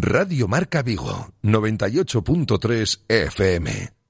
Radio 0.00 0.48
Marca 0.48 0.82
Vigo, 0.82 1.30
98.3 1.42 3.04
FM. 3.06 4.03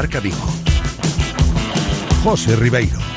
Marca 0.00 0.18
Vigo. 0.18 0.46
José 2.24 2.56
Ribeiro. 2.56 3.09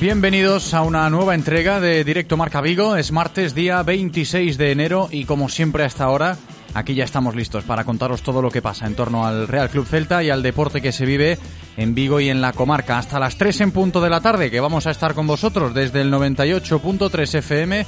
Bienvenidos 0.00 0.72
a 0.72 0.80
una 0.80 1.10
nueva 1.10 1.34
entrega 1.34 1.78
de 1.78 2.04
Directo 2.04 2.38
Marca 2.38 2.62
Vigo. 2.62 2.96
Es 2.96 3.12
martes, 3.12 3.54
día 3.54 3.82
26 3.82 4.56
de 4.56 4.72
enero 4.72 5.10
y 5.10 5.26
como 5.26 5.50
siempre 5.50 5.84
hasta 5.84 6.04
ahora, 6.04 6.38
aquí 6.72 6.94
ya 6.94 7.04
estamos 7.04 7.36
listos 7.36 7.64
para 7.64 7.84
contaros 7.84 8.22
todo 8.22 8.40
lo 8.40 8.50
que 8.50 8.62
pasa 8.62 8.86
en 8.86 8.94
torno 8.94 9.26
al 9.26 9.46
Real 9.46 9.68
Club 9.68 9.84
Celta 9.84 10.22
y 10.22 10.30
al 10.30 10.42
deporte 10.42 10.80
que 10.80 10.92
se 10.92 11.04
vive 11.04 11.36
en 11.76 11.94
Vigo 11.94 12.18
y 12.18 12.30
en 12.30 12.40
la 12.40 12.54
comarca. 12.54 12.96
Hasta 12.96 13.18
las 13.18 13.36
3 13.36 13.60
en 13.60 13.72
punto 13.72 14.00
de 14.00 14.08
la 14.08 14.22
tarde 14.22 14.50
que 14.50 14.60
vamos 14.60 14.86
a 14.86 14.90
estar 14.90 15.12
con 15.12 15.26
vosotros 15.26 15.74
desde 15.74 16.00
el 16.00 16.10
98.3 16.10 17.34
FM, 17.34 17.86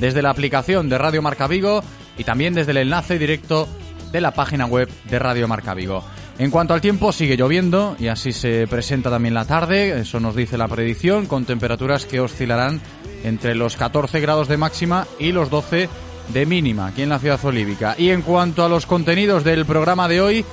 desde 0.00 0.20
la 0.20 0.30
aplicación 0.30 0.88
de 0.88 0.98
Radio 0.98 1.22
Marca 1.22 1.46
Vigo 1.46 1.84
y 2.18 2.24
también 2.24 2.54
desde 2.54 2.72
el 2.72 2.78
enlace 2.78 3.20
directo 3.20 3.68
de 4.10 4.20
la 4.20 4.32
página 4.32 4.66
web 4.66 4.90
de 5.08 5.18
Radio 5.20 5.46
Marca 5.46 5.74
Vigo. 5.74 6.02
En 6.42 6.50
cuanto 6.50 6.74
al 6.74 6.80
tiempo, 6.80 7.12
sigue 7.12 7.36
lloviendo 7.36 7.94
y 8.00 8.08
así 8.08 8.32
se 8.32 8.66
presenta 8.66 9.10
también 9.10 9.32
la 9.32 9.44
tarde, 9.44 10.00
eso 10.00 10.18
nos 10.18 10.34
dice 10.34 10.58
la 10.58 10.66
predicción, 10.66 11.26
con 11.26 11.44
temperaturas 11.44 12.04
que 12.04 12.18
oscilarán 12.18 12.80
entre 13.22 13.54
los 13.54 13.76
14 13.76 14.18
grados 14.18 14.48
de 14.48 14.56
máxima 14.56 15.06
y 15.20 15.30
los 15.30 15.50
12 15.50 15.88
de 16.32 16.46
mínima 16.46 16.88
aquí 16.88 17.02
en 17.02 17.10
la 17.10 17.20
ciudad 17.20 17.38
olívica. 17.44 17.94
Y 17.96 18.10
en 18.10 18.22
cuanto 18.22 18.64
a 18.64 18.68
los 18.68 18.86
contenidos 18.86 19.44
del 19.44 19.64
programa 19.66 20.08
de 20.08 20.20
hoy, 20.20 20.44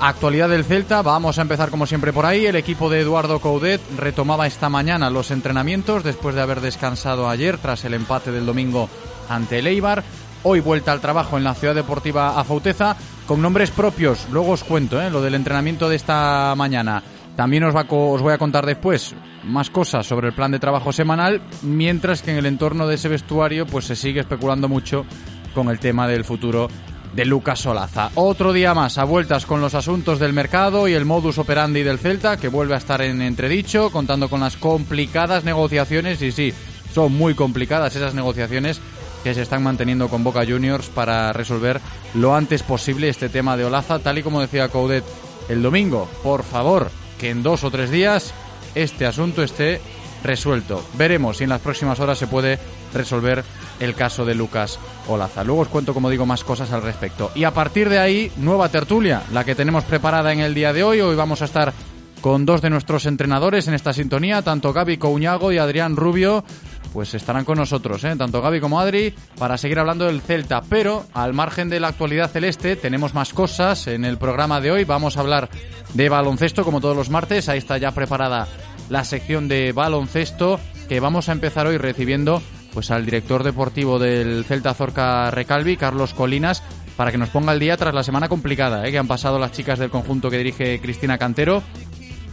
actualidad 0.00 0.50
del 0.50 0.66
Celta, 0.66 1.00
vamos 1.00 1.38
a 1.38 1.42
empezar 1.42 1.70
como 1.70 1.86
siempre 1.86 2.12
por 2.12 2.26
ahí. 2.26 2.44
El 2.44 2.56
equipo 2.56 2.90
de 2.90 3.00
Eduardo 3.00 3.40
Coudet 3.40 3.80
retomaba 3.96 4.46
esta 4.46 4.68
mañana 4.68 5.08
los 5.08 5.30
entrenamientos 5.30 6.04
después 6.04 6.34
de 6.34 6.42
haber 6.42 6.60
descansado 6.60 7.26
ayer 7.26 7.56
tras 7.56 7.86
el 7.86 7.94
empate 7.94 8.32
del 8.32 8.44
domingo 8.44 8.90
ante 9.30 9.60
el 9.60 9.66
Eibar. 9.66 10.04
Hoy 10.42 10.60
vuelta 10.60 10.92
al 10.92 11.00
trabajo 11.00 11.38
en 11.38 11.44
la 11.44 11.54
ciudad 11.54 11.74
deportiva 11.74 12.38
Afauteza 12.38 12.96
con 13.32 13.40
nombres 13.40 13.70
propios. 13.70 14.26
Luego 14.30 14.50
os 14.50 14.62
cuento 14.62 15.00
¿eh? 15.00 15.08
lo 15.08 15.22
del 15.22 15.34
entrenamiento 15.34 15.88
de 15.88 15.96
esta 15.96 16.52
mañana. 16.54 17.02
También 17.34 17.64
os, 17.64 17.74
va, 17.74 17.84
voy 17.84 18.30
a 18.30 18.36
contar 18.36 18.66
después 18.66 19.14
más 19.44 19.70
cosas 19.70 20.06
sobre 20.06 20.28
el 20.28 20.34
plan 20.34 20.50
de 20.50 20.58
trabajo 20.58 20.92
semanal, 20.92 21.40
mientras 21.62 22.20
que 22.20 22.32
en 22.32 22.36
el 22.36 22.44
entorno 22.44 22.86
de 22.86 22.96
ese 22.96 23.08
vestuario 23.08 23.64
pues 23.64 23.86
se 23.86 23.96
sigue 23.96 24.20
especulando 24.20 24.68
mucho 24.68 25.06
con 25.54 25.70
el 25.70 25.78
tema 25.78 26.06
del 26.06 26.26
futuro 26.26 26.68
de 27.14 27.24
Lucas 27.24 27.60
Solaza. 27.60 28.10
Otro 28.16 28.52
día 28.52 28.74
más 28.74 28.98
a 28.98 29.04
vueltas 29.04 29.46
con 29.46 29.62
los 29.62 29.74
asuntos 29.74 30.18
del 30.18 30.34
mercado 30.34 30.86
y 30.86 30.92
el 30.92 31.06
modus 31.06 31.38
operandi 31.38 31.82
del 31.82 31.98
Celta, 31.98 32.36
que 32.36 32.48
vuelve 32.48 32.74
a 32.74 32.78
estar 32.78 33.00
en 33.00 33.22
entredicho, 33.22 33.90
contando 33.90 34.28
con 34.28 34.40
las 34.40 34.58
complicadas 34.58 35.42
negociaciones, 35.42 36.20
y 36.20 36.32
sí, 36.32 36.52
son 36.92 37.14
muy 37.14 37.34
complicadas 37.34 37.96
esas 37.96 38.12
negociaciones 38.12 38.78
que 39.22 39.34
se 39.34 39.42
están 39.42 39.62
manteniendo 39.62 40.08
con 40.08 40.24
Boca 40.24 40.44
Juniors 40.46 40.88
para 40.88 41.32
resolver 41.32 41.80
lo 42.14 42.34
antes 42.34 42.62
posible 42.62 43.08
este 43.08 43.28
tema 43.28 43.56
de 43.56 43.64
Olaza, 43.64 43.98
tal 43.98 44.18
y 44.18 44.22
como 44.22 44.40
decía 44.40 44.68
Coudet 44.68 45.04
el 45.48 45.62
domingo. 45.62 46.08
Por 46.22 46.42
favor, 46.42 46.90
que 47.18 47.30
en 47.30 47.42
dos 47.42 47.64
o 47.64 47.70
tres 47.70 47.90
días 47.90 48.34
este 48.74 49.06
asunto 49.06 49.42
esté 49.42 49.80
resuelto. 50.22 50.84
Veremos 50.94 51.38
si 51.38 51.44
en 51.44 51.50
las 51.50 51.60
próximas 51.60 52.00
horas 52.00 52.18
se 52.18 52.26
puede 52.26 52.58
resolver 52.94 53.44
el 53.80 53.94
caso 53.94 54.24
de 54.24 54.34
Lucas 54.34 54.78
Olaza. 55.08 55.44
Luego 55.44 55.62
os 55.62 55.68
cuento, 55.68 55.94
como 55.94 56.10
digo, 56.10 56.26
más 56.26 56.44
cosas 56.44 56.72
al 56.72 56.82
respecto. 56.82 57.30
Y 57.34 57.44
a 57.44 57.52
partir 57.52 57.88
de 57.88 57.98
ahí, 57.98 58.30
nueva 58.36 58.68
tertulia, 58.68 59.22
la 59.32 59.44
que 59.44 59.54
tenemos 59.54 59.84
preparada 59.84 60.32
en 60.32 60.40
el 60.40 60.54
día 60.54 60.72
de 60.72 60.84
hoy. 60.84 61.00
Hoy 61.00 61.16
vamos 61.16 61.42
a 61.42 61.46
estar 61.46 61.72
con 62.20 62.46
dos 62.46 62.62
de 62.62 62.70
nuestros 62.70 63.06
entrenadores 63.06 63.66
en 63.66 63.74
esta 63.74 63.92
sintonía, 63.92 64.42
tanto 64.42 64.72
Gaby 64.72 64.96
Couñago 64.96 65.50
y 65.52 65.58
Adrián 65.58 65.96
Rubio, 65.96 66.44
pues 66.92 67.14
estarán 67.14 67.44
con 67.44 67.58
nosotros, 67.58 68.04
¿eh? 68.04 68.14
tanto 68.16 68.42
Gaby 68.42 68.60
como 68.60 68.78
Adri, 68.78 69.14
para 69.38 69.56
seguir 69.56 69.78
hablando 69.78 70.06
del 70.06 70.20
Celta. 70.20 70.62
Pero 70.68 71.04
al 71.14 71.32
margen 71.32 71.68
de 71.68 71.80
la 71.80 71.88
actualidad 71.88 72.30
celeste, 72.30 72.76
tenemos 72.76 73.14
más 73.14 73.32
cosas 73.32 73.86
en 73.86 74.04
el 74.04 74.18
programa 74.18 74.60
de 74.60 74.70
hoy. 74.70 74.84
Vamos 74.84 75.16
a 75.16 75.20
hablar 75.20 75.48
de 75.94 76.08
baloncesto, 76.08 76.64
como 76.64 76.80
todos 76.80 76.96
los 76.96 77.10
martes. 77.10 77.48
Ahí 77.48 77.58
está 77.58 77.78
ya 77.78 77.92
preparada 77.92 78.46
la 78.90 79.04
sección 79.04 79.48
de 79.48 79.72
baloncesto, 79.72 80.60
que 80.88 81.00
vamos 81.00 81.28
a 81.28 81.32
empezar 81.32 81.66
hoy 81.66 81.78
recibiendo 81.78 82.42
pues 82.74 82.90
al 82.90 83.04
director 83.04 83.42
deportivo 83.42 83.98
del 83.98 84.44
Celta 84.44 84.74
Zorca 84.74 85.30
Recalvi, 85.30 85.76
Carlos 85.76 86.14
Colinas, 86.14 86.62
para 86.96 87.10
que 87.10 87.18
nos 87.18 87.28
ponga 87.28 87.52
el 87.52 87.60
día 87.60 87.76
tras 87.76 87.94
la 87.94 88.02
semana 88.02 88.28
complicada 88.28 88.86
¿eh? 88.86 88.90
que 88.90 88.98
han 88.98 89.06
pasado 89.06 89.38
las 89.38 89.52
chicas 89.52 89.78
del 89.78 89.90
conjunto 89.90 90.30
que 90.30 90.38
dirige 90.38 90.80
Cristina 90.80 91.18
Cantero 91.18 91.62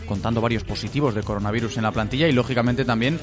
contando 0.09 0.41
varios 0.41 0.63
positivos 0.63 1.13
de 1.13 1.21
coronavirus 1.21 1.77
en 1.77 1.83
la 1.83 1.91
plantilla 1.91 2.27
y 2.27 2.31
lógicamente 2.31 2.83
también 2.83 3.19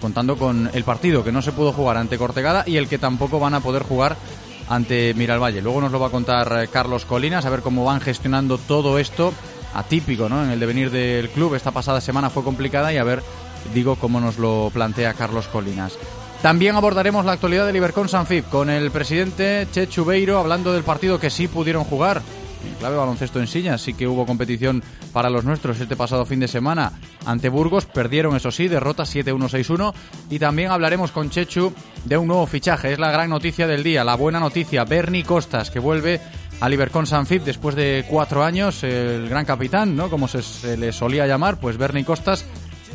contando 0.00 0.36
con 0.36 0.70
el 0.72 0.84
partido 0.84 1.24
que 1.24 1.32
no 1.32 1.42
se 1.42 1.52
pudo 1.52 1.72
jugar 1.72 1.96
ante 1.96 2.18
Cortegada 2.18 2.64
y 2.66 2.76
el 2.76 2.88
que 2.88 2.98
tampoco 2.98 3.38
van 3.38 3.54
a 3.54 3.60
poder 3.60 3.82
jugar 3.82 4.16
ante 4.68 5.14
Miralvalle. 5.14 5.62
Luego 5.62 5.80
nos 5.80 5.92
lo 5.92 6.00
va 6.00 6.08
a 6.08 6.10
contar 6.10 6.62
eh, 6.62 6.68
Carlos 6.68 7.04
Colinas, 7.04 7.44
a 7.44 7.50
ver 7.50 7.60
cómo 7.60 7.84
van 7.84 8.00
gestionando 8.00 8.58
todo 8.58 8.98
esto 8.98 9.32
atípico, 9.74 10.28
¿no? 10.28 10.44
En 10.44 10.50
el 10.50 10.60
devenir 10.60 10.90
del 10.90 11.28
club 11.30 11.54
esta 11.54 11.70
pasada 11.70 12.00
semana 12.00 12.30
fue 12.30 12.44
complicada 12.44 12.92
y 12.92 12.96
a 12.96 13.04
ver, 13.04 13.22
digo, 13.74 13.96
cómo 13.96 14.20
nos 14.20 14.38
lo 14.38 14.70
plantea 14.72 15.14
Carlos 15.14 15.48
Colinas. 15.48 15.98
También 16.42 16.76
abordaremos 16.76 17.24
la 17.24 17.32
actualidad 17.32 17.66
del 17.66 17.76
Ibercon 17.76 18.08
Sanfib 18.08 18.44
con 18.50 18.68
el 18.68 18.90
presidente 18.90 19.66
Che 19.72 19.88
Chubeiro 19.88 20.38
hablando 20.38 20.72
del 20.72 20.84
partido 20.84 21.18
que 21.18 21.30
sí 21.30 21.48
pudieron 21.48 21.84
jugar 21.84 22.20
clave 22.78 22.96
baloncesto 22.96 23.40
en 23.40 23.46
silla, 23.46 23.78
sí 23.78 23.94
que 23.94 24.06
hubo 24.06 24.26
competición 24.26 24.82
para 25.12 25.30
los 25.30 25.44
nuestros 25.44 25.80
este 25.80 25.96
pasado 25.96 26.26
fin 26.26 26.40
de 26.40 26.48
semana 26.48 26.92
ante 27.26 27.48
Burgos, 27.48 27.86
perdieron 27.86 28.36
eso 28.36 28.50
sí, 28.50 28.68
derrota 28.68 29.04
7-1-6-1 29.04 29.94
y 30.30 30.38
también 30.38 30.70
hablaremos 30.70 31.12
con 31.12 31.30
Chechu 31.30 31.72
de 32.04 32.16
un 32.16 32.28
nuevo 32.28 32.46
fichaje, 32.46 32.92
es 32.92 32.98
la 32.98 33.10
gran 33.10 33.30
noticia 33.30 33.66
del 33.66 33.82
día, 33.82 34.04
la 34.04 34.16
buena 34.16 34.40
noticia, 34.40 34.84
Bernie 34.84 35.24
Costas 35.24 35.70
que 35.70 35.78
vuelve 35.78 36.20
a 36.60 36.70
Ibercon 36.70 37.06
Sanfib 37.06 37.42
después 37.42 37.74
de 37.74 38.04
cuatro 38.08 38.44
años, 38.44 38.82
el 38.84 39.28
gran 39.28 39.44
capitán, 39.44 39.96
¿no? 39.96 40.08
Como 40.08 40.28
se, 40.28 40.76
le 40.76 40.92
solía 40.92 41.26
llamar, 41.26 41.58
pues 41.58 41.76
Bernie 41.76 42.04
Costas 42.04 42.44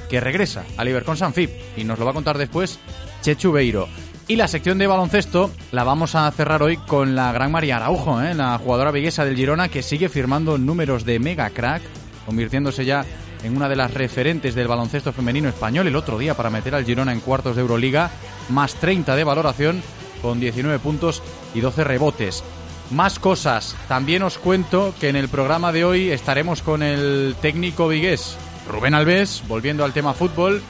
que 0.10 0.20
regresa 0.20 0.64
a 0.78 0.86
Ibercon 0.86 1.18
Sanfib 1.18 1.50
y 1.78 1.84
nos 1.84 2.00
lo 2.00 2.06
va 2.06 2.12
a 2.12 2.16
contar 2.16 2.38
después 2.38 2.80
Chechu 3.22 3.52
Beiro. 3.52 3.88
Y 4.30 4.36
la 4.36 4.48
sección 4.48 4.78
de 4.78 4.86
baloncesto 4.86 5.50
la 5.72 5.84
vamos 5.84 6.14
a 6.14 6.30
cerrar 6.30 6.62
hoy 6.62 6.78
con 6.78 7.16
la 7.16 7.32
gran 7.32 7.52
María 7.52 7.78
Araujo, 7.78 8.22
¿eh? 8.22 8.36
la 8.36 8.60
jugadora 8.60 8.92
viguesa 8.92 9.26
del 9.26 9.36
Girona 9.36 9.70
que 9.70 9.82
sigue 9.82 10.08
firmando 10.08 10.60
números 10.60 11.04
de 11.04 11.18
mega 11.18 11.50
crack, 11.50 11.82
convirtiéndose 12.28 12.86
ya 12.86 13.04
en 13.42 13.58
una 13.58 13.68
de 13.68 13.76
las 13.76 13.92
referentes 13.92 14.54
del 14.54 14.68
baloncesto 14.68 15.14
femenino 15.14 15.50
español 15.50 15.88
el 15.88 15.96
otro 15.96 16.20
día 16.20 16.36
para 16.36 16.52
meter 16.52 16.76
al 16.76 16.86
Girona 16.86 17.12
en 17.12 17.22
cuartos 17.22 17.56
de 17.56 17.64
Euroliga, 17.64 18.12
más 18.50 18.76
30 18.76 19.16
de 19.16 19.24
valoración 19.24 19.82
con 20.22 20.40
19 20.40 20.78
puntos 20.78 21.24
y 21.56 21.62
12 21.62 21.84
rebotes. 21.84 22.44
Más 22.92 23.18
cosas, 23.18 23.76
también 23.88 24.22
os 24.22 24.38
cuento 24.38 24.94
que 25.00 25.10
en 25.10 25.16
el 25.16 25.30
programa 25.30 25.72
de 25.72 25.86
hoy 25.86 26.12
estaremos 26.12 26.62
con 26.62 26.84
el 26.84 27.36
técnico 27.42 27.88
vigués 27.88 28.38
Rubén 28.70 28.94
Alves, 28.94 29.44
volviendo 29.48 29.84
al 29.84 29.94
tema 29.94 30.14
fútbol, 30.14 30.62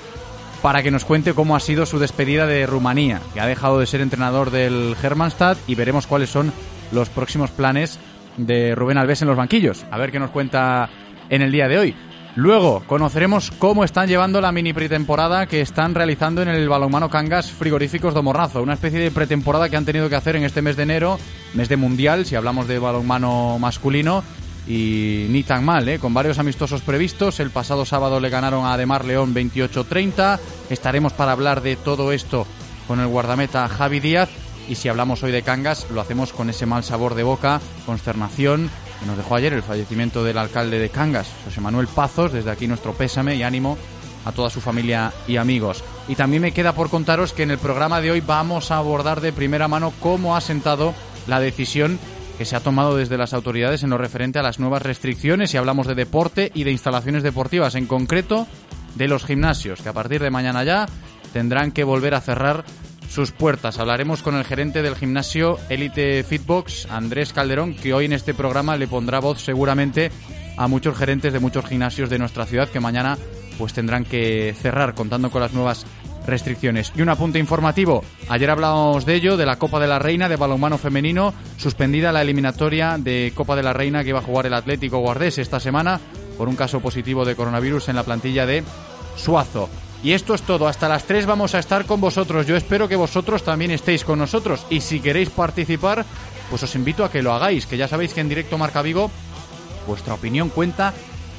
para 0.62 0.84
que 0.84 0.92
nos 0.92 1.06
cuente 1.06 1.34
cómo 1.34 1.56
ha 1.56 1.60
sido 1.60 1.86
su 1.86 2.00
despedida 2.00 2.46
de 2.46 2.66
Rumanía, 2.66 3.22
que 3.34 3.40
ha 3.40 3.48
dejado 3.48 3.80
de 3.80 3.86
ser 3.86 4.02
entrenador 4.02 4.52
del 4.52 4.96
Hermannstadt 5.02 5.58
y 5.68 5.76
veremos 5.76 6.08
cuáles 6.08 6.30
son 6.30 6.52
los 6.92 7.10
próximos 7.10 7.52
planes 7.52 8.00
de 8.38 8.76
Rubén 8.76 8.98
Alves 8.98 9.22
en 9.22 9.28
los 9.28 9.38
banquillos. 9.38 9.86
A 9.92 9.98
ver 9.98 10.12
qué 10.12 10.20
nos 10.20 10.32
cuenta 10.32 10.90
en 11.30 11.42
el 11.42 11.52
día 11.52 11.68
de 11.68 11.78
hoy. 11.78 11.96
Luego 12.36 12.84
conoceremos 12.86 13.52
cómo 13.52 13.84
están 13.84 14.08
llevando 14.08 14.40
la 14.40 14.52
mini 14.52 14.72
pretemporada 14.72 15.48
que 15.48 15.62
están 15.62 15.96
realizando 15.96 16.42
en 16.42 16.48
el 16.48 16.70
balonmano 16.70 17.10
Cangas 17.10 17.52
Frigoríficos 17.52 18.14
de 18.14 18.22
Morrazo, 18.22 18.62
una 18.62 18.74
especie 18.74 19.00
de 19.00 19.12
pretemporada 19.12 19.68
que 19.68 19.76
han 19.76 19.86
tenido 19.86 20.10
que 20.10 20.16
hacer 20.16 20.36
en 20.36 20.44
este 20.44 20.62
mes 20.62 20.78
de 20.78 20.84
enero, 20.84 21.20
mes 21.54 21.70
de 21.70 21.76
mundial, 21.76 22.26
si 22.26 22.36
hablamos 22.36 22.68
de 22.68 22.80
balonmano 22.80 23.58
masculino, 23.60 24.24
y 24.68 25.26
ni 25.30 25.44
tan 25.44 25.64
mal, 25.64 25.88
¿eh? 25.90 26.00
con 26.00 26.14
varios 26.14 26.40
amistosos 26.40 26.82
previstos. 26.82 27.40
El 27.40 27.52
pasado 27.52 27.86
sábado 27.86 28.20
le 28.20 28.30
ganaron 28.30 28.66
a 28.66 28.74
Ademar 28.74 29.06
León 29.06 29.34
28-30. 29.34 30.40
Estaremos 30.70 31.14
para 31.14 31.32
hablar 31.32 31.62
de 31.62 31.76
todo 31.76 32.12
esto 32.12 32.46
con 32.88 33.00
el 33.00 33.08
guardameta 33.08 33.68
Javi 33.68 34.00
Díaz. 34.00 34.30
Y 34.68 34.76
si 34.76 34.88
hablamos 34.88 35.24
hoy 35.24 35.32
de 35.32 35.42
Cangas, 35.42 35.88
lo 35.92 36.02
hacemos 36.02 36.32
con 36.32 36.50
ese 36.50 36.68
mal 36.68 36.84
sabor 36.84 37.16
de 37.16 37.24
boca, 37.24 37.60
consternación 37.86 38.70
que 39.00 39.06
nos 39.06 39.18
dejó 39.18 39.36
ayer 39.36 39.54
el 39.54 39.64
fallecimiento 39.64 40.24
del 40.24 40.38
alcalde 40.38 40.78
de 40.78 40.90
Cangas, 40.90 41.28
José 41.46 41.62
Manuel 41.62 41.88
Pazos. 41.88 42.34
Desde 42.34 42.52
aquí 42.52 42.68
nuestro 42.68 42.94
pésame 42.94 43.36
y 43.36 43.44
ánimo 43.44 43.78
a 44.26 44.32
toda 44.32 44.50
su 44.50 44.62
familia 44.62 45.14
y 45.28 45.38
amigos. 45.38 45.84
Y 46.08 46.16
también 46.16 46.42
me 46.42 46.52
queda 46.52 46.74
por 46.74 46.90
contaros 46.90 47.34
que 47.34 47.44
en 47.44 47.52
el 47.52 47.58
programa 47.58 48.02
de 48.02 48.12
hoy 48.12 48.22
vamos 48.22 48.72
a 48.72 48.78
abordar 48.78 49.22
de 49.22 49.34
primera 49.34 49.68
mano 49.68 49.94
cómo 50.00 50.36
ha 50.36 50.42
sentado 50.42 50.94
la 51.28 51.40
decisión 51.40 52.00
que 52.40 52.46
se 52.46 52.56
ha 52.56 52.62
tomado 52.62 52.96
desde 52.96 53.18
las 53.18 53.34
autoridades 53.34 53.84
en 53.84 53.90
lo 53.90 53.98
referente 53.98 54.40
a 54.40 54.42
las 54.42 54.60
nuevas 54.60 54.82
restricciones 54.82 55.54
y 55.54 55.58
hablamos 55.58 55.88
de 55.88 55.94
deporte 55.94 56.54
y 56.56 56.64
de 56.64 56.72
instalaciones 56.72 57.22
deportivas, 57.22 57.76
en 57.76 57.86
concreto 57.86 58.48
de 58.96 59.10
los 59.10 59.26
gimnasios, 59.26 59.82
que 59.82 59.90
a 59.90 59.94
partir 59.94 60.22
de 60.22 60.30
mañana 60.32 60.64
ya 60.64 60.86
tendrán 61.34 61.74
que 61.74 61.84
volver 61.84 62.16
a 62.16 62.22
cerrar 62.22 62.64
sus 63.10 63.34
puertas. 63.34 63.78
Hablaremos 63.78 64.24
con 64.24 64.38
el 64.38 64.46
gerente 64.46 64.82
del 64.82 64.96
gimnasio 64.96 65.58
Elite 65.68 66.24
Fitbox, 66.24 66.88
Andrés 66.90 67.34
Calderón, 67.34 67.74
que 67.74 67.94
hoy 67.94 68.06
en 68.06 68.14
este 68.14 68.34
programa 68.34 68.78
le 68.78 68.88
pondrá 68.88 69.20
voz 69.20 69.42
seguramente 69.42 70.10
a 70.56 70.70
muchos 70.70 70.98
gerentes 70.98 71.34
de 71.34 71.42
muchos 71.42 71.66
gimnasios 71.66 72.10
de 72.10 72.20
nuestra 72.20 72.46
ciudad 72.46 72.70
que 72.70 72.80
mañana 72.80 73.18
pues 73.58 73.74
tendrán 73.74 74.06
que 74.06 74.56
cerrar 74.58 74.96
contando 74.96 75.30
con 75.30 75.42
las 75.42 75.52
nuevas 75.52 75.86
restricciones. 76.30 76.92
Y 76.96 77.02
un 77.02 77.10
apunte 77.10 77.40
informativo. 77.40 78.04
Ayer 78.30 78.50
hablábamos 78.50 79.06
de 79.06 79.16
ello, 79.16 79.38
de 79.38 79.46
la 79.46 79.58
Copa 79.58 79.80
de 79.80 79.88
la 79.88 80.00
Reina 80.00 80.30
de 80.30 80.36
balonmano 80.36 80.78
femenino, 80.78 81.34
suspendida 81.58 82.12
la 82.12 82.22
eliminatoria 82.22 82.98
de 82.98 83.34
Copa 83.36 83.56
de 83.56 83.64
la 83.64 83.74
Reina 83.74 84.04
que 84.04 84.10
iba 84.10 84.20
a 84.20 84.24
jugar 84.24 84.46
el 84.46 84.54
Atlético 84.54 85.00
Guardés 85.00 85.38
esta 85.38 85.60
semana 85.60 86.00
por 86.38 86.48
un 86.48 86.56
caso 86.56 86.80
positivo 86.80 87.26
de 87.26 87.36
coronavirus 87.36 87.90
en 87.90 87.98
la 87.98 88.04
plantilla 88.04 88.46
de 88.46 88.64
Suazo. 89.18 89.70
Y 90.02 90.14
esto 90.14 90.34
es 90.34 90.42
todo. 90.44 90.68
Hasta 90.68 90.88
las 90.88 91.04
3 91.04 91.26
vamos 91.26 91.56
a 91.56 91.60
estar 91.60 91.86
con 91.86 92.00
vosotros. 92.00 92.48
Yo 92.48 92.56
espero 92.56 92.88
que 92.88 92.96
vosotros 92.96 93.44
también 93.44 93.72
estéis 93.72 94.06
con 94.06 94.20
nosotros. 94.20 94.66
Y 94.70 94.80
si 94.80 95.02
queréis 95.02 95.30
participar, 95.30 96.06
pues 96.50 96.64
os 96.64 96.76
invito 96.76 97.04
a 97.04 97.12
que 97.12 97.22
lo 97.22 97.34
hagáis. 97.34 97.66
Que 97.66 97.76
ya 97.76 97.88
sabéis 97.88 98.14
que 98.14 98.22
en 98.22 98.30
directo 98.30 98.58
Marca 98.58 98.82
Vigo, 98.82 99.12
vuestra 99.86 100.14
opinión 100.14 100.50
cuenta 100.50 100.94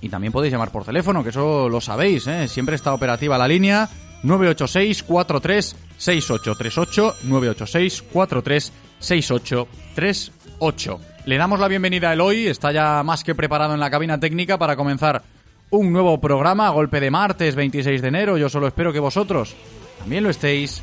Y 0.00 0.08
también 0.08 0.32
podéis 0.32 0.52
llamar 0.52 0.70
por 0.70 0.84
teléfono, 0.84 1.24
que 1.24 1.30
eso 1.30 1.68
lo 1.68 1.80
sabéis, 1.80 2.26
¿eh? 2.26 2.46
siempre 2.46 2.76
está 2.76 2.92
operativa 2.92 3.38
la 3.38 3.48
línea 3.48 3.88
986 4.24 5.02
43 5.04 5.76
6838 5.96 7.16
986 7.24 8.02
43 8.12 8.72
6838. 8.98 11.00
Le 11.26 11.38
damos 11.38 11.60
la 11.60 11.68
bienvenida 11.68 12.10
a 12.10 12.12
Eloy, 12.14 12.48
está 12.48 12.72
ya 12.72 13.02
más 13.02 13.22
que 13.22 13.34
preparado 13.34 13.74
en 13.74 13.80
la 13.80 13.90
cabina 13.90 14.18
técnica 14.18 14.58
para 14.58 14.76
comenzar 14.76 15.22
un 15.70 15.92
nuevo 15.92 16.20
programa 16.20 16.68
golpe 16.70 17.00
de 17.00 17.10
martes 17.10 17.54
26 17.54 18.02
de 18.02 18.08
enero. 18.08 18.36
Yo 18.36 18.48
solo 18.48 18.66
espero 18.66 18.92
que 18.92 19.00
vosotros 19.00 19.54
también 19.98 20.24
lo 20.24 20.30
estéis. 20.30 20.82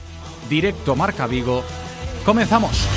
Directo 0.50 0.96
Marca 0.96 1.28
Vigo. 1.28 1.64
Comenzamos. 2.26 2.88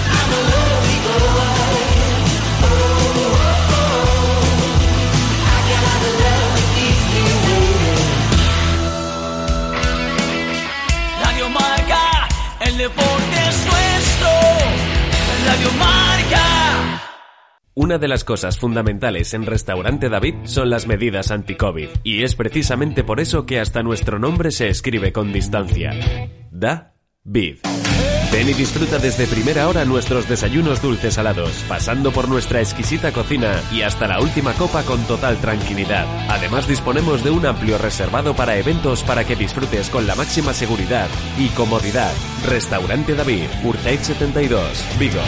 Marca. 15.78 17.02
Una 17.74 17.98
de 17.98 18.06
las 18.06 18.22
cosas 18.22 18.58
fundamentales 18.58 19.34
en 19.34 19.46
Restaurante 19.46 20.08
David 20.08 20.34
son 20.44 20.70
las 20.70 20.86
medidas 20.86 21.30
anti-COVID. 21.30 21.88
Y 22.04 22.22
es 22.22 22.36
precisamente 22.36 23.02
por 23.02 23.18
eso 23.18 23.46
que 23.46 23.58
hasta 23.58 23.82
nuestro 23.82 24.18
nombre 24.18 24.52
se 24.52 24.68
escribe 24.68 25.12
con 25.12 25.32
distancia. 25.32 25.92
Da 26.52 26.94
Vid. 27.24 27.58
Ven 28.34 28.48
y 28.48 28.52
disfruta 28.52 28.98
desde 28.98 29.28
primera 29.28 29.68
hora 29.68 29.84
nuestros 29.84 30.28
desayunos 30.28 30.82
dulces 30.82 31.14
salados, 31.14 31.64
pasando 31.68 32.10
por 32.10 32.28
nuestra 32.28 32.58
exquisita 32.58 33.12
cocina 33.12 33.62
y 33.70 33.82
hasta 33.82 34.08
la 34.08 34.18
última 34.18 34.54
copa 34.54 34.82
con 34.82 35.00
total 35.04 35.36
tranquilidad. 35.36 36.04
Además 36.28 36.66
disponemos 36.66 37.22
de 37.22 37.30
un 37.30 37.46
amplio 37.46 37.78
reservado 37.78 38.34
para 38.34 38.56
eventos 38.56 39.04
para 39.04 39.22
que 39.22 39.36
disfrutes 39.36 39.88
con 39.88 40.08
la 40.08 40.16
máxima 40.16 40.52
seguridad 40.52 41.06
y 41.38 41.46
comodidad. 41.50 42.12
Restaurante 42.44 43.14
David, 43.14 43.46
Urteiz 43.62 44.00
72, 44.00 44.84
Vigo. 44.98 45.22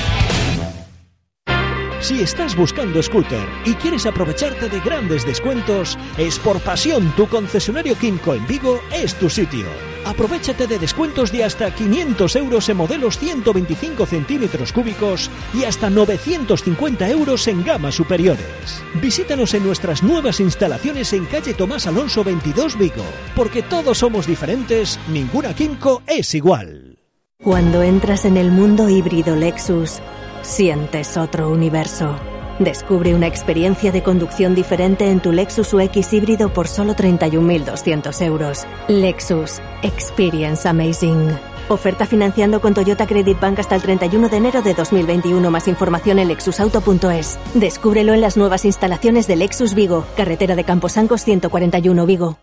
Si 2.00 2.22
estás 2.22 2.56
buscando 2.56 3.00
scooter 3.04 3.48
y 3.64 3.74
quieres 3.74 4.04
aprovecharte 4.06 4.68
de 4.68 4.80
grandes 4.80 5.24
descuentos, 5.24 5.96
es 6.18 6.40
por 6.40 6.58
pasión 6.58 7.12
tu 7.14 7.28
concesionario 7.28 7.96
Kimco 7.96 8.34
en 8.34 8.44
Vigo 8.48 8.80
es 8.92 9.14
tu 9.14 9.30
sitio. 9.30 9.95
Aprovechate 10.06 10.68
de 10.68 10.78
descuentos 10.78 11.32
de 11.32 11.42
hasta 11.42 11.74
500 11.74 12.36
euros 12.36 12.68
en 12.68 12.76
modelos 12.76 13.18
125 13.18 14.06
centímetros 14.06 14.72
cúbicos 14.72 15.28
y 15.52 15.64
hasta 15.64 15.90
950 15.90 17.10
euros 17.10 17.48
en 17.48 17.64
gamas 17.64 17.96
superiores. 17.96 18.84
Visítanos 19.02 19.52
en 19.54 19.64
nuestras 19.64 20.04
nuevas 20.04 20.38
instalaciones 20.38 21.12
en 21.12 21.24
calle 21.24 21.54
Tomás 21.54 21.88
Alonso 21.88 22.22
22 22.22 22.78
Vigo, 22.78 23.04
porque 23.34 23.62
todos 23.62 23.98
somos 23.98 24.28
diferentes, 24.28 25.00
ninguna 25.08 25.54
Kimco 25.54 26.02
es 26.06 26.36
igual. 26.36 26.98
Cuando 27.42 27.82
entras 27.82 28.24
en 28.26 28.36
el 28.36 28.52
mundo 28.52 28.88
híbrido 28.88 29.34
Lexus, 29.34 30.00
sientes 30.42 31.16
otro 31.16 31.50
universo. 31.50 32.35
Descubre 32.58 33.14
una 33.14 33.26
experiencia 33.26 33.92
de 33.92 34.02
conducción 34.02 34.54
diferente 34.54 35.10
en 35.10 35.20
tu 35.20 35.30
Lexus 35.30 35.74
UX 35.74 36.12
híbrido 36.14 36.52
por 36.52 36.68
solo 36.68 36.94
31.200 36.94 38.22
euros. 38.22 38.66
Lexus. 38.88 39.60
Experience 39.82 40.66
Amazing. 40.66 41.38
Oferta 41.68 42.06
financiando 42.06 42.60
con 42.60 42.72
Toyota 42.72 43.06
Credit 43.06 43.38
Bank 43.38 43.58
hasta 43.58 43.74
el 43.74 43.82
31 43.82 44.28
de 44.28 44.36
enero 44.36 44.62
de 44.62 44.72
2021. 44.72 45.50
Más 45.50 45.68
información 45.68 46.18
en 46.18 46.28
lexusauto.es. 46.28 47.38
Descúbrelo 47.54 48.14
en 48.14 48.22
las 48.22 48.36
nuevas 48.36 48.64
instalaciones 48.64 49.26
de 49.26 49.36
Lexus 49.36 49.74
Vigo, 49.74 50.06
carretera 50.16 50.54
de 50.54 50.64
Camposancos 50.64 51.24
141 51.24 52.06
Vigo. 52.06 52.38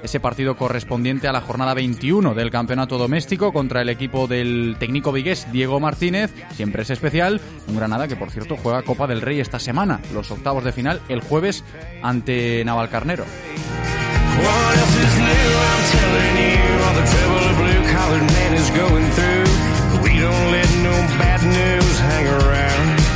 ese 0.02 0.18
partido 0.18 0.56
correspondiente 0.56 1.28
a 1.28 1.32
la 1.32 1.42
jornada 1.42 1.74
21 1.74 2.34
del 2.34 2.50
campeonato 2.50 2.98
doméstico 2.98 3.52
contra 3.52 3.82
el 3.82 3.88
equipo 3.88 4.26
del 4.26 4.74
técnico 4.80 5.12
vigués 5.12 5.46
Diego 5.52 5.78
Martínez, 5.78 6.34
siempre 6.54 6.82
es 6.82 6.90
especial, 6.90 7.40
un 7.68 7.76
Granada 7.76 8.08
que 8.08 8.16
por 8.16 8.32
cierto 8.32 8.56
juega 8.56 8.82
Copa 8.82 9.06
del 9.06 9.20
Rey 9.20 9.38
esta 9.38 9.60
semana, 9.60 10.00
los 10.12 10.28
octavos 10.32 10.64
de 10.64 10.72
final 10.72 11.00
el 11.08 11.20
jueves 11.20 11.64
ante 12.02 12.64
Navalcarnero. 12.64 13.24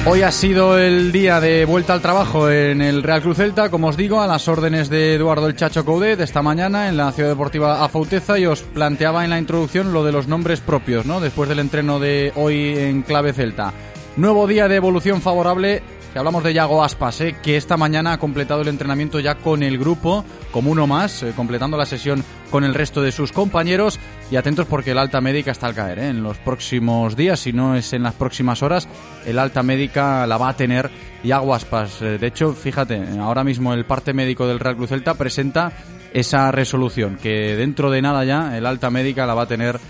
Hoy 0.05 0.23
ha 0.23 0.33
sido 0.33 0.79
el 0.79 1.13
día 1.13 1.41
de 1.41 1.65
vuelta 1.65 1.93
al 1.93 2.03
trabajo 2.03 2.51
en 2.51 2.83
el 2.83 3.05
Real 3.05 3.23
Cruz 3.23 3.37
Celta, 3.37 3.71
como 3.71 3.87
os 3.87 3.97
digo, 3.97 4.21
a 4.21 4.27
las 4.27 4.49
órdenes 4.49 4.91
de 4.91 5.15
Eduardo 5.15 5.47
el 5.47 5.55
Chacho 5.55 5.85
Coudet 5.85 6.19
esta 6.21 6.43
mañana 6.43 6.89
en 6.89 6.97
la 6.97 7.13
Ciudad 7.13 7.31
Deportiva 7.31 7.85
Afauteza 7.85 8.37
y 8.37 8.47
os 8.47 8.63
planteaba 8.63 9.23
en 9.23 9.31
la 9.31 9.39
introducción 9.39 9.93
lo 9.93 10.05
de 10.05 10.11
los 10.11 10.27
nombres 10.27 10.61
propios, 10.61 11.07
¿no? 11.07 11.21
Después 11.21 11.49
del 11.49 11.61
entreno 11.61 12.01
de 12.01 12.33
hoy 12.35 12.77
en 12.77 13.03
clave 13.03 13.33
Celta. 13.33 13.73
Nuevo 14.17 14.49
día 14.49 14.67
de 14.67 14.77
evolución 14.77 15.23
favorable. 15.23 15.83
Si 16.13 16.19
hablamos 16.19 16.45
de 16.45 16.53
Yago 16.53 16.85
Aspas, 16.85 17.23
¿eh? 17.23 17.37
que 17.43 17.57
esta 17.57 17.79
mañana 17.79 18.13
ha 18.13 18.19
completado 18.19 18.61
el 18.61 18.69
entrenamiento 18.69 19.19
ya 19.19 19.37
con 19.37 19.63
el 19.63 19.79
grupo, 19.79 20.27
como 20.51 20.71
uno 20.71 20.87
más, 20.87 21.23
eh, 21.23 21.33
completando 21.35 21.79
la 21.79 21.87
sesión 21.87 22.23
con 22.51 22.65
el 22.65 22.75
resto 22.75 23.01
de 23.01 23.13
sus 23.13 23.33
compañeros. 23.33 23.99
Y 24.31 24.37
atentos 24.37 24.67
porque 24.67 24.91
el 24.91 24.99
alta 24.99 25.23
médica 25.23 25.53
está 25.53 25.69
al 25.69 25.75
caer. 25.75 25.99
¿eh? 26.01 26.09
En 26.09 26.23
los 26.23 26.37
próximos 26.37 27.17
días, 27.17 27.41
si 27.41 27.55
no 27.55 27.77
es 27.77 27.95
en 27.95 28.03
las 28.03 28.13
próximas 28.13 28.63
horas, 28.63 28.89
el 29.25 29.39
alta 29.39 29.63
médica 29.63 30.27
la 30.27 30.37
va 30.37 30.51
a 30.51 30.57
tener 30.57 30.91
Yago 31.25 31.55
Aspas. 31.55 32.01
De 32.01 32.27
hecho, 32.27 32.53
fíjate, 32.53 33.03
ahora 33.19 33.43
mismo 33.43 33.73
el 33.73 33.87
parte 33.87 34.13
médico 34.13 34.47
del 34.47 34.61
Real 34.61 34.77
Cruz 34.77 34.91
Celta 34.91 35.15
presenta 35.15 35.73
esa 36.13 36.53
resolución, 36.53 37.17
que 37.17 37.57
dentro 37.57 37.91
de 37.91 38.03
nada 38.03 38.23
ya 38.27 38.59
el 38.59 38.67
alta 38.67 38.91
médica 38.91 39.25
la 39.25 39.33
va 39.33 39.45
a 39.45 39.47
tener 39.47 39.81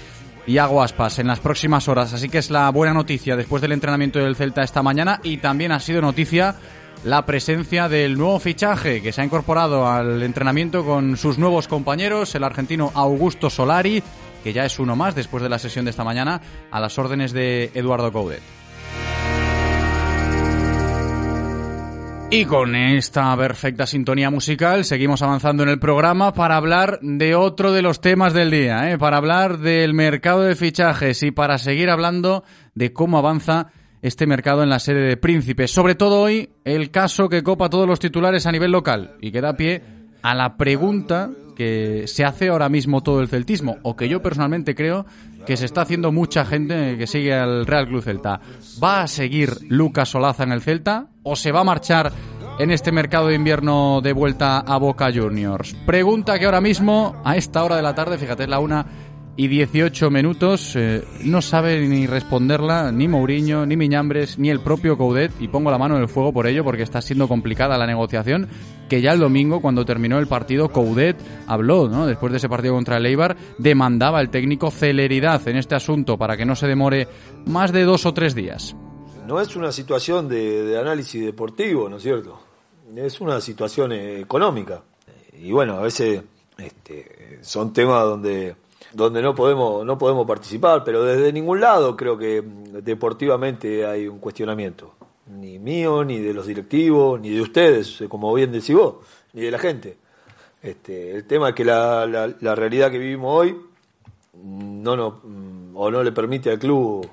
Iago 0.46 0.82
Aspas 0.82 1.18
en 1.18 1.26
las 1.26 1.40
próximas 1.40 1.88
horas. 1.88 2.12
Así 2.12 2.28
que 2.28 2.38
es 2.38 2.50
la 2.50 2.70
buena 2.70 2.94
noticia 2.94 3.36
después 3.36 3.62
del 3.62 3.72
entrenamiento 3.72 4.18
del 4.18 4.36
Celta 4.36 4.62
esta 4.62 4.82
mañana 4.82 5.20
y 5.22 5.38
también 5.38 5.72
ha 5.72 5.80
sido 5.80 6.00
noticia 6.00 6.56
la 7.04 7.26
presencia 7.26 7.88
del 7.88 8.16
nuevo 8.16 8.38
fichaje 8.38 9.02
que 9.02 9.12
se 9.12 9.20
ha 9.20 9.24
incorporado 9.24 9.88
al 9.88 10.22
entrenamiento 10.22 10.84
con 10.84 11.16
sus 11.16 11.38
nuevos 11.38 11.68
compañeros, 11.68 12.34
el 12.34 12.44
argentino 12.44 12.92
Augusto 12.94 13.50
Solari, 13.50 14.02
que 14.44 14.52
ya 14.52 14.64
es 14.64 14.78
uno 14.78 14.96
más 14.96 15.14
después 15.14 15.42
de 15.42 15.48
la 15.48 15.58
sesión 15.58 15.84
de 15.84 15.90
esta 15.90 16.04
mañana 16.04 16.40
a 16.70 16.80
las 16.80 16.98
órdenes 16.98 17.32
de 17.32 17.70
Eduardo 17.74 18.12
Coudet. 18.12 18.61
Y 22.34 22.46
con 22.46 22.74
esta 22.74 23.36
perfecta 23.36 23.86
sintonía 23.86 24.30
musical 24.30 24.86
seguimos 24.86 25.20
avanzando 25.20 25.64
en 25.64 25.68
el 25.68 25.78
programa 25.78 26.32
para 26.32 26.56
hablar 26.56 26.98
de 27.02 27.34
otro 27.34 27.72
de 27.72 27.82
los 27.82 28.00
temas 28.00 28.32
del 28.32 28.50
día, 28.50 28.90
¿eh? 28.90 28.96
para 28.96 29.18
hablar 29.18 29.58
del 29.58 29.92
mercado 29.92 30.40
de 30.40 30.56
fichajes 30.56 31.22
y 31.24 31.30
para 31.30 31.58
seguir 31.58 31.90
hablando 31.90 32.42
de 32.74 32.90
cómo 32.94 33.18
avanza 33.18 33.66
este 34.00 34.26
mercado 34.26 34.62
en 34.62 34.70
la 34.70 34.78
sede 34.78 35.02
de 35.02 35.18
Príncipe. 35.18 35.68
Sobre 35.68 35.94
todo 35.94 36.22
hoy, 36.22 36.48
el 36.64 36.90
caso 36.90 37.28
que 37.28 37.42
copa 37.42 37.68
todos 37.68 37.86
los 37.86 38.00
titulares 38.00 38.46
a 38.46 38.52
nivel 38.52 38.72
local 38.72 39.14
y 39.20 39.30
que 39.30 39.42
da 39.42 39.54
pie 39.54 39.82
a 40.22 40.34
la 40.34 40.56
pregunta 40.56 41.28
que 41.54 42.04
se 42.06 42.24
hace 42.24 42.48
ahora 42.48 42.70
mismo 42.70 43.02
todo 43.02 43.20
el 43.20 43.28
celtismo, 43.28 43.76
o 43.82 43.94
que 43.94 44.08
yo 44.08 44.22
personalmente 44.22 44.74
creo 44.74 45.04
que 45.46 45.56
se 45.56 45.66
está 45.66 45.82
haciendo 45.82 46.12
mucha 46.12 46.44
gente 46.44 46.96
que 46.96 47.06
sigue 47.06 47.34
al 47.34 47.66
Real 47.66 47.86
Club 47.86 48.02
Celta. 48.02 48.40
¿Va 48.82 49.02
a 49.02 49.08
seguir 49.08 49.50
Lucas 49.68 50.10
Solaza 50.10 50.44
en 50.44 50.52
el 50.52 50.62
Celta 50.62 51.08
o 51.22 51.36
se 51.36 51.52
va 51.52 51.60
a 51.60 51.64
marchar 51.64 52.12
en 52.58 52.70
este 52.70 52.92
mercado 52.92 53.28
de 53.28 53.34
invierno 53.34 54.00
de 54.02 54.12
vuelta 54.12 54.58
a 54.58 54.76
Boca 54.78 55.10
Juniors? 55.12 55.74
Pregunta 55.86 56.38
que 56.38 56.44
ahora 56.44 56.60
mismo, 56.60 57.20
a 57.24 57.36
esta 57.36 57.64
hora 57.64 57.76
de 57.76 57.82
la 57.82 57.94
tarde, 57.94 58.18
fíjate, 58.18 58.44
es 58.44 58.48
la 58.48 58.60
una 58.60 58.86
y 59.34 59.48
18 59.48 60.10
minutos, 60.10 60.76
eh, 60.76 61.04
no 61.24 61.40
sabe 61.40 61.80
ni 61.88 62.06
responderla 62.06 62.92
ni 62.92 63.08
Mourinho, 63.08 63.64
ni 63.64 63.76
Miñambres, 63.76 64.38
ni 64.38 64.50
el 64.50 64.60
propio 64.60 64.98
Coudet, 64.98 65.32
y 65.40 65.48
pongo 65.48 65.70
la 65.70 65.78
mano 65.78 65.96
en 65.96 66.02
el 66.02 66.08
fuego 66.08 66.34
por 66.34 66.46
ello 66.46 66.64
porque 66.64 66.82
está 66.82 67.00
siendo 67.00 67.28
complicada 67.28 67.78
la 67.78 67.86
negociación, 67.86 68.48
que 68.90 69.00
ya 69.00 69.12
el 69.12 69.20
domingo, 69.20 69.62
cuando 69.62 69.86
terminó 69.86 70.18
el 70.18 70.26
partido, 70.26 70.68
Coudet 70.68 71.16
habló, 71.46 71.88
¿no? 71.88 72.06
después 72.06 72.30
de 72.30 72.36
ese 72.36 72.48
partido 72.50 72.74
contra 72.74 72.98
el 72.98 73.06
Eibar, 73.06 73.36
demandaba 73.56 74.18
al 74.18 74.28
técnico 74.28 74.70
celeridad 74.70 75.46
en 75.48 75.56
este 75.56 75.74
asunto 75.74 76.18
para 76.18 76.36
que 76.36 76.44
no 76.44 76.54
se 76.54 76.66
demore 76.66 77.08
más 77.46 77.72
de 77.72 77.84
dos 77.84 78.04
o 78.04 78.12
tres 78.12 78.34
días. 78.34 78.76
No 79.26 79.40
es 79.40 79.56
una 79.56 79.72
situación 79.72 80.28
de, 80.28 80.76
análisis 80.78 81.24
deportivo, 81.24 81.88
¿no 81.88 81.96
es 81.96 82.02
cierto? 82.02 82.38
Es 82.94 83.18
una 83.22 83.40
situación 83.40 83.92
eh, 83.92 84.20
económica. 84.20 84.82
Y 85.40 85.52
bueno, 85.52 85.78
a 85.78 85.80
veces 85.80 86.22
este, 86.58 87.38
son 87.40 87.72
temas 87.72 88.02
donde 88.04 88.56
donde 88.92 89.22
no 89.22 89.34
podemos 89.34 89.84
no 89.84 89.98
podemos 89.98 90.26
participar, 90.26 90.84
pero 90.84 91.04
desde 91.04 91.32
ningún 91.32 91.60
lado 91.60 91.96
creo 91.96 92.16
que 92.16 92.42
deportivamente 92.42 93.86
hay 93.86 94.08
un 94.08 94.18
cuestionamiento, 94.18 94.94
ni 95.26 95.58
mío, 95.58 96.04
ni 96.04 96.18
de 96.18 96.34
los 96.34 96.46
directivos, 96.46 97.20
ni 97.20 97.30
de 97.30 97.40
ustedes, 97.40 98.04
como 98.08 98.32
bien 98.34 98.52
decís 98.52 98.74
vos, 98.74 98.96
ni 99.32 99.42
de 99.42 99.50
la 99.50 99.58
gente. 99.58 99.96
Este, 100.62 101.10
el 101.10 101.26
tema 101.26 101.50
es 101.50 101.54
que 101.54 101.64
la, 101.64 102.06
la, 102.06 102.32
la 102.40 102.54
realidad 102.54 102.90
que 102.90 102.98
vivimos 102.98 103.36
hoy 103.36 103.56
no 104.34 104.96
nos, 104.96 105.14
o 105.74 105.90
no 105.90 106.02
le 106.02 106.12
permite 106.12 106.50
al 106.50 106.58
club 106.58 107.08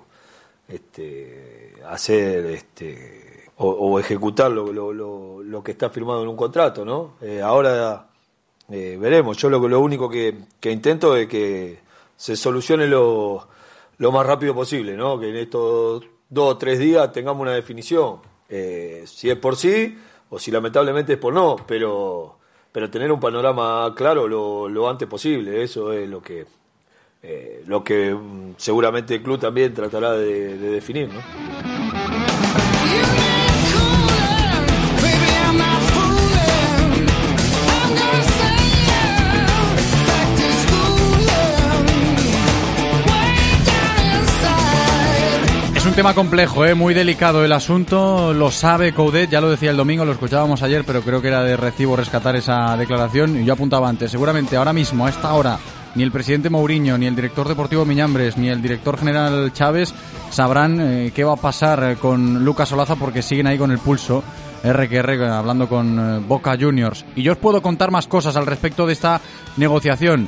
este, 0.67 1.73
hacer 1.87 2.45
este, 2.45 3.45
o, 3.57 3.69
o 3.69 3.99
ejecutar 3.99 4.51
lo, 4.51 4.71
lo, 4.71 4.93
lo, 4.93 5.41
lo, 5.43 5.63
que 5.63 5.71
está 5.71 5.89
firmado 5.89 6.21
en 6.21 6.29
un 6.29 6.35
contrato, 6.35 6.85
¿no? 6.85 7.15
Eh, 7.21 7.41
ahora 7.41 8.08
eh, 8.71 8.97
veremos. 8.99 9.37
Yo 9.37 9.49
lo, 9.49 9.67
lo 9.67 9.79
único 9.79 10.09
que, 10.09 10.35
que, 10.59 10.71
intento 10.71 11.15
es 11.15 11.27
que 11.27 11.79
se 12.15 12.35
solucione 12.35 12.87
lo, 12.87 13.47
lo, 13.97 14.11
más 14.11 14.25
rápido 14.25 14.53
posible, 14.53 14.95
¿no? 14.95 15.19
Que 15.19 15.29
en 15.29 15.35
estos 15.37 16.05
dos 16.29 16.53
o 16.53 16.57
tres 16.57 16.79
días 16.79 17.11
tengamos 17.11 17.41
una 17.41 17.53
definición. 17.53 18.19
Eh, 18.47 19.03
si 19.05 19.29
es 19.29 19.37
por 19.37 19.55
sí 19.55 19.97
o 20.29 20.39
si 20.39 20.51
lamentablemente 20.51 21.13
es 21.13 21.19
por 21.19 21.33
no, 21.33 21.55
pero, 21.67 22.37
pero 22.71 22.89
tener 22.89 23.11
un 23.11 23.19
panorama 23.19 23.93
claro 23.95 24.27
lo, 24.27 24.69
lo 24.69 24.89
antes 24.89 25.07
posible. 25.07 25.63
Eso 25.63 25.91
es 25.91 26.07
lo 26.07 26.21
que, 26.21 26.45
eh, 27.23 27.63
lo 27.65 27.83
que 27.83 28.13
mm, 28.13 28.53
seguramente 28.57 29.15
el 29.15 29.23
club 29.23 29.39
también 29.39 29.73
tratará 29.73 30.13
de, 30.13 30.57
de 30.57 30.69
definir, 30.69 31.09
¿no? 31.09 31.78
Un 45.89 45.95
tema 45.95 46.13
complejo, 46.13 46.65
¿eh? 46.65 46.75
muy 46.75 46.93
delicado 46.93 47.43
el 47.43 47.51
asunto, 47.51 48.31
lo 48.31 48.51
sabe 48.51 48.93
Coudet, 48.93 49.27
ya 49.27 49.41
lo 49.41 49.49
decía 49.49 49.71
el 49.71 49.77
domingo, 49.77 50.05
lo 50.05 50.11
escuchábamos 50.11 50.61
ayer, 50.61 50.83
pero 50.85 51.01
creo 51.01 51.19
que 51.19 51.29
era 51.29 51.43
de 51.43 51.57
recibo 51.57 51.95
rescatar 51.95 52.35
esa 52.35 52.77
declaración 52.77 53.41
y 53.41 53.45
yo 53.45 53.53
apuntaba 53.53 53.89
antes, 53.89 54.11
seguramente 54.11 54.55
ahora 54.55 54.71
mismo, 54.71 55.07
a 55.07 55.09
esta 55.09 55.33
hora, 55.33 55.57
ni 55.95 56.03
el 56.03 56.11
presidente 56.11 56.51
Mourinho, 56.51 56.95
ni 56.99 57.07
el 57.07 57.15
director 57.15 57.47
deportivo 57.47 57.85
Miñambres, 57.85 58.37
ni 58.37 58.49
el 58.49 58.61
director 58.61 58.99
general 58.99 59.51
Chávez 59.51 59.91
sabrán 60.29 60.79
eh, 60.79 61.11
qué 61.13 61.23
va 61.23 61.33
a 61.33 61.37
pasar 61.37 61.97
con 61.97 62.45
Lucas 62.45 62.71
Olaza 62.71 62.95
porque 62.95 63.23
siguen 63.23 63.47
ahí 63.47 63.57
con 63.57 63.71
el 63.71 63.79
pulso. 63.79 64.23
RQR 64.61 65.23
hablando 65.23 65.69
con 65.69 65.97
eh, 65.97 66.19
Boca 66.27 66.57
Juniors. 66.59 67.05
Y 67.15 67.23
yo 67.23 67.31
os 67.31 67.37
puedo 67.37 67.61
contar 67.61 67.91
más 67.91 68.07
cosas 68.07 68.35
al 68.35 68.45
respecto 68.45 68.85
de 68.85 68.91
esta 68.91 69.21
negociación. 69.55 70.27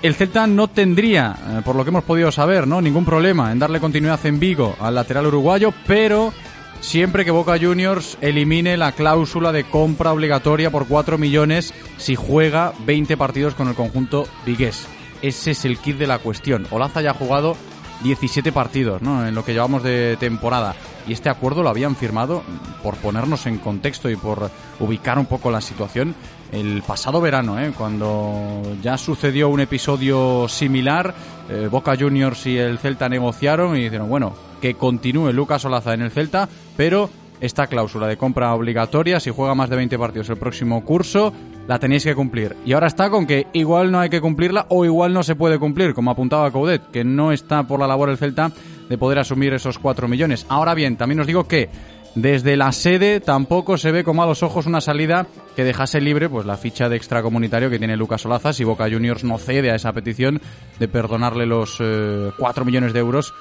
El 0.00 0.14
Celta 0.14 0.46
no 0.46 0.68
tendría, 0.68 1.36
eh, 1.48 1.62
por 1.64 1.74
lo 1.74 1.82
que 1.82 1.90
hemos 1.90 2.04
podido 2.04 2.30
saber, 2.30 2.68
¿no? 2.68 2.80
ningún 2.80 3.04
problema 3.04 3.50
en 3.50 3.58
darle 3.58 3.80
continuidad 3.80 4.24
en 4.26 4.38
Vigo 4.38 4.76
al 4.80 4.94
lateral 4.94 5.26
uruguayo, 5.26 5.74
pero 5.88 6.32
siempre 6.78 7.24
que 7.24 7.32
Boca 7.32 7.58
Juniors 7.60 8.16
elimine 8.20 8.76
la 8.76 8.92
cláusula 8.92 9.50
de 9.50 9.64
compra 9.64 10.12
obligatoria 10.12 10.70
por 10.70 10.86
4 10.86 11.18
millones 11.18 11.74
si 11.96 12.14
juega 12.14 12.72
20 12.86 13.16
partidos 13.16 13.54
con 13.54 13.66
el 13.66 13.74
conjunto 13.74 14.28
vigués. 14.46 14.86
Ese 15.20 15.50
es 15.50 15.64
el 15.64 15.78
kit 15.78 15.98
de 15.98 16.06
la 16.06 16.20
cuestión. 16.20 16.68
Olaza 16.70 17.00
ya 17.00 17.10
ha 17.10 17.14
jugado 17.14 17.56
17 18.04 18.52
partidos, 18.52 19.02
¿no? 19.02 19.26
En 19.26 19.34
lo 19.34 19.44
que 19.44 19.52
llevamos 19.52 19.82
de 19.82 20.16
temporada. 20.20 20.76
Y 21.08 21.12
este 21.12 21.28
acuerdo 21.28 21.64
lo 21.64 21.70
habían 21.70 21.96
firmado, 21.96 22.44
por 22.84 22.96
ponernos 22.98 23.46
en 23.46 23.58
contexto 23.58 24.08
y 24.10 24.14
por 24.14 24.48
ubicar 24.78 25.18
un 25.18 25.26
poco 25.26 25.50
la 25.50 25.60
situación, 25.60 26.14
el 26.52 26.82
pasado 26.86 27.20
verano, 27.20 27.58
¿eh? 27.58 27.72
cuando 27.76 28.62
ya 28.82 28.96
sucedió 28.96 29.48
un 29.48 29.60
episodio 29.60 30.46
similar, 30.48 31.14
eh, 31.48 31.68
Boca 31.70 31.96
Juniors 31.98 32.46
y 32.46 32.56
el 32.56 32.78
Celta 32.78 33.08
negociaron 33.08 33.76
y 33.76 33.84
dijeron, 33.84 34.08
bueno, 34.08 34.34
que 34.60 34.74
continúe 34.74 35.32
Lucas 35.32 35.64
Olaza 35.64 35.94
en 35.94 36.02
el 36.02 36.10
Celta, 36.10 36.48
pero 36.76 37.10
esta 37.40 37.66
cláusula 37.66 38.06
de 38.06 38.16
compra 38.16 38.54
obligatoria, 38.54 39.20
si 39.20 39.30
juega 39.30 39.54
más 39.54 39.70
de 39.70 39.76
20 39.76 39.98
partidos 39.98 40.28
el 40.30 40.36
próximo 40.36 40.84
curso, 40.84 41.32
la 41.68 41.78
tenéis 41.78 42.04
que 42.04 42.14
cumplir. 42.14 42.56
Y 42.64 42.72
ahora 42.72 42.86
está 42.86 43.10
con 43.10 43.26
que 43.26 43.46
igual 43.52 43.92
no 43.92 44.00
hay 44.00 44.10
que 44.10 44.20
cumplirla 44.20 44.66
o 44.70 44.84
igual 44.84 45.12
no 45.12 45.22
se 45.22 45.36
puede 45.36 45.58
cumplir, 45.58 45.94
como 45.94 46.10
apuntaba 46.10 46.50
Coudet, 46.50 46.90
que 46.90 47.04
no 47.04 47.30
está 47.30 47.62
por 47.64 47.78
la 47.78 47.86
labor 47.86 48.10
el 48.10 48.18
Celta 48.18 48.50
de 48.88 48.98
poder 48.98 49.18
asumir 49.18 49.52
esos 49.52 49.78
4 49.78 50.08
millones. 50.08 50.46
Ahora 50.48 50.74
bien, 50.74 50.96
también 50.96 51.20
os 51.20 51.26
digo 51.26 51.46
que 51.46 51.68
desde 52.14 52.56
la 52.56 52.72
sede 52.72 53.20
tampoco 53.20 53.76
se 53.78 53.92
ve 53.92 54.02
con 54.02 54.16
malos 54.16 54.42
ojos 54.42 54.66
una 54.66 54.80
salida 54.80 55.26
que 55.54 55.62
dejase 55.64 56.00
libre 56.00 56.28
pues 56.28 56.46
la 56.46 56.56
ficha 56.56 56.88
de 56.88 56.96
extracomunitario 56.96 57.70
que 57.70 57.78
tiene 57.78 57.96
Lucas 57.96 58.24
Olaza 58.26 58.52
si 58.52 58.64
Boca 58.64 58.88
Juniors 58.90 59.22
no 59.24 59.38
cede 59.38 59.70
a 59.70 59.74
esa 59.76 59.92
petición 59.92 60.40
de 60.78 60.88
perdonarle 60.88 61.46
los 61.46 61.76
eh, 61.80 62.32
4 62.38 62.64
millones 62.64 62.92
de 62.92 62.98
euros 63.00 63.32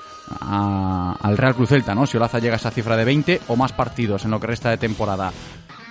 a- 0.41 1.17
al 1.21 1.37
Real 1.37 1.55
Cruz 1.55 1.69
Celta, 1.69 1.95
¿no? 1.95 2.05
Si 2.05 2.17
Olaza 2.17 2.39
llega 2.39 2.53
a 2.53 2.57
esa 2.57 2.71
cifra 2.71 2.97
de 2.97 3.05
20 3.05 3.41
o 3.47 3.55
más 3.55 3.73
partidos 3.73 4.25
en 4.25 4.31
lo 4.31 4.39
que 4.39 4.47
resta 4.47 4.69
de 4.69 4.77
temporada. 4.77 5.31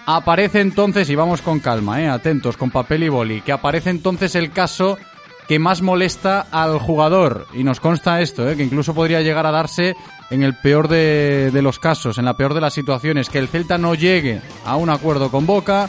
Aparece 0.09 0.61
entonces, 0.61 1.11
y 1.11 1.16
vamos 1.16 1.42
con 1.42 1.59
calma, 1.59 2.00
¿eh? 2.00 2.09
atentos, 2.09 2.56
con 2.56 2.71
papel 2.71 3.02
y 3.02 3.09
boli, 3.09 3.40
que 3.40 3.50
aparece 3.52 3.90
entonces 3.90 4.37
el 4.37 4.52
caso 4.52 4.99
que 5.48 5.58
más 5.58 5.82
molesta 5.82 6.46
al 6.50 6.78
jugador. 6.78 7.46
Y 7.54 7.64
nos 7.64 7.80
consta 7.80 8.20
esto, 8.20 8.48
¿eh? 8.48 8.56
que 8.56 8.64
incluso 8.64 8.94
podría 8.94 9.22
llegar 9.22 9.46
a 9.46 9.50
darse 9.50 9.96
en 10.30 10.42
el 10.42 10.54
peor 10.54 10.88
de, 10.88 11.50
de 11.52 11.62
los 11.62 11.78
casos, 11.78 12.18
en 12.18 12.24
la 12.24 12.36
peor 12.36 12.54
de 12.54 12.60
las 12.60 12.74
situaciones, 12.74 13.28
que 13.28 13.38
el 13.38 13.48
Celta 13.48 13.78
no 13.78 13.94
llegue 13.94 14.40
a 14.64 14.76
un 14.76 14.90
acuerdo 14.90 15.30
con 15.30 15.46
Boca, 15.46 15.88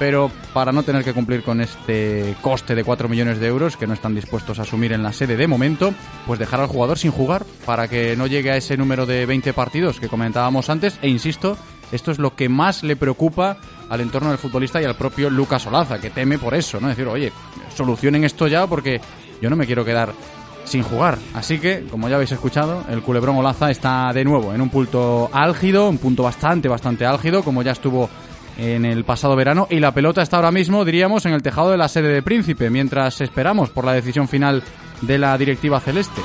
pero 0.00 0.30
para 0.54 0.72
no 0.72 0.82
tener 0.82 1.04
que 1.04 1.12
cumplir 1.12 1.42
con 1.42 1.60
este 1.60 2.34
coste 2.40 2.74
de 2.74 2.84
4 2.84 3.06
millones 3.06 3.38
de 3.38 3.46
euros 3.46 3.76
que 3.76 3.86
no 3.86 3.92
están 3.92 4.14
dispuestos 4.14 4.58
a 4.58 4.62
asumir 4.62 4.94
en 4.94 5.02
la 5.02 5.12
sede 5.12 5.36
de 5.36 5.46
momento, 5.46 5.92
pues 6.26 6.38
dejar 6.38 6.60
al 6.60 6.68
jugador 6.68 6.98
sin 6.98 7.10
jugar 7.10 7.44
para 7.66 7.86
que 7.86 8.16
no 8.16 8.26
llegue 8.26 8.50
a 8.50 8.56
ese 8.56 8.78
número 8.78 9.04
de 9.04 9.26
20 9.26 9.52
partidos 9.52 10.00
que 10.00 10.08
comentábamos 10.08 10.70
antes. 10.70 10.98
E 11.02 11.08
insisto, 11.08 11.58
esto 11.92 12.10
es 12.10 12.18
lo 12.18 12.34
que 12.34 12.48
más 12.48 12.82
le 12.82 12.96
preocupa 12.96 13.56
al 13.88 14.00
entorno 14.00 14.30
del 14.30 14.38
futbolista 14.38 14.80
y 14.80 14.84
al 14.84 14.94
propio 14.94 15.30
Lucas 15.30 15.66
Olaza, 15.66 16.00
que 16.00 16.10
teme 16.10 16.38
por 16.38 16.54
eso, 16.54 16.80
¿no? 16.80 16.88
Decir, 16.88 17.06
oye, 17.08 17.32
solucionen 17.74 18.24
esto 18.24 18.46
ya 18.46 18.66
porque 18.66 19.00
yo 19.40 19.50
no 19.50 19.56
me 19.56 19.66
quiero 19.66 19.84
quedar 19.84 20.12
sin 20.64 20.82
jugar. 20.82 21.18
Así 21.34 21.58
que, 21.58 21.84
como 21.90 22.08
ya 22.08 22.14
habéis 22.14 22.32
escuchado, 22.32 22.84
el 22.88 23.02
culebrón 23.02 23.36
Olaza 23.36 23.70
está 23.70 24.12
de 24.12 24.24
nuevo 24.24 24.54
en 24.54 24.60
un 24.60 24.70
punto 24.70 25.28
álgido, 25.32 25.88
un 25.88 25.98
punto 25.98 26.22
bastante, 26.22 26.68
bastante 26.68 27.04
álgido, 27.04 27.42
como 27.42 27.62
ya 27.62 27.72
estuvo 27.72 28.08
en 28.56 28.84
el 28.84 29.04
pasado 29.04 29.36
verano, 29.36 29.66
y 29.70 29.80
la 29.80 29.92
pelota 29.92 30.22
está 30.22 30.36
ahora 30.36 30.50
mismo, 30.50 30.84
diríamos, 30.84 31.24
en 31.24 31.32
el 31.32 31.42
tejado 31.42 31.70
de 31.70 31.78
la 31.78 31.88
sede 31.88 32.12
de 32.12 32.22
Príncipe, 32.22 32.68
mientras 32.68 33.20
esperamos 33.20 33.70
por 33.70 33.84
la 33.84 33.92
decisión 33.92 34.28
final 34.28 34.62
de 35.00 35.18
la 35.18 35.36
directiva 35.38 35.80
celeste. 35.80 36.20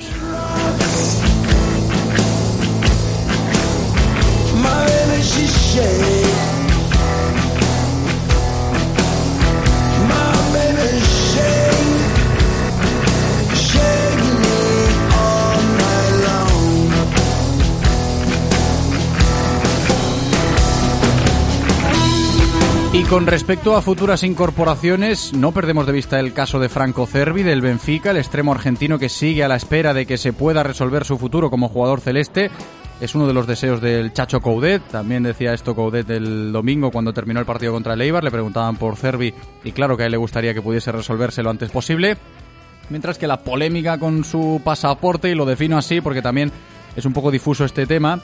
My 4.62 6.35
Y 22.96 23.04
con 23.04 23.26
respecto 23.26 23.76
a 23.76 23.82
futuras 23.82 24.22
incorporaciones, 24.22 25.34
no 25.34 25.52
perdemos 25.52 25.84
de 25.84 25.92
vista 25.92 26.18
el 26.18 26.32
caso 26.32 26.58
de 26.58 26.70
Franco 26.70 27.06
Cervi 27.06 27.42
del 27.42 27.60
Benfica, 27.60 28.10
el 28.10 28.16
extremo 28.16 28.52
argentino 28.52 28.98
que 28.98 29.10
sigue 29.10 29.44
a 29.44 29.48
la 29.48 29.56
espera 29.56 29.92
de 29.92 30.06
que 30.06 30.16
se 30.16 30.32
pueda 30.32 30.62
resolver 30.62 31.04
su 31.04 31.18
futuro 31.18 31.50
como 31.50 31.68
jugador 31.68 32.00
celeste. 32.00 32.50
Es 32.98 33.14
uno 33.14 33.26
de 33.26 33.34
los 33.34 33.46
deseos 33.46 33.82
del 33.82 34.14
Chacho 34.14 34.40
Coudet. 34.40 34.82
También 34.84 35.24
decía 35.24 35.52
esto 35.52 35.74
Coudet 35.74 36.08
el 36.08 36.50
domingo 36.52 36.90
cuando 36.90 37.12
terminó 37.12 37.38
el 37.38 37.44
partido 37.44 37.74
contra 37.74 37.92
el 37.92 38.00
Eibar. 38.00 38.24
Le 38.24 38.30
preguntaban 38.30 38.76
por 38.76 38.96
Cervi 38.96 39.34
y 39.62 39.72
claro 39.72 39.98
que 39.98 40.04
a 40.04 40.06
él 40.06 40.12
le 40.12 40.16
gustaría 40.16 40.54
que 40.54 40.62
pudiese 40.62 40.90
resolverse 40.90 41.42
lo 41.42 41.50
antes 41.50 41.70
posible. 41.70 42.16
Mientras 42.88 43.18
que 43.18 43.26
la 43.26 43.40
polémica 43.40 43.98
con 43.98 44.24
su 44.24 44.62
pasaporte, 44.64 45.28
y 45.28 45.34
lo 45.34 45.44
defino 45.44 45.76
así 45.76 46.00
porque 46.00 46.22
también 46.22 46.50
es 46.96 47.04
un 47.04 47.12
poco 47.12 47.30
difuso 47.30 47.66
este 47.66 47.84
tema, 47.86 48.20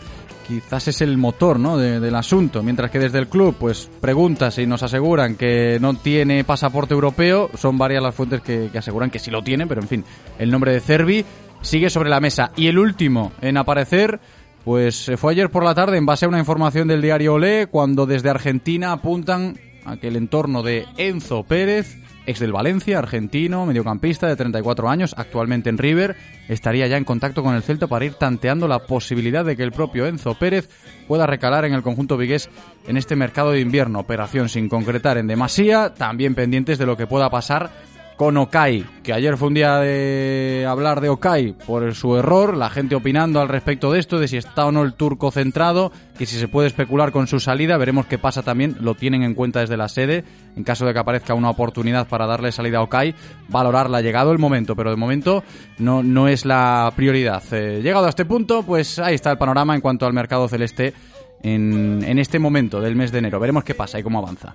quizás 0.60 0.88
es 0.88 1.00
el 1.00 1.16
motor 1.18 1.58
¿no? 1.58 1.76
de- 1.76 2.00
del 2.00 2.14
asunto. 2.14 2.62
Mientras 2.62 2.90
que 2.90 2.98
desde 2.98 3.18
el 3.18 3.28
club, 3.28 3.56
pues 3.58 3.88
preguntas 4.00 4.58
y 4.58 4.66
nos 4.66 4.82
aseguran 4.82 5.36
que 5.36 5.78
no 5.80 5.94
tiene 5.94 6.44
pasaporte 6.44 6.94
europeo, 6.94 7.50
son 7.54 7.78
varias 7.78 8.02
las 8.02 8.14
fuentes 8.14 8.40
que, 8.40 8.68
que 8.72 8.78
aseguran 8.78 9.10
que 9.10 9.18
sí 9.18 9.30
lo 9.30 9.42
tiene, 9.42 9.66
pero 9.66 9.80
en 9.80 9.88
fin, 9.88 10.04
el 10.38 10.50
nombre 10.50 10.72
de 10.72 10.80
Cervi 10.80 11.24
sigue 11.60 11.90
sobre 11.90 12.10
la 12.10 12.20
mesa. 12.20 12.52
Y 12.56 12.66
el 12.66 12.78
último 12.78 13.32
en 13.40 13.56
aparecer, 13.56 14.20
pues 14.64 15.08
eh, 15.08 15.16
fue 15.16 15.32
ayer 15.32 15.50
por 15.50 15.64
la 15.64 15.74
tarde 15.74 15.96
en 15.96 16.06
base 16.06 16.24
a 16.24 16.28
una 16.28 16.38
información 16.38 16.88
del 16.88 17.02
diario 17.02 17.34
Olé, 17.34 17.66
cuando 17.68 18.06
desde 18.06 18.30
Argentina 18.30 18.92
apuntan 18.92 19.58
a 19.84 19.96
que 19.96 20.08
el 20.08 20.16
entorno 20.16 20.62
de 20.62 20.86
Enzo 20.96 21.42
Pérez 21.42 21.98
ex 22.26 22.40
del 22.40 22.52
Valencia, 22.52 22.98
argentino, 22.98 23.66
mediocampista 23.66 24.26
de 24.28 24.36
34 24.36 24.88
años, 24.88 25.14
actualmente 25.16 25.70
en 25.70 25.78
River, 25.78 26.16
estaría 26.48 26.86
ya 26.86 26.96
en 26.96 27.04
contacto 27.04 27.42
con 27.42 27.54
el 27.54 27.62
Celta 27.62 27.86
para 27.86 28.04
ir 28.04 28.14
tanteando 28.14 28.68
la 28.68 28.80
posibilidad 28.80 29.44
de 29.44 29.56
que 29.56 29.62
el 29.62 29.72
propio 29.72 30.06
Enzo 30.06 30.34
Pérez 30.34 30.68
pueda 31.08 31.26
recalar 31.26 31.64
en 31.64 31.74
el 31.74 31.82
conjunto 31.82 32.16
vigués 32.16 32.50
en 32.86 32.96
este 32.96 33.16
mercado 33.16 33.52
de 33.52 33.60
invierno. 33.60 34.00
Operación 34.00 34.48
sin 34.48 34.68
concretar 34.68 35.18
en 35.18 35.26
demasía, 35.26 35.94
también 35.94 36.34
pendientes 36.34 36.78
de 36.78 36.86
lo 36.86 36.96
que 36.96 37.06
pueda 37.06 37.30
pasar 37.30 37.70
con 38.16 38.36
Okai, 38.36 38.84
que 39.02 39.12
ayer 39.12 39.36
fue 39.36 39.48
un 39.48 39.54
día 39.54 39.78
de 39.78 40.66
hablar 40.68 41.00
de 41.00 41.08
Okai 41.08 41.52
por 41.66 41.94
su 41.94 42.16
error, 42.16 42.56
la 42.56 42.70
gente 42.70 42.94
opinando 42.94 43.40
al 43.40 43.48
respecto 43.48 43.92
de 43.92 43.98
esto, 43.98 44.18
de 44.18 44.28
si 44.28 44.36
está 44.36 44.66
o 44.66 44.72
no 44.72 44.82
el 44.82 44.94
turco 44.94 45.30
centrado, 45.30 45.92
que 46.16 46.26
si 46.26 46.38
se 46.38 46.48
puede 46.48 46.68
especular 46.68 47.10
con 47.10 47.26
su 47.26 47.40
salida, 47.40 47.76
veremos 47.76 48.06
qué 48.06 48.18
pasa 48.18 48.42
también, 48.42 48.76
lo 48.80 48.94
tienen 48.94 49.22
en 49.22 49.34
cuenta 49.34 49.60
desde 49.60 49.76
la 49.76 49.88
sede, 49.88 50.24
en 50.56 50.64
caso 50.64 50.86
de 50.86 50.92
que 50.92 50.98
aparezca 50.98 51.34
una 51.34 51.50
oportunidad 51.50 52.06
para 52.06 52.26
darle 52.26 52.52
salida 52.52 52.78
a 52.78 52.82
Okai, 52.82 53.14
valorarla, 53.48 54.00
llegado 54.00 54.32
el 54.32 54.38
momento, 54.38 54.76
pero 54.76 54.90
de 54.90 54.96
momento 54.96 55.42
no, 55.78 56.02
no 56.02 56.28
es 56.28 56.44
la 56.44 56.92
prioridad. 56.94 57.42
Eh, 57.52 57.80
llegado 57.82 58.06
a 58.06 58.10
este 58.10 58.24
punto, 58.24 58.62
pues 58.62 58.98
ahí 58.98 59.14
está 59.14 59.30
el 59.30 59.38
panorama 59.38 59.74
en 59.74 59.80
cuanto 59.80 60.06
al 60.06 60.12
mercado 60.12 60.48
celeste 60.48 60.94
en, 61.42 62.04
en 62.06 62.18
este 62.18 62.38
momento 62.38 62.80
del 62.80 62.94
mes 62.94 63.10
de 63.10 63.18
enero, 63.18 63.40
veremos 63.40 63.64
qué 63.64 63.74
pasa 63.74 63.98
y 63.98 64.02
cómo 64.02 64.18
avanza. 64.18 64.52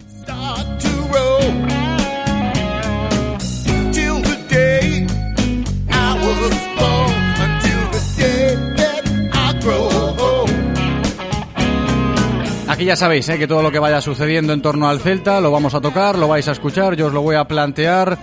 Aquí 12.77 12.85
ya 12.85 12.95
sabéis 12.95 13.27
¿eh? 13.29 13.39
que 13.39 13.47
todo 13.47 13.63
lo 13.63 13.71
que 13.71 13.79
vaya 13.79 14.01
sucediendo 14.01 14.53
en 14.53 14.61
torno 14.61 14.87
al 14.87 14.99
Celta 14.99 15.41
lo 15.41 15.49
vamos 15.49 15.73
a 15.73 15.81
tocar, 15.81 16.15
lo 16.15 16.27
vais 16.27 16.47
a 16.47 16.51
escuchar, 16.51 16.95
yo 16.95 17.07
os 17.07 17.11
lo 17.11 17.23
voy 17.23 17.35
a 17.35 17.43
plantear 17.45 18.15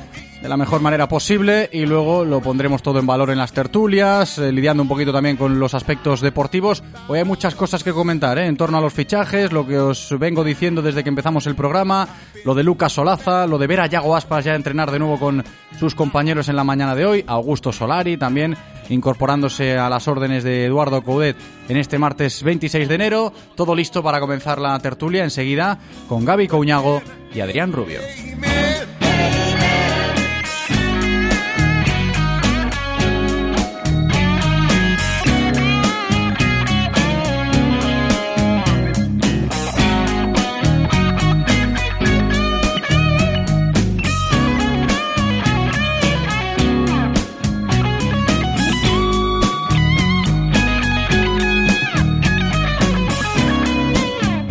de 0.44 0.50
la 0.50 0.58
mejor 0.58 0.82
manera 0.82 1.08
posible 1.08 1.70
y 1.72 1.86
luego 1.86 2.22
lo 2.22 2.42
pondremos 2.42 2.82
todo 2.82 2.98
en 2.98 3.06
valor 3.06 3.30
en 3.30 3.38
las 3.38 3.54
tertulias, 3.54 4.36
eh, 4.36 4.52
lidiando 4.52 4.82
un 4.82 4.88
poquito 4.90 5.10
también 5.10 5.38
con 5.38 5.58
los 5.58 5.72
aspectos 5.72 6.20
deportivos. 6.20 6.82
Hoy 7.08 7.20
hay 7.20 7.24
muchas 7.24 7.54
cosas 7.54 7.82
que 7.82 7.94
comentar 7.94 8.36
¿eh? 8.36 8.44
en 8.44 8.58
torno 8.58 8.76
a 8.76 8.82
los 8.82 8.92
fichajes, 8.92 9.52
lo 9.52 9.66
que 9.66 9.78
os 9.78 10.14
vengo 10.18 10.44
diciendo 10.44 10.82
desde 10.82 11.02
que 11.02 11.08
empezamos 11.08 11.46
el 11.46 11.54
programa, 11.54 12.06
lo 12.44 12.54
de 12.54 12.62
Lucas 12.62 12.92
Solaza, 12.92 13.46
lo 13.46 13.56
de 13.56 13.66
ver 13.66 13.80
a 13.80 13.86
Yago 13.86 14.14
Aspas 14.14 14.44
ya 14.44 14.54
entrenar 14.54 14.90
de 14.90 14.98
nuevo 14.98 15.18
con 15.18 15.42
sus 15.78 15.94
compañeros 15.94 16.50
en 16.50 16.56
la 16.56 16.64
mañana 16.64 16.94
de 16.94 17.06
hoy, 17.06 17.24
Augusto 17.26 17.72
Solari 17.72 18.18
también 18.18 18.54
incorporándose 18.90 19.78
a 19.78 19.88
las 19.88 20.06
órdenes 20.08 20.44
de 20.44 20.66
Eduardo 20.66 21.00
Coudet 21.00 21.38
en 21.70 21.78
este 21.78 21.98
martes 21.98 22.42
26 22.42 22.86
de 22.86 22.94
enero. 22.94 23.32
Todo 23.54 23.74
listo 23.74 24.02
para 24.02 24.20
comenzar 24.20 24.60
la 24.60 24.78
tertulia 24.78 25.24
enseguida 25.24 25.78
con 26.06 26.26
Gaby 26.26 26.48
Couñago 26.48 27.00
y 27.34 27.40
Adrián 27.40 27.72
Rubio. 27.72 28.00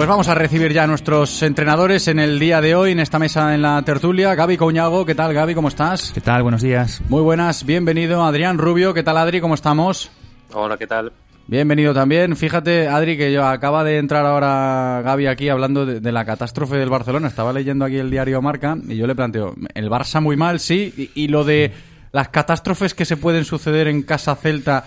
Pues 0.03 0.09
vamos 0.09 0.27
a 0.27 0.35
recibir 0.35 0.73
ya 0.73 0.83
a 0.83 0.87
nuestros 0.87 1.41
entrenadores 1.43 2.09
en 2.09 2.19
el 2.19 2.37
día 2.37 2.59
de 2.59 2.75
hoy, 2.75 2.91
en 2.91 2.99
esta 2.99 3.19
mesa 3.19 3.55
en 3.55 3.61
la 3.61 3.81
tertulia. 3.83 4.35
Gaby 4.35 4.57
Couñago, 4.57 5.05
¿qué 5.05 5.15
tal 5.15 5.33
Gaby? 5.33 5.55
¿Cómo 5.55 5.69
estás? 5.69 6.11
¿Qué 6.13 6.19
tal? 6.19 6.43
Buenos 6.43 6.61
días. 6.61 7.01
Muy 7.07 7.21
buenas, 7.21 7.65
bienvenido 7.65 8.21
Adrián 8.21 8.57
Rubio, 8.57 8.93
¿qué 8.93 9.01
tal 9.01 9.15
Adri? 9.15 9.39
¿Cómo 9.39 9.53
estamos? 9.53 10.11
Hola, 10.51 10.75
¿qué 10.75 10.87
tal? 10.87 11.13
Bienvenido 11.47 11.93
también. 11.93 12.35
Fíjate, 12.35 12.89
Adri, 12.89 13.15
que 13.15 13.31
yo 13.31 13.45
acaba 13.45 13.85
de 13.85 13.97
entrar 13.97 14.25
ahora 14.25 15.01
Gaby 15.05 15.27
aquí 15.27 15.47
hablando 15.47 15.85
de, 15.85 16.01
de 16.01 16.11
la 16.11 16.25
catástrofe 16.25 16.75
del 16.75 16.89
Barcelona. 16.89 17.29
Estaba 17.29 17.53
leyendo 17.53 17.85
aquí 17.85 17.95
el 17.95 18.11
diario 18.11 18.41
Marca 18.41 18.75
y 18.85 18.97
yo 18.97 19.07
le 19.07 19.15
planteo, 19.15 19.55
el 19.73 19.89
Barça 19.89 20.19
muy 20.19 20.35
mal, 20.35 20.59
sí, 20.59 21.11
y, 21.15 21.23
y 21.23 21.29
lo 21.29 21.45
de 21.45 21.71
las 22.11 22.27
catástrofes 22.27 22.93
que 22.93 23.05
se 23.05 23.15
pueden 23.15 23.45
suceder 23.45 23.87
en 23.87 24.01
casa 24.01 24.35
Celta 24.35 24.83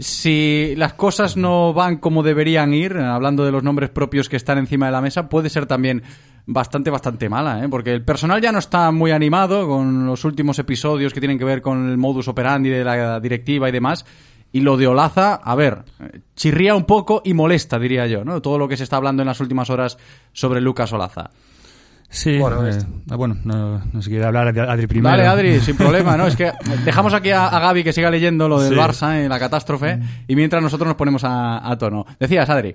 si 0.00 0.74
las 0.76 0.94
cosas 0.94 1.36
no 1.36 1.72
van 1.72 1.98
como 1.98 2.22
deberían 2.22 2.72
ir, 2.74 2.96
hablando 2.96 3.44
de 3.44 3.52
los 3.52 3.62
nombres 3.62 3.90
propios 3.90 4.28
que 4.28 4.36
están 4.36 4.58
encima 4.58 4.86
de 4.86 4.92
la 4.92 5.00
mesa, 5.00 5.28
puede 5.28 5.50
ser 5.50 5.66
también 5.66 6.02
bastante, 6.46 6.90
bastante 6.90 7.28
mala, 7.28 7.62
¿eh? 7.62 7.68
porque 7.68 7.92
el 7.92 8.02
personal 8.02 8.40
ya 8.40 8.50
no 8.50 8.58
está 8.58 8.90
muy 8.90 9.10
animado 9.10 9.68
con 9.68 10.06
los 10.06 10.24
últimos 10.24 10.58
episodios 10.58 11.12
que 11.12 11.20
tienen 11.20 11.38
que 11.38 11.44
ver 11.44 11.60
con 11.60 11.90
el 11.90 11.98
modus 11.98 12.28
operandi 12.28 12.70
de 12.70 12.82
la 12.82 13.20
directiva 13.20 13.68
y 13.68 13.72
demás. 13.72 14.04
Y 14.52 14.62
lo 14.62 14.76
de 14.76 14.88
Olaza, 14.88 15.34
a 15.34 15.54
ver, 15.54 15.84
chirría 16.34 16.74
un 16.74 16.84
poco 16.84 17.22
y 17.24 17.34
molesta, 17.34 17.78
diría 17.78 18.08
yo, 18.08 18.24
¿no? 18.24 18.42
Todo 18.42 18.58
lo 18.58 18.66
que 18.66 18.76
se 18.76 18.82
está 18.82 18.96
hablando 18.96 19.22
en 19.22 19.28
las 19.28 19.38
últimas 19.38 19.70
horas 19.70 19.96
sobre 20.32 20.60
Lucas 20.60 20.92
Olaza. 20.92 21.30
Sí, 22.12 22.38
Bueno, 22.38 22.66
eh, 22.68 22.76
ah, 23.08 23.14
bueno, 23.16 23.36
no, 23.44 23.80
no 23.92 24.02
se 24.02 24.10
quiere 24.10 24.24
hablar 24.24 24.52
de 24.52 24.60
Adri 24.60 24.88
primero. 24.88 25.10
Vale, 25.16 25.26
Adri, 25.28 25.60
sin 25.60 25.76
problema, 25.76 26.16
¿no? 26.16 26.26
Es 26.26 26.34
que 26.34 26.50
dejamos 26.84 27.14
aquí 27.14 27.30
a, 27.30 27.46
a 27.46 27.60
Gaby 27.60 27.84
que 27.84 27.92
siga 27.92 28.10
leyendo 28.10 28.48
lo 28.48 28.60
del 28.60 28.74
Sí. 28.74 28.78
Barça, 28.78 29.16
eh, 29.24 29.28
la 29.28 29.38
catástrofe, 29.38 30.00
y 30.26 30.34
mientras 30.34 30.60
nosotros 30.60 30.88
nos 30.88 30.96
ponemos 30.96 31.22
a, 31.22 31.70
a 31.70 31.78
tono. 31.78 32.04
Decías, 32.18 32.50
Adri. 32.50 32.74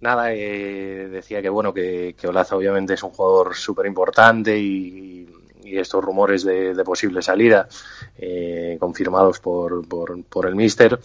Nada, 0.00 0.32
eh, 0.32 1.08
decía 1.10 1.42
que 1.42 1.50
bueno, 1.50 1.74
que, 1.74 2.14
que 2.18 2.26
Olaza 2.28 2.56
obviamente 2.56 2.94
es 2.94 3.02
un 3.02 3.10
jugador 3.10 3.54
súper 3.54 3.84
importante 3.84 4.58
y, 4.58 5.28
y 5.64 5.76
estos 5.76 6.02
rumores 6.02 6.42
de, 6.44 6.72
de 6.72 6.84
posible 6.84 7.20
salida 7.20 7.68
eh, 8.16 8.78
confirmados 8.80 9.40
por, 9.40 9.86
por, 9.86 10.22
por 10.24 10.46
el 10.46 10.54
míster, 10.54 10.98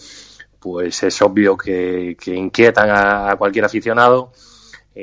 pues 0.59 1.03
es 1.03 1.21
obvio 1.21 1.57
que, 1.57 2.15
que 2.17 2.33
inquietan 2.35 2.89
a, 2.89 3.31
a 3.31 3.35
cualquier 3.35 3.65
aficionado. 3.65 4.31
Eh, 4.95 5.01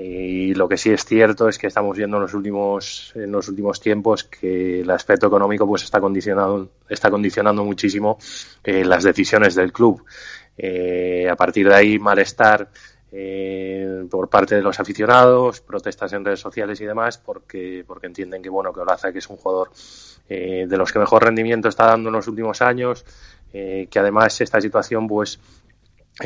y 0.51 0.55
lo 0.55 0.69
que 0.69 0.77
sí 0.77 0.91
es 0.91 1.05
cierto 1.05 1.49
es 1.49 1.59
que 1.59 1.67
estamos 1.67 1.97
viendo 1.97 2.17
en 2.17 2.23
los 2.23 2.35
últimos 2.35 3.13
en 3.17 3.33
los 3.33 3.49
últimos 3.49 3.81
tiempos 3.81 4.23
que 4.23 4.83
el 4.83 4.91
aspecto 4.91 5.27
económico 5.27 5.67
pues 5.67 5.83
está 5.83 6.01
condicionado 6.01 6.69
está 6.89 7.11
condicionando 7.11 7.65
muchísimo 7.65 8.17
eh, 8.63 8.85
las 8.85 9.03
decisiones 9.03 9.57
del 9.57 9.73
club. 9.73 10.05
Eh, 10.63 11.27
a 11.31 11.37
partir 11.37 11.67
de 11.67 11.75
ahí 11.75 11.99
malestar 11.99 12.69
eh, 13.11 14.05
por 14.11 14.29
parte 14.29 14.57
de 14.57 14.61
los 14.61 14.79
aficionados 14.79 15.63
protestas 15.63 16.13
en 16.13 16.23
redes 16.23 16.41
sociales 16.41 16.79
y 16.83 16.85
demás 16.85 17.17
porque 17.17 17.83
porque 17.87 18.09
entienden 18.09 18.43
que 18.43 18.51
bueno 18.51 18.71
que 18.71 18.81
Olaza 18.81 19.11
que 19.11 19.21
es 19.21 19.31
un 19.31 19.39
jugador 19.39 19.71
eh, 20.29 20.67
de 20.69 20.77
los 20.77 20.93
que 20.93 20.99
mejor 20.99 21.25
rendimiento 21.25 21.69
está 21.69 21.87
dando 21.87 22.11
en 22.11 22.17
los 22.17 22.29
últimos 22.29 22.61
años 22.61 23.07
que 23.53 23.99
además 23.99 24.41
esta 24.43 24.61
situación 24.61 25.09
pues 25.09 25.41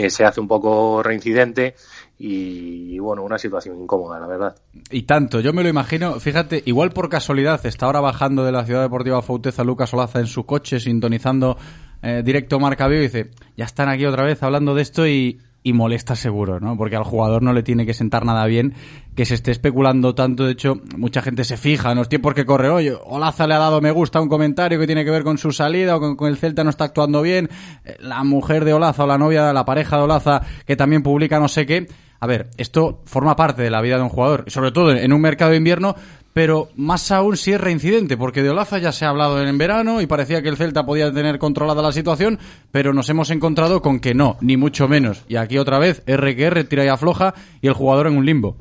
se 0.09 0.25
hace 0.25 0.41
un 0.41 0.49
poco 0.49 1.03
reincidente 1.03 1.75
y, 2.19 2.99
bueno, 2.99 3.23
una 3.23 3.39
situación 3.39 3.83
incómoda, 3.83 4.21
la 4.21 4.27
verdad. 4.27 4.57
Y 4.91 5.03
tanto, 5.03 5.41
yo 5.41 5.53
me 5.53 5.63
lo 5.63 5.69
imagino, 5.69 6.21
fíjate, 6.21 6.63
igual 6.65 6.91
por 6.91 7.09
casualidad 7.09 7.65
está 7.67 7.87
ahora 7.87 8.01
bajando 8.01 8.45
de 8.45 8.53
la 8.53 8.65
ciudad 8.65 8.83
deportiva 8.83 9.21
Fauteza 9.21 9.65
Lucas 9.65 9.93
Olaza 9.95 10.21
en 10.21 10.27
su 10.27 10.47
coche 10.47 10.79
sintonizando 10.79 11.57
eh, 12.03 12.23
directo 12.25 12.61
Marca 12.61 12.87
Vivo 12.87 13.01
y 13.01 13.07
dice, 13.07 13.31
ya 13.57 13.65
están 13.65 13.89
aquí 13.89 14.07
otra 14.07 14.25
vez 14.25 14.43
hablando 14.43 14.75
de 14.75 14.83
esto 14.83 15.07
y, 15.09 15.41
y 15.67 15.73
molesta 15.73 16.15
seguro, 16.15 16.61
¿no? 16.61 16.77
Porque 16.77 16.95
al 16.95 17.05
jugador 17.05 17.43
no 17.43 17.55
le 17.55 17.63
tiene 17.63 17.87
que 17.87 17.95
sentar 17.95 18.27
nada 18.27 18.45
bien 18.45 18.75
que 19.17 19.25
se 19.25 19.35
esté 19.35 19.51
especulando 19.51 20.15
tanto, 20.15 20.45
de 20.45 20.53
hecho, 20.53 20.75
mucha 20.99 21.23
gente 21.23 21.43
se 21.43 21.57
fija 21.57 21.91
en 21.91 21.97
los 21.97 22.09
tiempos 22.11 22.35
que 22.35 22.45
corre, 22.45 22.69
oye, 22.69 22.93
Olaza 23.07 23.47
le 23.47 23.55
ha 23.55 23.59
dado 23.59 23.81
me 23.81 23.91
gusta 23.91 24.19
a 24.19 24.23
un 24.23 24.29
comentario 24.29 24.79
que 24.79 24.87
tiene 24.87 25.07
que 25.07 25.11
ver 25.11 25.25
con 25.25 25.39
su 25.39 25.53
salida 25.53 25.97
o 25.97 26.17
con, 26.17 26.29
el 26.29 26.37
Celta 26.37 26.65
no 26.65 26.71
está 26.71 26.85
actuando 26.85 27.23
bien, 27.23 27.49
eh, 27.87 27.97
la 27.99 28.23
mujer 28.25 28.67
de 28.67 28.75
Olaza 28.75 29.05
o 29.05 29.07
la 29.07 29.17
novia, 29.17 29.55
la 29.55 29.65
pareja 29.65 29.97
de 29.97 30.03
Olaza 30.03 30.43
que 30.67 30.77
también 30.77 31.03
publica 31.03 31.41
no 31.41 31.49
sé 31.49 31.65
qué, 31.65 31.87
a 32.21 32.27
ver, 32.27 32.51
esto 32.59 33.01
forma 33.07 33.35
parte 33.35 33.63
de 33.63 33.71
la 33.71 33.81
vida 33.81 33.97
de 33.97 34.03
un 34.03 34.11
jugador, 34.11 34.45
sobre 34.49 34.71
todo 34.71 34.93
en 34.93 35.13
un 35.15 35.21
mercado 35.23 35.53
de 35.53 35.57
invierno, 35.57 35.97
pero 36.35 36.69
más 36.77 37.13
aún 37.13 37.37
si 37.37 37.53
es 37.53 37.61
reincidente, 37.61 38.17
porque 38.17 38.43
de 38.43 38.51
Olaza 38.51 38.79
ya 38.79 38.93
se 38.93 39.05
ha 39.07 39.09
hablado 39.09 39.41
en 39.41 39.57
verano 39.57 40.03
y 40.03 40.07
parecía 40.07 40.43
que 40.43 40.49
el 40.49 40.57
Celta 40.57 40.85
podía 40.85 41.13
tener 41.13 41.39
controlada 41.39 41.81
la 41.81 41.93
situación, 41.93 42.41
pero 42.73 42.93
nos 42.93 43.09
hemos 43.09 43.31
encontrado 43.31 43.81
con 43.81 44.01
que 44.01 44.15
no, 44.15 44.37
ni 44.41 44.57
mucho 44.57 44.89
menos. 44.89 45.25
Y 45.29 45.37
aquí 45.37 45.59
otra 45.59 45.79
vez, 45.79 46.03
R 46.07 46.35
que 46.35 46.45
R, 46.45 46.65
tira 46.65 46.85
y 46.85 46.89
afloja 46.89 47.35
y 47.63 47.69
el 47.69 47.73
jugador 47.73 48.09
en 48.09 48.19
un 48.19 48.27
limbo. 48.27 48.57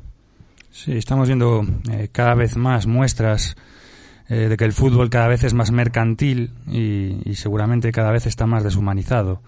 Sí, 0.70 0.92
estamos 0.92 1.26
viendo 1.26 1.66
eh, 1.90 2.08
cada 2.12 2.34
vez 2.34 2.56
más 2.56 2.86
muestras 2.86 3.56
eh, 4.28 4.48
de 4.48 4.56
que 4.56 4.64
el 4.64 4.72
fútbol 4.72 5.10
cada 5.10 5.26
vez 5.26 5.42
es 5.42 5.52
más 5.52 5.72
mercantil 5.72 6.52
y 6.70 7.34
seguramente 7.34 7.90
cada 7.90 8.12
vez 8.12 8.26
está 8.26 8.46
más 8.46 8.62
deshumanizado. 8.62 9.42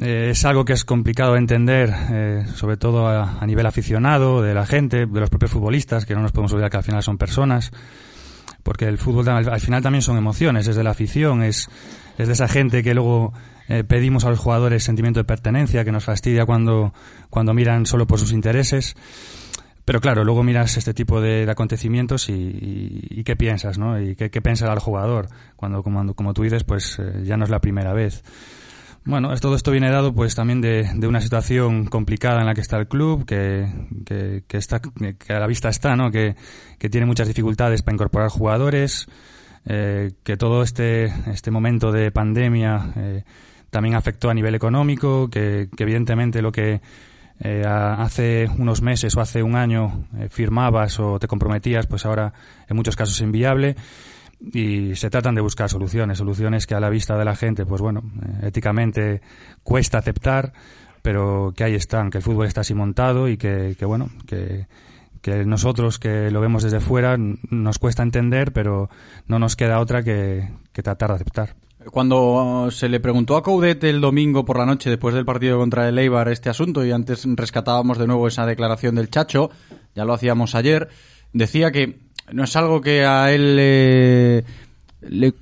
Eh, 0.00 0.30
es 0.30 0.44
algo 0.44 0.64
que 0.64 0.72
es 0.72 0.84
complicado 0.84 1.34
de 1.34 1.38
entender, 1.38 1.94
eh, 2.10 2.44
sobre 2.54 2.76
todo 2.76 3.06
a, 3.06 3.38
a 3.38 3.46
nivel 3.46 3.64
aficionado, 3.66 4.42
de 4.42 4.52
la 4.52 4.66
gente, 4.66 5.06
de 5.06 5.20
los 5.20 5.30
propios 5.30 5.52
futbolistas, 5.52 6.04
que 6.04 6.14
no 6.14 6.22
nos 6.22 6.32
podemos 6.32 6.52
olvidar 6.52 6.70
que 6.70 6.78
al 6.78 6.82
final 6.82 7.02
son 7.02 7.16
personas, 7.16 7.70
porque 8.64 8.86
el 8.86 8.98
fútbol 8.98 9.28
al, 9.28 9.48
al 9.48 9.60
final 9.60 9.82
también 9.82 10.02
son 10.02 10.16
emociones, 10.16 10.66
es 10.66 10.74
de 10.74 10.82
la 10.82 10.90
afición, 10.90 11.42
es, 11.42 11.68
es 12.18 12.26
de 12.26 12.32
esa 12.32 12.48
gente 12.48 12.82
que 12.82 12.94
luego 12.94 13.32
eh, 13.68 13.84
pedimos 13.84 14.24
a 14.24 14.30
los 14.30 14.40
jugadores 14.40 14.82
sentimiento 14.82 15.20
de 15.20 15.24
pertenencia, 15.24 15.84
que 15.84 15.92
nos 15.92 16.04
fastidia 16.04 16.44
cuando, 16.44 16.92
cuando 17.30 17.54
miran 17.54 17.86
solo 17.86 18.06
por 18.06 18.18
sus 18.18 18.32
intereses. 18.32 18.96
Pero 19.84 20.00
claro, 20.00 20.24
luego 20.24 20.42
miras 20.42 20.76
este 20.76 20.94
tipo 20.94 21.20
de, 21.20 21.48
acontecimientos 21.48 22.30
y, 22.30 23.22
qué 23.22 23.36
piensas, 23.36 23.78
¿no? 23.78 24.00
Y 24.00 24.16
qué, 24.16 24.30
qué 24.30 24.40
piensa 24.40 24.72
el 24.72 24.78
jugador 24.78 25.28
cuando, 25.56 25.82
como, 25.82 26.14
como 26.14 26.32
tú 26.32 26.42
dices, 26.42 26.64
pues 26.64 26.98
ya 27.22 27.36
no 27.36 27.44
es 27.44 27.50
la 27.50 27.60
primera 27.60 27.92
vez. 27.92 28.24
Bueno, 29.06 29.34
todo 29.36 29.54
esto 29.54 29.70
viene 29.70 29.90
dado 29.90 30.14
pues 30.14 30.34
también 30.34 30.62
de, 30.62 30.90
de 30.94 31.06
una 31.06 31.20
situación 31.20 31.84
complicada 31.84 32.40
en 32.40 32.46
la 32.46 32.54
que 32.54 32.62
está 32.62 32.78
el 32.78 32.88
club, 32.88 33.26
que, 33.26 33.68
que, 34.06 34.56
está, 34.56 34.80
que 34.80 35.32
a 35.32 35.38
la 35.38 35.46
vista 35.46 35.68
está, 35.68 35.94
¿no? 35.94 36.10
Que, 36.10 36.36
que 36.78 36.88
tiene 36.88 37.06
muchas 37.06 37.28
dificultades 37.28 37.82
para 37.82 37.96
incorporar 37.96 38.30
jugadores, 38.30 39.06
eh, 39.66 40.12
que 40.22 40.38
todo 40.38 40.62
este, 40.62 41.12
este 41.30 41.50
momento 41.50 41.92
de 41.92 42.10
pandemia 42.12 42.92
eh, 42.96 43.24
también 43.68 43.94
afectó 43.94 44.30
a 44.30 44.34
nivel 44.34 44.54
económico, 44.54 45.28
que, 45.28 45.68
que 45.76 45.82
evidentemente 45.82 46.40
lo 46.40 46.50
que 46.50 46.80
eh, 47.40 47.62
hace 47.66 48.48
unos 48.56 48.80
meses 48.80 49.14
o 49.16 49.20
hace 49.20 49.42
un 49.42 49.56
año 49.56 50.06
eh, 50.16 50.28
firmabas 50.30 50.98
o 50.98 51.18
te 51.18 51.26
comprometías, 51.26 51.86
pues 51.86 52.06
ahora 52.06 52.32
en 52.68 52.76
muchos 52.76 52.96
casos 52.96 53.16
es 53.16 53.22
inviable 53.22 53.76
y 54.40 54.94
se 54.96 55.10
tratan 55.10 55.34
de 55.34 55.40
buscar 55.40 55.68
soluciones, 55.68 56.18
soluciones 56.18 56.66
que 56.66 56.74
a 56.74 56.80
la 56.80 56.90
vista 56.90 57.16
de 57.16 57.24
la 57.24 57.36
gente, 57.36 57.66
pues 57.66 57.80
bueno, 57.80 58.02
eh, 58.22 58.46
éticamente 58.48 59.20
cuesta 59.62 59.98
aceptar, 59.98 60.52
pero 61.02 61.52
que 61.56 61.64
ahí 61.64 61.74
están, 61.74 62.10
que 62.10 62.18
el 62.18 62.24
fútbol 62.24 62.46
está 62.46 62.62
así 62.62 62.74
montado 62.74 63.28
y 63.28 63.36
que, 63.36 63.76
que 63.78 63.84
bueno, 63.84 64.10
que, 64.26 64.66
que 65.20 65.44
nosotros 65.44 65.98
que 65.98 66.30
lo 66.30 66.40
vemos 66.40 66.62
desde 66.62 66.80
fuera 66.80 67.16
nos 67.18 67.78
cuesta 67.78 68.02
entender, 68.02 68.52
pero 68.52 68.88
no 69.26 69.38
nos 69.38 69.56
queda 69.56 69.80
otra 69.80 70.02
que, 70.02 70.50
que 70.72 70.82
tratar 70.82 71.10
de 71.10 71.14
aceptar. 71.16 71.56
Cuando 71.90 72.70
se 72.70 72.88
le 72.88 72.98
preguntó 72.98 73.36
a 73.36 73.42
Coudet 73.42 73.84
el 73.84 74.00
domingo 74.00 74.44
por 74.44 74.58
la 74.58 74.64
noche 74.64 74.88
después 74.88 75.14
del 75.14 75.26
partido 75.26 75.58
contra 75.58 75.88
el 75.88 75.98
Eibar 75.98 76.28
este 76.28 76.48
asunto 76.48 76.84
y 76.84 76.92
antes 76.92 77.26
rescatábamos 77.26 77.98
de 77.98 78.06
nuevo 78.06 78.26
esa 78.26 78.46
declaración 78.46 78.94
del 78.94 79.10
Chacho, 79.10 79.50
ya 79.94 80.04
lo 80.06 80.14
hacíamos 80.14 80.54
ayer, 80.54 80.88
decía 81.32 81.72
que 81.72 82.03
no 82.32 82.44
es 82.44 82.56
algo 82.56 82.80
que 82.80 83.04
a 83.04 83.32
él 83.32 83.56
le, 83.56 85.34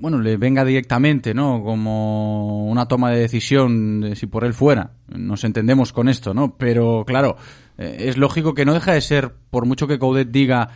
bueno, 0.00 0.20
le 0.20 0.36
venga 0.36 0.64
directamente, 0.64 1.34
¿no? 1.34 1.62
Como 1.62 2.66
una 2.66 2.86
toma 2.86 3.10
de 3.10 3.20
decisión 3.20 4.00
de 4.00 4.16
si 4.16 4.26
por 4.26 4.44
él 4.44 4.54
fuera. 4.54 4.90
Nos 5.08 5.44
entendemos 5.44 5.92
con 5.92 6.08
esto, 6.08 6.34
¿no? 6.34 6.56
Pero 6.56 7.04
claro, 7.06 7.36
eh, 7.78 7.96
es 8.00 8.16
lógico 8.16 8.54
que 8.54 8.64
no 8.64 8.74
deja 8.74 8.92
de 8.92 9.00
ser, 9.00 9.32
por 9.50 9.66
mucho 9.66 9.86
que 9.86 9.98
Coudet 9.98 10.30
diga 10.30 10.68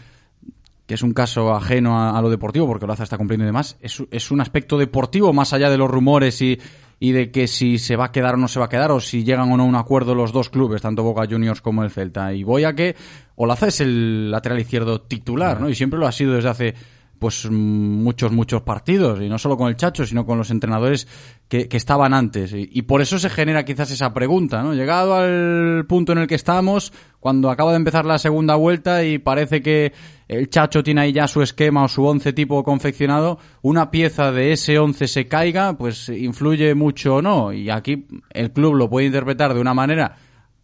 que 0.87 0.95
es 0.95 1.03
un 1.05 1.13
caso 1.13 1.55
ajeno 1.55 2.17
a, 2.17 2.21
lo 2.21 2.31
deportivo, 2.31 2.67
porque 2.67 2.85
Olaza 2.85 3.05
está 3.05 3.17
cumpliendo 3.17 3.45
y 3.45 3.47
demás, 3.47 3.77
es, 3.81 4.03
es 4.11 4.33
un 4.33 4.41
aspecto 4.41 4.77
deportivo 4.77 5.33
más 5.33 5.53
allá 5.53 5.71
de 5.71 5.79
los 5.79 5.89
rumores 5.89 6.43
y, 6.43 6.59
y 7.03 7.13
de 7.13 7.31
que 7.31 7.49
si 7.49 7.79
se 7.79 7.97
va 7.97 8.05
a 8.05 8.13
quedar 8.13 8.35
o 8.35 8.37
no 8.37 8.47
se 8.47 8.61
va 8.61 8.67
a 8.67 8.69
quedar, 8.69 8.93
o 8.93 9.01
si 9.01 9.25
llegan 9.25 9.51
o 9.51 9.57
no 9.57 9.63
a 9.63 9.67
un 9.67 9.75
acuerdo 9.75 10.15
los 10.15 10.33
dos 10.33 10.51
clubes, 10.51 10.83
tanto 10.83 11.03
Boca 11.03 11.27
Juniors 11.29 11.63
como 11.63 11.83
el 11.83 11.91
Celta. 11.91 12.35
Y 12.35 12.45
voy 12.45 12.65
a 12.65 12.75
que 12.75 12.95
Olaza 13.37 13.69
es 13.69 13.81
el 13.81 14.31
lateral 14.31 14.61
izquierdo 14.61 15.01
titular, 15.01 15.63
¿no? 15.63 15.71
Y 15.71 15.75
siempre 15.75 15.99
lo 15.99 16.07
ha 16.07 16.13
sido 16.13 16.35
desde 16.35 16.51
hace 16.51 16.75
pues 17.21 17.49
muchos, 17.51 18.33
muchos 18.33 18.63
partidos, 18.63 19.21
y 19.21 19.29
no 19.29 19.39
solo 19.39 19.59
con 19.59 19.69
el 19.69 19.77
Chacho, 19.77 20.07
sino 20.07 20.25
con 20.25 20.39
los 20.39 20.51
entrenadores 20.51 21.07
que, 21.49 21.69
que 21.69 21.77
estaban 21.77 22.15
antes. 22.15 22.55
Y, 22.55 22.71
y 22.73 22.83
por 22.83 23.03
eso 23.03 23.19
se 23.19 23.29
genera 23.29 23.65
quizás 23.65 23.91
esa 23.91 24.15
pregunta, 24.15 24.63
¿no? 24.63 24.73
Llegado 24.73 25.15
al 25.15 25.85
punto 25.87 26.13
en 26.13 26.19
el 26.19 26.27
que 26.27 26.35
estamos, 26.35 26.95
cuando 27.21 27.51
acaba 27.51 27.73
de 27.73 27.77
empezar 27.77 28.07
la 28.07 28.19
segunda 28.19 28.55
vuelta 28.55 29.05
y 29.05 29.19
parece 29.19 29.61
que 29.61 29.93
el 30.29 30.49
Chacho 30.49 30.83
tiene 30.83 31.03
ahí 31.03 31.13
ya 31.13 31.29
su 31.29 31.43
esquema 31.43 31.85
o 31.85 31.89
su 31.89 32.07
once 32.07 32.33
tipo 32.33 32.65
confeccionado, 32.65 33.39
una 33.61 33.91
pieza 33.91 34.33
de 34.33 34.53
ese 34.53 34.79
once 34.79 35.07
se 35.07 35.29
caiga, 35.29 35.77
pues 35.77 36.09
influye 36.09 36.75
mucho 36.75 37.17
o 37.17 37.23
no. 37.23 37.53
Y 37.53 37.69
aquí 37.69 38.07
el 38.31 38.51
club 38.51 38.77
lo 38.77 38.89
puede 38.89 39.07
interpretar 39.07 39.53
de 39.53 39.61
una 39.61 39.75
manera 39.75 40.17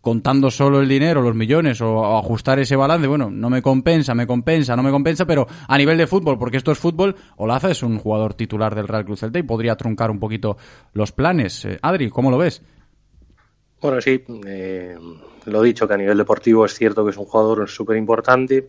contando 0.07 0.53
solo 0.53 0.81
el 0.81 0.89
dinero, 0.89 1.21
los 1.21 1.35
millones 1.35 1.81
o, 1.81 2.17
ajustar 2.17 2.61
ese 2.61 2.77
balance, 2.77 3.09
bueno, 3.09 3.29
no 3.29 3.51
me 3.51 3.61
compensa, 3.61 4.15
me 4.15 4.25
compensa, 4.25 4.77
no 4.77 4.85
me 4.85 4.93
compensa, 4.93 5.27
pero 5.27 5.49
a 5.67 5.77
nivel 5.77 5.99
de 5.99 6.07
fútbol, 6.07 6.39
porque 6.39 6.59
esto 6.59 6.71
es 6.71 6.79
fútbol, 6.79 7.17
Olaza 7.39 7.73
es 7.73 7.83
un 7.83 7.99
jugador 7.99 8.35
titular 8.35 8.77
del 8.77 8.87
Real 8.87 9.05
Cruz 9.05 9.19
Celta 9.19 9.41
y 9.41 9.43
podría 9.43 9.75
truncar 9.75 10.13
un 10.13 10.21
poquito 10.21 10.59
los 10.93 11.11
planes. 11.11 11.65
Eh, 11.65 11.81
Adri, 11.83 12.09
¿cómo 12.09 12.31
lo 12.31 12.39
ves? 12.39 12.63
Bueno, 13.81 14.01
sí, 14.01 14.23
eh, 14.47 14.97
lo 15.47 15.63
dicho, 15.63 15.89
que 15.89 15.95
a 15.95 15.97
nivel 15.97 16.19
deportivo 16.19 16.65
es 16.65 16.75
cierto 16.75 17.05
que 17.05 17.11
es 17.11 17.17
un 17.17 17.25
jugador 17.25 17.69
súper 17.69 17.97
importante. 17.97 18.69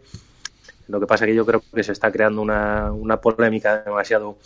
Lo 0.87 0.99
que 0.99 1.05
pasa 1.05 1.25
es 1.25 1.29
que 1.29 1.35
yo 1.35 1.45
creo 1.45 1.61
que 1.71 1.83
se 1.83 1.91
está 1.91 2.11
creando 2.11 2.41
una, 2.41 2.91
una 2.91 3.21
polémica 3.21 3.83
demasiado, 3.83 4.39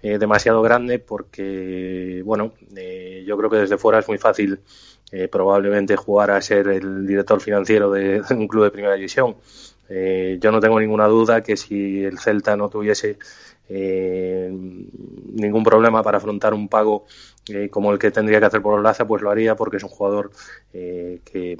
eh, 0.00 0.16
demasiado 0.16 0.62
grande 0.62 1.00
porque, 1.00 2.22
bueno, 2.24 2.52
eh, 2.76 3.24
yo 3.26 3.36
creo 3.36 3.50
que 3.50 3.56
desde 3.56 3.78
fuera 3.78 3.98
es 3.98 4.06
muy 4.06 4.18
fácil 4.18 4.60
eh, 5.18 5.28
probablemente 5.28 5.96
jugar 5.96 6.30
a 6.30 6.42
ser 6.42 6.68
el 6.68 7.06
director 7.06 7.40
financiero 7.40 7.90
de, 7.90 8.22
un 8.32 8.46
club 8.46 8.64
de 8.64 8.70
primera 8.70 8.94
división. 8.96 9.36
Eh, 9.88 10.36
yo 10.38 10.52
no 10.52 10.60
tengo 10.60 10.78
ninguna 10.78 11.06
duda 11.06 11.42
que 11.42 11.56
si 11.56 12.04
el 12.04 12.18
Celta 12.18 12.54
no 12.54 12.68
tuviese 12.68 13.18
eh, 13.70 14.50
ningún 14.52 15.64
problema 15.64 16.02
para 16.02 16.18
afrontar 16.18 16.52
un 16.52 16.68
pago 16.68 17.06
como 17.70 17.92
el 17.92 17.98
que 17.98 18.10
tendría 18.10 18.40
que 18.40 18.46
hacer 18.46 18.60
por 18.60 18.78
Olaza, 18.78 19.06
pues 19.06 19.22
lo 19.22 19.30
haría 19.30 19.56
porque 19.56 19.78
es 19.78 19.84
un 19.84 19.88
jugador 19.88 20.32
que, 20.72 21.56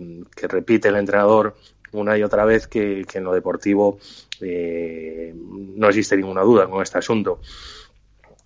repite 0.48 0.88
el 0.88 0.96
entrenador 0.96 1.54
una 1.92 2.18
y 2.18 2.24
otra 2.24 2.44
vez 2.44 2.66
que, 2.66 3.06
que 3.08 3.18
en 3.18 3.24
lo 3.24 3.32
deportivo 3.32 4.00
no 4.40 5.88
existe 5.88 6.16
ninguna 6.16 6.42
duda 6.42 6.68
con 6.68 6.82
este 6.82 6.98
asunto. 6.98 7.40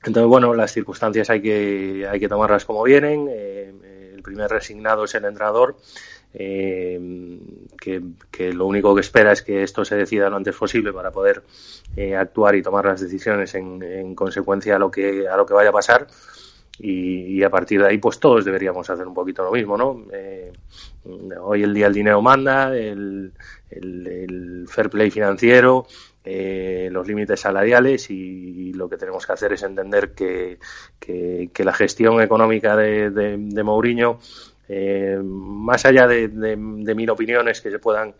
Entonces, 0.05 0.29
bueno, 0.29 0.53
las 0.53 0.71
circunstancias 0.71 1.31
hay 1.31 1.41
que, 1.41 2.07
hay 2.07 2.21
que 2.21 2.29
tomarlas 2.29 2.67
como 2.67 2.83
vienen. 2.83 3.27
El 4.21 4.23
primer 4.23 4.51
resignado 4.51 5.05
es 5.05 5.15
el 5.15 5.25
entrenador, 5.25 5.77
eh, 6.35 7.01
que, 7.81 8.53
lo 8.53 8.67
único 8.67 8.95
que 8.95 9.01
espera 9.01 9.33
es 9.33 9.41
que 9.41 9.63
esto 9.63 9.85
se 9.85 9.97
decida 9.97 10.29
lo 10.29 10.37
antes 10.37 10.55
posible 10.55 10.93
para 10.93 11.11
poder 11.11 11.43
eh, 11.97 12.15
actuar 12.15 12.55
y 12.55 12.63
tomar 12.63 12.85
las 12.85 13.01
decisiones 13.01 13.55
en, 13.55 13.83
en 13.83 14.15
consecuencia 14.15 14.77
a 14.77 14.79
lo 14.79 14.91
que, 14.91 15.27
a 15.27 15.37
lo 15.37 15.47
que 15.47 15.55
vaya 15.55 15.71
a 15.71 15.73
pasar. 15.73 16.07
Y, 16.79 17.39
y 17.39 17.43
a 17.43 17.51
partir 17.51 17.81
de 17.81 17.89
ahí, 17.89 17.99
pues 17.99 18.19
todos 18.21 18.45
deberíamos 18.45 18.89
hacer 18.89 19.07
un 19.07 19.13
poquito 19.13 19.43
lo 19.43 19.53
mismo, 19.53 19.77
¿no? 19.77 20.07
Eh, 20.13 20.51
hoy 21.41 21.63
el 21.63 21.75
día 21.75 21.89
el 21.89 21.93
dinero 21.93 22.23
manda, 22.23 22.75
el, 22.75 23.33
el, 23.71 24.07
el 24.07 24.67
fair 24.67 24.89
play 24.89 25.11
financiero, 25.11 25.87
eh, 26.25 26.89
los 26.93 27.07
límites 27.07 27.41
salariales 27.41 28.11
y, 28.11 28.73
lo 28.75 28.89
que 28.89 28.97
tenemos 28.97 29.27
que 29.27 29.33
hacer 29.33 29.53
es 29.53 29.63
entender 29.63 30.13
que, 30.15 30.59
que, 30.99 31.51
que 31.53 31.65
la 31.65 31.73
gestión 31.73 32.23
económica 32.23 32.77
de, 32.77 33.11
de, 33.11 33.37
de 33.37 33.63
Mourinho, 33.63 34.19
eh, 34.69 35.19
más 35.23 35.85
allá 35.85 36.07
de, 36.07 36.29
de, 36.29 36.57
de, 36.57 36.95
mil 36.95 37.11
opiniones 37.11 37.61
que 37.61 37.71
se 37.71 37.79
puedan 37.79 38.15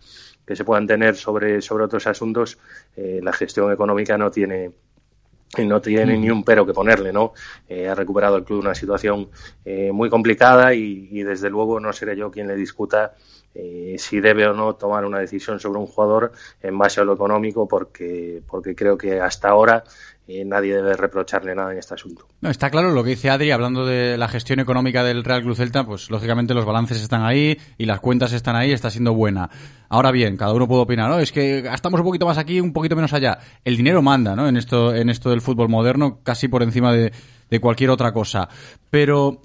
que 0.45 0.57
se 0.57 0.65
puedan 0.65 0.87
tener 0.87 1.15
sobre, 1.15 1.63
sobre 1.63 1.85
otros 1.85 2.09
asuntos, 2.09 2.59
eh, 2.97 3.21
la 3.23 3.33
gestión 3.33 3.73
económica 3.73 4.19
no 4.19 4.31
tiene 4.31 4.73
no 5.59 5.81
tiene 5.81 6.17
ni 6.17 6.31
un 6.31 6.45
pero 6.45 6.65
que 6.65 6.73
ponerle, 6.73 7.13
¿no? 7.13 7.33
Eh, 7.69 7.89
ha 7.89 7.95
recuperado 7.95 8.37
el 8.37 8.45
club 8.45 8.61
una 8.61 8.75
situación 8.75 9.31
eh, 9.65 9.91
muy 9.93 10.09
complicada 10.09 10.75
y, 10.75 11.09
y, 11.11 11.23
desde 11.23 11.51
luego 11.51 11.81
no 11.81 11.93
seré 11.93 12.17
yo 12.17 12.31
quien 12.31 12.47
le 12.47 12.55
discuta 12.55 13.15
eh, 13.55 13.97
si 13.99 14.21
debe 14.21 14.47
o 14.47 14.55
no 14.55 14.75
tomar 14.75 15.05
una 15.05 15.19
decisión 15.19 15.59
sobre 15.59 15.81
un 15.81 15.87
jugador 15.87 16.33
en 16.63 16.79
base 16.79 17.01
a 17.01 17.05
lo 17.05 17.15
económico 17.15 17.67
porque, 17.67 18.43
porque 18.47 18.75
creo 18.75 18.97
que 18.97 19.21
hasta 19.21 19.49
ahora 19.49 19.83
eh, 20.29 20.45
nadie 20.45 20.77
debe 20.77 20.97
reprocharle 20.97 21.57
nada 21.57 21.73
en 21.73 21.79
este 21.79 21.95
asunto. 21.95 22.29
No, 22.41 22.51
está 22.51 22.71
claro 22.71 22.93
lo 22.93 23.03
que 23.03 23.11
dice 23.11 23.31
Adri, 23.31 23.51
hablando 23.51 23.85
de 23.85 24.17
la 24.17 24.29
gestión 24.29 24.61
económica 24.61 25.03
del 25.03 25.25
Real 25.25 25.43
Club 25.43 25.57
Celta, 25.57 25.85
pues 25.85 26.09
lógicamente 26.11 26.55
los 26.55 26.65
balances 26.65 27.03
están 27.03 27.25
ahí 27.25 27.59
y 27.77 27.87
las 27.87 27.99
cuentas 27.99 28.33
están 28.33 28.55
ahí, 28.55 28.71
está 28.71 28.91
siendo 28.91 29.13
buena. 29.15 29.51
Ahora 29.89 30.13
bien, 30.13 30.37
cada 30.37 30.53
uno 30.53 30.69
puede 30.69 30.83
opinar, 30.83 31.11
¿no? 31.11 31.19
Es 31.19 31.33
que 31.33 31.63
gastamos 31.63 31.99
un 31.99 32.07
poquito 32.07 32.27
más 32.27 32.39
aquí, 32.39 32.61
un 32.61 32.73
poquito 32.73 32.95
menos 32.95 33.13
allá. 33.13 33.41
El 33.65 33.77
dinero 33.77 34.03
manda, 34.03 34.37
¿no? 34.37 34.47
En 34.47 34.57
esto, 34.57 34.95
en 34.95 35.11
esto 35.11 35.31
del 35.31 35.41
fútbol 35.41 35.69
moderno, 35.69 36.21
casi 36.23 36.47
por 36.47 36.63
encima 36.63 36.93
de, 36.93 37.13
de 37.51 37.61
cualquier 37.61 37.91
otra 37.91 38.13
cosa. 38.13 38.49
Pero 38.91 39.43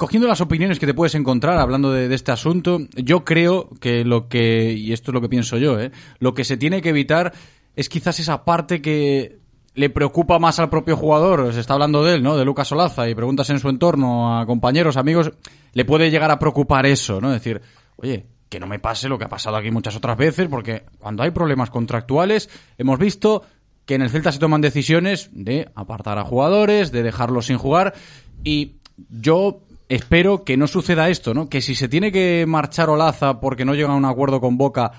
cogiendo 0.00 0.26
las 0.26 0.40
opiniones 0.40 0.78
que 0.78 0.86
te 0.86 0.94
puedes 0.94 1.14
encontrar 1.14 1.58
hablando 1.58 1.92
de, 1.92 2.12
este 2.14 2.32
asunto, 2.32 2.78
yo 2.96 3.22
creo 3.22 3.68
que 3.82 4.02
lo 4.02 4.28
que, 4.28 4.72
y 4.72 4.94
esto 4.94 5.10
es 5.10 5.14
lo 5.14 5.20
que 5.20 5.28
pienso 5.28 5.58
yo, 5.58 5.78
¿eh? 5.78 5.92
lo 6.20 6.32
que 6.32 6.44
se 6.44 6.56
tiene 6.56 6.80
que 6.80 6.88
evitar 6.88 7.34
es 7.76 7.90
quizás 7.90 8.18
esa 8.18 8.42
parte 8.46 8.80
que 8.80 9.40
le 9.74 9.90
preocupa 9.90 10.38
más 10.38 10.58
al 10.58 10.70
propio 10.70 10.96
jugador, 10.96 11.52
se 11.52 11.60
está 11.60 11.74
hablando 11.74 12.02
de 12.02 12.14
él, 12.14 12.22
¿no? 12.22 12.38
De 12.38 12.46
Lucas 12.46 12.68
Solaza, 12.68 13.10
y 13.10 13.14
preguntas 13.14 13.50
en 13.50 13.60
su 13.60 13.68
entorno 13.68 14.40
a 14.40 14.46
compañeros, 14.46 14.96
amigos, 14.96 15.32
le 15.74 15.84
puede 15.84 16.10
llegar 16.10 16.30
a 16.30 16.38
preocupar 16.38 16.86
eso, 16.86 17.20
¿no? 17.20 17.30
Decir, 17.30 17.60
oye, 17.96 18.24
que 18.48 18.58
no 18.58 18.66
me 18.66 18.78
pase 18.78 19.06
lo 19.06 19.18
que 19.18 19.26
ha 19.26 19.28
pasado 19.28 19.56
aquí 19.56 19.70
muchas 19.70 19.96
otras 19.96 20.16
veces, 20.16 20.48
porque 20.48 20.84
cuando 20.98 21.24
hay 21.24 21.30
problemas 21.30 21.68
contractuales, 21.68 22.48
hemos 22.78 22.98
visto 22.98 23.42
que 23.84 23.96
en 23.96 24.02
el 24.02 24.08
Celta 24.08 24.32
se 24.32 24.38
toman 24.38 24.62
decisiones 24.62 25.28
de 25.32 25.70
apartar 25.74 26.18
a 26.18 26.24
jugadores, 26.24 26.90
de 26.90 27.02
dejarlos 27.02 27.46
sin 27.46 27.58
jugar, 27.58 27.92
y 28.42 28.76
yo 29.10 29.60
espero 29.90 30.44
que 30.44 30.56
no 30.56 30.66
suceda 30.66 31.10
esto, 31.10 31.34
¿no? 31.34 31.48
Que 31.48 31.60
si 31.60 31.74
se 31.74 31.88
tiene 31.88 32.12
que 32.12 32.46
marchar 32.46 32.88
Olaza 32.88 33.40
porque 33.40 33.64
no 33.64 33.74
llega 33.74 33.92
a 33.92 33.96
un 33.96 34.04
acuerdo 34.04 34.40
con 34.40 34.56
Boca, 34.56 34.92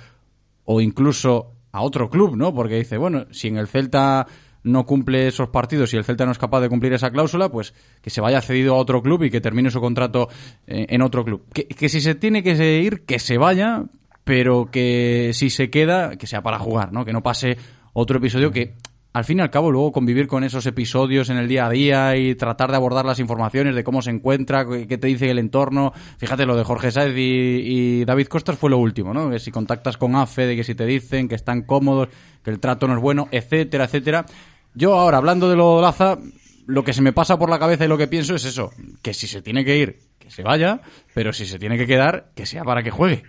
o 0.65 0.81
incluso 0.81 1.53
a 1.71 1.81
otro 1.81 2.09
club, 2.09 2.35
¿no? 2.35 2.53
Porque 2.53 2.75
dice, 2.75 2.97
bueno, 2.97 3.25
si 3.31 3.47
en 3.47 3.57
el 3.57 3.67
Celta 3.67 4.27
no 4.63 4.85
cumple 4.85 5.27
esos 5.27 5.49
partidos 5.49 5.93
y 5.93 5.97
el 5.97 6.03
Celta 6.03 6.25
no 6.25 6.31
es 6.31 6.37
capaz 6.37 6.59
de 6.59 6.69
cumplir 6.69 6.93
esa 6.93 7.09
cláusula, 7.09 7.49
pues 7.49 7.73
que 8.01 8.09
se 8.09 8.21
vaya 8.21 8.41
cedido 8.41 8.75
a 8.75 8.77
otro 8.77 9.01
club 9.01 9.23
y 9.23 9.31
que 9.31 9.41
termine 9.41 9.71
su 9.71 9.79
contrato 9.79 10.27
eh, 10.67 10.85
en 10.89 11.01
otro 11.01 11.23
club. 11.23 11.45
Que, 11.53 11.67
que, 11.67 11.89
si 11.89 12.01
se 12.01 12.13
tiene 12.13 12.43
que 12.43 12.81
ir, 12.81 13.05
que 13.05 13.17
se 13.17 13.37
vaya, 13.37 13.85
pero 14.25 14.69
que 14.69 15.31
si 15.33 15.49
se 15.49 15.69
queda, 15.69 16.17
que 16.17 16.27
sea 16.27 16.43
para 16.43 16.59
jugar, 16.59 16.91
¿no? 16.91 17.05
Que 17.05 17.13
no 17.13 17.23
pase 17.23 17.57
otro 17.93 18.17
episodio 18.17 18.51
que 18.51 18.75
al 19.13 19.25
fin 19.25 19.39
y 19.39 19.41
al 19.41 19.49
cabo 19.49 19.71
luego 19.71 19.91
convivir 19.91 20.27
con 20.27 20.43
esos 20.43 20.65
episodios 20.65 21.29
en 21.29 21.37
el 21.37 21.47
día 21.47 21.65
a 21.65 21.69
día 21.69 22.15
y 22.15 22.35
tratar 22.35 22.71
de 22.71 22.77
abordar 22.77 23.05
las 23.05 23.19
informaciones 23.19 23.75
de 23.75 23.83
cómo 23.83 24.01
se 24.01 24.09
encuentra, 24.09 24.65
qué 24.65 24.97
te 24.97 25.07
dice 25.07 25.29
el 25.29 25.39
entorno. 25.39 25.91
Fíjate, 26.17 26.45
lo 26.45 26.55
de 26.55 26.63
Jorge 26.63 26.91
Sáez 26.91 27.13
y, 27.17 28.05
David 28.05 28.27
Costas 28.27 28.57
fue 28.57 28.69
lo 28.69 28.77
último, 28.77 29.13
¿no? 29.13 29.29
Que 29.29 29.39
si 29.39 29.51
contactas 29.51 29.97
con 29.97 30.15
AFE, 30.15 30.47
de 30.47 30.55
que 30.55 30.63
si 30.63 30.75
te 30.75 30.85
dicen 30.85 31.27
que 31.27 31.35
están 31.35 31.63
cómodos, 31.63 32.09
que 32.43 32.51
el 32.51 32.59
trato 32.59 32.87
no 32.87 32.95
es 32.95 33.01
bueno, 33.01 33.27
etcétera, 33.31 33.85
etcétera. 33.85 34.25
Yo 34.73 34.97
ahora, 34.97 35.17
hablando 35.17 35.49
de 35.49 35.57
lo 35.57 35.81
Laza, 35.81 36.17
lo 36.65 36.83
que 36.83 36.93
se 36.93 37.01
me 37.01 37.11
pasa 37.11 37.37
por 37.37 37.49
la 37.49 37.59
cabeza 37.59 37.83
y 37.83 37.89
lo 37.89 37.97
que 37.97 38.07
pienso 38.07 38.35
es 38.35 38.45
eso, 38.45 38.71
que 39.01 39.13
si 39.13 39.27
se 39.27 39.41
tiene 39.41 39.65
que 39.65 39.77
ir, 39.77 39.99
que 40.19 40.31
se 40.31 40.41
vaya, 40.41 40.79
pero 41.13 41.33
si 41.33 41.45
se 41.45 41.59
tiene 41.59 41.77
que 41.77 41.85
quedar, 41.85 42.31
que 42.33 42.45
sea 42.45 42.63
para 42.63 42.81
que 42.81 42.91
juegue. 42.91 43.23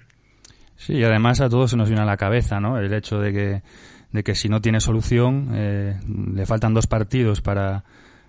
Sí, 0.77 0.95
y 0.95 1.05
además 1.05 1.41
a 1.41 1.49
todos 1.49 1.71
se 1.71 1.77
nos 1.77 1.89
viene 1.89 2.03
a 2.03 2.07
la 2.07 2.17
cabeza, 2.17 2.61
¿no? 2.61 2.79
El 2.79 2.93
hecho 2.93 3.19
de 3.19 3.33
que, 3.33 3.63
de 4.13 4.23
que 4.23 4.35
si 4.35 4.49
no 4.49 4.61
tiene 4.61 4.81
solución, 4.81 5.51
eh, 5.55 5.99
le 6.35 6.47
faltan 6.47 6.75
dos 6.75 6.87
partidos 6.87 7.41
para, 7.41 7.85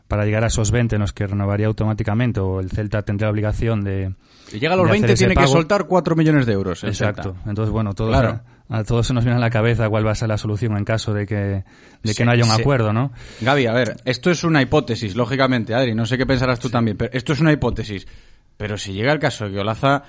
para 0.08 0.26
llegar 0.26 0.44
a 0.44 0.48
esos 0.48 0.72
20 0.72 0.96
en 0.96 1.02
los 1.02 1.14
que 1.14 1.28
renovaría 1.28 1.68
automáticamente 1.68 2.40
o 2.40 2.60
el 2.60 2.70
Celta 2.72 3.02
tendría 3.04 3.28
la 3.28 3.32
obligación 3.32 3.84
de... 3.84 4.14
Si 4.48 4.60
llega 4.60 4.74
a 4.74 4.78
los 4.78 4.86
de 4.86 4.92
hacer 4.92 5.02
20 5.02 5.14
ese 5.14 5.26
tiene 5.28 5.36
que 5.42 5.48
soltar 5.48 5.86
4 5.86 6.16
millones 6.16 6.46
de 6.46 6.54
euros. 6.54 6.84
el 6.84 6.90
Exacto. 6.90 7.34
Celta. 7.34 7.50
Entonces, 7.50 7.72
bueno, 7.72 7.94
todos 7.94 8.12
Claro. 8.12 8.42
a, 8.70 8.78
a 8.80 8.84
todos 8.84 9.08
se 9.08 9.14
nos 9.14 9.24
viene 9.24 9.38
a 9.38 9.42
la 9.42 9.50
cabeza 9.50 9.90
cuál 9.90 10.06
va 10.08 10.12
a 10.12 10.16
ser 10.16 10.30
la 10.30 10.38
solución 10.38 10.78
en 10.78 10.86
caso 10.86 11.14
de 11.14 11.26
que, 11.26 11.64
de 12.04 12.14
que 12.16 12.26
no 12.26 12.32
haya 12.32 12.44
un 12.46 12.52
sí. 12.56 12.62
acuerdo, 12.62 12.94
¿no? 12.94 13.12
Gaby, 13.42 13.66
a 13.68 13.74
ver, 13.74 13.98
esto 14.06 14.32
es 14.32 14.44
una 14.44 14.62
hipótesis, 14.62 15.16
lógicamente, 15.16 15.74
Adri, 15.76 15.94
no 15.96 16.06
sé 16.06 16.18
qué 16.18 16.26
pensarás 16.26 16.60
tú 16.60 16.70
también, 16.70 16.96
pero 16.98 17.12
esto 17.14 17.34
es 17.34 17.40
una 17.42 17.52
hipótesis. 17.52 18.08
Pero 18.56 18.78
si 18.78 18.94
llega 18.94 19.12
el 19.12 19.20
caso 19.20 19.46
de 19.46 19.52
que 19.52 19.60
Olaza 19.60 20.04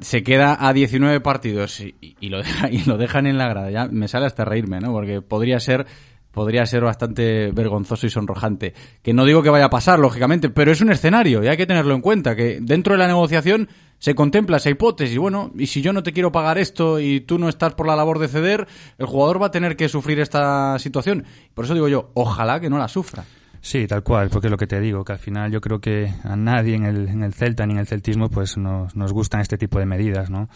se 0.00 0.22
queda 0.22 0.56
a 0.60 0.72
19 0.72 1.20
partidos 1.20 1.80
y, 1.80 1.94
lo, 2.28 2.38
deja- 2.38 2.68
y 2.70 2.84
lo 2.84 2.96
dejan 2.96 3.26
en 3.26 3.38
la 3.38 3.48
grada, 3.48 3.70
ya 3.70 3.86
me 3.88 4.08
sale 4.08 4.26
hasta 4.26 4.44
reírme, 4.44 4.80
¿no? 4.80 4.92
Porque 4.92 5.22
podría 5.22 5.60
ser 5.60 5.86
podría 6.30 6.64
ser 6.66 6.82
bastante 6.84 7.50
vergonzoso 7.50 8.06
y 8.06 8.10
sonrojante. 8.10 8.72
Que 9.02 9.12
no 9.12 9.24
digo 9.24 9.42
que 9.42 9.50
vaya 9.50 9.64
a 9.64 9.70
pasar, 9.70 9.98
lógicamente, 9.98 10.50
pero 10.50 10.70
es 10.70 10.80
un 10.80 10.92
escenario 10.92 11.42
y 11.42 11.48
hay 11.48 11.56
que 11.56 11.66
tenerlo 11.66 11.94
en 11.96 12.00
cuenta, 12.00 12.36
que 12.36 12.58
dentro 12.60 12.92
de 12.94 12.98
la 12.98 13.08
negociación 13.08 13.68
se 13.98 14.14
contempla 14.14 14.58
esa 14.58 14.70
hipótesis. 14.70 15.18
Bueno, 15.18 15.50
y 15.58 15.66
si 15.66 15.82
yo 15.82 15.92
no 15.92 16.04
te 16.04 16.12
quiero 16.12 16.30
pagar 16.30 16.58
esto 16.58 17.00
y 17.00 17.20
tú 17.22 17.40
no 17.40 17.48
estás 17.48 17.74
por 17.74 17.88
la 17.88 17.96
labor 17.96 18.20
de 18.20 18.28
ceder, 18.28 18.68
el 18.98 19.06
jugador 19.06 19.42
va 19.42 19.46
a 19.46 19.50
tener 19.50 19.74
que 19.76 19.88
sufrir 19.88 20.20
esta 20.20 20.78
situación. 20.78 21.24
Por 21.54 21.64
eso 21.64 21.74
digo 21.74 21.88
yo, 21.88 22.10
ojalá 22.14 22.60
que 22.60 22.70
no 22.70 22.78
la 22.78 22.86
sufra. 22.86 23.24
Sí, 23.60 23.86
tal 23.86 24.02
cual, 24.02 24.30
porque 24.30 24.46
es 24.46 24.50
lo 24.50 24.56
que 24.56 24.66
te 24.66 24.80
digo, 24.80 25.04
que 25.04 25.12
al 25.12 25.18
final 25.18 25.50
yo 25.50 25.60
creo 25.60 25.80
que 25.80 26.12
a 26.22 26.36
nadie 26.36 26.76
en 26.76 26.84
el, 26.84 27.08
en 27.08 27.22
el 27.22 27.34
Celta 27.34 27.66
ni 27.66 27.74
en 27.74 27.80
el 27.80 27.86
celtismo 27.86 28.28
pues 28.28 28.56
nos, 28.56 28.94
nos 28.94 29.12
gustan 29.12 29.40
este 29.40 29.58
tipo 29.58 29.78
de 29.78 29.86
medidas, 29.86 30.30
¿no? 30.30 30.48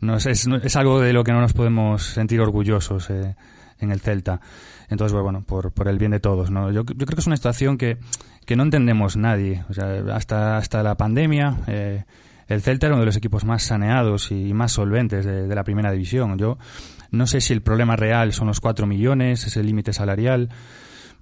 No 0.00 0.16
es, 0.16 0.26
es, 0.26 0.76
algo 0.76 1.00
de 1.00 1.12
lo 1.12 1.24
que 1.24 1.32
no 1.32 1.40
nos 1.40 1.54
podemos 1.54 2.02
sentir 2.02 2.40
orgullosos 2.40 3.08
eh, 3.10 3.34
en 3.78 3.90
el 3.90 4.00
Celta. 4.00 4.40
Entonces, 4.88 5.18
bueno, 5.18 5.42
por, 5.42 5.72
por 5.72 5.88
el 5.88 5.98
bien 5.98 6.10
de 6.10 6.20
todos, 6.20 6.50
¿no? 6.50 6.70
Yo, 6.70 6.82
yo 6.84 7.06
creo 7.06 7.16
que 7.16 7.20
es 7.20 7.26
una 7.26 7.36
situación 7.36 7.78
que, 7.78 7.96
que 8.44 8.56
no 8.56 8.64
entendemos 8.64 9.16
nadie. 9.16 9.64
O 9.70 9.72
sea, 9.72 10.04
hasta, 10.12 10.58
hasta 10.58 10.82
la 10.82 10.96
pandemia, 10.96 11.56
eh, 11.66 12.04
el 12.48 12.60
Celta 12.60 12.86
era 12.86 12.96
uno 12.96 13.02
de 13.02 13.06
los 13.06 13.16
equipos 13.16 13.44
más 13.44 13.62
saneados 13.62 14.30
y 14.30 14.52
más 14.52 14.72
solventes 14.72 15.24
de, 15.24 15.46
de 15.46 15.54
la 15.54 15.64
primera 15.64 15.90
división. 15.90 16.36
Yo 16.36 16.58
no 17.10 17.26
sé 17.26 17.40
si 17.40 17.54
el 17.54 17.62
problema 17.62 17.96
real 17.96 18.32
son 18.32 18.48
los 18.48 18.60
cuatro 18.60 18.86
millones, 18.86 19.46
es 19.46 19.56
el 19.56 19.66
límite 19.66 19.92
salarial, 19.92 20.50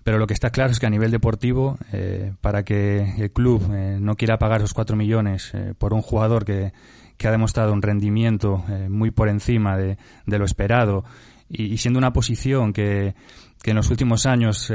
pero 0.05 0.19
lo 0.19 0.27
que 0.27 0.35
está 0.35 0.51
claro 0.51 0.73
es 0.73 0.81
que 0.81 0.87
a 0.87 0.91
nivel 0.91 1.11
deportivo, 1.11 1.79
eh, 1.93 2.33
para 2.41 2.65
que 2.65 3.15
el 3.19 3.31
club 3.31 3.71
eh, 3.73 3.99
no 4.01 4.15
quiera 4.17 4.39
pagar 4.39 4.59
esos 4.61 4.75
cuatro 4.75 4.97
millones 4.97 5.53
eh, 5.55 5.75
por 5.79 5.95
un 5.95 6.03
jugador 6.03 6.45
que, 6.45 6.73
que 7.17 7.29
ha 7.29 7.31
demostrado 7.31 7.73
un 7.73 7.83
rendimiento 7.83 8.65
eh, 8.69 8.89
muy 8.89 9.11
por 9.11 9.29
encima 9.29 9.77
de, 9.77 9.99
de 10.27 10.39
lo 10.39 10.45
esperado 10.45 11.05
y, 11.49 11.77
siendo 11.77 11.99
una 11.99 12.13
posición 12.13 12.73
que, 12.73 13.15
que 13.63 13.71
en 13.71 13.77
los 13.77 13.91
últimos 13.91 14.25
años 14.25 14.73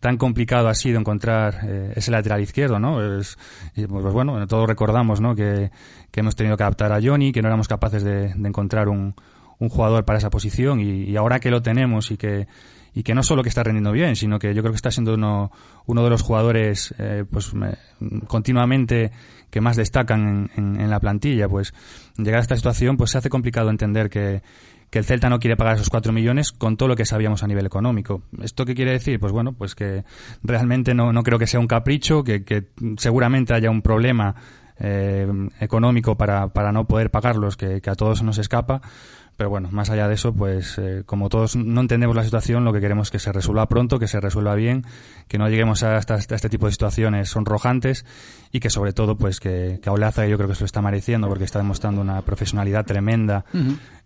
tan 0.00 0.16
complicado 0.16 0.66
ha 0.66 0.74
sido 0.74 0.98
encontrar 0.98 1.92
ese 1.94 2.10
lateral 2.10 2.40
izquierdo, 2.40 2.80
¿no? 2.80 3.20
Es, 3.20 3.38
y, 3.76 3.86
pues 3.86 4.12
bueno, 4.12 4.44
todos 4.48 4.66
recordamos, 4.66 5.20
¿no? 5.20 5.36
Que, 5.36 5.70
que 6.10 6.20
hemos 6.20 6.34
tenido 6.34 6.56
que 6.56 6.64
adaptar 6.64 6.90
a 6.92 6.98
Johnny, 7.00 7.30
que 7.30 7.42
no 7.42 7.48
éramos 7.48 7.68
capaces 7.68 8.02
de, 8.02 8.34
de 8.34 8.48
encontrar 8.48 8.88
un, 8.88 9.14
un 9.60 9.68
jugador 9.68 10.04
para 10.04 10.18
esa 10.18 10.28
posición 10.28 10.80
y 10.80 11.16
ahora 11.16 11.38
que 11.38 11.52
lo 11.52 11.62
tenemos 11.62 12.10
y 12.10 12.16
que 12.16 12.48
y 12.96 13.02
que 13.02 13.14
no 13.14 13.22
solo 13.22 13.42
que 13.42 13.50
está 13.50 13.62
rendiendo 13.62 13.92
bien, 13.92 14.16
sino 14.16 14.38
que 14.38 14.54
yo 14.54 14.62
creo 14.62 14.72
que 14.72 14.76
está 14.76 14.90
siendo 14.90 15.12
uno, 15.14 15.52
uno 15.84 16.02
de 16.02 16.08
los 16.08 16.22
jugadores 16.22 16.94
eh, 16.98 17.24
pues 17.30 17.52
me- 17.52 17.76
continuamente 18.26 19.12
que 19.50 19.60
más 19.60 19.76
destacan 19.76 20.50
en, 20.56 20.90
la 20.90 20.98
plantilla, 20.98 21.46
pues 21.46 21.74
llegar 22.16 22.38
a 22.38 22.42
esta 22.42 22.56
situación 22.56 22.96
pues 22.96 23.10
se 23.10 23.18
hace 23.18 23.28
complicado 23.28 23.68
entender 23.68 24.08
que, 24.08 24.42
que 24.88 24.98
el 24.98 25.04
Celta 25.04 25.28
no 25.28 25.38
quiere 25.38 25.56
pagar 25.56 25.74
esos 25.74 25.90
cuatro 25.90 26.10
millones 26.10 26.52
con 26.52 26.78
todo 26.78 26.88
lo 26.88 26.96
que 26.96 27.04
sabíamos 27.04 27.42
a 27.42 27.46
nivel 27.46 27.66
económico. 27.66 28.22
¿Esto 28.42 28.64
qué 28.64 28.74
quiere 28.74 28.92
decir? 28.92 29.20
Pues 29.20 29.30
bueno, 29.30 29.52
pues 29.52 29.74
que 29.74 30.04
realmente 30.42 30.94
no, 30.94 31.12
no 31.12 31.22
creo 31.22 31.38
que 31.38 31.46
sea 31.46 31.60
un 31.60 31.66
capricho, 31.66 32.24
que, 32.24 32.44
que 32.44 32.68
seguramente 32.96 33.52
haya 33.52 33.70
un 33.70 33.82
problema 33.82 34.34
eh, 34.78 35.26
económico 35.60 36.16
para, 36.16 36.48
para 36.48 36.72
no 36.72 36.86
poder 36.86 37.10
pagarlos, 37.10 37.58
que 37.58 37.80
a 37.86 37.94
todos 37.94 38.22
nos 38.22 38.38
escapa. 38.38 38.80
Pero 39.36 39.50
bueno, 39.50 39.68
más 39.70 39.90
allá 39.90 40.08
de 40.08 40.14
eso, 40.14 40.32
pues 40.32 40.78
eh, 40.78 41.02
como 41.04 41.28
todos 41.28 41.56
no 41.56 41.80
entendemos 41.82 42.16
la 42.16 42.24
situación, 42.24 42.64
lo 42.64 42.72
que 42.72 42.80
queremos 42.80 43.08
es 43.08 43.10
que 43.10 43.18
se 43.18 43.32
resuelva 43.32 43.66
pronto, 43.68 43.98
que 43.98 44.08
se 44.08 44.18
resuelva 44.18 44.54
bien, 44.54 44.84
que 45.28 45.36
no 45.36 45.48
lleguemos 45.48 45.82
a, 45.82 45.98
esta- 45.98 46.14
a 46.14 46.18
este 46.18 46.48
tipo 46.48 46.64
de 46.66 46.72
situaciones 46.72 47.28
sonrojantes 47.28 48.06
y 48.50 48.60
que 48.60 48.70
sobre 48.70 48.94
todo, 48.94 49.16
pues 49.16 49.38
que, 49.38 49.78
que 49.82 49.90
Olaza 49.90 50.26
yo 50.26 50.36
creo 50.38 50.48
que 50.48 50.54
se 50.54 50.62
lo 50.62 50.66
está 50.66 50.80
mereciendo 50.80 51.28
porque 51.28 51.44
está 51.44 51.58
demostrando 51.58 52.00
una 52.00 52.22
profesionalidad 52.22 52.86
tremenda. 52.86 53.44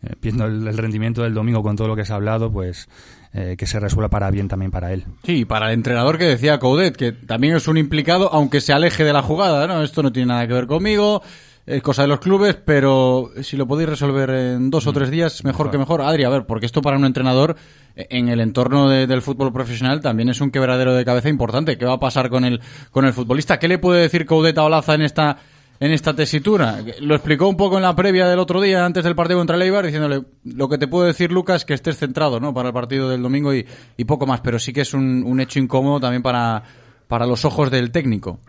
Eh, 0.03 0.15
viendo 0.21 0.47
el, 0.47 0.67
el 0.67 0.79
rendimiento 0.79 1.23
del 1.23 1.35
domingo 1.35 1.63
con 1.63 1.77
todo 1.77 1.87
lo 1.87 1.95
que 1.95 2.05
se 2.05 2.13
ha 2.13 2.17
hablado, 2.17 2.51
pues 2.51 2.89
eh, 3.33 3.55
que 3.57 3.67
se 3.67 3.79
resuelva 3.79 4.09
para 4.09 4.31
bien 4.33 4.49
también 4.49 4.71
para 4.73 4.93
él. 4.93 5.05
Sí, 5.23 5.45
para 5.45 5.67
el 5.69 5.75
entrenador 5.75 6.19
que 6.19 6.25
decía 6.25 6.59
Coudet, 6.59 6.97
que 6.97 7.13
también 7.13 7.55
es 7.55 7.69
un 7.69 7.77
implicado, 7.77 8.33
aunque 8.33 8.61
se 8.61 8.73
aleje 8.73 9.05
de 9.05 9.13
la 9.13 9.23
jugada, 9.23 9.67
¿no? 9.69 9.83
Esto 9.85 10.03
no 10.03 10.11
tiene 10.11 10.29
nada 10.29 10.47
que 10.49 10.55
ver 10.55 10.67
conmigo, 10.67 11.23
es 11.67 11.83
cosa 11.83 12.03
de 12.03 12.09
los 12.09 12.21
clubes, 12.21 12.57
pero 12.65 13.31
si 13.43 13.57
lo 13.57 13.67
podéis 13.67 13.89
resolver 13.91 14.31
en 14.31 14.71
dos 14.71 14.87
o 14.87 14.93
tres 14.93 15.11
días, 15.11 15.45
mejor, 15.45 15.71
que 15.71 15.79
mejor. 15.79 16.01
Adri, 16.03 16.25
a 16.25 16.29
ver, 16.29 16.45
porque 16.47 16.67
esto 16.67 16.83
para 16.83 16.97
un 16.97 17.05
entrenador 17.05 17.55
eh, 17.97 18.07
en 18.11 18.29
el 18.29 18.41
entorno 18.41 18.89
de- 18.89 19.07
del 19.07 19.23
fútbol 19.23 19.53
profesional 19.53 20.01
también 20.01 20.29
es 20.31 20.41
un 20.41 20.51
quebradero 20.51 20.95
de 20.95 21.05
cabeza 21.05 21.29
importante. 21.29 21.79
¿Qué 21.79 21.85
va 21.85 21.95
a 21.95 22.01
pasar 22.01 22.29
con 22.31 22.45
el, 22.45 22.61
con 22.91 23.05
el 23.05 23.13
futbolista? 23.13 23.59
¿Qué 23.59 23.69
le 23.69 23.79
puede 23.79 24.01
decir 24.03 24.27
Coudet 24.27 24.57
a 24.59 24.65
Olaza 24.65 24.95
en 24.95 25.03
esta, 25.03 25.37
en 25.79 25.93
esta 25.93 26.15
tesitura? 26.15 26.79
Lo 27.01 27.15
explicó 27.15 27.47
un 27.47 27.57
poco 27.57 27.77
en 27.77 27.83
la 27.83 27.95
previa 27.95 28.27
del 28.27 28.39
otro 28.41 28.61
día, 28.61 28.85
antes 28.85 29.05
del 29.05 29.15
partido 29.15 29.39
contra 29.39 29.55
el 29.57 29.63
Eibar, 29.63 29.85
diciéndole, 29.85 30.23
lo 30.45 30.69
que 30.69 30.79
te 30.79 30.89
puedo 30.89 31.05
decir, 31.07 31.31
Lucas, 31.31 31.65
que 31.65 31.75
estés 31.75 31.99
centrado, 31.99 32.41
¿no? 32.41 32.53
Para 32.53 32.69
el 32.71 32.75
partido 32.75 33.09
del 33.11 33.23
domingo 33.23 33.55
y, 33.55 33.65
y 33.97 34.05
poco 34.07 34.27
más, 34.27 34.41
pero 34.41 34.59
sí 34.59 34.73
que 34.73 34.81
es 34.81 34.93
un, 34.95 35.23
un 35.25 35.41
hecho 35.41 35.59
incómodo 35.61 36.01
también 36.01 36.23
para, 36.23 36.63
para 37.07 37.27
los 37.27 37.45
ojos 37.45 37.71
del 37.71 37.91
técnico. 37.93 38.41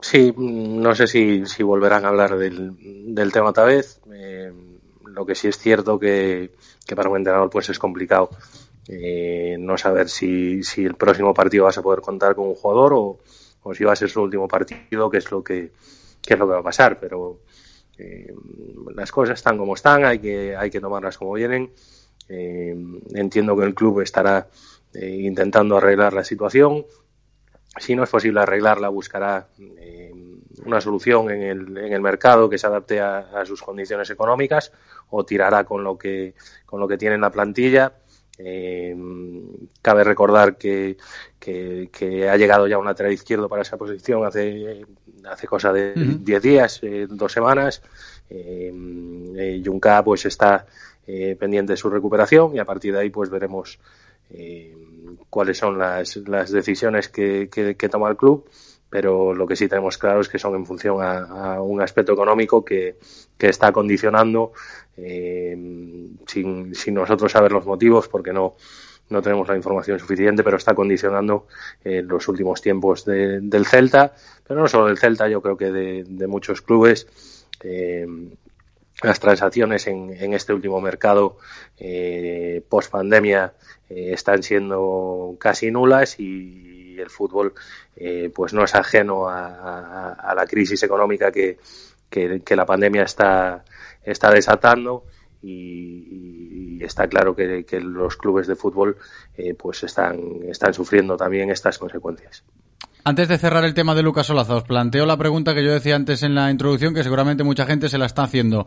Sí, 0.00 0.34
no 0.36 0.94
sé 0.94 1.06
si, 1.06 1.46
si 1.46 1.62
volverán 1.62 2.04
a 2.04 2.08
hablar 2.08 2.36
del, 2.36 3.14
del 3.14 3.32
tema 3.32 3.50
otra 3.50 3.64
vez. 3.64 4.00
Eh, 4.12 4.52
lo 5.06 5.24
que 5.24 5.34
sí 5.34 5.48
es 5.48 5.58
cierto 5.58 5.98
que, 5.98 6.52
que 6.86 6.94
para 6.94 7.08
un 7.08 7.16
entrenador 7.16 7.48
pues 7.50 7.68
es 7.70 7.78
complicado 7.78 8.30
eh, 8.88 9.56
no 9.58 9.76
saber 9.76 10.08
si, 10.08 10.62
si 10.62 10.84
el 10.84 10.94
próximo 10.94 11.34
partido 11.34 11.64
vas 11.64 11.78
a 11.78 11.82
poder 11.82 12.00
contar 12.00 12.34
con 12.34 12.46
un 12.48 12.54
jugador 12.54 12.92
o, 12.94 13.18
si 13.74 13.82
va 13.82 13.92
a 13.92 13.96
ser 13.96 14.08
su 14.08 14.22
último 14.22 14.46
partido, 14.46 15.10
que 15.10 15.18
es 15.18 15.30
lo 15.30 15.42
que, 15.42 15.72
es 16.26 16.38
lo 16.38 16.46
que 16.46 16.52
va 16.52 16.60
a 16.60 16.62
pasar. 16.62 17.00
Pero 17.00 17.40
eh, 17.98 18.32
las 18.94 19.10
cosas 19.10 19.38
están 19.38 19.58
como 19.58 19.74
están, 19.74 20.04
hay 20.04 20.20
que, 20.20 20.54
hay 20.56 20.70
que 20.70 20.80
tomarlas 20.80 21.18
como 21.18 21.32
vienen. 21.32 21.72
Eh, 22.28 22.76
entiendo 23.14 23.56
que 23.56 23.64
el 23.64 23.74
club 23.74 24.00
estará 24.00 24.48
intentando 24.94 25.76
arreglar 25.76 26.12
la 26.12 26.24
situación. 26.24 26.86
Si 27.78 27.94
no 27.94 28.04
es 28.04 28.10
posible 28.10 28.40
arreglarla, 28.40 28.88
buscará 28.88 29.48
eh, 29.78 30.12
una 30.64 30.80
solución 30.80 31.30
en 31.30 31.42
el, 31.42 31.78
en 31.78 31.92
el 31.92 32.00
mercado 32.00 32.48
que 32.48 32.58
se 32.58 32.66
adapte 32.66 33.00
a, 33.00 33.18
a 33.18 33.44
sus 33.44 33.62
condiciones 33.62 34.08
económicas 34.10 34.72
o 35.10 35.24
tirará 35.24 35.64
con 35.64 35.84
lo 35.84 35.96
que, 35.98 36.34
con 36.64 36.80
lo 36.80 36.88
que 36.88 36.96
tiene 36.98 37.14
en 37.16 37.20
la 37.20 37.30
plantilla. 37.30 37.92
Eh, 38.38 38.94
cabe 39.80 40.04
recordar 40.04 40.56
que, 40.58 40.98
que, 41.38 41.88
que 41.90 42.28
ha 42.28 42.36
llegado 42.36 42.66
ya 42.66 42.78
un 42.78 42.84
lateral 42.84 43.12
izquierdo 43.12 43.48
para 43.48 43.62
esa 43.62 43.78
posición 43.78 44.26
hace, 44.26 44.84
hace 45.24 45.46
cosa 45.46 45.72
de 45.72 45.92
Ujú. 45.96 46.18
10 46.20 46.42
días, 46.42 46.80
eh, 46.82 47.06
dos 47.08 47.32
semanas. 47.32 47.82
Eh, 48.28 49.62
Junca 49.64 50.02
pues 50.04 50.26
está 50.26 50.66
eh, 51.06 51.36
pendiente 51.38 51.74
de 51.74 51.76
su 51.76 51.88
recuperación 51.88 52.54
y 52.56 52.58
a 52.58 52.64
partir 52.64 52.92
de 52.92 53.00
ahí 53.00 53.10
pues 53.10 53.30
veremos 53.30 53.78
eh, 54.30 54.76
cuáles 55.30 55.58
son 55.58 55.78
las, 55.78 56.16
las 56.28 56.50
decisiones 56.50 57.08
que, 57.08 57.48
que- 57.50 57.74
toma 57.88 58.08
el 58.10 58.16
club, 58.16 58.48
pero 58.90 59.34
lo 59.34 59.46
que 59.46 59.56
sí 59.56 59.68
tenemos 59.68 59.98
claro 59.98 60.20
es 60.20 60.28
que 60.28 60.38
son 60.38 60.54
en 60.54 60.66
función 60.66 61.02
a, 61.02 61.60
un 61.62 61.82
aspecto 61.82 62.12
económico 62.12 62.64
que, 62.64 62.96
que 63.36 63.48
está 63.48 63.72
condicionando, 63.72 64.52
eh, 64.96 65.56
sin, 66.26 66.74
sin 66.74 66.94
nosotros 66.94 67.32
saber 67.32 67.52
los 67.52 67.66
motivos, 67.66 68.08
porque 68.08 68.32
no, 68.32 68.56
no 69.10 69.22
tenemos 69.22 69.48
la 69.48 69.56
información 69.56 69.98
suficiente, 69.98 70.42
pero 70.42 70.56
está 70.56 70.74
condicionando 70.74 71.46
eh, 71.84 72.02
los 72.02 72.26
últimos 72.28 72.60
tiempos 72.62 73.04
de- 73.04 73.40
del 73.40 73.66
Celta, 73.66 74.14
pero 74.46 74.60
no 74.60 74.68
solo 74.68 74.86
del 74.86 74.98
Celta, 74.98 75.28
yo 75.28 75.42
creo 75.42 75.56
que 75.56 75.70
de, 75.72 76.04
de 76.08 76.26
muchos 76.26 76.62
clubes. 76.62 77.06
eh, 77.62 78.06
las 79.02 79.20
transacciones 79.20 79.86
en, 79.88 80.10
en 80.18 80.32
este 80.32 80.54
último 80.54 80.80
mercado 80.80 81.36
eh, 81.78 82.62
post 82.68 82.90
pandemia 82.90 83.52
eh, 83.90 84.12
están 84.12 84.42
siendo 84.42 85.36
casi 85.38 85.70
nulas 85.70 86.18
y 86.18 86.96
el 86.98 87.10
fútbol 87.10 87.54
eh, 87.96 88.30
pues 88.34 88.52
no 88.52 88.64
es 88.64 88.74
ajeno 88.74 89.28
a, 89.28 90.12
a- 90.12 90.34
la 90.34 90.46
crisis 90.46 90.82
económica 90.82 91.30
que, 91.30 91.58
que, 92.10 92.56
la 92.56 92.64
pandemia 92.66 93.02
está, 93.02 93.64
está 94.02 94.30
desatando 94.30 95.04
y, 95.42 96.78
está 96.82 97.06
claro 97.08 97.34
que, 97.34 97.64
que 97.64 97.80
los 97.80 98.16
clubes 98.16 98.46
de 98.46 98.54
fútbol 98.54 98.96
eh, 99.36 99.54
pues 99.54 99.82
están, 99.82 100.18
están 100.48 100.74
sufriendo 100.74 101.16
también 101.16 101.50
estas 101.50 101.78
consecuencias. 101.78 102.44
Antes 103.04 103.28
de 103.28 103.38
cerrar 103.38 103.64
el 103.64 103.72
tema 103.74 103.94
de 103.94 104.02
Lucas 104.02 104.28
Olaza, 104.30 104.56
os 104.56 104.64
planteo 104.64 105.06
la 105.06 105.16
pregunta 105.16 105.54
que 105.54 105.64
yo 105.64 105.72
decía 105.72 105.94
antes 105.94 106.22
en 106.24 106.34
la 106.34 106.50
introducción, 106.50 106.92
que 106.92 107.04
seguramente 107.04 107.44
mucha 107.44 107.64
gente 107.64 107.88
se 107.88 107.98
la 107.98 108.06
está 108.06 108.24
haciendo. 108.24 108.66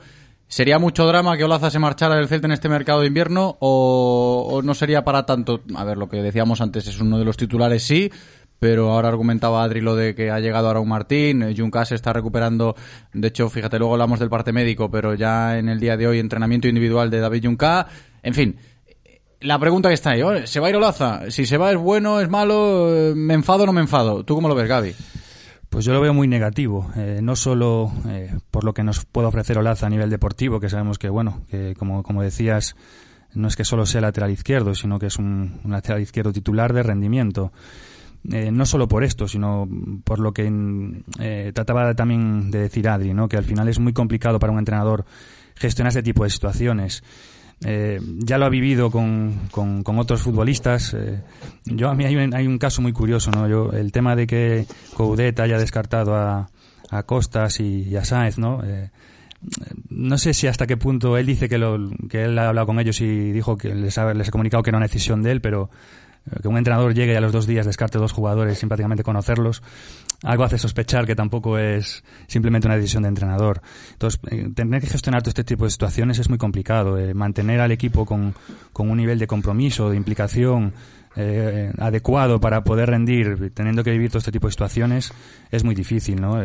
¿Sería 0.49 0.79
mucho 0.79 1.05
drama 1.05 1.37
que 1.37 1.43
Olaza 1.43 1.69
se 1.69 1.77
marchara 1.77 2.15
del 2.15 2.27
Celta 2.27 2.47
en 2.47 2.53
este 2.53 2.69
mercado 2.69 3.01
de 3.01 3.07
invierno 3.07 3.57
o, 3.59 4.61
no 4.63 4.73
sería 4.73 5.03
para 5.03 5.23
tanto? 5.23 5.61
A 5.75 5.83
ver, 5.83 5.95
lo 5.95 6.09
que 6.09 6.23
decíamos 6.23 6.59
antes 6.59 6.87
es 6.87 6.99
uno 6.99 7.19
de 7.19 7.23
los 7.23 7.37
titulares, 7.37 7.83
sí, 7.83 8.11
pero 8.57 8.91
ahora 8.91 9.09
argumentaba 9.09 9.63
Adri 9.63 9.79
lo 9.79 9.95
de 9.95 10.15
que 10.15 10.31
ha 10.31 10.39
llegado 10.39 10.65
ahora 10.65 10.79
un 10.79 10.89
Martín, 10.89 11.43
eh, 11.43 11.53
Junca 11.55 11.85
se 11.85 11.93
está 11.93 12.13
recuperando, 12.13 12.75
de 13.13 13.27
hecho, 13.27 13.47
fíjate, 13.47 13.77
luego 13.77 13.93
hablamos 13.93 14.19
del 14.19 14.31
parte 14.31 14.51
médico, 14.51 14.89
pero 14.89 15.13
ya 15.13 15.59
en 15.59 15.69
el 15.69 15.79
día 15.79 15.95
de 15.97 16.07
hoy 16.07 16.17
entrenamiento 16.17 16.67
individual 16.67 17.11
de 17.11 17.19
David 17.19 17.45
Junca, 17.45 17.85
en 18.23 18.33
fin, 18.33 18.57
la 19.41 19.59
pregunta 19.59 19.89
que 19.89 19.93
está 19.93 20.11
ahí, 20.11 20.23
¿se 20.45 20.59
va 20.59 20.65
a 20.65 20.69
ir 20.71 20.75
Olaza? 20.77 21.29
Si 21.29 21.45
se 21.45 21.57
va 21.57 21.69
es 21.69 21.77
bueno, 21.77 22.19
es 22.21 22.27
malo, 22.27 22.89
eh, 22.91 23.13
me 23.15 23.35
enfado 23.35 23.63
o 23.63 23.65
no 23.67 23.73
me 23.73 23.81
enfado. 23.81 24.23
¿Tú 24.25 24.33
cómo 24.33 24.49
lo 24.49 24.55
ves, 24.55 24.67
Gaby? 24.67 24.95
Pues 25.69 25.85
yo 25.85 25.93
lo 25.93 26.01
veo 26.01 26.13
muy 26.13 26.27
negativo, 26.27 26.89
eh, 26.95 27.19
no 27.21 27.35
solo 27.35 27.91
eh, 28.07 28.35
por 28.49 28.63
lo 28.63 28.73
que 28.73 28.83
nos 28.83 29.05
puede 29.05 29.27
ofrecer 29.27 29.57
Olaza 29.57 29.85
a 29.85 29.89
nivel 29.89 30.09
deportivo, 30.09 30.59
que 30.59 30.69
sabemos 30.69 30.97
que, 30.97 31.09
bueno, 31.09 31.41
que 31.51 31.75
como, 31.77 32.01
como 32.01 32.23
decías, 32.23 32.75
no 33.33 33.47
es 33.47 33.55
que 33.55 33.63
solo 33.63 33.85
sea 33.85 34.01
lateral 34.01 34.31
izquierdo, 34.31 34.73
sino 34.75 34.99
que 34.99 35.07
es 35.07 35.17
un, 35.17 35.59
lateral 35.65 36.01
izquierdo 36.01 36.33
titular 36.33 36.73
de 36.73 36.83
rendimiento. 36.83 37.51
Eh, 38.31 38.51
no 38.51 38.65
solo 38.65 38.87
por 38.87 39.03
esto, 39.03 39.27
sino 39.27 39.67
por 40.03 40.19
lo 40.19 40.33
que 40.33 40.49
mm, 40.49 41.03
eh, 41.19 41.51
trataba 41.53 41.93
también 41.93 42.51
de 42.51 42.59
decir 42.59 42.89
Adri, 42.89 43.13
¿no? 43.13 43.29
que 43.29 43.37
al 43.37 43.45
final 43.45 43.69
es 43.69 43.79
muy 43.79 43.93
complicado 43.93 44.39
para 44.39 44.51
un 44.51 44.59
entrenador 44.59 45.05
gestionar 45.55 45.89
este 45.89 46.03
tipo 46.03 46.23
de 46.23 46.29
situaciones. 46.29 47.03
Eh, 47.65 47.99
ya 48.19 48.37
lo 48.37 48.45
ha 48.45 48.49
vivido 48.49 48.89
con, 48.89 49.49
con, 49.51 49.99
otros 49.99 50.21
futbolistas. 50.21 50.93
Eh, 50.93 51.21
yo 51.65 51.89
a 51.89 51.95
mí 51.95 52.05
hay 52.05 52.15
un, 52.15 52.33
hay 52.33 52.47
un 52.47 52.57
caso 52.57 52.81
muy 52.81 52.93
curioso, 52.93 53.31
¿no? 53.31 53.47
Yo, 53.49 53.71
el 53.73 53.91
tema 53.91 54.15
de 54.15 54.27
que 54.27 54.65
Coudet 54.95 55.39
haya 55.39 55.57
descartado 55.57 56.15
a, 56.15 56.49
a 56.89 57.03
Costas 57.03 57.59
y, 57.59 57.95
a 57.95 58.05
Sáenz, 58.05 58.37
¿no? 58.37 58.63
Eh, 58.63 58.89
no 59.89 60.17
sé 60.17 60.33
si 60.33 60.47
hasta 60.47 60.67
qué 60.67 60.77
punto 60.77 61.17
él 61.17 61.25
dice 61.25 61.47
que, 61.47 61.57
lo, 61.57 61.89
que 62.09 62.25
él 62.25 62.37
ha 62.39 62.49
hablado 62.49 62.67
con 62.67 62.79
ellos 62.79 62.99
y 63.01 63.31
dijo 63.31 63.57
que 63.57 63.73
les 63.73 63.97
ha, 63.97 64.13
les 64.13 64.31
comunicado 64.31 64.63
que 64.63 64.69
era 64.69 64.77
una 64.77 64.87
decisión 64.87 65.21
de 65.21 65.31
él, 65.31 65.41
pero 65.41 65.69
que 66.41 66.47
un 66.47 66.57
entrenador 66.57 66.93
llegue 66.93 67.13
y 67.13 67.15
a 67.15 67.21
los 67.21 67.31
dos 67.31 67.47
días 67.47 67.65
descarte 67.65 67.97
dos 67.97 68.11
jugadores 68.11 68.57
sin 68.57 68.69
prácticamente 68.69 69.03
conocerlos, 69.03 69.61
algo 70.23 70.43
hace 70.43 70.57
sospechar 70.57 71.05
que 71.05 71.15
tampoco 71.15 71.57
es 71.57 72.03
simplemente 72.27 72.67
una 72.67 72.75
decisión 72.75 73.03
de 73.03 73.09
entrenador. 73.09 73.61
Entonces, 73.93 74.19
eh, 74.29 74.49
tener 74.53 74.81
que 74.81 74.87
gestionar 74.87 75.21
todo 75.21 75.29
este 75.29 75.43
tipo 75.43 75.65
de 75.65 75.71
situaciones 75.71 76.19
es 76.19 76.29
muy 76.29 76.37
complicado. 76.37 76.97
Eh, 76.97 77.13
mantener 77.13 77.61
al 77.61 77.71
equipo 77.71 78.05
con, 78.05 78.33
con 78.73 78.89
un 78.89 78.97
nivel 78.97 79.17
de 79.17 79.27
compromiso, 79.27 79.89
de 79.89 79.97
implicación 79.97 80.73
eh, 81.15 81.71
adecuado 81.77 82.39
para 82.39 82.63
poder 82.63 82.89
rendir, 82.89 83.51
teniendo 83.53 83.83
que 83.83 83.91
vivir 83.91 84.09
todo 84.09 84.19
este 84.19 84.31
tipo 84.31 84.47
de 84.47 84.51
situaciones, 84.51 85.11
es 85.51 85.63
muy 85.63 85.73
difícil, 85.73 86.21
¿no? 86.21 86.37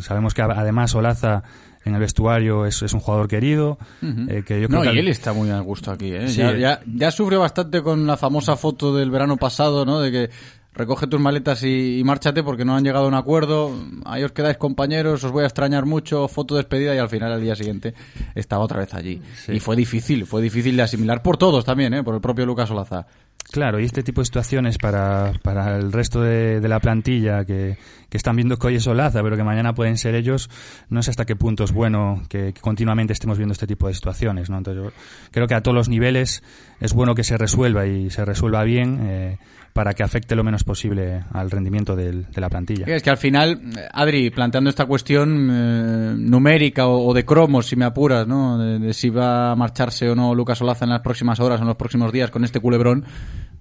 Sabemos 0.00 0.34
que 0.34 0.42
además 0.42 0.94
Olaza 0.94 1.42
en 1.84 1.94
el 1.94 2.00
vestuario 2.00 2.66
es, 2.66 2.82
es 2.82 2.92
un 2.92 3.00
jugador 3.00 3.28
querido, 3.28 3.78
eh, 4.02 4.42
que 4.46 4.60
yo 4.60 4.68
creo 4.68 4.84
no, 4.84 4.90
que 4.90 4.94
y 4.94 4.98
él 4.98 5.08
está 5.08 5.32
muy 5.32 5.50
a 5.50 5.60
gusto 5.60 5.90
aquí. 5.90 6.12
¿eh? 6.12 6.28
Sí. 6.28 6.38
Ya, 6.38 6.56
ya, 6.56 6.80
ya 6.86 7.10
sufrió 7.10 7.40
bastante 7.40 7.82
con 7.82 8.06
la 8.06 8.16
famosa 8.16 8.56
foto 8.56 8.94
del 8.94 9.10
verano 9.10 9.36
pasado, 9.36 9.84
¿no? 9.84 10.00
De 10.00 10.10
que 10.10 10.30
recoge 10.72 11.06
tus 11.06 11.20
maletas 11.20 11.62
y, 11.62 11.98
y 12.00 12.04
márchate 12.04 12.42
porque 12.42 12.64
no 12.64 12.74
han 12.74 12.84
llegado 12.84 13.04
a 13.04 13.08
un 13.08 13.14
acuerdo. 13.14 13.72
Ahí 14.04 14.24
os 14.24 14.32
quedáis 14.32 14.56
compañeros, 14.56 15.22
os 15.24 15.30
voy 15.30 15.44
a 15.44 15.46
extrañar 15.46 15.86
mucho, 15.86 16.26
foto 16.28 16.54
de 16.54 16.62
despedida 16.62 16.94
y 16.94 16.98
al 16.98 17.08
final 17.08 17.32
al 17.32 17.40
día 17.40 17.54
siguiente 17.54 17.94
estaba 18.34 18.64
otra 18.64 18.80
vez 18.80 18.92
allí. 18.94 19.20
Y 19.48 19.60
fue 19.60 19.76
difícil, 19.76 20.26
fue 20.26 20.42
difícil 20.42 20.76
de 20.76 20.82
asimilar 20.82 21.22
por 21.22 21.36
todos 21.36 21.64
también, 21.64 21.94
¿eh? 21.94 22.02
Por 22.02 22.14
el 22.14 22.20
propio 22.20 22.46
Lucas 22.46 22.70
Olaza. 22.70 23.06
Claro, 23.54 23.78
y 23.78 23.84
este 23.84 24.02
tipo 24.02 24.20
de 24.20 24.24
situaciones 24.24 24.78
para, 24.78 25.32
para 25.44 25.76
el 25.76 25.92
resto 25.92 26.20
de, 26.20 26.58
de 26.58 26.68
la 26.68 26.80
plantilla 26.80 27.44
que, 27.44 27.78
que 28.08 28.16
están 28.16 28.34
viendo 28.34 28.56
que 28.56 28.66
hoy 28.66 28.74
es 28.74 28.86
Olaza, 28.88 29.22
pero 29.22 29.36
que 29.36 29.44
mañana 29.44 29.74
pueden 29.74 29.96
ser 29.96 30.16
ellos, 30.16 30.50
no 30.88 31.04
sé 31.04 31.10
hasta 31.10 31.24
qué 31.24 31.36
punto 31.36 31.62
es 31.62 31.70
bueno 31.70 32.20
que, 32.28 32.52
continuamente 32.60 33.12
estemos 33.12 33.38
viendo 33.38 33.52
este 33.52 33.68
tipo 33.68 33.86
de 33.86 33.94
situaciones. 33.94 34.50
¿no? 34.50 34.58
Entonces 34.58 34.82
yo 34.82 34.92
creo 35.30 35.46
que 35.46 35.54
a 35.54 35.62
todos 35.62 35.74
los 35.76 35.88
niveles 35.88 36.42
es 36.80 36.92
bueno 36.94 37.14
que 37.14 37.22
se 37.22 37.38
resuelva 37.38 37.86
y 37.86 38.10
se 38.10 38.24
resuelva 38.24 38.64
bien 38.64 38.98
eh, 39.02 39.38
para 39.74 39.92
que 39.92 40.02
afecte 40.04 40.34
lo 40.36 40.44
menos 40.44 40.62
posible 40.64 41.24
al 41.32 41.50
rendimiento 41.50 41.94
del- 41.96 42.24
de 42.30 42.40
la 42.40 42.48
plantilla. 42.48 42.86
Es 42.86 43.02
que 43.02 43.10
al 43.10 43.16
final, 43.18 43.60
Adri, 43.92 44.30
planteando 44.30 44.70
esta 44.70 44.86
cuestión 44.86 45.48
eh, 45.52 46.14
numérica 46.16 46.86
o, 46.86 47.12
de 47.12 47.24
cromos, 47.26 47.66
si 47.66 47.76
me 47.76 47.84
apuras, 47.84 48.26
¿no? 48.26 48.56
De, 48.56 48.78
de 48.78 48.94
si 48.94 49.10
va 49.10 49.50
a 49.50 49.56
marcharse 49.56 50.08
o 50.08 50.14
no 50.14 50.34
Lucas 50.34 50.62
Olaza 50.62 50.84
en 50.86 50.90
las 50.92 51.00
próximas 51.00 51.40
horas 51.40 51.58
o 51.58 51.62
en 51.64 51.68
los 51.68 51.76
próximos 51.76 52.12
días 52.12 52.30
con 52.30 52.44
este 52.44 52.60
culebrón, 52.60 53.04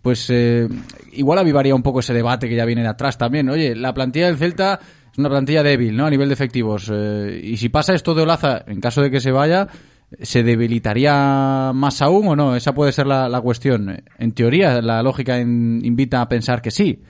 pues 0.04 0.30
eh, 0.30 0.68
igual 1.14 1.40
avivaría 1.40 1.74
un 1.74 1.82
poco 1.84 2.00
ese 2.02 2.14
debate 2.14 2.48
que 2.48 2.56
ya 2.56 2.66
viene 2.66 2.84
de 2.84 2.90
atrás 2.90 3.18
también. 3.18 3.50
Oye, 3.50 3.76
la 3.76 3.94
plantilla 3.94 4.28
del 4.28 4.38
Celta 4.38 4.80
es 5.12 5.18
una 5.18 5.30
plantilla 5.30 5.64
débil, 5.64 5.98
¿no? 5.98 6.06
A 6.06 6.10
nivel 6.12 6.28
de 6.30 6.34
efectivos. 6.36 6.92
eh, 6.94 7.42
y 7.44 7.58
si 7.58 7.70
pasa 7.70 7.94
esto 7.96 8.14
de 8.14 8.22
Olaza, 8.22 8.64
en 8.68 8.80
caso 8.80 9.02
de 9.02 9.10
que 9.10 9.20
se 9.20 9.32
vaya, 9.32 9.68
¿se 10.22 10.44
debilitaría 10.44 11.72
más 11.74 12.02
aún 12.02 12.28
o 12.28 12.36
no? 12.36 12.56
Esa 12.56 12.74
puede 12.74 12.92
ser 12.92 13.08
la, 13.08 13.28
la 13.30 13.42
cuestión. 13.42 14.04
En 14.18 14.32
teoría, 14.34 14.82
la 14.82 15.02
lógica 15.04 15.40
in- 15.40 15.82
invita 15.84 16.22
a 16.22 16.30
pensar 16.30 16.62
que 16.62 16.72
sí. 16.72 17.04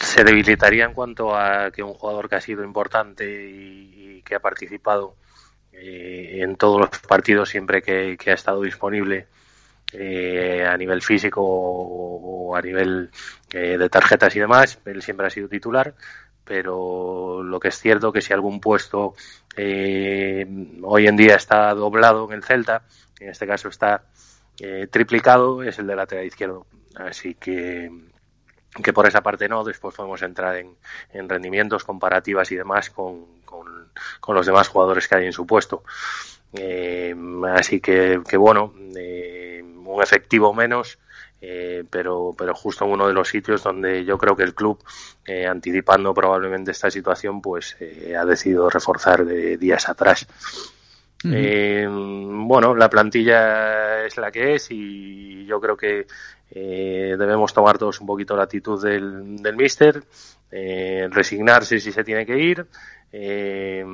se 0.00 0.22
debilitaría 0.22 0.84
en 0.84 0.94
cuanto 0.94 1.34
a 1.34 1.70
que 1.72 1.82
un 1.82 1.92
jugador 1.94 2.28
que 2.28 2.36
ha 2.36 2.40
sido 2.40 2.62
importante 2.64 3.24
y, 3.50 4.22
que 4.24 4.34
ha 4.34 4.40
participado 4.40 5.16
eh, 5.72 6.40
en 6.42 6.56
todos 6.56 6.80
los 6.80 6.90
partidos 7.08 7.48
siempre 7.48 7.80
que, 7.82 8.16
que 8.18 8.30
ha 8.30 8.34
estado 8.34 8.62
disponible 8.62 9.26
eh, 9.92 10.66
a 10.68 10.76
nivel 10.76 11.00
físico 11.02 11.40
o, 11.42 12.50
o 12.50 12.56
a 12.56 12.60
nivel 12.60 13.10
eh, 13.52 13.78
de 13.78 13.88
tarjetas 13.88 14.36
y 14.36 14.40
demás, 14.40 14.78
él 14.84 15.02
siempre 15.02 15.26
ha 15.26 15.30
sido 15.30 15.48
titular, 15.48 15.94
pero 16.48 17.42
lo 17.42 17.60
que 17.60 17.68
es 17.68 17.78
cierto 17.78 18.10
que 18.10 18.22
si 18.22 18.32
algún 18.32 18.58
puesto 18.58 19.14
eh, 19.54 20.46
hoy 20.82 21.06
en 21.06 21.16
día 21.16 21.36
está 21.36 21.74
doblado 21.74 22.26
en 22.26 22.32
el 22.32 22.42
Celta, 22.42 22.84
en 23.20 23.28
este 23.28 23.46
caso 23.46 23.68
está 23.68 24.04
eh, 24.58 24.88
triplicado, 24.90 25.62
es 25.62 25.78
el 25.78 25.86
de 25.86 25.96
lateral 25.96 26.24
izquierdo. 26.24 26.66
Así 26.96 27.34
que 27.34 27.90
que 28.82 28.92
por 28.92 29.06
esa 29.06 29.22
parte 29.22 29.48
no, 29.48 29.64
después 29.64 29.94
podemos 29.94 30.22
entrar 30.22 30.56
en, 30.56 30.76
en 31.12 31.28
rendimientos, 31.28 31.84
comparativas 31.84 32.50
y 32.52 32.56
demás 32.56 32.90
con, 32.90 33.40
con, 33.44 33.66
con 34.20 34.34
los 34.34 34.46
demás 34.46 34.68
jugadores 34.68 35.08
que 35.08 35.16
hay 35.16 35.26
en 35.26 35.32
su 35.32 35.46
puesto. 35.46 35.82
Eh, 36.52 37.14
así 37.54 37.80
que, 37.80 38.20
que 38.26 38.36
bueno, 38.36 38.72
eh, 38.96 39.62
un 39.62 40.02
efectivo 40.02 40.54
menos, 40.54 40.98
eh, 41.40 41.84
pero, 41.88 42.34
pero 42.36 42.54
justo 42.54 42.84
en 42.84 42.92
uno 42.92 43.06
de 43.06 43.14
los 43.14 43.28
sitios 43.28 43.62
donde 43.62 44.04
yo 44.04 44.18
creo 44.18 44.36
que 44.36 44.42
el 44.42 44.54
club, 44.54 44.82
eh, 45.24 45.46
anticipando 45.46 46.12
probablemente 46.14 46.72
esta 46.72 46.90
situación, 46.90 47.40
pues 47.40 47.76
eh, 47.80 48.16
ha 48.16 48.24
decidido 48.24 48.68
reforzar 48.68 49.24
de 49.24 49.56
días 49.56 49.88
atrás. 49.88 50.26
Eh, 51.24 51.86
bueno, 51.90 52.76
la 52.76 52.88
plantilla 52.88 54.04
es 54.04 54.16
la 54.16 54.30
que 54.30 54.54
es 54.54 54.68
y 54.70 55.44
yo 55.46 55.60
creo 55.60 55.76
que 55.76 56.06
eh, 56.50 57.16
debemos 57.18 57.52
tomar 57.52 57.76
todos 57.76 58.00
un 58.00 58.06
poquito 58.06 58.36
la 58.36 58.44
actitud 58.44 58.82
del, 58.82 59.36
del 59.36 59.56
míster, 59.56 60.02
eh, 60.50 61.08
resignarse 61.10 61.80
si 61.80 61.90
se 61.90 62.04
tiene 62.04 62.24
que 62.24 62.38
ir, 62.38 62.66
eh, 63.12 63.84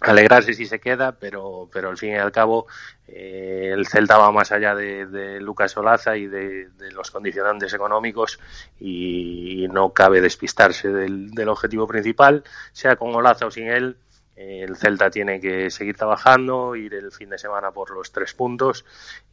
alegrarse 0.00 0.54
si 0.54 0.66
se 0.66 0.80
queda, 0.80 1.12
pero, 1.12 1.68
pero 1.72 1.90
al 1.90 1.98
fin 1.98 2.10
y 2.10 2.16
al 2.16 2.32
cabo 2.32 2.66
eh, 3.06 3.70
el 3.72 3.86
Celta 3.86 4.18
va 4.18 4.32
más 4.32 4.50
allá 4.50 4.74
de, 4.74 5.38
Lucas 5.40 5.76
Olaza 5.76 6.16
y 6.16 6.26
de, 6.26 6.68
los 6.92 7.10
condicionantes 7.10 7.72
económicos 7.74 8.40
y, 8.78 9.66
no 9.70 9.92
cabe 9.92 10.20
despistarse 10.20 10.88
del, 10.88 11.48
objetivo 11.48 11.86
principal, 11.86 12.42
sea 12.72 12.96
con 12.96 13.14
Olaza 13.14 13.46
o 13.46 13.50
sin 13.50 13.68
él. 13.68 13.96
eh, 14.36 14.64
El 14.66 14.76
Celta 14.76 15.10
tiene 15.10 15.40
que 15.40 15.70
seguir 15.70 15.96
trabajando, 15.96 16.74
ir 16.76 16.94
el 16.94 17.12
fin 17.12 17.30
de 17.30 17.38
semana 17.38 17.70
por 17.70 17.90
los 17.90 18.10
tres 18.10 18.32
puntos 18.34 18.84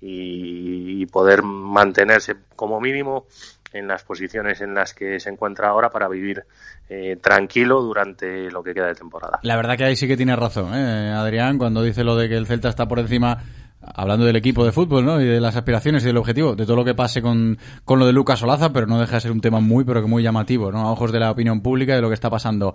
y 0.01 1.05
poder 1.07 1.43
mantenerse 1.43 2.35
como 2.55 2.81
mínimo 2.81 3.25
en 3.73 3.87
las 3.87 4.03
posiciones 4.03 4.61
en 4.61 4.73
las 4.73 4.93
que 4.93 5.19
se 5.19 5.29
encuentra 5.29 5.69
ahora 5.69 5.89
para 5.89 6.07
vivir 6.07 6.43
eh, 6.89 7.17
tranquilo 7.21 7.81
durante 7.81 8.49
lo 8.49 8.63
que 8.63 8.73
queda 8.73 8.87
de 8.87 8.95
temporada. 8.95 9.39
La 9.43 9.55
verdad 9.55 9.77
que 9.77 9.85
ahí 9.85 9.95
sí 9.95 10.07
que 10.07 10.17
tiene 10.17 10.35
razón, 10.35 10.73
¿eh? 10.73 11.11
Adrián, 11.11 11.57
cuando 11.57 11.81
dice 11.81 12.03
lo 12.03 12.15
de 12.15 12.29
que 12.29 12.37
el 12.37 12.47
Celta 12.47 12.69
está 12.69 12.87
por 12.87 12.99
encima, 12.99 13.37
hablando 13.81 14.25
del 14.25 14.35
equipo 14.35 14.65
de 14.65 14.71
fútbol, 14.71 15.05
¿no? 15.05 15.21
Y 15.21 15.25
de 15.25 15.39
las 15.39 15.55
aspiraciones 15.55 16.03
y 16.03 16.07
del 16.07 16.17
objetivo, 16.17 16.55
de 16.55 16.65
todo 16.65 16.75
lo 16.75 16.85
que 16.85 16.95
pase 16.95 17.21
con, 17.21 17.57
con 17.85 17.99
lo 17.99 18.05
de 18.05 18.13
Lucas 18.13 18.41
Olaza, 18.43 18.71
pero 18.71 18.87
no 18.87 18.99
deja 18.99 19.15
de 19.15 19.21
ser 19.21 19.31
un 19.31 19.41
tema 19.41 19.59
muy, 19.59 19.83
pero 19.83 20.01
que 20.01 20.07
muy 20.07 20.23
llamativo, 20.23 20.71
¿no? 20.71 20.79
A 20.79 20.91
ojos 20.91 21.11
de 21.11 21.19
la 21.19 21.31
opinión 21.31 21.61
pública 21.61 21.93
y 21.93 21.95
de 21.95 22.01
lo 22.01 22.09
que 22.09 22.15
está 22.15 22.29
pasando. 22.29 22.73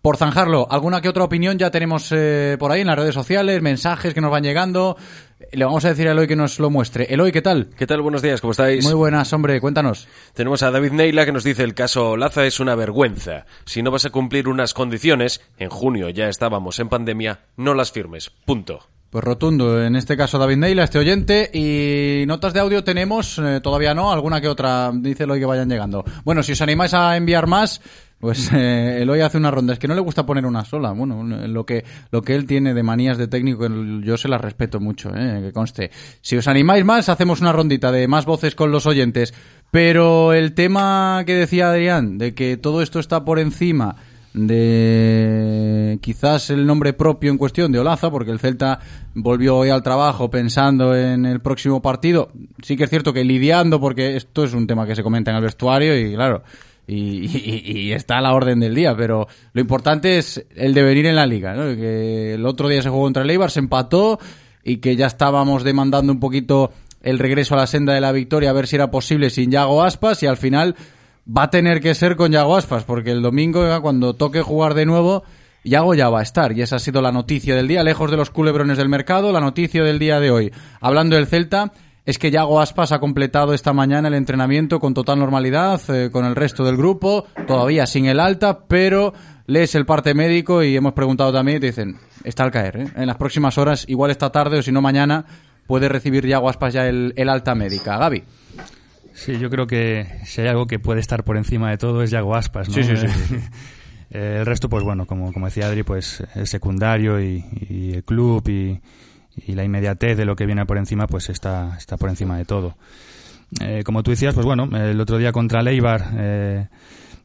Por 0.00 0.16
zanjarlo, 0.16 0.68
¿alguna 0.70 1.00
que 1.00 1.08
otra 1.08 1.24
opinión 1.24 1.58
ya 1.58 1.72
tenemos 1.72 2.12
eh, 2.12 2.56
por 2.58 2.70
ahí 2.70 2.82
en 2.82 2.86
las 2.86 2.96
redes 2.96 3.14
sociales, 3.14 3.60
mensajes 3.60 4.14
que 4.14 4.20
nos 4.20 4.30
van 4.30 4.44
llegando? 4.44 4.96
Le 5.50 5.64
vamos 5.64 5.84
a 5.84 5.88
decir 5.88 6.06
a 6.06 6.12
Eloy 6.12 6.28
que 6.28 6.36
nos 6.36 6.60
lo 6.60 6.70
muestre. 6.70 7.06
Eloy, 7.10 7.32
¿qué 7.32 7.42
tal? 7.42 7.70
¿Qué 7.76 7.84
tal? 7.84 8.00
Buenos 8.00 8.22
días, 8.22 8.40
¿cómo 8.40 8.52
estáis? 8.52 8.84
Muy 8.84 8.94
buenas, 8.94 9.32
hombre, 9.32 9.60
cuéntanos. 9.60 10.06
Tenemos 10.34 10.62
a 10.62 10.70
David 10.70 10.92
Neila 10.92 11.26
que 11.26 11.32
nos 11.32 11.42
dice 11.42 11.64
el 11.64 11.74
caso 11.74 12.16
Laza 12.16 12.46
es 12.46 12.60
una 12.60 12.76
vergüenza. 12.76 13.46
Si 13.64 13.82
no 13.82 13.90
vas 13.90 14.04
a 14.04 14.10
cumplir 14.10 14.48
unas 14.48 14.72
condiciones, 14.72 15.40
en 15.58 15.68
junio 15.68 16.10
ya 16.10 16.28
estábamos 16.28 16.78
en 16.78 16.88
pandemia, 16.88 17.40
no 17.56 17.74
las 17.74 17.90
firmes. 17.90 18.30
Punto. 18.44 18.86
Pues 19.10 19.24
rotundo, 19.24 19.82
en 19.82 19.96
este 19.96 20.18
caso 20.18 20.38
David 20.38 20.58
Neila, 20.58 20.84
este 20.84 20.98
oyente, 20.98 21.50
y 21.52 22.26
notas 22.26 22.52
de 22.52 22.60
audio 22.60 22.84
tenemos, 22.84 23.38
eh, 23.38 23.60
todavía 23.62 23.94
no, 23.94 24.12
alguna 24.12 24.38
que 24.38 24.48
otra, 24.48 24.92
dice 24.92 25.24
Eloy 25.24 25.40
que 25.40 25.46
vayan 25.46 25.70
llegando. 25.70 26.04
Bueno, 26.24 26.42
si 26.42 26.52
os 26.52 26.60
animáis 26.60 26.92
a 26.92 27.16
enviar 27.16 27.46
más, 27.46 27.80
pues 28.18 28.50
eh, 28.54 29.02
Eloy 29.02 29.20
hace 29.20 29.38
una 29.38 29.50
ronda, 29.50 29.72
es 29.72 29.78
que 29.78 29.88
no 29.88 29.94
le 29.94 30.00
gusta 30.00 30.26
poner 30.26 30.46
una 30.46 30.64
sola, 30.64 30.92
bueno, 30.92 31.22
lo 31.24 31.64
que, 31.64 31.84
lo 32.10 32.22
que 32.22 32.34
él 32.34 32.46
tiene 32.46 32.74
de 32.74 32.82
manías 32.82 33.18
de 33.18 33.28
técnico, 33.28 33.66
yo 34.02 34.16
se 34.16 34.28
las 34.28 34.40
respeto 34.40 34.80
mucho, 34.80 35.10
eh, 35.14 35.40
que 35.42 35.52
conste. 35.52 35.90
Si 36.20 36.36
os 36.36 36.48
animáis 36.48 36.84
más, 36.84 37.08
hacemos 37.08 37.40
una 37.40 37.52
rondita 37.52 37.92
de 37.92 38.08
más 38.08 38.26
voces 38.26 38.54
con 38.54 38.70
los 38.70 38.86
oyentes, 38.86 39.34
pero 39.70 40.32
el 40.32 40.54
tema 40.54 41.22
que 41.26 41.34
decía 41.34 41.70
Adrián, 41.70 42.18
de 42.18 42.34
que 42.34 42.56
todo 42.56 42.82
esto 42.82 42.98
está 42.98 43.24
por 43.24 43.38
encima 43.38 43.96
de 44.34 45.98
quizás 46.00 46.50
el 46.50 46.66
nombre 46.66 46.92
propio 46.92 47.30
en 47.30 47.38
cuestión 47.38 47.72
de 47.72 47.78
Olaza, 47.78 48.10
porque 48.10 48.30
el 48.30 48.38
Celta 48.38 48.78
volvió 49.14 49.56
hoy 49.56 49.70
al 49.70 49.82
trabajo 49.82 50.30
pensando 50.30 50.94
en 50.94 51.26
el 51.26 51.40
próximo 51.40 51.82
partido. 51.82 52.30
Sí 52.62 52.76
que 52.76 52.84
es 52.84 52.90
cierto 52.90 53.12
que 53.12 53.24
lidiando, 53.24 53.80
porque 53.80 54.16
esto 54.16 54.44
es 54.44 54.54
un 54.54 54.66
tema 54.66 54.86
que 54.86 54.94
se 54.94 55.02
comenta 55.02 55.30
en 55.30 55.38
el 55.38 55.42
vestuario 55.42 55.98
y 55.98 56.14
claro, 56.14 56.42
y, 56.88 57.92
está 57.92 58.18
a 58.18 58.20
la 58.20 58.32
orden 58.32 58.60
del 58.60 58.74
día, 58.74 58.96
pero 58.96 59.28
lo 59.52 59.60
importante 59.60 60.18
es 60.18 60.44
el 60.56 60.72
devenir 60.72 61.06
en 61.06 61.16
la 61.16 61.26
liga, 61.26 61.54
¿no? 61.54 61.76
que 61.76 62.34
el 62.34 62.46
otro 62.46 62.68
día 62.68 62.82
se 62.82 62.88
jugó 62.88 63.02
contra 63.02 63.22
el 63.22 63.30
Eibar, 63.30 63.50
se 63.50 63.60
empató 63.60 64.18
y 64.64 64.78
que 64.78 64.96
ya 64.96 65.06
estábamos 65.06 65.64
demandando 65.64 66.12
un 66.12 66.20
poquito 66.20 66.72
el 67.02 67.18
regreso 67.18 67.54
a 67.54 67.58
la 67.58 67.66
senda 67.66 67.92
de 67.92 68.00
la 68.00 68.12
victoria 68.12 68.50
a 68.50 68.54
ver 68.54 68.66
si 68.66 68.76
era 68.76 68.90
posible 68.90 69.30
sin 69.30 69.50
Yago 69.50 69.82
Aspas 69.82 70.22
y 70.22 70.26
al 70.26 70.38
final 70.38 70.76
va 71.28 71.44
a 71.44 71.50
tener 71.50 71.80
que 71.80 71.94
ser 71.94 72.16
con 72.16 72.32
Yago 72.32 72.56
Aspas, 72.56 72.84
porque 72.84 73.10
el 73.10 73.22
domingo, 73.22 73.62
cuando 73.82 74.14
toque 74.14 74.40
jugar 74.40 74.74
de 74.74 74.86
nuevo, 74.86 75.24
Yago 75.64 75.94
ya 75.94 76.08
va 76.08 76.20
a 76.20 76.22
estar. 76.22 76.56
Y 76.56 76.62
esa 76.62 76.76
ha 76.76 76.78
sido 76.78 77.02
la 77.02 77.12
noticia 77.12 77.54
del 77.54 77.68
día, 77.68 77.82
lejos 77.82 78.10
de 78.10 78.16
los 78.16 78.30
culebrones 78.30 78.78
del 78.78 78.88
mercado, 78.88 79.30
la 79.30 79.40
noticia 79.40 79.84
del 79.84 79.98
día 79.98 80.20
de 80.20 80.30
hoy. 80.30 80.52
Hablando 80.80 81.16
del 81.16 81.26
Celta, 81.26 81.72
es 82.08 82.18
que 82.18 82.30
Yago 82.30 82.58
Aspas 82.58 82.92
ha 82.92 83.00
completado 83.00 83.52
esta 83.52 83.74
mañana 83.74 84.08
el 84.08 84.14
entrenamiento 84.14 84.80
con 84.80 84.94
total 84.94 85.18
normalidad, 85.18 85.78
eh, 85.90 86.08
con 86.10 86.24
el 86.24 86.36
resto 86.36 86.64
del 86.64 86.78
grupo, 86.78 87.26
todavía 87.46 87.84
sin 87.84 88.06
el 88.06 88.18
alta, 88.18 88.60
pero 88.66 89.12
lees 89.44 89.74
el 89.74 89.84
parte 89.84 90.14
médico 90.14 90.62
y 90.62 90.74
hemos 90.74 90.94
preguntado 90.94 91.34
también 91.34 91.58
y 91.58 91.60
te 91.60 91.66
dicen, 91.66 91.98
está 92.24 92.44
al 92.44 92.50
caer. 92.50 92.76
¿eh? 92.78 92.86
En 92.96 93.08
las 93.08 93.18
próximas 93.18 93.58
horas, 93.58 93.84
igual 93.88 94.10
esta 94.10 94.32
tarde 94.32 94.56
o 94.56 94.62
si 94.62 94.72
no 94.72 94.80
mañana, 94.80 95.26
puede 95.66 95.90
recibir 95.90 96.26
Yago 96.26 96.48
Aspas 96.48 96.72
ya 96.72 96.86
el, 96.86 97.12
el 97.14 97.28
alta 97.28 97.54
médica. 97.54 97.98
Gaby. 97.98 98.24
Sí, 99.12 99.38
yo 99.38 99.50
creo 99.50 99.66
que 99.66 100.06
si 100.24 100.40
hay 100.40 100.48
algo 100.48 100.66
que 100.66 100.78
puede 100.78 101.00
estar 101.00 101.24
por 101.24 101.36
encima 101.36 101.68
de 101.68 101.76
todo 101.76 102.02
es 102.02 102.10
Yago 102.10 102.34
Aspas, 102.34 102.70
¿no? 102.70 102.74
Sí, 102.74 102.84
sí, 102.84 102.96
sí. 102.96 103.36
Eh, 104.10 104.36
el 104.38 104.46
resto, 104.46 104.70
pues 104.70 104.82
bueno, 104.82 105.04
como, 105.04 105.34
como 105.34 105.44
decía 105.44 105.66
Adri, 105.66 105.82
pues 105.82 106.24
es 106.34 106.48
secundario 106.48 107.20
y, 107.20 107.44
y 107.68 107.92
el 107.92 108.02
club 108.02 108.42
y, 108.48 108.80
y, 109.46 109.54
la 109.54 109.64
inmediatez 109.64 110.16
de 110.16 110.24
lo 110.24 110.36
que 110.36 110.46
viene 110.46 110.64
por 110.66 110.78
encima, 110.78 111.06
pues 111.06 111.28
está, 111.30 111.76
está 111.76 111.96
por 111.96 112.08
encima 112.08 112.36
de 112.38 112.44
todo. 112.44 112.76
Eh, 113.60 113.82
como 113.84 114.02
tú 114.02 114.10
decías, 114.10 114.34
pues 114.34 114.44
bueno, 114.44 114.68
el 114.76 115.00
otro 115.00 115.18
día 115.18 115.32
contra 115.32 115.62
Leibar, 115.62 116.10
eh, 116.16 116.66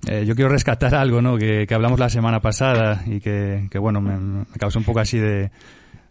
eh, 0.07 0.25
yo 0.25 0.35
quiero 0.35 0.49
rescatar 0.49 0.95
algo, 0.95 1.21
¿no? 1.21 1.37
Que, 1.37 1.65
que, 1.67 1.73
hablamos 1.73 1.99
la 1.99 2.09
semana 2.09 2.39
pasada 2.39 3.03
y 3.05 3.19
que, 3.19 3.67
que 3.69 3.77
bueno, 3.77 4.01
me, 4.01 4.17
me, 4.17 4.45
causó 4.57 4.79
un 4.79 4.85
poco 4.85 4.99
así 4.99 5.17
de, 5.17 5.51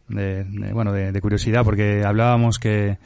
de, 0.09 0.45
de 0.45 0.73
bueno, 0.73 0.93
de, 0.93 1.13
de 1.13 1.21
curiosidad 1.21 1.65
porque 1.65 2.03
hablábamos 2.05 2.59
que 2.59 2.99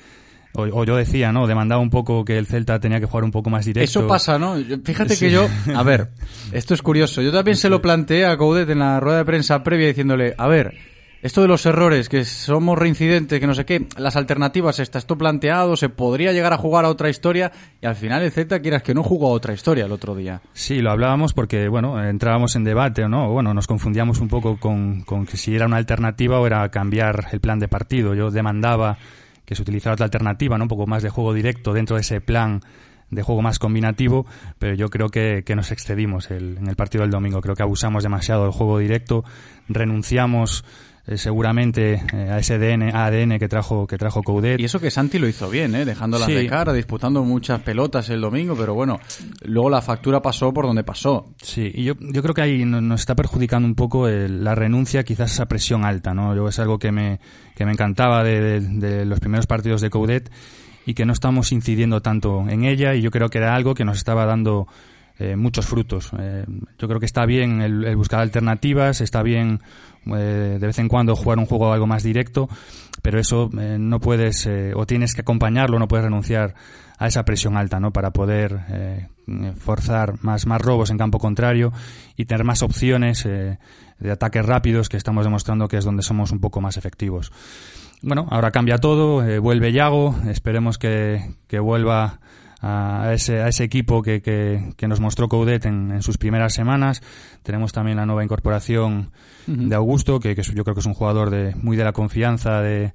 o, 0.56 0.62
o, 0.62 0.84
yo 0.84 0.96
decía, 0.96 1.32
¿no? 1.32 1.46
Demandaba 1.46 1.80
un 1.80 1.90
poco 1.90 2.24
que 2.24 2.38
el 2.38 2.46
Celta 2.46 2.80
tenía 2.80 2.98
que 2.98 3.06
jugar 3.06 3.24
un 3.24 3.30
poco 3.30 3.50
más 3.50 3.66
directo. 3.66 4.00
Eso 4.00 4.08
pasa, 4.08 4.38
¿no? 4.38 4.56
Fíjate 4.84 5.14
sí. 5.14 5.26
que 5.26 5.30
yo, 5.30 5.46
a 5.74 5.82
ver, 5.82 6.08
esto 6.52 6.74
es 6.74 6.82
curioso. 6.82 7.20
Yo 7.20 7.30
también 7.30 7.56
se 7.56 7.68
lo 7.68 7.82
planteé 7.82 8.24
a 8.26 8.36
Coudet 8.36 8.70
en 8.70 8.78
la 8.78 8.98
rueda 8.98 9.18
de 9.18 9.24
prensa 9.24 9.62
previa 9.62 9.88
diciéndole, 9.88 10.34
a 10.36 10.48
ver, 10.48 10.74
esto 11.26 11.42
de 11.42 11.48
los 11.48 11.66
errores, 11.66 12.08
que 12.08 12.24
somos 12.24 12.78
reincidentes, 12.78 13.40
que 13.40 13.46
no 13.48 13.54
sé 13.54 13.64
qué, 13.64 13.88
las 13.98 14.14
alternativas, 14.14 14.78
está 14.78 14.98
esto 14.98 15.18
planteado, 15.18 15.76
se 15.76 15.88
podría 15.88 16.32
llegar 16.32 16.52
a 16.52 16.56
jugar 16.56 16.84
a 16.84 16.88
otra 16.88 17.10
historia 17.10 17.50
y 17.82 17.86
al 17.86 17.96
final 17.96 18.22
el 18.22 18.30
Celta 18.30 18.60
quieras 18.60 18.84
que 18.84 18.94
no 18.94 19.02
jugó 19.02 19.28
a 19.28 19.32
otra 19.32 19.52
historia 19.52 19.86
el 19.86 19.92
otro 19.92 20.14
día. 20.14 20.40
Sí, 20.52 20.80
lo 20.80 20.92
hablábamos 20.92 21.34
porque, 21.34 21.66
bueno, 21.68 22.02
entrábamos 22.02 22.54
en 22.54 22.62
debate, 22.62 23.08
¿no? 23.08 23.30
Bueno, 23.32 23.52
nos 23.54 23.66
confundíamos 23.66 24.20
un 24.20 24.28
poco 24.28 24.58
con, 24.58 25.02
con 25.02 25.26
que 25.26 25.36
si 25.36 25.54
era 25.54 25.66
una 25.66 25.78
alternativa 25.78 26.38
o 26.38 26.46
era 26.46 26.68
cambiar 26.70 27.26
el 27.32 27.40
plan 27.40 27.58
de 27.58 27.66
partido. 27.66 28.14
Yo 28.14 28.30
demandaba 28.30 28.96
que 29.44 29.56
se 29.56 29.62
utilizara 29.62 29.94
otra 29.94 30.04
alternativa, 30.04 30.56
¿no? 30.56 30.64
Un 30.64 30.68
poco 30.68 30.86
más 30.86 31.02
de 31.02 31.10
juego 31.10 31.34
directo 31.34 31.72
dentro 31.72 31.96
de 31.96 32.02
ese 32.02 32.20
plan 32.20 32.60
de 33.10 33.22
juego 33.22 33.42
más 33.42 33.58
combinativo, 33.58 34.26
pero 34.58 34.74
yo 34.74 34.90
creo 34.90 35.08
que, 35.08 35.42
que 35.44 35.56
nos 35.56 35.72
excedimos 35.72 36.30
el, 36.30 36.58
en 36.58 36.68
el 36.68 36.76
partido 36.76 37.02
del 37.02 37.10
domingo. 37.10 37.40
Creo 37.40 37.56
que 37.56 37.62
abusamos 37.62 38.04
demasiado 38.04 38.44
del 38.44 38.52
juego 38.52 38.78
directo, 38.78 39.24
renunciamos 39.68 40.64
eh, 41.06 41.18
seguramente 41.18 42.02
eh, 42.12 42.30
a 42.30 42.38
ese 42.38 42.58
DN, 42.58 42.90
ADN 42.92 43.38
que 43.38 43.48
trajo 43.48 43.86
que 43.86 43.96
trajo 43.96 44.22
Coudet. 44.22 44.58
Y 44.60 44.64
eso 44.64 44.80
que 44.80 44.90
Santi 44.90 45.18
lo 45.18 45.28
hizo 45.28 45.48
bien, 45.48 45.74
¿eh? 45.76 45.84
dejándolas 45.84 46.26
sí. 46.26 46.34
de 46.34 46.46
cara, 46.48 46.72
disputando 46.72 47.22
muchas 47.22 47.60
pelotas 47.60 48.10
el 48.10 48.20
domingo, 48.20 48.56
pero 48.56 48.74
bueno, 48.74 48.98
luego 49.42 49.70
la 49.70 49.82
factura 49.82 50.20
pasó 50.20 50.52
por 50.52 50.66
donde 50.66 50.82
pasó. 50.82 51.28
Sí, 51.40 51.70
y 51.72 51.84
yo, 51.84 51.94
yo 52.00 52.22
creo 52.22 52.34
que 52.34 52.42
ahí 52.42 52.64
nos 52.64 53.00
está 53.00 53.14
perjudicando 53.14 53.68
un 53.68 53.76
poco 53.76 54.08
el, 54.08 54.42
la 54.42 54.56
renuncia, 54.56 55.04
quizás 55.04 55.32
esa 55.32 55.46
presión 55.46 55.84
alta, 55.84 56.12
¿no? 56.12 56.34
Yo 56.34 56.48
es 56.48 56.58
algo 56.58 56.78
que 56.78 56.90
me, 56.90 57.20
que 57.54 57.64
me 57.64 57.70
encantaba 57.70 58.24
de, 58.24 58.40
de, 58.40 58.60
de 58.60 59.04
los 59.04 59.20
primeros 59.20 59.46
partidos 59.46 59.80
de 59.82 59.90
Coudet 59.90 60.30
y 60.86 60.94
que 60.94 61.06
no 61.06 61.12
estamos 61.12 61.52
incidiendo 61.52 62.02
tanto 62.02 62.48
en 62.48 62.64
ella 62.64 62.94
y 62.94 63.02
yo 63.02 63.10
creo 63.10 63.28
que 63.28 63.38
era 63.38 63.54
algo 63.54 63.74
que 63.74 63.84
nos 63.84 63.96
estaba 63.96 64.26
dando 64.26 64.66
eh, 65.18 65.34
muchos 65.34 65.64
frutos. 65.64 66.10
Eh, 66.18 66.44
yo 66.78 66.88
creo 66.88 67.00
que 67.00 67.06
está 67.06 67.24
bien 67.24 67.62
el, 67.62 67.96
buscar 67.96 68.20
alternativas, 68.20 69.00
está 69.00 69.22
bien 69.22 69.62
eh, 70.04 70.58
de 70.60 70.66
vez 70.66 70.78
en 70.78 70.88
cuando 70.88 71.16
jugar 71.16 71.38
un 71.38 71.46
juego 71.46 71.72
algo 71.72 71.86
más 71.86 72.02
directo, 72.02 72.50
pero 73.00 73.18
eso 73.18 73.48
no 73.52 73.98
puedes 73.98 74.48
o 74.74 74.84
tienes 74.84 75.14
que 75.14 75.22
acompañarlo, 75.22 75.78
no 75.78 75.88
puedes 75.88 76.04
renunciar 76.04 76.54
a 76.98 77.06
esa 77.06 77.24
presión 77.24 77.56
alta, 77.56 77.80
¿no? 77.80 77.92
Para 77.92 78.10
poder 78.10 79.08
forzar 79.58 80.22
más, 80.22 80.46
más 80.46 80.60
robos 80.60 80.90
en 80.90 80.98
campo 80.98 81.18
contrario 81.18 81.72
y 82.16 82.24
tener 82.24 82.44
más 82.44 82.62
opciones 82.62 83.24
de 83.24 84.10
ataques 84.10 84.44
rápidos 84.44 84.88
que 84.88 84.96
estamos 84.96 85.24
demostrando 85.24 85.68
que 85.68 85.76
es 85.76 85.84
donde 85.84 86.02
somos 86.02 86.32
un 86.32 86.40
poco 86.40 86.60
más 86.60 86.76
efectivos. 86.76 87.32
Bueno, 88.02 88.26
ahora 88.30 88.50
cambia 88.50 88.78
todo, 88.78 89.22
vuelve 89.40 89.72
Yago, 89.72 90.16
esperemos 90.28 90.78
que, 90.78 91.36
que 91.46 91.60
vuelva 91.60 92.18
a 92.60 93.12
ese, 93.12 93.42
a 93.42 93.48
ese 93.48 93.64
equipo 93.64 94.02
que, 94.02 94.22
que, 94.22 94.72
que 94.76 94.88
nos 94.88 95.00
mostró 95.00 95.28
Coudet 95.28 95.66
en, 95.66 95.90
en, 95.92 96.02
sus 96.02 96.18
primeras 96.18 96.54
semanas. 96.54 97.02
Tenemos 97.42 97.72
también 97.72 97.98
la 97.98 98.06
nueva 98.06 98.24
incorporación 98.24 99.10
uh 99.46 99.50
-huh. 99.50 99.68
de 99.68 99.74
Augusto, 99.74 100.20
que, 100.20 100.34
que, 100.34 100.42
yo 100.42 100.64
creo 100.64 100.74
que 100.74 100.80
es 100.80 100.86
un 100.86 100.94
jugador 100.94 101.30
de, 101.30 101.54
muy 101.56 101.76
de 101.76 101.84
la 101.84 101.92
confianza 101.92 102.60
de, 102.60 102.92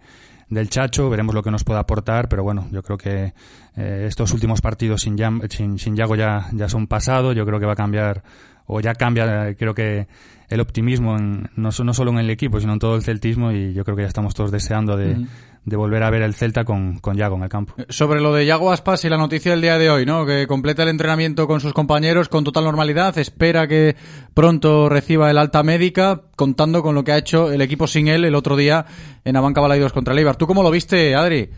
del 0.50 0.70
Chacho. 0.70 1.10
Veremos 1.10 1.36
lo 1.36 1.44
que 1.44 1.52
nos 1.52 1.64
puede 1.64 1.80
aportar, 1.80 2.28
pero 2.28 2.44
bueno, 2.44 2.68
yo 2.72 2.82
creo 2.82 2.98
que 2.98 3.34
eh, 3.78 4.06
estos 4.08 4.34
últimos 4.34 4.62
partidos 4.62 5.02
sin, 5.02 5.16
sin, 5.50 5.78
sin 5.78 5.96
Yago 5.96 6.16
ya, 6.16 6.48
ya 6.54 6.68
son 6.68 6.88
pasados. 6.88 7.36
Yo 7.36 7.46
creo 7.46 7.60
que 7.60 7.66
va 7.68 7.74
a 7.74 7.78
cambiar, 7.78 8.24
o 8.66 8.82
ya 8.82 8.94
cambia, 8.96 9.54
creo 9.56 9.76
que 9.76 10.08
el 10.50 10.60
optimismo, 10.60 11.16
en, 11.18 11.50
no, 11.56 11.70
no 11.84 11.94
solo 11.94 12.12
en 12.12 12.18
el 12.18 12.30
equipo, 12.30 12.60
sino 12.60 12.74
en 12.74 12.80
todo 12.80 12.96
el 12.96 13.04
celtismo, 13.04 13.52
y 13.52 13.74
yo 13.74 13.86
creo 13.86 13.96
que 13.96 14.04
ya 14.04 14.10
estamos 14.10 14.34
todos 14.34 14.52
deseando 14.52 14.98
de. 14.98 15.12
Uh 15.12 15.18
-huh 15.18 15.28
de 15.64 15.76
volver 15.76 16.02
a 16.02 16.10
ver 16.10 16.24
el 16.24 16.34
Celta 16.34 16.64
con, 16.66 16.98
con 17.00 17.16
Yago 17.16 17.36
en 17.36 17.44
el 17.44 17.50
campo. 17.50 17.76
Sobre 17.90 18.20
lo 18.20 18.34
de 18.34 18.46
Yago 18.46 18.72
Aspas 18.72 19.06
y 19.06 19.10
la 19.10 19.18
noticia 19.18 19.52
del 19.52 19.62
día 19.62 19.78
de 19.78 19.92
hoy, 19.92 20.06
¿no? 20.06 20.26
Que 20.26 20.48
completa 20.48 20.84
el 20.84 20.90
entrenamiento 20.90 21.46
con 21.46 21.60
sus 21.60 21.74
compañeros 21.74 22.30
con 22.30 22.44
total 22.44 22.64
normalidad, 22.64 23.16
espera 23.20 23.68
que 23.68 23.96
pronto 24.34 24.90
reciba 24.90 25.30
el 25.30 25.38
alta 25.38 25.62
médica, 25.62 26.22
contando 26.36 26.82
con 26.82 26.96
lo 26.96 27.04
que 27.04 27.12
ha 27.12 27.18
hecho 27.18 27.52
el 27.52 27.62
equipo 27.62 27.86
sin 27.86 28.08
él 28.08 28.26
el 28.26 28.34
otro 28.34 28.56
día 28.56 28.86
en 29.24 29.38
Abanca 29.38 29.62
Balaidos 29.62 29.94
contra 29.94 30.14
el 30.14 30.20
Eibar. 30.20 30.36
¿Tú 30.36 30.48
cómo 30.48 30.64
lo 30.64 30.72
viste, 30.72 31.14
Adri? 31.14 31.50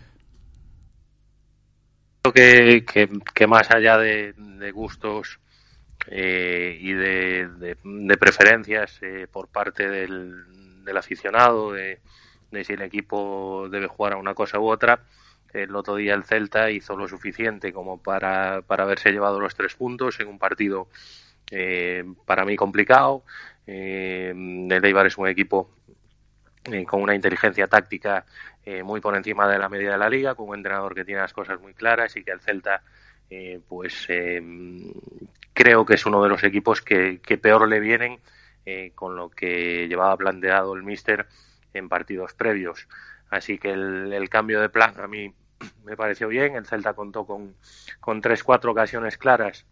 Creo 2.24 2.34
que, 2.34 2.86
que, 2.86 3.10
que 3.34 3.48
más 3.48 3.72
allá 3.72 3.98
de, 3.98 4.34
de 4.34 4.72
gustos 4.72 5.40
eh, 6.08 6.78
y 6.80 6.92
de, 6.92 7.48
de, 7.58 7.78
de 7.84 8.18
preferencias 8.18 9.00
eh, 9.02 9.28
por 9.32 9.48
parte 9.48 9.88
del, 9.88 10.84
del 10.84 10.98
aficionado, 10.98 11.72
de 11.72 12.00
de 12.54 12.64
si 12.64 12.74
el 12.74 12.82
equipo 12.82 13.68
debe 13.70 13.88
jugar 13.88 14.14
a 14.14 14.18
una 14.18 14.34
cosa 14.34 14.60
u 14.60 14.70
otra. 14.70 15.02
El 15.52 15.76
otro 15.76 15.96
día 15.96 16.16
el 16.16 16.24
Celta 16.24 16.72
hizo 16.72 16.96
lo 16.96 17.08
suficiente 17.08 17.74
como 17.74 18.02
para, 18.02 18.62
para 18.62 18.84
haberse 18.84 19.12
llevado 19.12 19.40
los 19.40 19.54
tres 19.56 19.76
puntos 19.76 20.20
en 20.20 20.28
un 20.28 20.40
partido 20.40 20.88
eh, 21.52 22.04
para 22.26 22.46
mí 22.46 22.56
complicado. 22.56 23.24
Eh, 23.68 24.34
el 24.34 24.86
Eibar 24.86 25.06
es 25.06 25.18
un 25.18 25.28
equipo 25.28 25.70
eh, 26.66 26.86
con 26.86 27.02
una 27.02 27.14
inteligencia 27.14 27.68
táctica 27.68 28.26
eh, 28.66 28.84
muy 28.84 29.02
por 29.02 29.18
encima 29.18 29.50
de 29.50 29.60
la 29.60 29.68
media 29.68 29.92
de 29.92 29.98
la 29.98 30.10
liga, 30.10 30.34
con 30.34 30.48
un 30.48 30.56
entrenador 30.56 30.96
que 30.96 31.04
tiene 31.04 31.20
las 31.20 31.34
cosas 31.34 31.60
muy 31.60 31.74
claras 31.74 32.16
y 32.16 32.24
que 32.24 32.32
el 32.32 32.40
Celta 32.40 32.82
eh, 33.30 33.60
pues 33.68 34.08
creo 35.54 35.86
que 35.86 35.94
es 35.96 36.06
uno 36.06 36.24
de 36.24 36.30
los 36.30 36.42
equipos 36.44 36.82
que, 36.82 37.20
que 37.20 37.38
peor 37.38 37.68
le 37.68 37.80
vienen 37.80 38.20
con 38.96 39.18
lo 39.18 39.30
que 39.30 39.90
llevaba 39.90 40.16
planteado 40.16 40.74
el 40.74 40.84
míster 40.84 41.28
en 41.74 41.90
partidos 41.90 42.34
previos. 42.34 42.88
Así 43.30 43.58
que 43.58 43.72
el, 43.72 44.30
cambio 44.30 44.62
de 44.62 44.70
plan 44.70 45.00
a 45.00 45.08
mí 45.08 45.34
me 45.84 45.98
pareció 45.98 46.28
bien. 46.28 46.56
El 46.56 46.66
Celta 46.66 46.94
contó 46.94 47.26
con, 47.26 47.56
con 48.00 48.22
tres, 48.22 48.44
cuatro 48.44 48.72
ocasiones 48.72 49.18
claras 49.18 49.66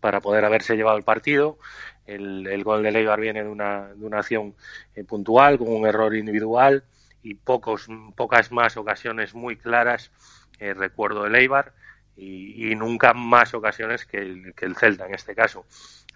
para 0.00 0.20
poder 0.20 0.44
haberse 0.44 0.76
llevado 0.76 0.96
el 0.96 1.04
partido. 1.04 1.58
El, 2.06 2.46
el 2.46 2.64
gol 2.64 2.82
de 2.82 2.92
Leibar 2.92 3.20
viene 3.20 3.44
de 3.44 3.48
una, 3.48 3.88
de 3.94 4.04
una 4.04 4.18
acción 4.18 4.54
eh, 4.94 5.04
puntual, 5.04 5.58
con 5.58 5.68
un 5.72 5.86
error 5.86 6.14
individual 6.14 6.84
y 7.22 7.34
pocos, 7.34 7.88
pocas 8.14 8.52
más 8.52 8.76
ocasiones 8.76 9.34
muy 9.34 9.56
claras, 9.56 10.12
eh, 10.58 10.74
recuerdo 10.74 11.24
de 11.24 11.30
Leibar, 11.30 11.72
y, 12.16 12.70
y, 12.70 12.76
nunca 12.76 13.12
más 13.14 13.54
ocasiones 13.54 14.04
que 14.04 14.18
el, 14.18 14.54
que 14.54 14.66
el 14.66 14.76
Celta 14.76 15.06
en 15.06 15.14
este 15.14 15.34
caso. 15.34 15.66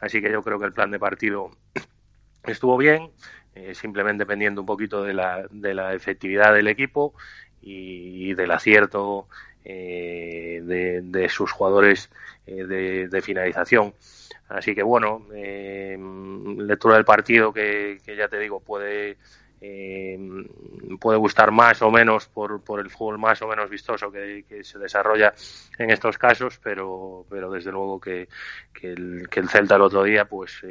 Así 0.01 0.21
que 0.21 0.31
yo 0.31 0.43
creo 0.43 0.59
que 0.59 0.67
el 0.67 0.73
plan 0.73 0.91
de 0.91 0.99
partido 0.99 1.51
estuvo 2.45 2.77
bien, 2.77 3.11
eh, 3.59 3.75
simplemente 3.75 4.23
dependiendo 4.23 4.61
un 4.61 4.67
poquito 4.67 5.03
de 5.03 5.15
la, 5.15 5.47
de 5.51 5.75
la 5.75 5.95
efectividad 5.95 6.55
del 6.55 6.69
equipo 6.69 7.15
y, 7.61 8.31
y 8.31 8.35
del 8.35 8.51
acierto 8.51 9.29
eh, 9.65 10.63
de, 10.63 11.29
sus 11.29 11.53
jugadores 11.53 12.11
eh, 12.47 12.65
de, 12.65 13.23
finalización. 13.23 13.93
Así 14.49 14.75
que 14.75 14.83
bueno, 14.83 15.27
eh, 15.35 15.99
lectura 16.57 16.95
del 16.95 17.05
partido 17.05 17.53
que, 17.53 17.99
que, 18.05 18.17
ya 18.17 18.29
te 18.29 18.39
digo 18.39 18.61
puede 18.61 19.19
eh, 19.61 20.17
puede 21.01 21.19
gustar 21.19 21.51
más 21.51 21.83
o 21.83 21.91
menos 21.91 22.29
por, 22.29 22.63
por 22.63 22.81
el 22.81 22.89
fútbol 22.91 23.19
más 23.19 23.43
o 23.43 23.49
menos 23.49 23.69
vistoso 23.69 24.11
que, 24.11 24.45
se 24.63 24.79
desarrolla 24.79 25.35
en 25.77 25.91
estos 25.91 26.17
casos, 26.17 26.59
pero, 26.63 27.27
pero 27.29 27.51
desde 27.51 27.73
luego 27.73 28.01
que, 28.01 28.29
que, 28.73 28.93
el, 28.93 29.29
el 29.31 29.49
Celta 29.49 29.77
el 29.77 29.83
otro 29.83 30.05
día, 30.05 30.25
pues 30.25 30.63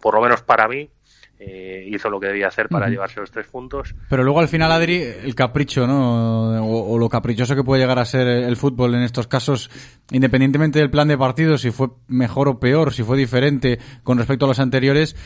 por 0.00 0.14
lo 0.14 0.22
menos 0.22 0.42
para 0.42 0.66
mí, 0.66 0.90
eh, 1.38 1.84
hizo 1.88 2.08
lo 2.10 2.20
que 2.20 2.28
debía 2.28 2.48
hacer 2.48 2.68
para 2.68 2.86
uh 2.86 2.88
-huh. 2.88 2.92
llevarse 2.92 3.20
los 3.20 3.30
tres 3.30 3.46
puntos. 3.46 3.94
Pero 4.08 4.22
luego 4.22 4.40
al 4.40 4.48
final, 4.48 4.70
Adri, 4.70 5.02
el 5.02 5.34
capricho, 5.34 5.86
¿no? 5.86 6.64
O, 6.64 6.94
o, 6.94 6.98
lo 6.98 7.08
caprichoso 7.08 7.54
que 7.56 7.64
puede 7.64 7.82
llegar 7.82 7.98
a 7.98 8.04
ser 8.04 8.26
el 8.26 8.56
fútbol 8.56 8.94
en 8.94 9.02
estos 9.02 9.26
casos, 9.26 9.70
independientemente 10.10 10.78
del 10.78 10.90
plan 10.90 11.08
de 11.08 11.18
partido, 11.18 11.58
si 11.58 11.70
fue 11.70 11.88
mejor 12.08 12.48
o 12.48 12.60
peor, 12.60 12.92
si 12.92 13.02
fue 13.02 13.18
diferente 13.18 13.78
con 14.02 14.18
respecto 14.18 14.44
a 14.44 14.48
los 14.48 14.60
anteriores, 14.60 15.16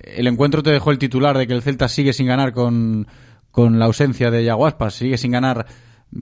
el 0.00 0.26
encuentro 0.26 0.62
te 0.62 0.70
dejó 0.70 0.90
el 0.90 0.98
titular 0.98 1.36
de 1.38 1.46
que 1.46 1.54
el 1.54 1.62
Celta 1.62 1.88
sigue 1.88 2.12
sin 2.12 2.26
ganar 2.26 2.52
con, 2.52 3.06
con 3.50 3.78
la 3.78 3.86
ausencia 3.86 4.30
de 4.30 4.44
Yaguaspas, 4.44 4.94
sigue 4.94 5.18
sin 5.18 5.32
ganar 5.32 5.66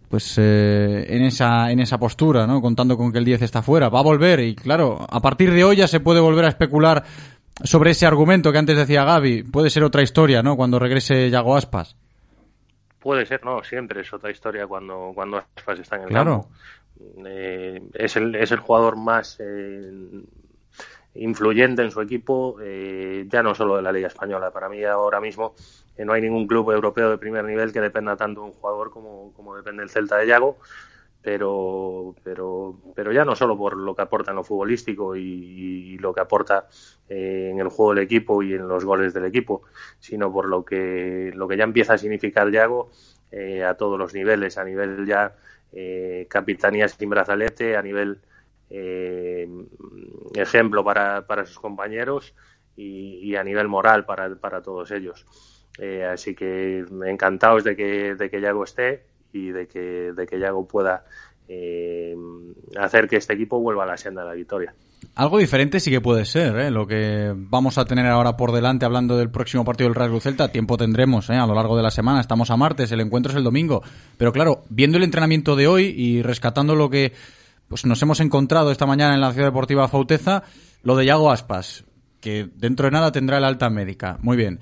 pues 0.09 0.37
eh, 0.39 1.07
en 1.09 1.23
esa 1.23 1.71
en 1.71 1.81
esa 1.81 1.99
postura, 1.99 2.47
¿no? 2.47 2.63
Contando 2.63 2.97
con 2.97 3.13
que 3.13 3.19
el 3.19 3.25
10 3.25 3.43
está 3.43 3.63
fuera, 3.63 3.89
va 3.89 4.01
a 4.01 4.03
volver 4.03 4.41
y 4.41 4.55
claro, 4.55 5.07
a 5.09 5.21
partir 5.21 5.53
de 5.53 5.65
hoy 5.65 5.77
ya 5.77 5.87
se 5.87 6.01
puede 6.01 6.21
volver 6.21 6.47
a 6.47 6.49
especular 6.49 7.05
sobre 7.63 7.91
ese 7.91 8.07
argumento 8.07 8.53
que 8.53 8.59
antes 8.59 8.77
decía 8.77 9.05
Gaby, 9.05 9.45
puede 9.45 9.71
ser 9.71 9.85
otra 9.85 10.03
historia, 10.03 10.43
¿no? 10.43 10.57
Cuando 10.57 10.79
regrese 10.79 11.31
Yago 11.31 11.57
Aspas. 11.57 11.97
Puede 12.99 13.27
ser, 13.27 13.45
no, 13.45 13.63
siempre 13.65 14.03
es 14.03 14.13
otra 14.13 14.31
historia 14.31 14.67
cuando 14.67 15.13
cuando 15.15 15.39
Aspas 15.39 15.81
está 15.81 15.97
en 15.97 16.03
el 16.03 16.09
claro. 16.09 16.43
campo. 16.43 16.49
Eh, 17.27 17.83
es 17.95 18.17
el 18.17 18.35
es 18.37 18.53
el 18.53 18.61
jugador 18.61 18.97
más 18.97 19.39
eh, 19.41 19.91
influyente 21.15 21.83
en 21.83 21.91
su 21.91 22.01
equipo, 22.01 22.57
eh, 22.63 23.27
ya 23.29 23.43
no 23.43 23.55
solo 23.55 23.77
de 23.77 23.83
la 23.83 23.93
Liga 23.93 24.09
Española. 24.09 24.51
Para 24.51 24.69
mí 24.69 24.83
ahora 24.85 25.21
mismo 25.21 25.55
eh, 25.97 26.05
no 26.05 26.13
hay 26.13 26.23
ningún 26.23 26.47
club 26.47 26.71
europeo 26.71 27.11
de 27.11 27.19
primer 27.19 27.45
nivel 27.45 27.73
que 27.73 27.81
dependa 27.81 28.17
tanto 28.17 28.41
de 28.41 28.47
un 28.47 28.53
jugador 28.53 28.91
como, 28.91 29.33
como 29.35 29.57
depende 29.57 29.83
el 29.83 29.91
Celta 29.91 30.17
de 30.17 30.27
Yago, 30.27 30.59
pero, 31.23 32.15
pero, 32.23 32.81
pero 32.95 33.13
ya 33.13 33.25
no 33.25 33.37
solo 33.37 33.57
por 33.57 33.77
lo 33.77 33.95
que 33.95 34.03
aporta 34.03 34.33
en 34.33 34.37
lo 34.37 34.45
futbolístico 34.45 35.17
y, 35.17 35.97
lo 35.99 36.13
que 36.13 36.21
aporta 36.21 36.67
eh, 37.09 37.51
en 37.53 37.61
el 37.61 37.69
juego 37.69 37.95
del 37.95 38.05
equipo 38.05 38.43
y 38.43 38.55
en 38.55 38.67
los 38.67 38.85
goles 38.85 39.15
del 39.15 39.27
equipo, 39.27 39.63
sino 40.01 40.33
por 40.33 40.47
lo 40.47 40.65
que, 40.65 41.31
lo 41.35 41.47
que 41.47 41.57
ya 41.57 41.65
empieza 41.65 41.95
a 41.95 41.99
significar 41.99 42.51
Yago 42.51 42.91
eh, 43.31 43.63
a 43.63 43.75
todos 43.75 43.99
los 43.99 44.13
niveles, 44.15 44.59
a 44.59 44.65
nivel 44.65 45.07
ya 45.07 45.37
eh, 45.73 46.27
capitanía 46.29 46.89
sin 46.89 47.09
brazalete, 47.09 47.77
a 47.77 47.83
nivel 47.83 48.21
eh, 48.69 49.49
ejemplo 50.35 50.85
para, 50.85 51.27
para 51.27 51.47
sus 51.47 51.59
compañeros 51.59 52.35
y, 52.77 53.19
y, 53.23 53.37
a 53.37 53.45
nivel 53.45 53.69
moral 53.69 54.05
para, 54.05 54.35
para 54.35 54.63
todos 54.63 54.91
ellos. 54.91 55.25
Eh, 55.79 56.05
así 56.05 56.35
que 56.35 56.85
encantados 57.07 57.65
de 57.65 57.77
que, 57.77 58.15
de 58.15 58.31
que 58.31 58.41
Yago 58.41 58.65
esté 58.65 59.05
y 59.33 59.51
de 59.51 59.67
que, 59.67 60.13
de 60.13 60.27
que 60.27 60.39
Yago 60.39 60.67
pueda 60.67 61.05
eh, 61.49 62.15
hacer 62.79 63.09
que 63.09 63.17
este 63.17 63.35
equipo 63.35 63.61
vuelva 63.61 63.85
a 63.85 63.87
la 63.87 63.97
senda 63.97 64.23
de 64.23 64.29
la 64.29 64.35
victoria. 64.35 64.75
Algo 65.15 65.39
diferente 65.39 65.81
sí 65.81 65.91
que 65.91 66.01
puede 66.01 66.25
ser, 66.25 66.57
¿eh? 66.57 66.71
lo 66.71 66.87
que 66.87 67.33
vamos 67.35 67.77
a 67.77 67.85
tener 67.85 68.07
ahora 68.07 68.37
por 68.37 68.53
delante 68.53 68.87
hablando 68.87 69.17
del 69.17 69.31
próximo 69.31 69.65
partido 69.65 69.89
del 69.89 69.97
Real 69.97 70.21
Celta, 70.21 70.53
tiempo 70.53 70.77
tendremos 70.77 71.29
¿eh? 71.29 71.35
a 71.35 71.47
lo 71.47 71.55
largo 71.55 71.77
de 71.77 71.83
la 71.83 71.91
semana, 71.91 72.21
estamos 72.21 72.51
a 72.51 72.57
martes, 72.57 72.93
el 72.93 73.01
encuentro 73.01 73.33
es 73.33 73.37
el 73.37 73.45
domingo, 73.45 73.83
pero 74.17 74.33
claro, 74.33 74.63
viendo 74.71 74.97
el 74.99 75.05
entrenamiento 75.05 75.57
de 75.57 75.67
hoy 75.67 75.87
y 75.97 76.23
rescatando 76.23 76.77
lo 76.77 76.89
que 76.89 77.13
pues 77.69 77.85
nos 77.85 78.01
hemos 78.03 78.21
encontrado 78.21 78.71
esta 78.71 78.87
mañana 78.87 79.15
en 79.15 79.21
la 79.21 79.33
Ciudad 79.33 79.49
Deportiva 79.49 79.89
Fauteza, 79.89 80.45
lo 80.83 80.97
de 80.97 81.07
Yago 81.07 81.31
Aspas, 81.31 81.85
que 82.21 82.49
dentro 82.55 82.87
de 82.87 82.93
nada 82.93 83.13
tendrá 83.13 83.39
el 83.39 83.45
alta 83.45 83.69
médica. 83.71 84.19
Muy 84.23 84.37
bien. 84.37 84.61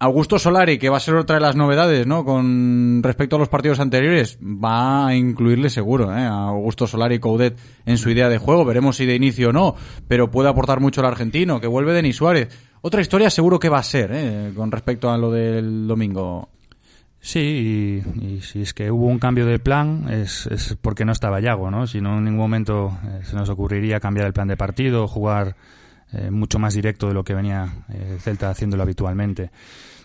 Augusto 0.00 0.38
Solari, 0.38 0.78
que 0.78 0.90
va 0.90 0.98
a 0.98 1.00
ser 1.00 1.16
otra 1.16 1.36
de 1.36 1.40
las 1.40 1.56
novedades, 1.56 2.06
¿no? 2.06 2.24
Con 2.24 3.02
respecto 3.02 3.34
a 3.34 3.38
los 3.40 3.48
partidos 3.48 3.80
anteriores, 3.80 4.38
va 4.40 5.08
a 5.08 5.16
incluirle 5.16 5.70
seguro, 5.70 6.16
¿eh? 6.16 6.20
A 6.20 6.48
Augusto 6.48 6.86
Solari 6.86 7.18
Coudet 7.18 7.58
en 7.84 7.98
su 7.98 8.08
idea 8.08 8.28
de 8.28 8.38
juego. 8.38 8.64
Veremos 8.64 8.96
si 8.96 9.06
de 9.06 9.16
inicio 9.16 9.48
o 9.48 9.52
no, 9.52 9.74
pero 10.06 10.30
puede 10.30 10.48
aportar 10.48 10.78
mucho 10.78 11.00
el 11.00 11.08
argentino, 11.08 11.60
que 11.60 11.66
vuelve 11.66 11.94
Denis 11.94 12.14
Suárez. 12.14 12.48
Otra 12.80 13.00
historia 13.00 13.28
seguro 13.28 13.58
que 13.58 13.68
va 13.68 13.78
a 13.78 13.82
ser, 13.82 14.10
¿eh? 14.12 14.52
Con 14.54 14.70
respecto 14.70 15.10
a 15.10 15.18
lo 15.18 15.32
del 15.32 15.88
domingo. 15.88 16.48
Sí, 17.20 18.02
y, 18.14 18.24
y, 18.24 18.40
si 18.42 18.62
es 18.62 18.72
que 18.72 18.92
hubo 18.92 19.06
un 19.06 19.18
cambio 19.18 19.46
de 19.46 19.58
plan 19.58 20.06
es, 20.08 20.46
es 20.46 20.76
porque 20.80 21.04
no 21.04 21.10
estaba 21.10 21.40
Yago, 21.40 21.72
¿no? 21.72 21.88
Si 21.88 22.00
no 22.00 22.18
en 22.18 22.24
ningún 22.24 22.38
momento 22.38 22.96
eh, 23.04 23.24
se 23.24 23.34
nos 23.34 23.48
ocurriría 23.48 23.98
cambiar 23.98 24.28
el 24.28 24.32
plan 24.32 24.46
de 24.46 24.56
partido, 24.56 25.08
jugar 25.08 25.56
eh, 26.12 26.30
mucho 26.30 26.58
más 26.58 26.74
directo 26.74 27.08
de 27.08 27.14
lo 27.14 27.24
que 27.24 27.34
venía 27.34 27.84
eh, 27.90 28.18
Celta 28.20 28.50
haciéndolo 28.50 28.82
habitualmente. 28.82 29.50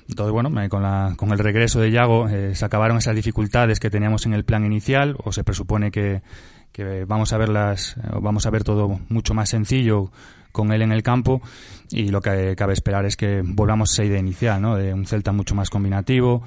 Entonces, 0.09 0.33
bueno, 0.33 0.49
con, 0.69 0.83
la, 0.83 1.13
con 1.15 1.31
el 1.31 1.39
regreso 1.39 1.79
de 1.79 1.91
Yago 1.91 2.27
eh, 2.27 2.55
se 2.55 2.65
acabaron 2.65 2.97
esas 2.97 3.15
dificultades 3.15 3.79
que 3.79 3.89
teníamos 3.89 4.25
en 4.25 4.33
el 4.33 4.43
plan 4.43 4.65
inicial, 4.65 5.15
o 5.23 5.31
se 5.31 5.45
presupone 5.45 5.91
que, 5.91 6.21
que 6.73 7.05
vamos 7.05 7.31
a 7.31 7.37
verlas, 7.37 7.95
vamos 8.21 8.45
a 8.45 8.49
ver 8.49 8.65
todo 8.65 8.99
mucho 9.07 9.33
más 9.33 9.49
sencillo 9.49 10.11
con 10.51 10.71
él 10.71 10.81
en 10.81 10.91
el 10.91 11.03
campo 11.03 11.41
y 11.89 12.09
lo 12.09 12.21
que 12.21 12.55
cabe 12.55 12.73
esperar 12.73 13.05
es 13.05 13.17
que 13.17 13.41
volvamos 13.43 13.89
a 13.89 13.93
esa 13.93 14.03
idea 14.05 14.19
inicial, 14.19 14.61
¿no? 14.61 14.75
De 14.75 14.93
un 14.93 15.05
Celta 15.05 15.31
mucho 15.31 15.55
más 15.55 15.69
combinativo, 15.69 16.43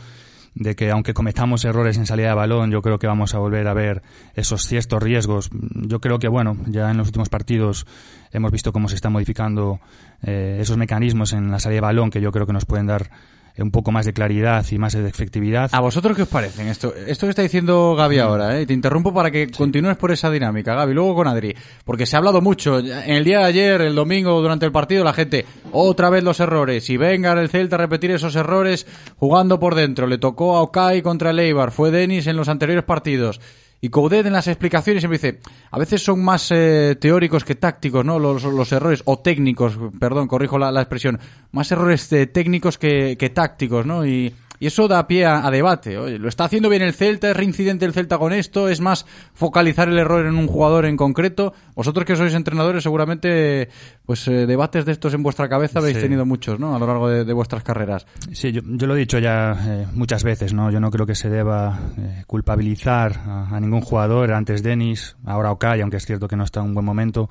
de 0.56 0.74
que 0.74 0.90
aunque 0.90 1.12
cometamos 1.12 1.64
errores 1.66 1.98
en 1.98 2.06
salida 2.06 2.30
de 2.30 2.34
balón, 2.34 2.70
yo 2.70 2.80
creo 2.80 2.98
que 2.98 3.06
vamos 3.06 3.34
a 3.34 3.38
volver 3.38 3.68
a 3.68 3.74
ver 3.74 4.02
esos 4.34 4.62
ciertos 4.62 5.02
riesgos. 5.02 5.50
Yo 5.52 6.00
creo 6.00 6.18
que, 6.18 6.28
bueno, 6.28 6.56
ya 6.66 6.90
en 6.90 6.96
los 6.96 7.08
últimos 7.08 7.28
partidos 7.28 7.86
hemos 8.32 8.50
visto 8.50 8.72
cómo 8.72 8.88
se 8.88 8.94
están 8.94 9.12
modificando 9.12 9.80
eh, 10.22 10.58
esos 10.60 10.78
mecanismos 10.78 11.34
en 11.34 11.50
la 11.50 11.60
salida 11.60 11.76
de 11.76 11.82
balón 11.82 12.10
que 12.10 12.22
yo 12.22 12.32
creo 12.32 12.46
que 12.46 12.54
nos 12.54 12.64
pueden 12.64 12.86
dar 12.86 13.10
un 13.58 13.70
poco 13.70 13.92
más 13.92 14.06
de 14.06 14.12
claridad 14.12 14.64
y 14.70 14.78
más 14.78 14.92
de 14.92 15.08
efectividad. 15.08 15.70
¿A 15.72 15.80
vosotros 15.80 16.16
qué 16.16 16.22
os 16.22 16.28
parece 16.28 16.68
esto? 16.68 16.94
Esto 16.94 17.26
que 17.26 17.30
está 17.30 17.42
diciendo 17.42 17.94
Gaby 17.96 18.18
ahora, 18.18 18.58
¿eh? 18.58 18.66
Te 18.66 18.74
interrumpo 18.74 19.14
para 19.14 19.30
que 19.30 19.46
sí. 19.46 19.52
continúes 19.52 19.96
por 19.96 20.12
esa 20.12 20.30
dinámica, 20.30 20.74
Gaby, 20.74 20.94
luego 20.94 21.14
con 21.14 21.28
Adri. 21.28 21.54
Porque 21.84 22.06
se 22.06 22.16
ha 22.16 22.18
hablado 22.18 22.40
mucho. 22.40 22.78
En 22.78 23.14
el 23.14 23.24
día 23.24 23.40
de 23.40 23.44
ayer, 23.44 23.80
el 23.80 23.94
domingo, 23.94 24.40
durante 24.40 24.66
el 24.66 24.72
partido, 24.72 25.04
la 25.04 25.12
gente, 25.12 25.46
otra 25.72 26.10
vez 26.10 26.22
los 26.22 26.40
errores. 26.40 26.88
Y 26.90 26.96
venga 26.96 27.32
el 27.32 27.48
Celta 27.48 27.76
a 27.76 27.78
repetir 27.78 28.10
esos 28.10 28.36
errores 28.36 28.86
jugando 29.16 29.58
por 29.58 29.74
dentro. 29.74 30.06
Le 30.06 30.18
tocó 30.18 30.56
a 30.56 30.62
Okai 30.62 31.02
contra 31.02 31.30
el 31.30 31.38
Eibar, 31.38 31.70
fue 31.70 31.90
Denis 31.90 32.26
en 32.26 32.36
los 32.36 32.48
anteriores 32.48 32.84
partidos. 32.84 33.40
Y 33.80 33.90
Coudet 33.90 34.26
en 34.26 34.32
las 34.32 34.48
explicaciones 34.48 35.02
siempre 35.02 35.18
dice, 35.18 35.40
a 35.70 35.78
veces 35.78 36.02
son 36.02 36.24
más 36.24 36.50
eh, 36.50 36.96
teóricos 36.98 37.44
que 37.44 37.54
tácticos, 37.54 38.04
¿no? 38.04 38.18
Los, 38.18 38.72
errores, 38.72 39.02
o 39.04 39.18
técnicos, 39.18 39.78
perdón, 40.00 40.28
corrijo 40.28 40.58
la, 40.58 40.72
la 40.72 40.80
expresión, 40.80 41.20
más 41.52 41.70
errores 41.70 42.10
eh, 42.12 42.26
técnicos 42.26 42.78
que, 42.78 43.16
que, 43.18 43.30
tácticos, 43.30 43.84
¿no? 43.84 44.06
Y, 44.06 44.34
y 44.60 44.66
eso 44.66 44.88
da 44.88 45.06
pie 45.06 45.26
a, 45.26 45.46
a, 45.46 45.50
debate. 45.50 45.98
Oye, 45.98 46.18
¿lo 46.18 46.28
está 46.28 46.44
haciendo 46.44 46.68
bien 46.68 46.82
el 46.82 46.94
Celta? 46.94 47.30
¿Es 47.30 47.36
reincidente 47.36 47.84
el 47.84 47.92
Celta 47.92 48.18
con 48.18 48.32
esto? 48.32 48.68
¿Es 48.68 48.80
más 48.80 49.06
focalizar 49.34 49.88
el 49.88 49.98
error 49.98 50.26
en 50.26 50.36
un 50.36 50.46
jugador 50.46 50.86
en 50.86 50.96
concreto? 50.96 51.52
Vosotros 51.74 52.04
que 52.04 52.16
sois 52.16 52.34
entrenadores 52.34 52.82
seguramente 52.82 53.68
pues 54.04 54.26
eh, 54.28 54.46
debates 54.46 54.84
de 54.84 54.92
estos 54.92 55.14
en 55.14 55.22
vuestra 55.22 55.48
cabeza 55.48 55.80
habéis 55.80 55.96
sí. 55.96 56.02
tenido 56.02 56.24
muchos, 56.24 56.58
¿no? 56.58 56.74
A 56.74 56.78
lo 56.78 56.86
largo 56.86 57.08
de, 57.08 57.24
de 57.24 57.32
vuestras 57.32 57.62
carreras. 57.62 58.06
Sí, 58.32 58.52
yo, 58.52 58.62
yo, 58.64 58.86
lo 58.86 58.96
he 58.96 58.98
dicho 58.98 59.18
ya 59.18 59.56
eh, 59.66 59.86
muchas 59.94 60.24
veces, 60.24 60.54
¿no? 60.54 60.70
Yo 60.70 60.80
no 60.80 60.90
creo 60.90 61.06
que 61.06 61.14
se 61.14 61.28
deba 61.28 61.78
eh, 61.98 62.24
culpabilizar 62.26 63.20
a, 63.26 63.56
a, 63.56 63.60
ningún 63.60 63.80
jugador. 63.80 64.32
Antes 64.32 64.62
Denis, 64.62 65.16
ahora 65.24 65.50
Okai, 65.50 65.80
aunque 65.80 65.96
es 65.96 66.06
cierto 66.06 66.28
que 66.28 66.36
no 66.36 66.44
está 66.44 66.60
en 66.60 66.66
un 66.66 66.74
buen 66.74 66.86
momento 66.86 67.28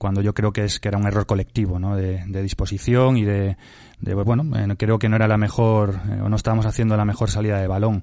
cuando 0.00 0.22
yo 0.22 0.32
creo 0.32 0.50
que 0.50 0.64
es 0.64 0.80
que 0.80 0.88
era 0.88 0.96
un 0.96 1.06
error 1.06 1.26
colectivo, 1.26 1.78
¿no? 1.78 1.94
De, 1.94 2.24
de 2.26 2.42
disposición 2.42 3.18
y 3.18 3.24
de, 3.26 3.58
de 4.00 4.14
bueno, 4.14 4.44
eh, 4.56 4.74
creo 4.78 4.98
que 4.98 5.10
no 5.10 5.16
era 5.16 5.28
la 5.28 5.36
mejor 5.36 6.00
eh, 6.08 6.22
o 6.22 6.30
no 6.30 6.36
estábamos 6.36 6.64
haciendo 6.64 6.96
la 6.96 7.04
mejor 7.04 7.28
salida 7.30 7.60
de 7.60 7.66
balón. 7.66 8.00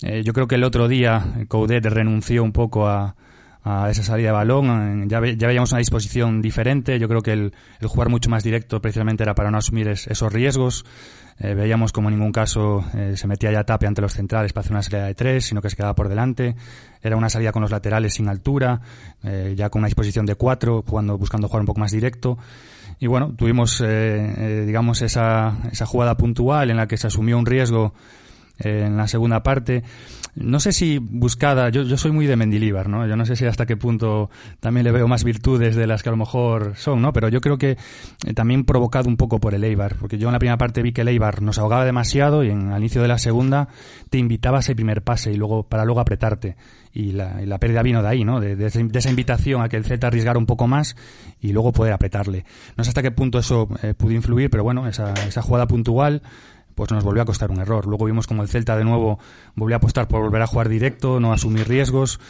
Eh, 0.00 0.22
yo 0.24 0.32
creo 0.32 0.48
que 0.48 0.54
el 0.54 0.64
otro 0.64 0.88
día 0.88 1.44
Coudet 1.48 1.84
renunció 1.84 2.42
un 2.42 2.52
poco 2.52 2.88
a, 2.88 3.16
a 3.68 3.90
esa 3.90 4.04
salida 4.04 4.28
de 4.28 4.32
balón. 4.32 5.08
Ya, 5.08 5.20
ya 5.36 5.48
veíamos 5.48 5.72
una 5.72 5.80
disposición 5.80 6.40
diferente. 6.40 7.00
Yo 7.00 7.08
creo 7.08 7.20
que 7.20 7.32
el, 7.32 7.52
jugar 7.82 8.08
mucho 8.08 8.30
más 8.30 8.44
directo 8.44 8.80
precisamente 8.80 9.24
era 9.24 9.34
para 9.34 9.50
no 9.50 9.58
asumir 9.58 9.88
esos 9.88 10.32
riesgos. 10.32 10.84
Eh, 11.40 11.52
veíamos 11.54 11.92
como 11.92 12.08
en 12.08 12.14
ningún 12.14 12.32
caso 12.32 12.84
eh, 12.94 13.14
se 13.16 13.26
metía 13.26 13.50
ya 13.50 13.64
tape 13.64 13.86
ante 13.86 14.00
los 14.00 14.14
centrales 14.14 14.52
para 14.52 14.60
hacer 14.62 14.72
una 14.72 14.82
salida 14.82 15.06
de 15.06 15.14
tres, 15.14 15.46
sino 15.46 15.60
que 15.60 15.68
se 15.68 15.74
quedaba 15.74 15.96
por 15.96 16.08
delante. 16.08 16.54
Era 17.02 17.16
una 17.16 17.28
salida 17.28 17.50
con 17.50 17.60
los 17.60 17.72
laterales 17.72 18.14
sin 18.14 18.28
altura, 18.28 18.80
eh, 19.24 19.54
ya 19.56 19.68
con 19.68 19.80
una 19.80 19.88
disposición 19.88 20.26
de 20.26 20.36
cuatro, 20.36 20.84
jugando, 20.86 21.18
buscando 21.18 21.48
jugar 21.48 21.62
un 21.62 21.66
poco 21.66 21.80
más 21.80 21.90
directo. 21.90 22.38
Y 23.00 23.08
bueno, 23.08 23.34
tuvimos, 23.36 23.82
digamos, 23.82 25.02
esa, 25.02 25.58
esa 25.70 25.84
jugada 25.84 26.16
puntual 26.16 26.70
en 26.70 26.78
la 26.78 26.86
que 26.86 26.96
se 26.96 27.08
asumió 27.08 27.36
un 27.36 27.44
riesgo 27.44 27.92
en 28.58 28.96
la 28.96 29.06
segunda 29.06 29.42
parte 29.42 29.82
no 30.36 30.60
sé 30.60 30.72
si 30.72 30.98
buscada, 30.98 31.70
yo, 31.70 31.82
yo 31.82 31.96
soy 31.96 32.12
muy 32.12 32.26
de 32.26 32.36
Mendilíbar, 32.36 32.88
¿no? 32.88 33.06
Yo 33.06 33.16
no 33.16 33.24
sé 33.24 33.36
si 33.36 33.46
hasta 33.46 33.64
qué 33.64 33.76
punto 33.76 34.28
también 34.60 34.84
le 34.84 34.92
veo 34.92 35.08
más 35.08 35.24
virtudes 35.24 35.74
de 35.74 35.86
las 35.86 36.02
que 36.02 36.10
a 36.10 36.12
lo 36.12 36.18
mejor 36.18 36.74
son, 36.76 37.00
¿no? 37.00 37.12
Pero 37.14 37.28
yo 37.28 37.40
creo 37.40 37.56
que 37.56 37.70
eh, 38.26 38.34
también 38.34 38.64
provocado 38.64 39.08
un 39.08 39.16
poco 39.16 39.40
por 39.40 39.54
el 39.54 39.64
Eibar, 39.64 39.96
porque 39.96 40.18
yo 40.18 40.28
en 40.28 40.34
la 40.34 40.38
primera 40.38 40.58
parte 40.58 40.82
vi 40.82 40.92
que 40.92 41.00
el 41.00 41.08
Eibar 41.08 41.40
nos 41.40 41.58
ahogaba 41.58 41.86
demasiado 41.86 42.44
y 42.44 42.50
en, 42.50 42.70
al 42.72 42.80
inicio 42.80 43.00
de 43.00 43.08
la 43.08 43.16
segunda 43.16 43.68
te 44.10 44.18
invitaba 44.18 44.58
a 44.58 44.60
ese 44.60 44.74
primer 44.74 45.02
pase 45.02 45.32
y 45.32 45.36
luego 45.36 45.62
para 45.62 45.86
luego 45.86 46.00
apretarte. 46.00 46.56
Y 46.92 47.12
la, 47.12 47.42
y 47.42 47.46
la 47.46 47.58
pérdida 47.58 47.82
vino 47.82 48.02
de 48.02 48.08
ahí, 48.08 48.24
¿no? 48.24 48.40
De, 48.40 48.56
de, 48.56 48.66
esa 48.66 49.10
invitación 49.10 49.62
a 49.62 49.68
que 49.68 49.76
el 49.76 49.84
Z 49.84 50.06
arriesgara 50.06 50.38
un 50.38 50.46
poco 50.46 50.66
más 50.66 50.96
y 51.40 51.52
luego 51.52 51.72
poder 51.72 51.92
apretarle. 51.92 52.44
No 52.76 52.84
sé 52.84 52.90
hasta 52.90 53.02
qué 53.02 53.10
punto 53.10 53.38
eso 53.38 53.68
eh, 53.82 53.94
pudo 53.94 54.12
influir, 54.12 54.48
pero 54.50 54.64
bueno, 54.64 54.86
esa, 54.86 55.12
esa 55.12 55.42
jugada 55.42 55.66
puntual 55.66 56.22
pues 56.76 56.92
nos 56.92 57.02
volvió 57.02 57.22
a 57.22 57.24
costar 57.24 57.50
un 57.50 57.58
error. 57.58 57.86
Luego 57.86 58.04
vimos 58.04 58.26
como 58.26 58.42
el 58.42 58.48
Celta 58.48 58.76
de 58.76 58.84
nuevo 58.84 59.18
volvió 59.56 59.74
a 59.74 59.78
apostar 59.78 60.06
por 60.06 60.20
volver 60.20 60.42
a 60.42 60.46
jugar 60.46 60.68
directo, 60.68 61.18
no 61.18 61.32
asumir 61.32 61.66
riesgos. 61.66 62.20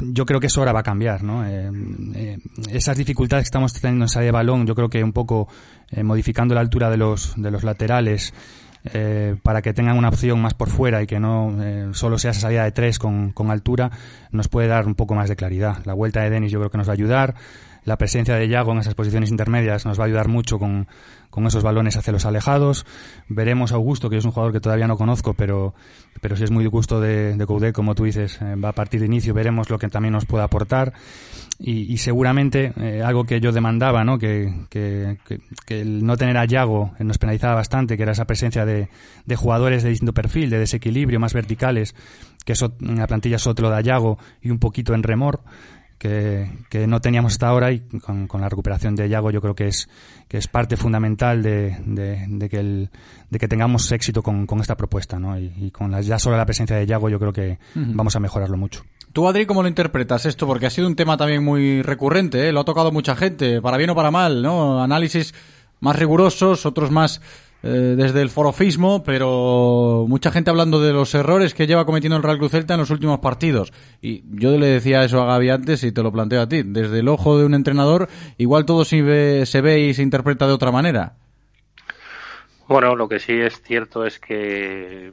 Yo 0.00 0.26
creo 0.26 0.40
que 0.40 0.48
eso 0.48 0.60
ahora 0.60 0.72
va 0.72 0.80
a 0.80 0.82
cambiar, 0.82 1.22
¿no? 1.22 1.46
Eh, 1.46 1.70
eh, 2.16 2.38
esas 2.72 2.96
dificultades 2.96 3.44
que 3.44 3.46
estamos 3.46 3.72
teniendo 3.72 4.04
en 4.04 4.08
salida 4.08 4.26
de 4.26 4.32
balón, 4.32 4.66
yo 4.66 4.74
creo 4.74 4.90
que 4.90 5.04
un 5.04 5.12
poco 5.12 5.46
eh, 5.88 6.02
modificando 6.02 6.52
la 6.56 6.60
altura 6.60 6.90
de 6.90 6.96
los, 6.96 7.40
de 7.40 7.50
los 7.50 7.62
laterales, 7.62 8.34
para 9.42 9.60
que 9.60 9.74
tengan 9.74 9.98
una 9.98 10.08
opción 10.08 10.40
más 10.40 10.54
por 10.54 10.70
fuera 10.70 11.02
y 11.02 11.06
que 11.06 11.20
no 11.20 11.54
solo 11.92 12.18
sea 12.18 12.30
esa 12.30 12.40
salida 12.40 12.64
de 12.64 12.72
tres 12.72 12.98
con, 12.98 13.30
con, 13.32 13.50
altura, 13.50 13.90
nos 14.32 14.48
puede 14.48 14.68
dar 14.68 14.86
un 14.86 14.94
poco 14.94 15.14
más 15.14 15.28
de 15.28 15.36
claridad. 15.36 15.84
La 15.84 15.92
vuelta 15.92 16.22
de 16.22 16.30
Denis 16.30 16.50
yo 16.50 16.60
creo 16.60 16.70
que 16.70 16.78
nos 16.78 16.88
va 16.88 16.92
a 16.92 16.94
ayudar. 16.94 17.34
La 17.84 17.96
presencia 17.96 18.36
de 18.36 18.48
Yago 18.48 18.72
en 18.72 18.78
esas 18.78 18.94
posiciones 18.94 19.30
intermedias 19.30 19.86
nos 19.86 19.98
va 19.98 20.04
a 20.04 20.06
ayudar 20.06 20.28
mucho 20.28 20.58
con, 20.58 20.86
con 21.30 21.46
esos 21.46 21.62
balones 21.62 21.96
hacia 21.96 22.12
los 22.12 22.26
alejados. 22.26 22.84
Veremos 23.28 23.72
a 23.72 23.76
Augusto, 23.76 24.10
que 24.10 24.16
es 24.16 24.24
un 24.24 24.32
jugador 24.32 24.52
que 24.52 24.60
todavía 24.60 24.86
no 24.86 24.96
conozco, 24.96 25.34
pero, 25.34 25.74
pero 26.20 26.36
si 26.36 26.44
es 26.44 26.50
muy 26.50 26.64
de 26.64 26.68
gusto 26.68 27.00
de, 27.00 27.36
de 27.36 27.72
como 27.72 27.94
tú 27.94 28.04
dices, 28.04 28.38
eh, 28.42 28.56
va 28.56 28.70
a 28.70 28.74
partir 28.74 29.00
de 29.00 29.06
inicio, 29.06 29.32
veremos 29.32 29.70
lo 29.70 29.78
que 29.78 29.88
también 29.88 30.12
nos 30.12 30.26
puede 30.26 30.44
aportar. 30.44 30.92
Y, 31.62 31.98
seguramente 31.98 32.72
eh, 32.78 33.02
algo 33.04 33.24
que 33.24 33.38
yo 33.38 33.52
demandaba, 33.52 34.02
¿no? 34.02 34.18
Que, 34.18 34.64
que, 34.70 35.18
el 35.68 36.06
no 36.06 36.16
tener 36.16 36.38
a 36.38 36.46
Yago 36.46 36.92
nos 37.00 37.18
penalizaba 37.18 37.56
bastante, 37.56 37.98
que 37.98 38.02
era 38.02 38.12
esa 38.12 38.24
presencia 38.24 38.64
de, 38.64 38.88
de 39.26 39.36
jugadores 39.36 39.82
de 39.82 39.90
distinto 39.90 40.14
perfil, 40.14 40.48
de 40.48 40.58
desequilibrio, 40.58 41.20
más 41.20 41.34
verticales, 41.34 41.94
que 42.46 42.54
eso 42.54 42.72
en 42.80 42.98
la 42.98 43.06
plantilla 43.06 43.38
solo 43.38 43.54
te 43.54 43.62
da 43.62 43.82
Yago 43.82 44.16
y 44.40 44.50
un 44.50 44.58
poquito 44.58 44.94
en 44.94 45.02
remor 45.02 45.40
que, 46.00 46.50
que 46.70 46.86
no 46.86 46.98
teníamos 47.02 47.34
hasta 47.34 47.48
ahora 47.48 47.70
y 47.72 47.80
con, 47.80 48.26
con, 48.26 48.40
la 48.40 48.48
recuperación 48.48 48.96
de 48.96 49.06
Yago 49.06 49.30
yo 49.30 49.42
creo 49.42 49.54
que 49.54 49.66
es, 49.66 49.86
que 50.28 50.38
es 50.38 50.48
parte 50.48 50.78
fundamental 50.78 51.42
de, 51.42 51.76
de, 51.84 52.24
de 52.26 52.48
que, 52.48 52.58
el, 52.58 52.88
de 53.28 53.38
que 53.38 53.46
tengamos 53.46 53.92
éxito 53.92 54.22
con, 54.22 54.46
con 54.46 54.60
esta 54.60 54.78
propuesta. 54.78 55.18
¿no? 55.18 55.38
Y, 55.38 55.52
y, 55.58 55.70
con 55.70 55.90
la, 55.90 56.00
ya 56.00 56.18
solo 56.18 56.38
la 56.38 56.46
presencia 56.46 56.74
de 56.74 56.86
Yago 56.86 57.10
yo 57.10 57.18
creo 57.18 57.34
que 57.34 57.58
uh 57.76 57.78
-huh. 57.78 57.94
vamos 57.94 58.16
a 58.16 58.20
mejorarlo 58.20 58.56
mucho. 58.56 58.82
Tú, 59.12 59.28
Adri, 59.28 59.44
¿cómo 59.44 59.60
lo 59.60 59.68
interpretas 59.68 60.24
esto? 60.24 60.46
Porque 60.46 60.64
ha 60.64 60.70
sido 60.70 60.86
un 60.86 60.96
tema 60.96 61.18
también 61.18 61.44
muy 61.44 61.82
recurrente, 61.82 62.48
¿eh? 62.48 62.52
lo 62.52 62.60
ha 62.60 62.64
tocado 62.64 62.90
mucha 62.92 63.14
gente, 63.14 63.60
para 63.60 63.76
bien 63.76 63.90
o 63.90 63.94
para 63.94 64.10
mal, 64.10 64.40
¿no? 64.40 64.82
Análisis 64.82 65.34
más 65.80 65.98
rigurosos, 65.98 66.64
otros 66.64 66.90
más 66.90 67.20
eh, 67.62 67.68
desde 67.68 68.22
el 68.22 68.30
forofismo, 68.30 69.02
pero 69.02 70.06
mucha 70.08 70.30
gente 70.30 70.50
hablando 70.50 70.80
de 70.80 70.92
los 70.92 71.14
errores 71.14 71.52
que 71.52 71.66
lleva 71.66 71.84
cometiendo 71.84 72.16
el 72.16 72.22
Real 72.22 72.38
Cruz 72.38 72.52
Celta 72.52 72.74
en 72.74 72.80
los 72.80 72.90
últimos 72.90 73.18
partidos. 73.18 73.72
Y 74.00 74.22
yo 74.30 74.56
le 74.56 74.66
decía 74.66 75.04
eso 75.04 75.20
a 75.22 75.26
Gaby 75.26 75.50
antes 75.50 75.84
y 75.84 75.92
te 75.92 76.02
lo 76.02 76.10
planteo 76.10 76.40
a 76.40 76.48
ti. 76.48 76.62
Desde 76.64 77.00
el 77.00 77.08
ojo 77.08 77.38
de 77.38 77.44
un 77.44 77.54
entrenador, 77.54 78.08
igual 78.38 78.64
todo 78.64 78.84
se 78.84 79.02
ve, 79.02 79.44
se 79.44 79.60
ve 79.60 79.80
y 79.80 79.94
se 79.94 80.02
interpreta 80.02 80.46
de 80.46 80.54
otra 80.54 80.72
manera. 80.72 81.16
Bueno, 82.66 82.94
lo 82.94 83.08
que 83.08 83.18
sí 83.18 83.32
es 83.32 83.60
cierto 83.62 84.06
es 84.06 84.18
que, 84.20 85.12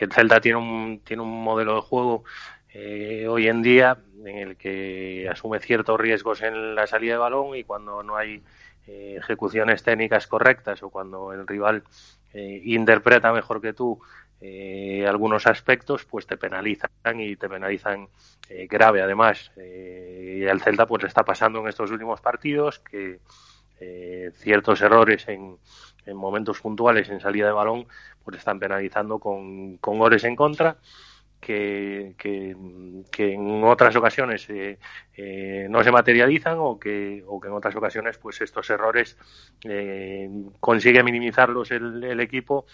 el 0.00 0.12
Celta 0.12 0.40
tiene 0.40 0.58
un, 0.58 1.00
tiene 1.04 1.22
un 1.22 1.42
modelo 1.42 1.74
de 1.74 1.80
juego 1.80 2.24
eh, 2.72 3.26
hoy 3.28 3.48
en 3.48 3.62
día 3.62 3.98
en 4.24 4.38
el 4.38 4.56
que 4.56 5.28
asume 5.30 5.58
ciertos 5.58 5.98
riesgos 5.98 6.40
en 6.42 6.74
la 6.74 6.86
salida 6.86 7.14
de 7.14 7.18
balón 7.18 7.56
y 7.56 7.64
cuando 7.64 8.02
no 8.02 8.16
hay 8.16 8.42
eh, 8.88 9.16
ejecuciones 9.18 9.82
técnicas 9.82 10.26
correctas 10.26 10.82
o 10.82 10.88
cuando 10.88 11.32
el 11.32 11.46
rival 11.46 11.84
eh, 12.32 12.62
interpreta 12.64 13.32
mejor 13.32 13.60
que 13.60 13.72
tú 13.72 14.00
eh, 14.40 15.06
algunos 15.06 15.46
aspectos, 15.46 16.04
pues 16.04 16.26
te 16.26 16.36
penalizan 16.36 16.90
y 17.18 17.36
te 17.36 17.48
penalizan 17.48 18.08
eh, 18.48 18.66
grave 18.66 19.02
además. 19.02 19.50
y 19.56 20.46
al 20.46 20.60
Celta 20.60 20.86
pues 20.86 21.04
está 21.04 21.24
pasando 21.24 21.60
en 21.60 21.68
estos 21.68 21.90
últimos 21.90 22.20
partidos 22.20 22.78
que 22.78 23.20
ciertos 24.34 24.80
errores 24.80 25.28
en, 25.28 25.56
en, 26.04 26.16
momentos 26.16 26.60
puntuales 26.60 27.08
en 27.10 27.20
salida 27.20 27.46
de 27.46 27.52
balón 27.52 27.86
pues 28.24 28.38
están 28.38 28.58
penalizando 28.58 29.20
con, 29.20 29.76
con 29.76 30.00
goles 30.00 30.24
en 30.24 30.34
contra 30.34 30.78
que, 31.40 32.14
que, 32.18 33.32
en 33.32 33.64
otras 33.64 33.94
ocasiones 33.96 34.48
eh, 34.50 34.78
eh, 35.16 35.66
no 35.70 35.82
se 35.82 35.92
materializan 35.92 36.56
o 36.58 36.78
que, 36.78 37.18
en 37.18 37.52
otras 37.52 37.74
ocasiones 37.76 38.18
pues 38.18 38.40
estos 38.40 38.68
errores 38.70 39.16
eh, 39.64 40.28
consigue 40.60 41.02
minimizarlos 41.02 41.70
el, 41.70 42.20
equipo 42.20 42.66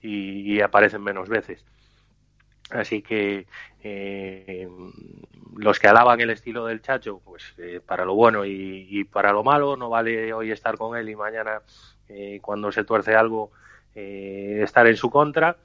y, 0.00 0.60
aparecen 0.60 1.02
menos 1.02 1.28
veces. 1.28 1.64
Así 2.70 3.00
que 3.00 3.46
los 5.56 5.78
que 5.78 5.88
alaban 5.88 6.20
el 6.20 6.30
estilo 6.30 6.66
del 6.66 6.82
Chacho, 6.82 7.20
pues 7.24 7.54
para 7.86 8.04
lo 8.04 8.14
bueno 8.14 8.44
y, 8.44 9.04
para 9.04 9.32
lo 9.32 9.42
malo, 9.42 9.76
no 9.76 9.88
vale 9.88 10.32
hoy 10.32 10.50
estar 10.50 10.76
con 10.76 10.96
él 10.96 11.08
y 11.08 11.16
mañana 11.16 11.62
cuando 12.42 12.70
se 12.70 12.84
tuerce 12.84 13.14
algo 13.14 13.52
estar 13.94 14.86
en 14.86 14.96
su 14.96 15.10
contra 15.10 15.56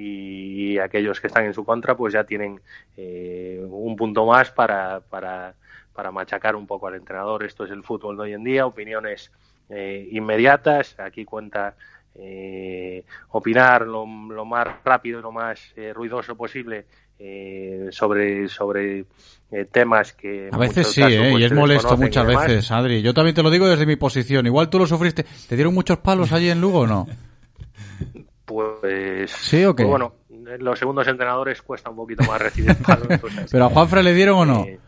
y 0.00 0.78
aquellos 0.78 1.20
que 1.20 1.26
están 1.26 1.44
en 1.44 1.54
su 1.54 1.64
contra 1.64 1.96
pues 1.96 2.12
ya 2.12 2.24
tienen 2.24 2.60
eh, 2.96 3.62
un 3.68 3.96
punto 3.96 4.24
más 4.26 4.50
para, 4.50 5.00
para, 5.00 5.54
para, 5.92 6.10
machacar 6.10 6.56
un 6.56 6.66
poco 6.66 6.86
al 6.86 6.94
entrenador. 6.94 7.44
Esto 7.44 7.64
es 7.64 7.70
el 7.70 7.82
fútbol 7.82 8.16
de 8.16 8.22
hoy 8.22 8.32
en 8.32 8.44
día, 8.44 8.66
opiniones 8.66 9.30
eh, 9.68 10.08
inmediatas, 10.12 10.98
aquí 10.98 11.24
cuenta 11.24 11.74
eh, 12.14 13.04
opinar 13.30 13.86
lo, 13.86 14.06
lo, 14.06 14.44
más 14.44 14.66
rápido 14.84 15.20
y 15.20 15.22
lo 15.22 15.32
más 15.32 15.60
eh, 15.76 15.92
ruidoso 15.92 16.34
posible 16.34 16.86
eh, 17.18 17.88
sobre 17.90 18.48
sobre 18.48 19.04
eh, 19.52 19.66
temas 19.70 20.14
que 20.14 20.48
a 20.50 20.56
veces 20.56 20.86
sí 20.88 21.02
¿eh? 21.02 21.30
pues, 21.32 21.42
y 21.42 21.44
es 21.44 21.52
molesto 21.52 21.96
muchas 21.96 22.26
veces 22.26 22.70
Adri. 22.70 23.02
Yo 23.02 23.12
también 23.12 23.34
te 23.34 23.42
lo 23.42 23.50
digo 23.50 23.68
desde 23.68 23.86
mi 23.86 23.96
posición. 23.96 24.46
Igual 24.46 24.70
tú 24.70 24.78
lo 24.78 24.86
sufriste. 24.86 25.24
Te 25.48 25.54
dieron 25.54 25.74
muchos 25.74 25.98
palos 25.98 26.32
allí 26.32 26.48
en 26.48 26.60
Lugo 26.60 26.80
o 26.80 26.86
no 26.86 27.06
pues, 28.50 29.30
¿Sí 29.30 29.64
o 29.64 29.76
qué? 29.76 29.84
Pues 29.84 29.90
bueno, 29.90 30.14
los 30.58 30.76
segundos 30.76 31.06
entrenadores 31.06 31.62
cuesta 31.62 31.88
un 31.88 31.94
poquito 31.94 32.24
más 32.24 32.42
recibir 32.42 32.74
palos. 32.78 33.06
Pues, 33.20 33.32
¿Pero 33.48 33.66
a 33.66 33.68
Juanfre 33.68 34.02
le 34.02 34.12
dieron 34.12 34.38
o 34.38 34.44
no? 34.44 34.64
Eh, 34.64 34.80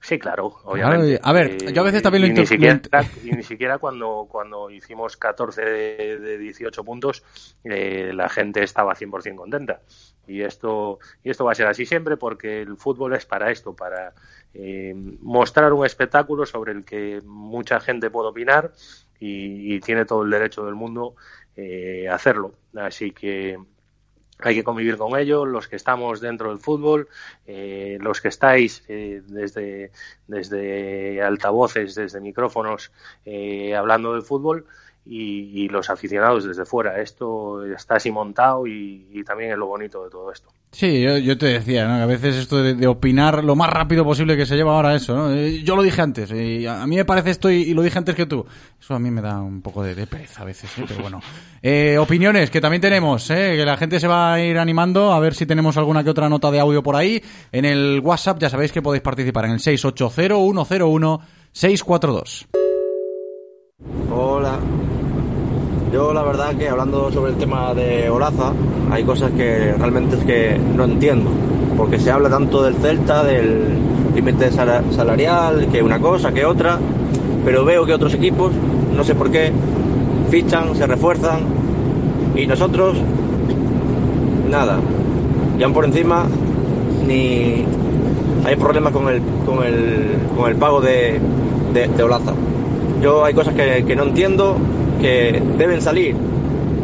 sí, 0.00 0.18
claro, 0.18 0.54
obviamente. 0.64 1.18
Claro, 1.18 1.22
a 1.22 1.32
ver, 1.32 1.72
yo 1.72 1.80
a 1.80 1.84
veces 1.84 2.02
también 2.02 2.28
lo 2.28 2.40
ni 2.40 2.46
siquiera, 2.46 2.78
y 3.24 3.30
ni 3.30 3.42
siquiera 3.42 3.78
cuando, 3.78 4.26
cuando 4.30 4.68
hicimos 4.68 5.16
14 5.16 5.62
de, 5.62 6.18
de 6.18 6.38
18 6.38 6.84
puntos, 6.84 7.24
eh, 7.64 8.10
la 8.12 8.28
gente 8.28 8.62
estaba 8.62 8.94
100% 8.94 9.34
contenta. 9.34 9.80
Y 10.26 10.42
esto, 10.42 10.98
y 11.24 11.30
esto 11.30 11.46
va 11.46 11.52
a 11.52 11.54
ser 11.54 11.68
así 11.68 11.86
siempre 11.86 12.18
porque 12.18 12.60
el 12.60 12.76
fútbol 12.76 13.14
es 13.14 13.24
para 13.24 13.50
esto, 13.50 13.74
para 13.74 14.12
eh, 14.52 14.92
mostrar 15.22 15.72
un 15.72 15.86
espectáculo 15.86 16.44
sobre 16.44 16.72
el 16.72 16.84
que 16.84 17.22
mucha 17.24 17.80
gente 17.80 18.10
puede 18.10 18.28
opinar 18.28 18.72
y, 19.18 19.74
y 19.74 19.80
tiene 19.80 20.04
todo 20.04 20.22
el 20.22 20.30
derecho 20.30 20.66
del 20.66 20.74
mundo 20.74 21.14
eh, 21.58 22.06
hacerlo. 22.10 22.52
Así 22.78 23.10
que 23.12 23.58
hay 24.38 24.54
que 24.54 24.64
convivir 24.64 24.98
con 24.98 25.18
ello, 25.18 25.46
los 25.46 25.68
que 25.68 25.76
estamos 25.76 26.20
dentro 26.20 26.50
del 26.50 26.58
fútbol, 26.58 27.08
eh, 27.46 27.98
los 28.00 28.20
que 28.20 28.28
estáis 28.28 28.84
eh, 28.88 29.22
desde, 29.26 29.92
desde 30.26 31.22
altavoces, 31.22 31.94
desde 31.94 32.20
micrófonos, 32.20 32.92
eh, 33.24 33.74
hablando 33.74 34.12
del 34.12 34.22
fútbol 34.22 34.66
y, 35.04 35.68
los 35.68 35.90
aficionados 35.90 36.44
desde 36.44 36.64
fuera. 36.64 37.00
Esto 37.00 37.64
está 37.64 37.96
así 37.96 38.10
montado 38.10 38.66
y 38.66 39.22
también 39.24 39.52
es 39.52 39.58
lo 39.58 39.66
bonito 39.66 40.04
de 40.04 40.10
todo 40.10 40.30
esto. 40.32 40.50
Sí, 40.78 41.00
yo, 41.00 41.16
yo 41.16 41.38
te 41.38 41.46
decía, 41.46 41.88
¿no? 41.88 41.96
que 41.96 42.02
a 42.02 42.06
veces 42.06 42.36
esto 42.36 42.62
de, 42.62 42.74
de 42.74 42.86
opinar 42.86 43.42
lo 43.42 43.56
más 43.56 43.70
rápido 43.70 44.04
posible 44.04 44.36
que 44.36 44.44
se 44.44 44.56
lleva 44.56 44.74
ahora 44.74 44.94
eso, 44.94 45.16
¿no? 45.16 45.32
Eh, 45.32 45.62
Yo 45.64 45.74
lo 45.74 45.82
dije 45.82 46.02
antes, 46.02 46.30
y 46.30 46.66
a 46.66 46.82
a 46.82 46.86
mí 46.86 46.96
me 46.96 47.06
parece 47.06 47.30
esto 47.30 47.50
y, 47.50 47.62
y 47.62 47.72
lo 47.72 47.80
dije 47.80 47.96
antes 47.96 48.14
que 48.14 48.26
tú. 48.26 48.44
Eso 48.78 48.92
a 48.94 48.98
mí 48.98 49.10
me 49.10 49.22
da 49.22 49.40
un 49.40 49.62
poco 49.62 49.82
de, 49.82 49.94
de 49.94 50.06
pereza 50.06 50.42
a 50.42 50.44
veces, 50.44 50.68
¿eh? 50.76 50.84
pero 50.86 51.00
bueno. 51.00 51.22
Eh, 51.62 51.96
opiniones 51.98 52.50
que 52.50 52.60
también 52.60 52.80
tenemos, 52.82 53.28
¿eh? 53.30 53.54
que 53.56 53.64
la 53.64 53.76
gente 53.78 53.98
se 53.98 54.06
va 54.06 54.34
a 54.34 54.40
ir 54.44 54.56
animando 54.58 55.10
a 55.12 55.18
ver 55.18 55.34
si 55.34 55.46
tenemos 55.46 55.76
alguna 55.78 56.04
que 56.04 56.10
otra 56.10 56.28
nota 56.28 56.50
de 56.50 56.60
audio 56.60 56.82
por 56.82 56.94
ahí. 56.94 57.20
En 57.50 57.64
el 57.64 58.00
WhatsApp 58.04 58.38
ya 58.38 58.50
sabéis 58.50 58.70
que 58.70 58.82
podéis 58.82 59.02
participar 59.02 59.46
en 59.46 59.52
el 59.52 59.58
680-101-642. 59.58 62.46
Hola. 64.12 64.58
Yo 65.92 66.12
la 66.12 66.22
verdad 66.22 66.54
que 66.54 66.68
hablando 66.68 67.10
sobre 67.12 67.32
el 67.32 67.38
tema 67.38 67.72
de 67.74 68.10
Olaza, 68.10 68.52
hay 68.90 69.04
cosas 69.04 69.30
que 69.32 69.72
realmente 69.78 70.16
es 70.16 70.24
que 70.24 70.58
no 70.76 70.84
entiendo. 70.84 71.30
Porque 71.76 71.98
se 71.98 72.10
habla 72.10 72.28
tanto 72.28 72.62
del 72.62 72.74
Celta, 72.76 73.22
del 73.22 73.68
límite 74.14 74.50
sala- 74.50 74.82
salarial, 74.90 75.68
que 75.70 75.82
una 75.82 75.98
cosa, 76.00 76.32
que 76.32 76.44
otra. 76.44 76.78
Pero 77.44 77.64
veo 77.64 77.86
que 77.86 77.94
otros 77.94 78.14
equipos, 78.14 78.52
no 78.94 79.04
sé 79.04 79.14
por 79.14 79.30
qué, 79.30 79.52
fichan, 80.30 80.74
se 80.74 80.86
refuerzan. 80.86 81.40
Y 82.34 82.46
nosotros, 82.46 82.96
nada. 84.50 84.78
Y 85.58 85.62
aún 85.62 85.72
por 85.72 85.84
encima, 85.84 86.24
ni 87.06 87.64
hay 88.44 88.56
problemas 88.56 88.92
con 88.92 89.08
el, 89.08 89.20
con 89.46 89.64
el, 89.64 90.08
con 90.36 90.50
el 90.50 90.56
pago 90.56 90.80
de, 90.80 91.20
Olaza. 92.02 92.32
Yo 93.02 93.24
hay 93.24 93.34
cosas 93.34 93.54
que 93.54 93.94
no 93.96 94.02
entiendo, 94.04 94.56
que 95.00 95.42
deben 95.58 95.80
salir 95.80 96.14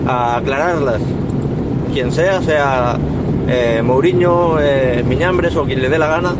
a 0.07 0.37
aclararlas. 0.37 1.01
Quien 1.93 2.11
sea, 2.11 2.41
sea 2.43 2.97
eh, 3.49 3.83
Mourinho, 3.83 4.59
eh, 4.61 5.03
Miñambres 5.07 5.57
o 5.57 5.65
quien 5.65 5.83
le 5.83 5.89
dé 5.89 5.99
la 5.99 6.07
gana, 6.07 6.35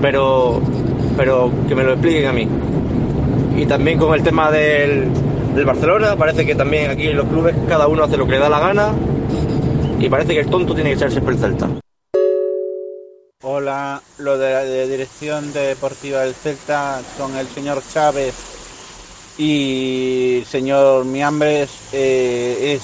pero, 0.00 0.60
pero 1.16 1.50
que 1.68 1.74
me 1.74 1.82
lo 1.82 1.92
expliquen 1.92 2.26
a 2.26 2.32
mí. 2.32 2.48
Y 3.56 3.66
también 3.66 3.98
con 3.98 4.14
el 4.14 4.22
tema 4.22 4.50
del, 4.50 5.08
del 5.54 5.64
Barcelona, 5.64 6.16
parece 6.16 6.46
que 6.46 6.54
también 6.54 6.90
aquí 6.90 7.08
en 7.08 7.16
los 7.16 7.26
clubes 7.26 7.54
cada 7.68 7.88
uno 7.88 8.04
hace 8.04 8.16
lo 8.16 8.26
que 8.26 8.32
le 8.32 8.38
da 8.38 8.48
la 8.48 8.60
gana 8.60 8.92
y 9.98 10.08
parece 10.08 10.32
que 10.32 10.40
el 10.40 10.48
tonto 10.48 10.74
tiene 10.74 10.90
que 10.90 10.98
ser 10.98 11.12
siempre 11.12 11.34
el 11.34 11.40
Celta. 11.40 11.68
Hola, 13.42 14.02
lo 14.18 14.38
de 14.38 14.52
la 14.52 14.64
de 14.64 14.88
dirección 14.88 15.52
deportiva 15.52 16.20
del 16.20 16.34
Celta 16.34 17.00
con 17.18 17.36
el 17.36 17.46
señor 17.48 17.82
Chávez 17.92 18.34
y 19.38 20.42
señor 20.46 21.04
Miambres 21.04 21.70
eh, 21.92 22.74
es 22.76 22.82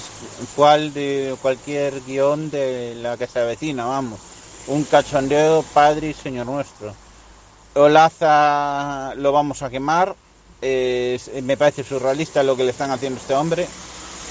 cual 0.55 0.93
de 0.95 1.37
cualquier 1.43 2.03
guion 2.05 2.51
de 2.51 2.95
la 2.97 3.17
que 3.17 3.27
se 3.27 3.41
avecina, 3.41 3.85
vamos. 3.85 4.21
Un 4.69 4.85
cachondeo, 4.85 5.65
padre 5.75 6.09
y 6.11 6.15
señor 6.15 6.47
nuestro. 6.47 6.95
Olaza 7.75 9.15
lo 9.17 9.33
vamos 9.33 9.63
a 9.63 9.71
quemar. 9.71 10.15
eh, 10.63 11.19
me 11.43 11.57
parece 11.57 11.85
surrealista 11.85 12.43
lo 12.43 12.57
que 12.57 12.65
le 12.65 12.71
están 12.71 12.91
haciendo 12.91 13.19
a 13.19 13.21
este 13.21 13.35
hombre. 13.35 13.69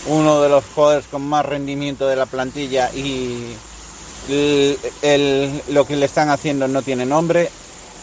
Uno 0.07 0.41
de 0.41 0.49
los 0.49 0.63
jugadores 0.73 1.05
con 1.07 1.21
más 1.21 1.45
rendimiento 1.45 2.07
de 2.07 2.15
la 2.15 2.25
plantilla 2.25 2.89
y 2.93 3.55
el- 5.01 5.61
lo 5.69 5.85
que 5.85 5.95
le 5.95 6.05
están 6.05 6.29
haciendo 6.29 6.67
no 6.67 6.81
tiene 6.81 7.05
nombre. 7.05 7.49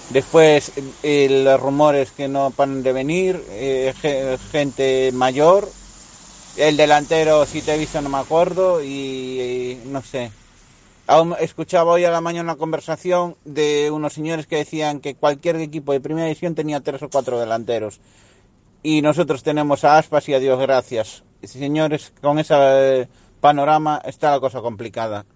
Después, 0.08 0.72
eh, 1.02 1.28
los 1.44 1.60
rumores 1.60 2.12
que 2.12 2.28
no 2.28 2.50
paran 2.52 2.82
de 2.82 2.92
venir, 2.92 3.44
eh, 3.48 3.94
ge- 3.96 4.38
gente 4.38 5.10
mayor. 5.12 5.74
El 6.54 6.76
delantero, 6.76 7.46
si 7.46 7.62
te 7.62 7.74
he 7.74 7.78
visto, 7.78 8.02
no 8.02 8.10
me 8.10 8.18
acuerdo 8.18 8.82
y, 8.82 8.88
y 9.40 9.82
no 9.86 10.02
sé. 10.02 10.34
Aún 11.06 11.34
escuchaba 11.40 11.92
hoy 11.92 12.04
a 12.04 12.10
la 12.12 12.20
mañana 12.20 12.52
una 12.52 12.58
conversación 12.58 13.36
de 13.44 13.90
unos 13.92 14.12
señores 14.14 14.46
que 14.46 14.56
decían 14.56 15.00
que 15.00 15.16
cualquier 15.16 15.56
equipo 15.56 15.92
de 15.92 16.00
primera 16.00 16.26
división 16.26 16.54
tenía 16.54 16.80
tres 16.80 17.02
o 17.02 17.10
cuatro 17.10 17.40
delanteros. 17.40 18.00
Y 18.82 19.02
nosotros 19.02 19.42
tenemos 19.42 19.84
a 19.84 19.98
Aspas 19.98 20.28
y 20.28 20.34
a 20.34 20.40
Dios 20.40 20.58
gracias. 20.60 21.24
Señores, 21.42 22.12
con 22.20 22.38
ese 22.38 23.08
panorama 23.40 24.00
está 24.04 24.30
la 24.32 24.40
cosa 24.40 24.60
complicada. 24.62 25.26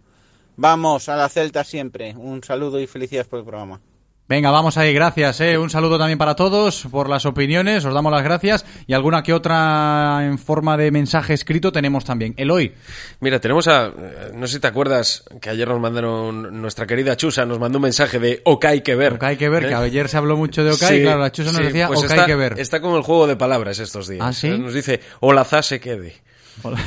Vamos 0.57 1.09
a 1.09 1.17
la 1.17 1.29
Celta 1.31 1.65
siempre. 1.65 2.15
Un 2.17 2.43
saludo 2.45 2.81
y 2.81 2.87
felicidades 2.89 3.29
por 3.29 3.41
el 3.41 3.45
programa. 3.47 3.81
Venga, 4.29 4.51
vamos 4.51 4.77
ahí, 4.77 4.93
gracias. 4.93 5.41
¿eh? 5.41 5.57
Un 5.57 5.71
saludo 5.71 5.99
también 5.99 6.19
para 6.19 6.35
todos 6.35 6.89
por 6.91 7.09
las 7.09 7.25
opiniones, 7.27 7.85
os 7.85 7.95
damos 7.95 8.11
las 8.11 8.25
gracias 8.25 8.65
y 8.89 8.93
alguna 8.93 9.23
que 9.23 9.33
otra 9.33 10.19
en 10.25 10.37
forma 10.39 10.77
de 10.77 10.91
mensaje 10.91 11.33
escrito 11.35 11.71
tenemos 11.71 12.05
también. 12.05 12.35
Eloy, 12.37 12.75
Mira, 13.21 13.39
tenemos 13.41 13.69
a. 13.69 13.87
eh, 13.87 14.31
No 14.35 14.49
sé 14.49 14.55
si 14.55 14.61
te 14.61 14.67
acuerdas 14.67 15.23
que 15.41 15.51
ayer 15.51 15.69
nos 15.69 15.79
mandaron. 15.81 16.61
Nuestra 16.61 16.87
querida 16.89 17.17
Chusa 17.17 17.47
nos 17.47 17.61
mandó 17.61 17.79
un 17.79 17.83
mensaje 17.85 18.19
de 18.19 18.41
OK 18.45 18.65
hay 18.65 18.81
que 18.81 18.97
ver. 18.97 19.13
OK 19.13 19.23
hay 19.23 19.37
que 19.37 19.49
ver, 19.49 19.65
¿Eh? 19.65 19.69
que 19.69 19.75
ayer 19.75 20.09
se 20.09 20.17
habló 20.17 20.37
mucho 20.37 20.65
de 20.65 20.71
OK, 20.73 20.79
Sí, 20.83 21.03
claro, 21.03 21.21
la 21.21 21.31
Chusa 21.31 21.53
nos 21.53 21.61
sí, 21.61 21.67
decía 21.69 21.87
pues 21.87 22.01
OK 22.01 22.07
está, 22.07 22.21
hay 22.23 22.27
que 22.27 22.35
ver. 22.35 22.59
Está 22.59 22.81
como 22.81 22.97
el 22.97 23.03
juego 23.05 23.29
de 23.29 23.37
palabras 23.37 23.79
estos 23.79 24.09
días. 24.09 24.25
¿Ah, 24.27 24.33
sí? 24.33 24.49
Nos 24.59 24.75
dice, 24.75 25.01
Olaza 25.21 25.63
se 25.63 25.79
quede. 25.79 26.15
Hola. 26.63 26.79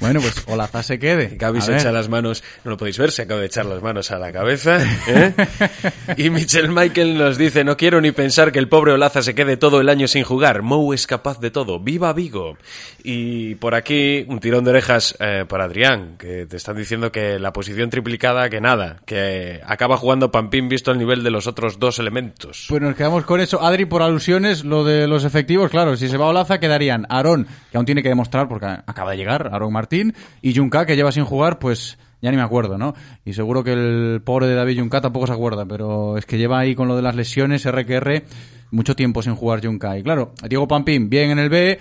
Bueno, 0.00 0.20
pues 0.20 0.44
Olaza 0.46 0.82
se 0.82 0.98
quede. 0.98 1.36
Gaby 1.38 1.60
se 1.60 1.74
echa 1.74 1.92
las 1.92 2.08
manos, 2.08 2.42
no 2.64 2.72
lo 2.72 2.76
podéis 2.76 2.98
ver, 2.98 3.12
se 3.12 3.22
acaba 3.22 3.40
de 3.40 3.46
echar 3.46 3.66
las 3.66 3.82
manos 3.82 4.10
a 4.10 4.18
la 4.18 4.32
cabeza. 4.32 4.78
¿eh? 5.08 5.34
y 6.16 6.30
Michel 6.30 6.68
Michael 6.68 7.18
nos 7.18 7.38
dice, 7.38 7.64
no 7.64 7.76
quiero 7.76 8.00
ni 8.00 8.12
pensar 8.12 8.52
que 8.52 8.58
el 8.58 8.68
pobre 8.68 8.92
Olaza 8.92 9.22
se 9.22 9.34
quede 9.34 9.56
todo 9.56 9.80
el 9.80 9.88
año 9.88 10.08
sin 10.08 10.24
jugar. 10.24 10.62
Mou 10.62 10.92
es 10.92 11.06
capaz 11.06 11.40
de 11.40 11.50
todo. 11.50 11.80
¡Viva 11.80 12.12
Vigo! 12.12 12.56
Y 13.02 13.54
por 13.56 13.74
aquí, 13.74 14.24
un 14.28 14.40
tirón 14.40 14.64
de 14.64 14.70
orejas 14.70 15.16
eh, 15.20 15.44
para 15.48 15.64
Adrián, 15.64 16.16
que 16.18 16.46
te 16.46 16.56
están 16.56 16.76
diciendo 16.76 17.10
que 17.10 17.38
la 17.38 17.52
posición 17.52 17.90
triplicada, 17.90 18.48
que 18.48 18.60
nada, 18.60 19.00
que 19.06 19.60
acaba 19.64 19.96
jugando 19.96 20.30
Pampín 20.30 20.68
visto 20.68 20.90
el 20.90 20.98
nivel 20.98 21.22
de 21.22 21.30
los 21.30 21.46
otros 21.46 21.78
dos 21.78 21.98
elementos. 21.98 22.66
Pues 22.68 22.82
nos 22.82 22.94
quedamos 22.94 23.24
con 23.24 23.40
eso. 23.40 23.62
Adri, 23.62 23.86
por 23.86 24.02
alusiones, 24.02 24.64
lo 24.64 24.84
de 24.84 25.06
los 25.06 25.24
efectivos, 25.24 25.70
claro, 25.70 25.96
si 25.96 26.08
se 26.08 26.16
va 26.16 26.26
Olaza 26.26 26.60
quedarían 26.60 27.06
Aarón, 27.08 27.46
que 27.70 27.76
aún 27.76 27.86
tiene 27.86 28.02
que 28.02 28.08
demostrar 28.08 28.48
porque 28.48 28.66
acaba 28.66 28.99
de 29.08 29.16
llegar, 29.16 29.48
Aarón 29.52 29.72
Martín, 29.72 30.14
y 30.42 30.54
Junca, 30.54 30.84
que 30.84 30.96
lleva 30.96 31.12
sin 31.12 31.24
jugar, 31.24 31.58
pues 31.58 31.98
ya 32.20 32.30
ni 32.30 32.36
me 32.36 32.42
acuerdo, 32.42 32.76
¿no? 32.76 32.94
Y 33.24 33.32
seguro 33.32 33.64
que 33.64 33.72
el 33.72 34.20
pobre 34.22 34.46
de 34.46 34.54
David 34.54 34.80
Junca 34.80 35.00
tampoco 35.00 35.26
se 35.26 35.32
acuerda, 35.32 35.64
pero 35.64 36.18
es 36.18 36.26
que 36.26 36.38
lleva 36.38 36.58
ahí 36.58 36.74
con 36.74 36.88
lo 36.88 36.96
de 36.96 37.02
las 37.02 37.16
lesiones, 37.16 37.68
RQR, 37.70 38.24
mucho 38.70 38.94
tiempo 38.94 39.22
sin 39.22 39.34
jugar 39.34 39.64
Junca. 39.64 39.96
Y 39.98 40.02
claro, 40.02 40.32
Diego 40.48 40.68
Pampín, 40.68 41.08
bien 41.08 41.30
en 41.30 41.38
el 41.38 41.48
B. 41.48 41.78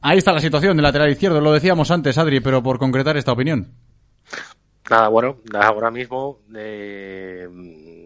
Ahí 0.00 0.18
está 0.18 0.32
la 0.32 0.40
situación 0.40 0.76
del 0.76 0.84
lateral 0.84 1.10
izquierdo, 1.10 1.40
lo 1.40 1.52
decíamos 1.52 1.90
antes, 1.90 2.18
Adri, 2.18 2.40
pero 2.40 2.62
por 2.62 2.78
concretar 2.78 3.16
esta 3.16 3.32
opinión. 3.32 3.72
Nada, 4.90 5.08
bueno, 5.08 5.38
ahora 5.54 5.90
mismo 5.90 6.40
eh, 6.56 7.46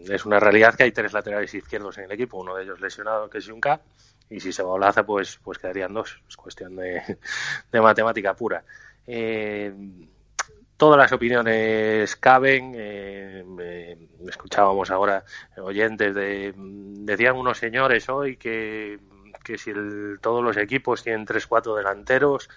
es 0.09 0.25
una 0.25 0.39
realidad 0.39 0.75
que 0.75 0.83
hay 0.83 0.91
tres 0.91 1.13
laterales 1.13 1.53
izquierdos 1.53 1.97
en 1.97 2.05
el 2.05 2.11
equipo, 2.11 2.41
uno 2.41 2.55
de 2.55 2.63
ellos 2.63 2.81
lesionado, 2.81 3.29
que 3.29 3.37
es 3.37 3.47
Junca, 3.47 3.81
y 4.35 4.39
si 4.39 4.51
se 4.53 4.63
va 4.63 4.71
Olaza, 4.71 5.05
pues, 5.05 5.39
pues 5.43 5.57
quedarían 5.59 5.93
dos. 5.93 6.21
Es 6.27 6.37
cuestión 6.37 6.75
de, 6.75 7.01
de 7.71 7.81
matemática 7.81 8.35
pura. 8.35 8.63
Eh, 9.07 9.73
todas 10.77 10.97
las 10.97 11.11
opiniones 11.11 12.15
caben. 12.15 12.73
eh, 12.75 13.45
eh, 13.59 13.97
escuchábamos 14.27 14.91
ahora 14.91 15.23
oyentes 15.57 16.15
de. 16.15 16.53
Decían 16.55 17.35
unos 17.37 17.57
señores 17.57 18.09
hoy 18.09 18.37
que, 18.37 18.99
que 19.43 19.57
si 19.57 19.71
el- 19.71 20.19
todos 20.21 20.43
los 20.43 20.57
equipos 20.57 21.03
tienen 21.03 21.25
tres, 21.25 21.47
cuatro 21.47 21.75
delanteros, 21.75 22.49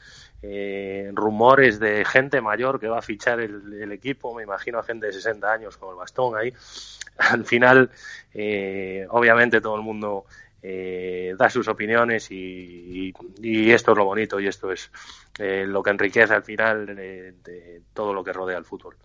rumores 1.15 1.79
de 1.81 2.05
gente 2.05 2.41
mayor 2.41 2.79
que 2.81 2.89
va 2.89 2.99
a 2.99 3.03
fichar 3.03 3.41
el, 3.41 3.73
el 3.81 3.93
equipo, 3.93 4.35
me 4.35 4.43
imagino 4.43 4.79
a 4.79 4.83
gente 4.83 5.07
de 5.07 5.13
60 5.13 5.53
años 5.53 5.77
con 5.77 5.91
el 5.91 5.97
bastón 5.97 6.37
ahí. 6.37 6.53
Al 7.19 7.45
final, 7.45 7.91
eh, 8.35 9.07
obviamente 9.11 9.61
todo 9.61 9.77
el 9.77 9.83
mundo 9.83 10.27
eh, 10.69 11.35
da 11.39 11.49
sus 11.49 11.69
opiniones 11.69 12.29
y, 12.33 13.15
y- 13.41 13.71
esto 13.71 13.93
es 13.93 13.99
lo 13.99 14.05
bonito 14.05 14.41
y 14.41 14.49
esto 14.49 14.73
es 14.73 14.91
eh, 15.39 15.65
lo 15.65 15.81
que 15.81 15.91
enriquece 15.91 16.35
al 16.35 16.43
final 16.43 16.87
de, 16.87 17.83
todo 17.95 18.13
lo 18.13 18.25
que 18.25 18.33
rodea 18.33 18.59
el 18.59 18.65
fútbol. 18.65 18.97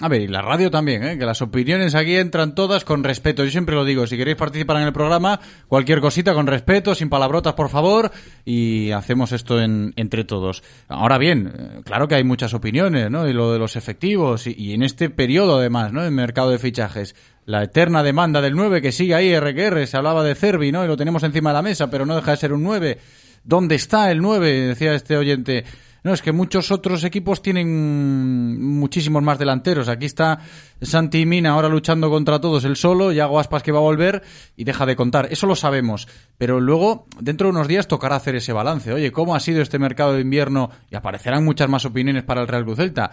A 0.00 0.08
ver, 0.08 0.22
y 0.22 0.26
la 0.26 0.42
radio 0.42 0.72
también, 0.72 1.04
¿eh? 1.04 1.16
que 1.18 1.24
las 1.24 1.40
opiniones 1.40 1.94
aquí 1.94 2.16
entran 2.16 2.56
todas 2.56 2.84
con 2.84 3.04
respeto. 3.04 3.44
Yo 3.44 3.50
siempre 3.52 3.76
lo 3.76 3.84
digo, 3.84 4.08
si 4.08 4.16
queréis 4.16 4.36
participar 4.36 4.78
en 4.78 4.82
el 4.88 4.92
programa, 4.92 5.38
cualquier 5.68 6.00
cosita 6.00 6.34
con 6.34 6.48
respeto, 6.48 6.96
sin 6.96 7.08
palabrotas, 7.08 7.54
por 7.54 7.68
favor, 7.68 8.10
y 8.44 8.90
hacemos 8.90 9.30
esto 9.30 9.60
en- 9.62 9.92
entre 9.94 10.24
todos. 10.24 10.64
Ahora 10.88 11.16
bien, 11.16 11.52
eh, 11.56 11.80
claro 11.84 12.08
que 12.08 12.16
hay 12.16 12.24
muchas 12.24 12.54
opiniones, 12.54 13.08
¿no? 13.08 13.28
Y 13.28 13.32
lo 13.32 13.52
de 13.52 13.60
los 13.60 13.76
efectivos, 13.76 14.48
y, 14.48 14.74
en 14.74 14.82
este 14.82 15.10
periodo 15.10 15.58
además, 15.58 15.92
¿no? 15.92 16.04
En 16.04 16.12
mercado 16.12 16.50
de 16.50 16.58
fichajes, 16.58 17.14
la 17.46 17.62
eterna 17.62 18.02
demanda 18.02 18.40
del 18.40 18.54
9 18.56 18.82
que 18.82 18.90
sigue 18.90 19.14
ahí, 19.14 19.32
RQR, 19.38 19.86
se 19.86 19.96
hablaba 19.96 20.24
de 20.24 20.34
Cervi, 20.34 20.72
¿no? 20.72 20.84
Y 20.84 20.88
lo 20.88 20.96
tenemos 20.96 21.22
encima 21.22 21.50
de 21.50 21.54
la 21.54 21.62
mesa, 21.62 21.88
pero 21.88 22.04
no 22.04 22.16
deja 22.16 22.32
de 22.32 22.36
ser 22.36 22.52
un 22.52 22.64
9. 22.64 22.98
¿Dónde 23.44 23.76
está 23.76 24.10
el 24.10 24.20
9? 24.20 24.50
Decía 24.68 24.92
este 24.94 25.16
oyente. 25.16 25.64
No, 26.04 26.12
es 26.12 26.20
que 26.20 26.32
muchos 26.32 26.70
otros 26.70 27.02
equipos 27.02 27.40
tienen 27.40 28.62
muchísimos 28.62 29.22
más 29.22 29.38
delanteros. 29.38 29.88
Aquí 29.88 30.04
está 30.04 30.38
Santi 30.82 31.24
Mina 31.24 31.52
ahora 31.52 31.68
luchando 31.68 32.10
contra 32.10 32.40
todos 32.40 32.64
el 32.64 32.76
solo, 32.76 33.10
y 33.10 33.20
hago 33.20 33.40
Aspas 33.40 33.62
que 33.62 33.72
va 33.72 33.78
a 33.78 33.82
volver 33.82 34.22
y 34.54 34.64
deja 34.64 34.84
de 34.84 34.96
contar. 34.96 35.28
Eso 35.30 35.46
lo 35.46 35.56
sabemos. 35.56 36.06
Pero 36.36 36.60
luego, 36.60 37.06
dentro 37.20 37.48
de 37.48 37.52
unos 37.52 37.68
días, 37.68 37.88
tocará 37.88 38.16
hacer 38.16 38.36
ese 38.36 38.52
balance. 38.52 38.92
Oye, 38.92 39.12
¿cómo 39.12 39.34
ha 39.34 39.40
sido 39.40 39.62
este 39.62 39.78
mercado 39.78 40.12
de 40.12 40.20
invierno? 40.20 40.70
Y 40.90 40.94
aparecerán 40.94 41.42
muchas 41.42 41.70
más 41.70 41.86
opiniones 41.86 42.22
para 42.22 42.42
el 42.42 42.48
Real 42.48 42.64
Cruz 42.64 42.76
Celta 42.76 43.12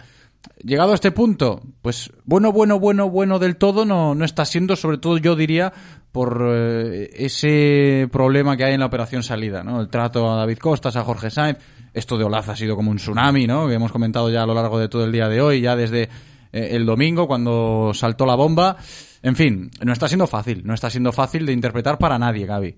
llegado 0.62 0.92
a 0.92 0.94
este 0.94 1.12
punto, 1.12 1.62
pues 1.82 2.10
bueno, 2.24 2.52
bueno, 2.52 2.78
bueno, 2.78 3.08
bueno 3.08 3.38
del 3.38 3.56
todo 3.56 3.84
no, 3.84 4.14
no 4.14 4.24
está 4.24 4.44
siendo, 4.44 4.76
sobre 4.76 4.98
todo 4.98 5.18
yo 5.18 5.36
diría, 5.36 5.72
por 6.10 6.46
eh, 6.52 7.10
ese 7.14 8.08
problema 8.10 8.56
que 8.56 8.64
hay 8.64 8.74
en 8.74 8.80
la 8.80 8.86
operación 8.86 9.22
salida, 9.22 9.62
¿no? 9.62 9.80
El 9.80 9.88
trato 9.88 10.30
a 10.30 10.36
David 10.36 10.58
Costas, 10.58 10.96
a 10.96 11.04
Jorge 11.04 11.30
Sainz, 11.30 11.58
esto 11.94 12.18
de 12.18 12.24
Olaz 12.24 12.48
ha 12.48 12.56
sido 12.56 12.76
como 12.76 12.90
un 12.90 12.96
tsunami, 12.96 13.46
¿no? 13.46 13.68
Que 13.68 13.74
hemos 13.74 13.92
comentado 13.92 14.30
ya 14.30 14.42
a 14.42 14.46
lo 14.46 14.54
largo 14.54 14.78
de 14.78 14.88
todo 14.88 15.04
el 15.04 15.12
día 15.12 15.28
de 15.28 15.40
hoy, 15.40 15.60
ya 15.60 15.76
desde 15.76 16.08
eh, 16.52 16.68
el 16.72 16.86
domingo 16.86 17.26
cuando 17.26 17.92
saltó 17.94 18.26
la 18.26 18.34
bomba. 18.34 18.76
En 19.22 19.36
fin, 19.36 19.70
no 19.84 19.92
está 19.92 20.08
siendo 20.08 20.26
fácil, 20.26 20.62
no 20.64 20.74
está 20.74 20.90
siendo 20.90 21.12
fácil 21.12 21.46
de 21.46 21.52
interpretar 21.52 21.98
para 21.98 22.18
nadie, 22.18 22.46
Gaby. 22.46 22.74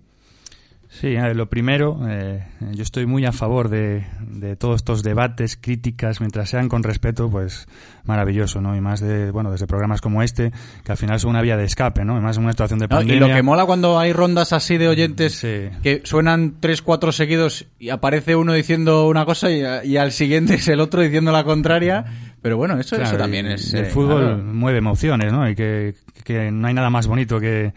Sí, 1.01 1.16
lo 1.34 1.49
primero, 1.49 1.99
eh, 2.09 2.45
yo 2.70 2.84
estoy 2.84 3.05
muy 3.05 3.24
a 3.24 3.32
favor 3.32 3.68
de, 3.68 4.05
de, 4.20 4.55
todos 4.55 4.76
estos 4.76 5.03
debates, 5.03 5.59
críticas, 5.61 6.20
mientras 6.20 6.49
sean 6.49 6.68
con 6.68 6.84
respeto, 6.84 7.28
pues 7.28 7.66
maravilloso, 8.05 8.61
¿no? 8.61 8.76
Y 8.76 8.80
más 8.80 9.01
de, 9.01 9.32
bueno, 9.32 9.51
desde 9.51 9.66
programas 9.66 10.01
como 10.01 10.22
este, 10.22 10.53
que 10.84 10.92
al 10.92 10.97
final 10.97 11.18
son 11.18 11.30
una 11.30 11.42
vía 11.42 11.57
de 11.57 11.64
escape, 11.64 12.05
¿no? 12.05 12.16
Y 12.16 12.20
más 12.20 12.36
en 12.36 12.45
una 12.45 12.53
situación 12.53 12.78
de 12.78 12.86
pandemia. 12.86 13.16
y 13.16 13.18
lo 13.18 13.26
que 13.26 13.42
mola 13.42 13.66
cuando 13.66 13.99
hay 13.99 14.12
rondas 14.12 14.53
así 14.53 14.78
de 14.78 14.86
oyentes 14.86 15.40
que 15.40 16.03
suenan 16.05 16.55
tres, 16.61 16.80
cuatro 16.80 17.11
seguidos 17.11 17.66
y 17.80 17.88
aparece 17.88 18.36
uno 18.36 18.53
diciendo 18.53 19.09
una 19.09 19.24
cosa 19.24 19.51
y, 19.51 19.64
y, 19.84 19.97
al 19.97 20.12
siguiente 20.12 20.55
es 20.55 20.68
el 20.68 20.78
otro 20.78 21.03
diciendo 21.03 21.32
la 21.32 21.42
contraria, 21.42 22.05
pero 22.40 22.57
bueno, 22.57 22.78
eso, 22.78 22.95
eso 22.95 23.16
también 23.16 23.47
es... 23.47 23.74
El 23.74 23.86
eh, 23.86 23.88
fútbol 23.90 24.22
claro. 24.22 24.45
mueve 24.45 24.78
emociones, 24.78 25.32
¿no? 25.32 25.51
Y 25.51 25.57
que, 25.57 25.97
que 26.22 26.53
no 26.53 26.68
hay 26.68 26.74
nada 26.74 26.88
más 26.88 27.09
bonito 27.09 27.40
que 27.40 27.72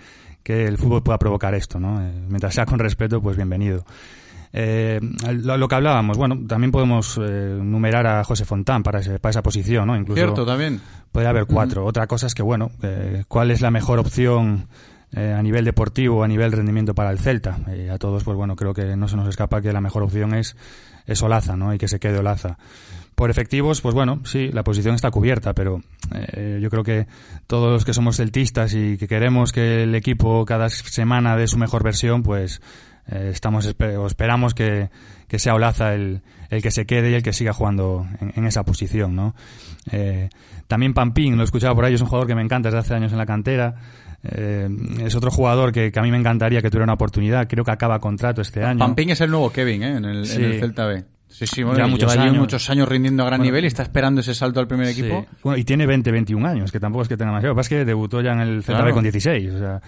que 0.48 0.66
el 0.66 0.78
fútbol 0.78 1.04
pueda 1.04 1.20
provocar 1.20 1.54
esto, 1.56 1.78
¿no? 1.78 2.02
Eh, 2.02 2.10
mientras 2.30 2.54
sea 2.54 2.66
con 2.66 2.80
respeto, 2.80 3.22
pues 3.22 3.36
bienvenido. 3.36 3.84
Eh, 4.54 4.98
lo, 5.44 5.58
lo, 5.58 5.68
que 5.68 5.76
hablábamos, 5.76 6.18
bueno, 6.18 6.40
también 6.48 6.72
podemos 6.72 7.20
eh, 7.22 7.60
numerar 7.62 8.08
a 8.08 8.24
José 8.24 8.46
Fontán 8.46 8.82
para, 8.82 9.02
ese, 9.02 9.20
para 9.20 9.32
esa 9.32 9.44
posición, 9.44 9.88
¿no? 9.88 9.98
Incluso 9.98 10.16
Cierto, 10.16 10.46
también. 10.46 10.80
Podría 11.12 11.32
haber 11.32 11.48
cuatro. 11.48 11.82
Uh 11.82 11.86
-huh. 11.86 11.90
Otra 11.90 12.08
cosa 12.08 12.28
es 12.28 12.34
que, 12.34 12.44
bueno, 12.44 12.72
eh, 12.82 13.26
¿cuál 13.28 13.52
es 13.52 13.60
la 13.60 13.72
mejor 13.72 14.00
opción 14.00 14.70
eh, 15.12 15.36
a 15.38 15.42
nivel 15.44 15.66
deportivo, 15.66 16.24
a 16.24 16.30
nivel 16.30 16.54
rendimiento 16.54 16.96
para 16.96 17.12
el 17.12 17.20
Celta? 17.20 17.60
a 17.92 17.98
todos, 17.98 18.24
pues 18.24 18.38
bueno, 18.38 18.56
creo 18.56 18.74
que 18.74 18.96
no 18.96 19.10
se 19.10 19.18
nos 19.18 19.28
escapa 19.28 19.62
que 19.62 19.74
la 19.74 19.82
mejor 19.82 20.04
opción 20.04 20.34
es, 20.34 20.56
es 21.06 21.22
Olaza, 21.22 21.58
¿no? 21.58 21.74
Y 21.74 21.78
que 21.78 21.90
se 21.90 22.00
quede 22.00 22.20
Olaza. 22.20 22.58
Por 23.18 23.32
efectivos, 23.32 23.82
pues 23.82 23.96
bueno, 23.96 24.22
sí, 24.26 24.52
la 24.52 24.64
posición 24.64 24.94
está 24.94 25.10
cubierta, 25.10 25.54
pero 25.56 25.82
eh, 26.14 26.60
yo 26.62 26.70
creo 26.70 26.84
que 26.84 27.08
todos 27.48 27.72
los 27.72 27.84
que 27.84 27.92
somos 27.92 28.18
celtistas 28.18 28.76
y 28.76 28.96
que 28.96 29.08
queremos 29.08 29.52
que 29.52 29.82
el 29.82 29.96
equipo 29.96 30.46
cada 30.46 30.70
semana 30.70 31.36
dé 31.36 31.48
su 31.48 31.58
mejor 31.58 31.84
versión, 31.84 32.22
pues 32.22 32.62
eh, 33.08 33.32
estamos 33.34 33.66
o 33.66 34.06
esperamos 34.06 34.54
que, 34.54 34.92
que 35.28 35.40
sea 35.40 35.56
Olaza 35.56 35.96
el, 35.96 36.22
el, 36.52 36.62
que 36.62 36.70
se 36.70 36.86
quede 36.86 37.10
y 37.10 37.16
el 37.16 37.24
que 37.24 37.34
siga 37.34 37.54
jugando 37.54 38.06
en, 38.22 38.34
en 38.36 38.46
esa 38.46 38.64
posición, 38.64 39.16
¿no? 39.16 39.34
Eh, 39.92 40.30
también 40.68 40.94
Pampín, 40.94 41.38
lo 41.38 41.42
he 41.42 41.46
escuchado 41.46 41.74
por 41.74 41.86
ahí, 41.86 41.96
es 41.96 42.02
un 42.02 42.08
jugador 42.08 42.28
que 42.28 42.36
me 42.36 42.44
encanta 42.44 42.68
desde 42.68 42.82
hace 42.82 42.94
años 42.94 43.14
en 43.14 43.18
la 43.18 43.26
cantera. 43.26 43.74
Eh, 44.22 44.70
es 45.04 45.16
otro 45.16 45.32
jugador 45.32 45.72
que, 45.72 45.92
que, 45.92 46.00
a 46.00 46.04
mí 46.04 46.12
me 46.12 46.18
encantaría 46.18 46.62
que 46.62 46.70
tuviera 46.70 46.84
una 46.84 46.94
oportunidad. 46.94 47.48
Creo 47.48 47.64
que 47.64 47.72
acaba 47.72 47.98
contrato 47.98 48.42
este 48.42 48.64
año. 48.64 48.78
Pampín 48.78 49.10
es 49.10 49.22
el 49.22 49.32
nuevo 49.32 49.52
Kevin 49.52 49.82
¿eh? 49.82 49.98
en, 49.98 50.06
el, 50.06 50.28
sí. 50.28 50.36
en 50.36 50.44
el 50.44 50.60
Celta 50.60 50.86
B. 50.86 51.17
Sí, 51.30 51.46
sí, 51.46 51.62
bueno, 51.62 51.78
ya 51.80 51.88
muchos 51.88 52.12
lleva 52.14 52.24
años. 52.24 52.38
muchos 52.38 52.70
años 52.70 52.88
rindiendo 52.88 53.22
a 53.24 53.26
gran 53.28 53.40
bueno, 53.40 53.52
nivel 53.52 53.66
y 53.66 53.68
está 53.68 53.84
esperando 53.84 54.22
ese 54.22 54.34
salto 54.34 54.60
al 54.60 54.68
primer 54.68 54.88
sí. 54.88 55.02
equipo. 55.02 55.26
Bueno, 55.44 55.58
y 55.58 55.64
tiene 55.66 55.86
20, 55.86 56.10
21 56.12 56.48
años, 56.48 56.72
que 56.72 56.80
tampoco 56.80 57.04
es 57.04 57.10
que 57.10 57.18
tenga 57.18 57.32
demasiado. 57.32 57.50
Lo 57.54 57.56
que 57.56 57.60
pasa 57.60 57.76
es 57.76 57.80
que 57.82 57.86
debutó 57.86 58.22
ya 58.22 58.32
en 58.32 58.40
el 58.40 58.64
Celta 58.64 58.82
Claro. 58.82 58.94
Con 58.94 59.04
16. 59.04 59.52
O 59.54 59.60
sea, 59.60 59.82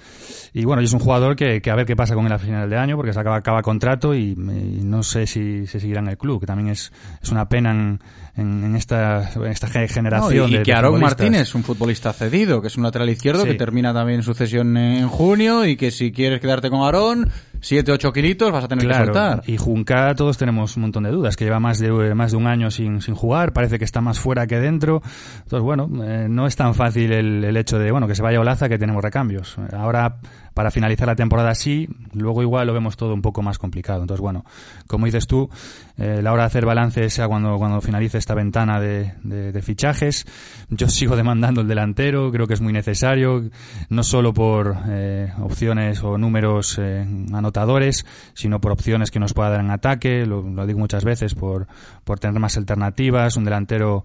y 0.53 0.65
bueno, 0.65 0.81
y 0.81 0.85
es 0.85 0.93
un 0.93 0.99
jugador 0.99 1.35
que, 1.35 1.61
que 1.61 1.71
a 1.71 1.75
ver 1.75 1.85
qué 1.85 1.95
pasa 1.95 2.13
con 2.13 2.25
él 2.25 2.31
a 2.33 2.39
final 2.39 2.69
de 2.69 2.77
año, 2.77 2.97
porque 2.97 3.13
se 3.13 3.19
acaba, 3.19 3.37
acaba 3.37 3.61
contrato 3.61 4.13
y, 4.13 4.31
y 4.31 4.81
no 4.83 5.01
sé 5.01 5.25
si 5.27 5.65
se 5.65 5.79
seguirá 5.79 6.01
en 6.01 6.09
el 6.09 6.17
club, 6.17 6.41
que 6.41 6.45
también 6.45 6.69
es, 6.69 6.91
es 7.23 7.29
una 7.31 7.47
pena 7.47 7.71
en, 7.71 7.99
en, 8.35 8.63
en 8.65 8.75
esta, 8.75 9.31
en 9.35 9.45
esta 9.45 9.67
ge- 9.67 9.87
No, 9.87 9.87
generación 9.93 10.49
y, 10.49 10.53
de 10.55 10.59
y 10.59 10.63
que 10.63 10.73
Aaron. 10.73 10.99
Martínez, 10.99 11.55
un 11.55 11.63
futbolista 11.63 12.11
cedido, 12.13 12.61
que 12.61 12.67
es 12.67 12.75
un 12.77 12.83
lateral 12.83 13.09
izquierdo 13.09 13.43
Sí. 13.43 13.47
que 13.49 13.55
termina 13.55 13.93
también 13.93 14.23
su 14.23 14.33
cesión 14.33 14.75
en 14.77 15.07
junio 15.07 15.65
y 15.65 15.77
que 15.77 15.89
si 15.91 16.11
quieres 16.11 16.41
quedarte 16.41 16.69
con 16.69 16.81
Aarón, 16.81 17.29
7, 17.61 17.91
8 17.91 18.13
kilitos 18.13 18.51
vas 18.51 18.63
a 18.63 18.67
tener 18.67 18.87
que 18.87 18.93
soltar. 18.93 19.41
y 19.45 19.57
Junca 19.57 20.13
todos 20.15 20.37
tenemos 20.37 20.75
un 20.77 20.81
montón 20.83 21.03
de 21.03 21.11
dudas, 21.11 21.35
que 21.35 21.45
lleva 21.45 21.59
más 21.59 21.79
de, 21.79 21.87
eh, 21.87 22.15
más 22.15 22.31
de 22.31 22.37
un 22.37 22.47
año 22.47 22.71
sin, 22.71 23.01
sin 23.01 23.15
jugar, 23.15 23.53
parece 23.53 23.77
que 23.77 23.85
está 23.85 24.01
más 24.01 24.19
fuera 24.19 24.47
que 24.47 24.59
dentro. 24.59 25.01
Entonces, 25.43 25.61
bueno, 25.61 25.89
eh, 26.03 26.27
no 26.29 26.47
es 26.47 26.55
tan 26.55 26.73
fácil 26.73 27.11
el, 27.11 27.43
el 27.43 27.57
hecho 27.57 27.77
de, 27.79 27.91
bueno, 27.91 28.07
que 28.07 28.15
se 28.15 28.21
vaya 28.21 28.39
Olaza 28.39 28.69
que 28.69 28.77
tenemos 28.77 29.03
recambios. 29.03 29.57
Ahora, 29.73 30.17
para 30.59 30.71
finalizar 30.71 31.07
la 31.07 31.15
temporada 31.15 31.55
sí, 31.55 31.87
luego 32.11 32.41
igual 32.41 32.67
lo 32.67 32.73
vemos 32.73 32.97
todo 32.97 33.13
un 33.13 33.21
poco 33.21 33.41
más 33.41 33.57
complicado. 33.57 34.01
Entonces, 34.01 34.19
bueno, 34.19 34.43
como 34.87 35.05
dices 35.05 35.25
tú, 35.25 35.49
eh, 35.97 36.19
la 36.21 36.33
hora 36.33 36.43
de 36.43 36.47
hacer 36.47 36.65
balance 36.65 37.09
sea 37.09 37.29
cuando, 37.29 37.57
cuando 37.57 37.79
finalice 37.79 38.17
esta 38.17 38.35
ventana 38.35 38.77
de 38.77 39.61
fichajes. 39.63 40.25
Yo 40.69 40.87
sigo 40.89 41.15
demandando 41.15 41.61
el 41.61 41.67
delantero, 41.69 42.29
creo 42.29 42.45
que 42.45 42.55
es 42.55 42.59
muy 42.59 42.73
necesario, 42.73 43.49
no 43.87 44.03
solo 44.03 44.33
por 44.33 44.75
eh, 44.89 45.31
opciones 45.39 46.03
o 46.03 46.17
números 46.17 46.77
eh, 46.77 47.07
anotadores, 47.31 48.05
sino 48.33 48.59
por 48.59 48.73
opciones 48.73 49.11
que 49.11 49.19
nos 49.21 49.33
pueda 49.33 49.51
dar 49.51 49.61
en 49.61 49.71
ataque, 49.71 50.25
lo, 50.25 50.41
lo 50.41 50.67
digo 50.67 50.77
muchas 50.77 51.05
veces, 51.05 51.35
por, 51.35 51.67
por 52.03 52.19
tener 52.19 52.37
más 52.37 52.57
alternativas, 52.57 53.37
un 53.37 53.45
delantero 53.45 54.03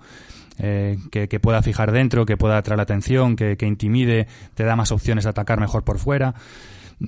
eh, 0.59 0.99
que, 1.11 1.29
que, 1.29 1.41
pueda 1.41 1.63
fijar 1.63 1.93
dentro, 1.93 2.27
que 2.27 2.37
pueda 2.37 2.59
atraer 2.59 2.77
la 2.77 2.85
atención, 2.85 3.37
que, 3.37 3.57
que, 3.57 3.67
intimide, 3.67 4.27
te 4.55 4.65
da 4.65 4.77
más 4.77 4.93
opciones 4.93 5.25
de 5.25 5.31
atacar 5.31 5.61
mejor 5.61 5.85
por 5.85 5.99
fuera. 5.99 6.35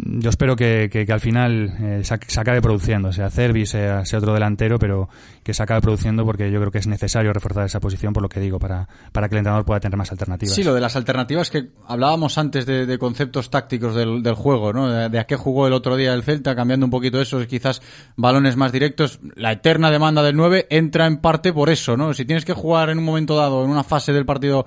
Yo 0.04 0.30
espero 0.30 0.56
que, 0.56 1.06
al 1.08 1.20
final 1.20 1.74
eh, 1.80 2.00
se, 2.04 2.40
acabe 2.40 2.60
produciendo, 2.60 3.12
sea 3.12 3.30
Cervi, 3.30 3.66
sea, 3.66 4.02
otro 4.16 4.34
delantero, 4.34 4.78
pero 4.78 5.08
que 5.42 5.54
se 5.54 5.62
acabe 5.62 5.80
produciendo 5.80 6.24
porque 6.24 6.50
yo 6.50 6.58
creo 6.58 6.70
que 6.70 6.78
es 6.78 6.86
necesario 6.86 7.32
reforzar 7.32 7.64
esa 7.66 7.80
posición, 7.80 8.12
por 8.12 8.22
lo 8.22 8.28
que 8.28 8.40
digo, 8.40 8.58
para, 8.58 8.88
para 9.12 9.28
que 9.28 9.36
el 9.36 9.38
entrenador 9.38 9.64
pueda 9.64 9.80
tener 9.80 9.96
más 9.96 10.10
alternativas. 10.10 10.54
Sí, 10.54 10.64
lo 10.64 10.74
de 10.74 10.80
las 10.80 10.96
alternativas 10.96 11.50
que 11.50 11.70
hablábamos 11.86 12.36
antes 12.38 12.66
de, 12.66 12.98
conceptos 12.98 13.50
tácticos 13.50 13.94
del, 13.94 14.22
del 14.22 14.34
juego, 14.34 14.72
¿no? 14.72 14.88
De, 14.90 15.08
de, 15.08 15.18
a 15.18 15.24
qué 15.24 15.36
jugó 15.36 15.66
el 15.66 15.72
otro 15.72 15.96
día 15.96 16.12
el 16.14 16.22
Celta, 16.22 16.54
cambiando 16.56 16.86
un 16.86 16.90
poquito 16.90 17.20
eso, 17.20 17.46
quizás 17.46 17.80
balones 18.16 18.56
más 18.56 18.72
directos. 18.72 19.20
La 19.34 19.52
eterna 19.52 19.90
demanda 19.90 20.22
del 20.22 20.36
9 20.36 20.66
entra 20.70 21.06
en 21.06 21.18
parte 21.18 21.52
por 21.52 21.70
eso, 21.70 21.96
¿no? 21.96 22.12
Si 22.14 22.24
tienes 22.24 22.44
que 22.44 22.52
jugar 22.52 22.90
en 22.90 22.98
un 22.98 23.04
momento 23.04 23.36
dado, 23.36 23.64
en 23.64 23.70
una 23.70 23.84
fase 23.84 24.12
del 24.12 24.26
partido, 24.26 24.66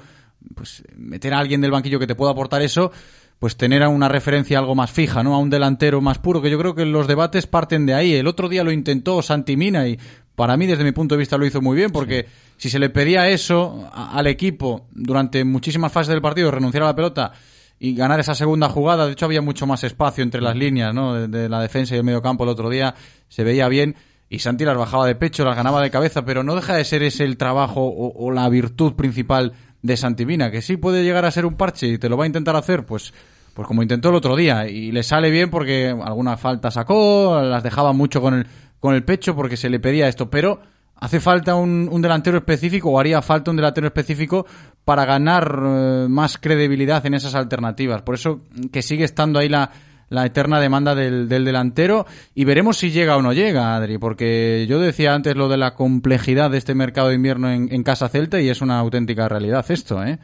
pues 0.56 0.84
meter 0.96 1.34
a 1.34 1.40
alguien 1.40 1.62
del 1.62 1.72
banquillo 1.72 2.00
que 2.00 2.08
te 2.08 2.16
pueda 2.16 2.32
aportar 2.32 2.62
eso, 2.62 2.92
pues 3.40 3.56
tener 3.56 3.82
a 3.84 3.90
una 3.90 4.10
referencia 4.10 4.60
algo 4.60 4.76
más 4.76 4.92
fija, 4.92 5.24
¿no? 5.24 5.34
A 5.34 5.40
un 5.40 5.50
delantero 5.50 6.02
más 6.02 6.20
puro, 6.20 6.42
que 6.42 6.50
yo 6.50 6.60
creo 6.60 6.76
que 6.76 6.86
los 6.86 7.08
debates 7.08 7.48
parten 7.48 7.86
de 7.86 7.94
ahí. 7.94 8.14
El 8.14 8.28
otro 8.28 8.50
día 8.50 8.64
lo 8.66 8.72
intentó 8.72 9.22
Santi 9.22 9.56
Mina 9.56 9.88
y 9.88 9.98
para 10.36 10.58
mí, 10.58 10.68
desde 10.68 10.84
mi 10.84 10.92
punto 10.92 11.16
de 11.16 11.20
vista, 11.20 11.38
lo 11.38 11.46
hizo 11.46 11.62
muy 11.62 11.76
bien, 11.76 11.92
porque 11.92 12.24
sí. 12.24 12.54
si 12.58 12.70
se 12.70 12.80
le 12.80 12.90
pedía 12.90 13.30
eso 13.30 13.90
al 13.94 14.28
equipo 14.28 14.88
durante 14.92 15.44
muchísimas 15.46 15.92
fases 15.92 16.10
del 16.10 16.22
partido, 16.22 16.52
renunciar 16.52 16.84
a 16.84 16.88
la 16.88 16.96
pelota 16.96 17.32
y 17.80 17.96
ganar 17.96 18.20
esa 18.20 18.36
segunda 18.36 18.68
jugada, 18.68 19.06
de 19.06 19.14
hecho 19.14 19.26
había 19.26 19.42
mucho 19.42 19.66
más 19.66 19.86
espacio 19.86 20.22
entre 20.22 20.42
las 20.42 20.56
líneas, 20.56 20.94
¿no? 20.94 21.14
De, 21.14 21.28
de 21.30 21.48
la 21.48 21.62
defensa 21.62 21.96
y 21.96 21.98
el 21.98 22.04
medio 22.04 22.22
campo 22.22 22.44
el 22.44 22.50
otro 22.50 22.70
día, 22.70 22.94
se 23.30 23.46
veía 23.46 23.70
bien 23.70 23.96
y 24.30 24.40
Santi 24.40 24.64
las 24.64 24.78
bajaba 24.78 25.08
de 25.08 25.16
pecho, 25.16 25.44
las 25.44 25.56
ganaba 25.56 25.82
de 25.82 25.90
cabeza, 25.90 26.24
pero 26.24 26.44
no 26.44 26.56
deja 26.56 26.76
de 26.76 26.86
ser 26.86 27.04
ese 27.04 27.24
el 27.24 27.38
trabajo 27.38 27.82
o, 27.82 28.26
o 28.26 28.32
la 28.32 28.48
virtud 28.50 28.94
principal 28.94 29.54
de 29.82 29.98
Santimina, 29.98 30.52
que 30.52 30.62
sí 30.62 30.78
puede 30.78 31.04
llegar 31.04 31.26
a 31.26 31.32
ser 31.32 31.46
un 31.46 31.56
parche 31.56 31.88
y 31.88 31.98
te 31.98 32.10
lo 32.10 32.18
va 32.18 32.26
a 32.26 32.28
intentar 32.28 32.56
hacer, 32.56 32.86
pues 32.86 33.14
pues 33.54 33.68
como 33.68 33.82
intentó 33.82 34.10
el 34.10 34.16
otro 34.16 34.36
día 34.36 34.70
y 34.70 34.92
le 34.92 35.04
sale 35.04 35.30
bien 35.30 35.50
porque 35.50 35.90
alguna 35.90 36.38
falta 36.38 36.72
sacó, 36.72 37.42
las 37.42 37.64
dejaba 37.64 37.92
mucho 37.92 38.22
con 38.22 38.36
el 38.36 38.48
con 38.80 38.96
el 38.96 39.04
pecho 39.04 39.36
porque 39.36 39.58
se 39.58 39.70
le 39.70 39.80
pedía 39.80 40.08
esto, 40.08 40.30
pero 40.30 40.62
hace 40.96 41.20
falta 41.20 41.56
un, 41.56 41.90
un 41.92 42.02
delantero 42.02 42.38
específico 42.38 42.90
o 42.90 43.00
haría 43.00 43.22
falta 43.22 43.52
un 43.52 43.58
delantero 43.58 43.88
específico 43.88 44.46
para 44.86 45.06
ganar 45.06 45.60
eh, 45.62 46.06
más 46.10 46.38
credibilidad 46.38 47.06
en 47.06 47.14
esas 47.14 47.36
alternativas. 47.36 48.02
Por 48.02 48.16
eso 48.16 48.42
que 48.72 48.82
sigue 48.82 49.04
estando 49.04 49.40
ahí 49.40 49.50
la, 49.50 49.72
la 50.10 50.26
eterna 50.26 50.60
demanda 50.60 50.96
del, 50.96 51.30
del, 51.30 51.46
delantero 51.46 52.06
y 52.36 52.46
veremos 52.46 52.78
si 52.78 52.92
llega 52.92 53.18
o 53.18 53.22
no 53.22 53.34
llega, 53.34 53.76
Adri, 53.76 53.98
porque 53.98 54.66
yo 54.68 54.80
decía 54.80 55.14
antes 55.14 55.36
lo 55.36 55.48
de 55.48 55.58
la 55.58 55.76
complejidad 55.76 56.52
de 56.52 56.58
este 56.58 56.76
mercado 56.76 57.10
de 57.10 57.16
invierno 57.16 57.50
en, 57.52 57.84
Casa 57.84 58.10
Celta 58.10 58.40
y 58.42 58.50
es 58.50 58.62
una 58.62 58.80
auténtica 58.80 59.30
realidad 59.30 59.66
esto, 59.70 60.04
¿eh? 60.04 60.20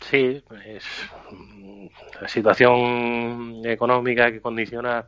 Sí, 0.00 0.42
es 0.66 0.84
la 2.20 2.28
situación 2.28 3.62
económica 3.64 4.30
que 4.30 4.40
condiciona 4.40 5.06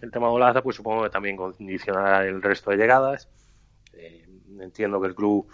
el 0.00 0.10
tema 0.10 0.28
de 0.28 0.32
Olaza, 0.34 0.62
pues 0.62 0.76
supongo 0.76 1.04
que 1.04 1.10
también 1.10 1.36
condicionará 1.36 2.26
el 2.26 2.42
resto 2.42 2.70
de 2.70 2.76
llegadas. 2.76 3.28
Eh, 3.92 4.26
entiendo 4.60 5.00
que 5.00 5.08
el 5.08 5.14
club 5.14 5.48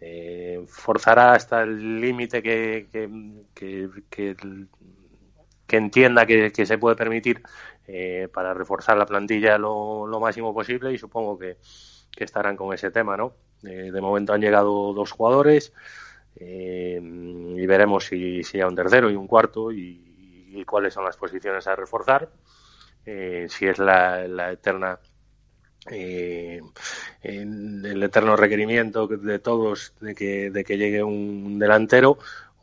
eh, 0.00 0.64
forzará 0.66 1.32
hasta 1.32 1.62
el 1.62 2.00
límite 2.00 2.42
que, 2.42 2.86
que, 3.54 4.36
que 5.66 5.76
entienda 5.76 6.26
que, 6.26 6.50
se 6.66 6.78
puede 6.78 6.96
permitir 6.96 7.42
eh, 7.86 8.28
para 8.32 8.54
reforzar 8.54 8.96
la 8.96 9.06
plantilla 9.06 9.58
lo, 9.58 10.06
lo, 10.06 10.20
máximo 10.20 10.54
posible 10.54 10.92
y 10.92 10.98
supongo 10.98 11.38
que, 11.38 11.58
estarán 12.16 12.56
con 12.56 12.72
ese 12.72 12.90
tema, 12.90 13.14
¿no? 13.14 13.34
Eh, 13.62 13.90
de 13.92 14.00
momento 14.00 14.32
han 14.32 14.40
llegado 14.40 14.94
dos 14.94 15.12
jugadores 15.12 15.74
eh, 16.38 17.00
y 17.02 17.66
veremos 17.66 18.04
si, 18.04 18.42
si 18.42 18.58
hay 18.58 18.64
un 18.64 18.76
tercero 18.76 19.10
y 19.10 19.16
un 19.16 19.26
cuarto 19.26 19.72
y, 19.72 20.02
cuáles 20.66 20.94
son 20.94 21.04
las 21.04 21.18
posiciones 21.18 21.66
a 21.66 21.76
reforzar. 21.76 22.30
Eh, 23.04 23.46
si 23.48 23.66
es 23.66 23.78
la, 23.78 24.50
eterna 24.50 24.98
eh, 25.90 26.60
en 27.22 27.84
el 27.84 28.02
eterno 28.02 28.36
requerimiento 28.36 29.06
de 29.06 29.38
todos 29.38 29.92
de 30.00 30.14
que, 30.14 30.50
de 30.50 30.64
que 30.64 30.78
llegue 30.78 31.02
un 31.02 31.58
delantero 31.58 32.18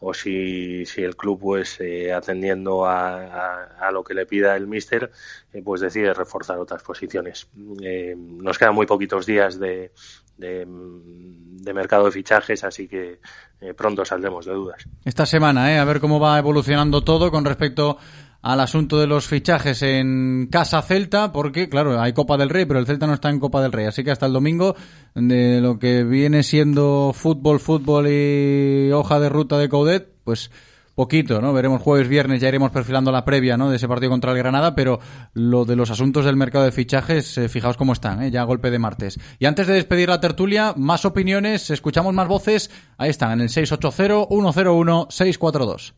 o 0.06 0.14
si, 0.14 0.86
si 0.86 1.02
el 1.02 1.16
club 1.16 1.40
pues 1.40 1.80
eh, 1.80 2.12
atendiendo 2.12 2.86
a, 2.86 3.64
a, 3.80 3.92
lo 3.92 4.04
que 4.04 4.14
le 4.14 4.26
pida 4.26 4.56
el 4.56 4.68
míster 4.68 5.12
eh, 5.54 5.62
pues 5.64 5.82
decide 5.82 6.14
reforzar 6.14 6.58
otras 6.60 6.84
posiciones 6.84 7.48
Eh, 7.82 8.16
nos 8.18 8.58
quedan 8.58 8.76
muy 8.76 8.86
poquitos 8.86 9.26
días 9.26 9.60
de, 9.60 9.92
de, 10.38 10.66
de 10.68 11.74
mercado 11.74 12.06
de 12.06 12.12
fichajes 12.12 12.64
así 12.64 12.88
que 12.88 13.20
eh, 13.62 13.74
pronto 13.74 14.04
saldremos 14.04 14.46
de 14.46 14.54
dudas 14.54 14.84
Esta 15.06 15.26
semana, 15.26 15.72
¿eh? 15.74 15.80
a 15.80 15.86
ver 15.86 16.00
cómo 16.02 16.20
va 16.20 16.38
evolucionando 16.38 17.02
todo 17.02 17.32
con 17.32 17.46
respecto 17.46 17.98
al 18.44 18.60
asunto 18.60 19.00
de 19.00 19.08
los 19.08 19.26
fichajes 19.26 19.82
en 19.82 20.50
Casa 20.52 20.82
Celta, 20.82 21.32
porque, 21.32 21.70
claro, 21.70 22.00
hay 22.00 22.12
Copa 22.12 22.38
del 22.38 22.50
Rey, 22.50 22.66
pero 22.66 22.80
el 22.80 22.86
Celta 22.86 23.08
no 23.08 23.14
está 23.14 23.30
en 23.30 23.40
Copa 23.40 23.62
del 23.62 23.72
Rey. 23.72 23.86
Así 23.86 24.04
que 24.04 24.12
hasta 24.12 24.26
el 24.26 24.34
domingo, 24.34 24.76
de 25.16 25.62
lo 25.62 25.80
que 25.80 26.04
viene 26.04 26.44
siendo 26.44 27.14
fútbol, 27.16 27.62
fútbol 27.62 28.10
y 28.10 28.92
hoja 28.92 29.22
de 29.22 29.30
ruta 29.30 29.58
de 29.58 29.70
Coudet, 29.70 30.10
pues 30.26 30.52
poquito, 30.94 31.40
¿no? 31.42 31.54
Veremos 31.54 31.82
jueves, 31.82 32.10
viernes, 32.10 32.42
ya 32.42 32.50
iremos 32.50 32.72
perfilando 32.72 33.14
la 33.14 33.24
previa, 33.24 33.56
¿no? 33.56 33.70
De 33.70 33.78
ese 33.78 33.88
partido 33.88 34.12
contra 34.12 34.32
el 34.32 34.38
Granada, 34.38 34.76
pero 34.76 35.00
lo 35.34 35.64
de 35.64 35.78
los 35.78 35.90
asuntos 35.90 36.26
del 36.26 36.36
mercado 36.36 36.66
de 36.66 36.74
fichajes, 36.74 37.38
eh, 37.38 37.48
fijaos 37.48 37.78
cómo 37.78 37.94
están, 37.94 38.24
¿eh? 38.24 38.30
Ya 38.30 38.42
a 38.42 38.46
golpe 38.46 38.72
de 38.72 38.80
martes. 38.80 39.22
Y 39.40 39.46
antes 39.46 39.68
de 39.68 39.76
despedir 39.76 40.10
la 40.10 40.20
tertulia, 40.20 40.74
más 40.76 41.06
opiniones, 41.06 41.70
escuchamos 41.70 42.14
más 42.14 42.28
voces, 42.28 42.70
ahí 42.98 43.10
están, 43.10 43.32
en 43.32 43.40
el 43.42 43.50
680-101-642. 43.50 45.94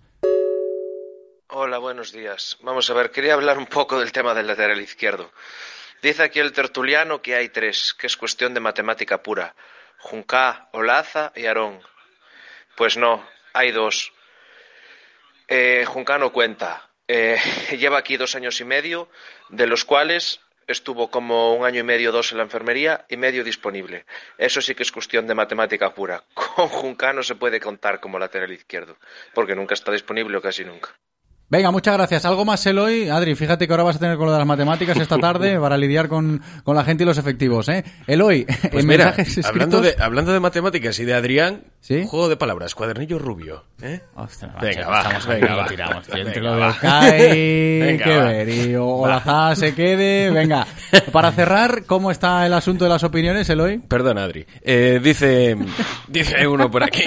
Hola, 1.57 1.77
buenos 1.77 2.11
días. 2.11 2.57
Vamos 2.63 2.89
a 2.89 2.93
ver, 2.93 3.11
quería 3.11 3.33
hablar 3.33 3.57
un 3.57 3.67
poco 3.67 3.97
del 3.97 4.11
tema 4.11 4.33
del 4.33 4.45
lateral 4.45 4.81
izquierdo. 4.81 5.31
Dice 6.01 6.23
aquí 6.23 6.41
el 6.41 6.51
tertuliano 6.51 7.21
que 7.21 7.33
hay 7.33 7.47
tres, 7.47 7.93
que 7.97 8.07
es 8.07 8.17
cuestión 8.17 8.53
de 8.53 8.59
matemática 8.59 9.23
pura. 9.23 9.55
Junca, 9.97 10.67
Olaza 10.73 11.31
y 11.33 11.45
Aarón. 11.45 11.79
Pues 12.75 12.97
no, 12.97 13.25
hay 13.53 13.71
dos. 13.71 14.11
Eh, 15.47 15.85
Junca 15.87 16.17
no 16.17 16.33
cuenta. 16.33 16.89
Eh, 17.07 17.39
lleva 17.79 17.99
aquí 17.99 18.17
dos 18.17 18.35
años 18.35 18.59
y 18.59 18.65
medio, 18.65 19.07
de 19.47 19.65
los 19.65 19.85
cuales 19.85 20.41
estuvo 20.67 21.09
como 21.09 21.55
un 21.55 21.65
año 21.65 21.79
y 21.79 21.83
medio, 21.83 22.11
dos 22.11 22.33
en 22.33 22.39
la 22.39 22.43
enfermería 22.43 23.05
y 23.07 23.15
medio 23.15 23.45
disponible. 23.45 24.05
Eso 24.37 24.59
sí 24.59 24.75
que 24.75 24.83
es 24.83 24.91
cuestión 24.91 25.25
de 25.25 25.35
matemática 25.35 25.93
pura. 25.93 26.21
Con 26.33 26.67
Junca 26.67 27.13
no 27.13 27.23
se 27.23 27.35
puede 27.35 27.61
contar 27.61 28.01
como 28.01 28.19
lateral 28.19 28.51
izquierdo, 28.51 28.97
porque 29.33 29.55
nunca 29.55 29.73
está 29.73 29.93
disponible 29.93 30.35
o 30.35 30.41
casi 30.41 30.65
nunca. 30.65 30.93
Venga, 31.47 31.69
muchas 31.69 31.93
gracias. 31.95 32.25
¿Algo 32.25 32.43
más, 32.43 32.65
Eloy? 32.65 33.07
Adri, 33.07 33.35
fíjate 33.35 33.67
que 33.67 33.73
ahora 33.73 33.83
vas 33.83 33.97
a 33.97 33.99
tener 33.99 34.17
con 34.17 34.25
lo 34.25 34.31
de 34.33 34.39
las 34.39 34.47
matemáticas 34.47 34.97
esta 34.97 35.19
tarde 35.19 35.59
para 35.59 35.77
lidiar 35.77 36.07
con, 36.09 36.41
con 36.63 36.75
la 36.75 36.83
gente 36.83 37.03
y 37.03 37.05
los 37.05 37.19
efectivos, 37.19 37.69
¿eh? 37.69 37.83
Eloy, 38.07 38.45
Pues 38.45 38.73
en 38.83 38.87
mira, 38.87 39.05
mensajes 39.05 39.27
escritos... 39.37 39.49
hablando 39.51 39.81
de, 39.81 39.95
hablando 39.99 40.33
de 40.33 40.39
matemáticas 40.39 40.97
y 40.99 41.05
de 41.05 41.13
Adrián, 41.13 41.61
juego 42.07 42.29
de 42.29 42.35
palabras, 42.35 42.73
cuadernillo 42.73 43.19
rubio. 43.19 43.63
¿eh? 43.83 44.01
venga, 44.59 44.87
va, 44.87 44.97
estamos 45.01 45.27
venga, 45.27 45.55
va. 45.55 45.61
lo 45.61 45.67
tiramos, 45.69 46.07
tío, 46.07 46.17
entre 46.17 46.33
Venga, 46.41 46.49
lo 46.49 46.55
de 46.55 46.61
va. 46.61 46.77
Venga, 47.11 48.03
que 48.05 48.17
va. 48.17 48.23
ver, 48.25 48.49
y 48.49 48.75
o- 48.75 48.99
Va. 49.01 49.55
Se 49.55 49.75
quede, 49.75 50.31
venga. 50.31 50.65
Para 51.11 51.31
cerrar, 51.31 51.83
¿cómo 51.85 52.09
está 52.09 52.43
el 52.47 52.53
asunto 52.53 52.85
de 52.85 52.89
las 52.89 53.03
opiniones, 53.03 53.47
Eloy? 53.49 53.77
Perdón, 53.77 54.17
Adri. 54.17 54.45
Eh, 54.63 54.99
dice, 55.01 55.55
dice 56.07 56.47
uno 56.47 56.71
por 56.71 56.83
aquí. 56.83 57.03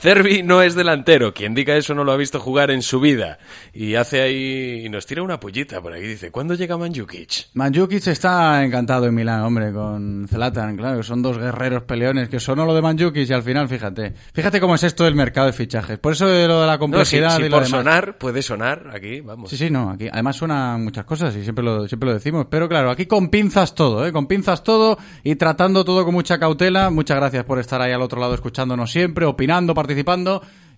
Cervi 0.00 0.42
no 0.42 0.62
es 0.62 0.74
delantero. 0.74 1.34
Quien 1.34 1.54
diga 1.54 1.74
eso 1.76 1.94
no 1.94 2.04
lo 2.04 2.12
ha 2.12 2.16
visto 2.16 2.38
jugar 2.38 2.70
en 2.70 2.82
su 2.82 3.00
vida. 3.00 3.38
Y 3.72 3.96
hace 3.96 4.22
ahí, 4.22 4.82
y 4.84 4.88
nos 4.88 5.06
tira 5.06 5.22
una 5.22 5.40
pullita 5.40 5.80
por 5.80 5.92
aquí. 5.92 6.06
Dice, 6.06 6.30
¿cuándo 6.30 6.54
llega 6.54 6.76
Manjukic? 6.76 7.48
Manjukic 7.54 8.06
está 8.06 8.64
encantado 8.64 9.06
en 9.06 9.14
Milán, 9.14 9.40
hombre, 9.42 9.72
con 9.72 10.26
Zlatan, 10.28 10.76
claro, 10.76 11.02
son 11.02 11.20
dos 11.22 11.38
guerreros 11.38 11.82
peleones 11.82 12.28
que 12.28 12.38
sonó 12.38 12.64
lo 12.64 12.74
de 12.74 12.82
Manjukic 12.82 13.28
y 13.28 13.32
al 13.32 13.42
final, 13.42 13.68
fíjate, 13.68 14.14
fíjate 14.32 14.60
cómo 14.60 14.76
es 14.76 14.84
esto 14.84 15.04
del 15.04 15.16
mercado 15.16 15.48
de 15.48 15.52
fichajes. 15.52 15.98
Por 15.98 16.12
eso 16.12 16.28
de 16.28 16.46
lo 16.46 16.60
de 16.60 16.66
la 16.66 16.74
No, 16.74 16.76
si, 16.76 16.78
complejidad 16.78 17.36
si 17.36 17.42
y 17.42 17.48
lo 17.48 17.56
por 17.56 17.64
demás. 17.64 17.70
sonar, 17.70 18.18
puede 18.18 18.42
sonar 18.42 18.90
aquí, 18.94 19.20
vamos. 19.20 19.50
Sí, 19.50 19.56
sí, 19.56 19.68
no, 19.68 19.90
aquí 19.90 20.08
además 20.10 20.36
suenan 20.36 20.84
muchas 20.84 21.04
cosas 21.04 21.34
y 21.34 21.42
siempre 21.42 21.64
lo, 21.64 21.88
siempre 21.88 22.08
lo 22.08 22.14
decimos, 22.14 22.46
pero 22.48 22.68
claro, 22.68 22.90
aquí 22.90 23.06
con 23.06 23.30
pinzas 23.30 23.74
todo, 23.74 24.06
¿eh? 24.06 24.12
con 24.12 24.26
pinzas 24.28 24.62
todo 24.62 24.96
y 25.24 25.34
tratando 25.34 25.84
todo 25.84 26.04
con 26.04 26.14
mucha 26.14 26.38
cautela. 26.38 26.90
Muchas 26.90 27.16
gracias 27.16 27.44
por 27.44 27.58
estar 27.58 27.80
ahí 27.82 27.90
al 27.92 28.02
otro 28.02 28.20
lado 28.20 28.34
escuchándonos 28.34 28.92
siempre, 28.92 29.24
opinando, 29.26 29.74
participando 29.74 29.87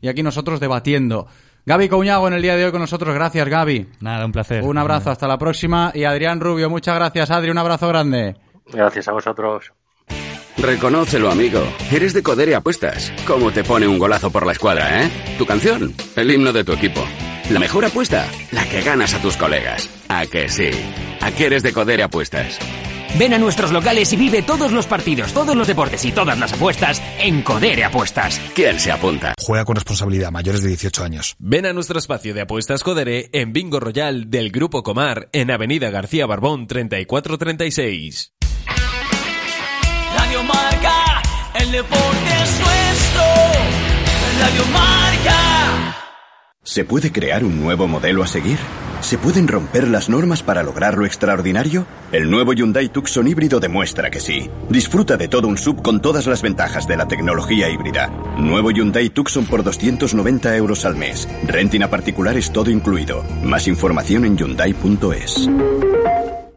y 0.01 0.09
aquí 0.09 0.23
nosotros 0.23 0.61
debatiendo. 0.61 1.27
Gaby 1.67 1.89
Couñago 1.89 2.27
en 2.29 2.35
el 2.35 2.43
día 2.43 2.57
de 2.57 2.65
hoy 2.65 2.71
con 2.73 2.81
nosotros, 2.81 3.15
gracias 3.15 3.49
Gaby. 3.49 3.89
Nada, 4.01 4.25
un 4.25 4.33
placer. 4.33 4.63
Un 4.65 4.79
abrazo, 4.79 5.11
hasta 5.11 5.29
la 5.29 5.39
próxima. 5.39 5.93
Y 5.95 6.05
Adrián 6.05 6.41
Rubio, 6.41 6.71
muchas 6.71 6.95
gracias 6.95 7.31
Adri, 7.31 7.51
un 7.51 7.59
abrazo 7.59 7.89
grande. 7.89 8.37
gracias 8.73 9.09
a 9.09 9.13
vosotros 9.13 9.73
Reconócelo, 10.57 11.31
amigo. 11.31 11.63
Eres 11.91 12.13
de 12.13 12.23
Codere 12.23 12.55
Apuestas. 12.55 13.13
¿Cómo 13.27 13.51
te 13.51 13.65
pone 13.65 13.87
un 13.87 13.99
golazo 13.99 14.31
por 14.31 14.45
la 14.45 14.53
escuadra, 14.53 15.03
eh? 15.03 15.11
Tu 15.39 15.47
canción, 15.47 15.95
el 16.17 16.31
himno 16.31 16.53
de 16.53 16.65
tu 16.65 16.73
equipo. 16.73 17.03
La 17.51 17.59
mejor 17.59 17.85
apuesta, 17.87 18.27
la 18.53 18.69
que 18.69 18.83
ganas 18.83 19.15
a 19.15 19.23
tus 19.23 19.37
colegas. 19.37 19.89
¿A 20.09 20.27
que 20.27 20.49
sí? 20.49 20.71
¿A 21.23 21.31
que 21.33 21.47
eres 21.47 21.63
de 21.63 21.73
Codere 21.73 22.03
Apuestas? 22.03 22.59
Ven 23.19 23.35
a 23.35 23.39
nuestros 23.39 23.73
locales 23.73 24.13
y 24.13 24.17
vive 24.17 24.43
todos 24.43 24.73
los 24.73 24.87
partidos, 24.87 25.33
todos 25.33 25.57
los 25.57 25.67
deportes 25.67 26.05
y 26.05 26.13
todas 26.13 26.39
las 26.39 26.53
apuestas 26.53 27.03
en 27.19 27.43
Codere 27.43 27.85
Apuestas. 27.85 28.41
¿Quién 28.55 28.79
se 28.79 28.93
apunta? 28.93 29.35
Juega 29.41 29.65
con 29.65 29.77
responsabilidad, 29.77 30.31
mayores 30.31 30.63
de 30.63 30.69
18 30.69 31.05
años. 31.05 31.37
Ven 31.39 31.67
a 31.67 31.73
nuestro 31.73 31.99
espacio 31.99 32.35
de 32.35 32.43
apuestas 32.43 32.83
Codere 32.83 33.31
en 33.33 33.53
Bingo 33.53 33.81
Royal 33.81 34.31
del 34.31 34.51
Grupo 34.51 34.83
Comar 34.83 35.29
en 35.33 35.51
Avenida 35.51 35.91
García 35.91 36.27
Barbón 36.27 36.67
3436. 36.67 38.33
Radio 40.17 40.43
Marca, 40.43 41.23
el 41.55 41.73
deporte 41.73 42.43
es 42.43 42.61
nuestro. 42.61 43.23
Radio 44.41 44.65
Marca. 44.73 46.10
¿Se 46.63 46.85
puede 46.85 47.11
crear 47.11 47.43
un 47.43 47.59
nuevo 47.59 47.89
modelo 47.89 48.23
a 48.23 48.27
seguir? 48.27 48.59
¿Se 49.01 49.17
pueden 49.17 49.49
romper 49.49 49.89
las 49.89 50.11
normas 50.11 50.43
para 50.43 50.63
lograr 50.63 50.99
lo 50.99 51.07
extraordinario? 51.07 51.87
El 52.13 52.31
nuevo 52.31 52.53
Hyundai 52.53 52.91
Tucson 52.91 53.27
híbrido 53.27 53.61
demuestra 53.61 54.11
que 54.11 54.21
sí. 54.21 54.51
Disfruta 54.69 55.17
de 55.17 55.27
todo 55.27 55.49
un 55.49 55.57
sub 55.57 55.81
con 55.81 56.03
todas 56.03 56.27
las 56.27 56.43
ventajas 56.43 56.87
de 56.87 56.99
la 56.99 57.09
tecnología 57.09 57.71
híbrida. 57.71 58.09
Nuevo 58.37 58.73
Hyundai 58.73 59.09
Tucson 59.09 59.47
por 59.47 59.63
290 59.65 60.55
euros 60.55 60.85
al 60.85 60.97
mes. 60.97 61.27
Renting 61.47 61.83
a 61.83 61.89
particulares 61.89 62.53
todo 62.53 62.71
incluido. 62.71 63.25
Más 63.43 63.67
información 63.67 64.27
en 64.27 64.37
hyundai.es. 64.37 65.49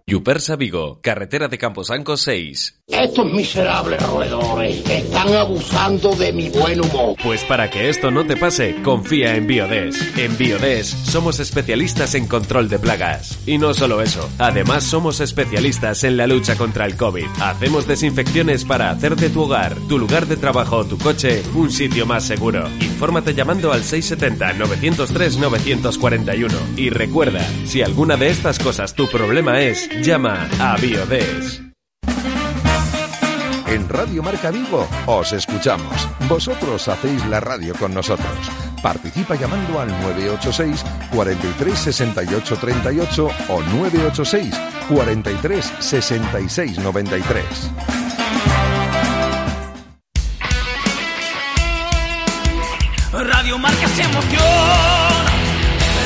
Yupersa 0.05 0.57
Vigo, 0.57 0.99
carretera 1.01 1.47
de 1.47 1.57
Camposanco 1.57 2.17
6. 2.17 2.81
Estos 2.87 3.31
miserables 3.31 4.05
roedores 4.05 4.83
están 4.89 5.33
abusando 5.33 6.13
de 6.17 6.33
mi 6.33 6.49
buen 6.49 6.81
humor. 6.81 7.15
Pues 7.23 7.45
para 7.45 7.69
que 7.69 7.87
esto 7.87 8.11
no 8.11 8.25
te 8.25 8.35
pase, 8.35 8.75
confía 8.83 9.37
en 9.37 9.47
Biodes. 9.47 9.95
En 10.17 10.37
Biodes 10.37 10.87
somos 10.87 11.39
especialistas 11.39 12.15
en 12.15 12.27
control 12.27 12.67
de 12.67 12.79
plagas. 12.79 13.39
Y 13.45 13.57
no 13.57 13.73
solo 13.73 14.01
eso, 14.01 14.29
además 14.39 14.83
somos 14.83 15.21
especialistas 15.21 16.03
en 16.03 16.17
la 16.17 16.27
lucha 16.27 16.57
contra 16.57 16.85
el 16.85 16.97
COVID. 16.97 17.27
Hacemos 17.39 17.87
desinfecciones 17.87 18.65
para 18.65 18.89
hacer 18.89 19.15
de 19.15 19.29
tu 19.29 19.43
hogar, 19.43 19.73
tu 19.87 19.97
lugar 19.97 20.27
de 20.27 20.35
trabajo 20.35 20.79
o 20.79 20.85
tu 20.85 20.97
coche 20.97 21.41
un 21.55 21.71
sitio 21.71 22.05
más 22.05 22.25
seguro. 22.25 22.67
Infórmate 22.81 23.33
llamando 23.33 23.71
al 23.71 23.83
670-903-941. 23.83 26.49
Y 26.75 26.89
recuerda, 26.89 27.39
si 27.63 27.81
alguna 27.81 28.17
de 28.17 28.27
estas 28.27 28.59
cosas 28.59 28.95
tu 28.95 29.07
problema 29.07 29.61
es, 29.61 29.92
llama 30.01 30.47
a 30.59 30.77
Biodes. 30.77 31.61
En 33.67 33.89
Radio 33.89 34.21
Marca 34.21 34.51
Vigo 34.51 34.87
os 35.05 35.33
escuchamos. 35.33 36.07
Vosotros 36.27 36.87
hacéis 36.87 37.25
la 37.27 37.39
radio 37.39 37.73
con 37.75 37.93
nosotros. 37.93 38.51
Participa 38.81 39.35
llamando 39.35 39.79
al 39.79 39.87
986 40.01 40.83
43 41.13 41.79
68 41.79 42.57
38 42.57 43.29
o 43.49 43.61
986 43.61 44.53
43 44.89 45.73
66 45.79 46.79
93. 46.79 47.45
Radio 53.11 53.57
Marca 53.57 53.85
es 53.85 53.99
emoción. 53.99 54.43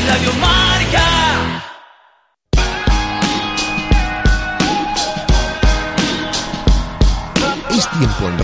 Radio 0.07 0.34
Marca. 0.39 1.16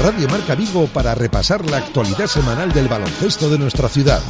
Radio 0.03 0.27
Marca 0.27 0.53
Vigo 0.53 0.87
para 0.87 1.15
repasar 1.15 1.65
la 1.69 1.77
actualidad 1.77 2.27
semanal 2.27 2.73
del 2.73 2.89
baloncesto 2.89 3.49
de 3.49 3.57
nuestra 3.57 3.87
ciudad. 3.87 4.21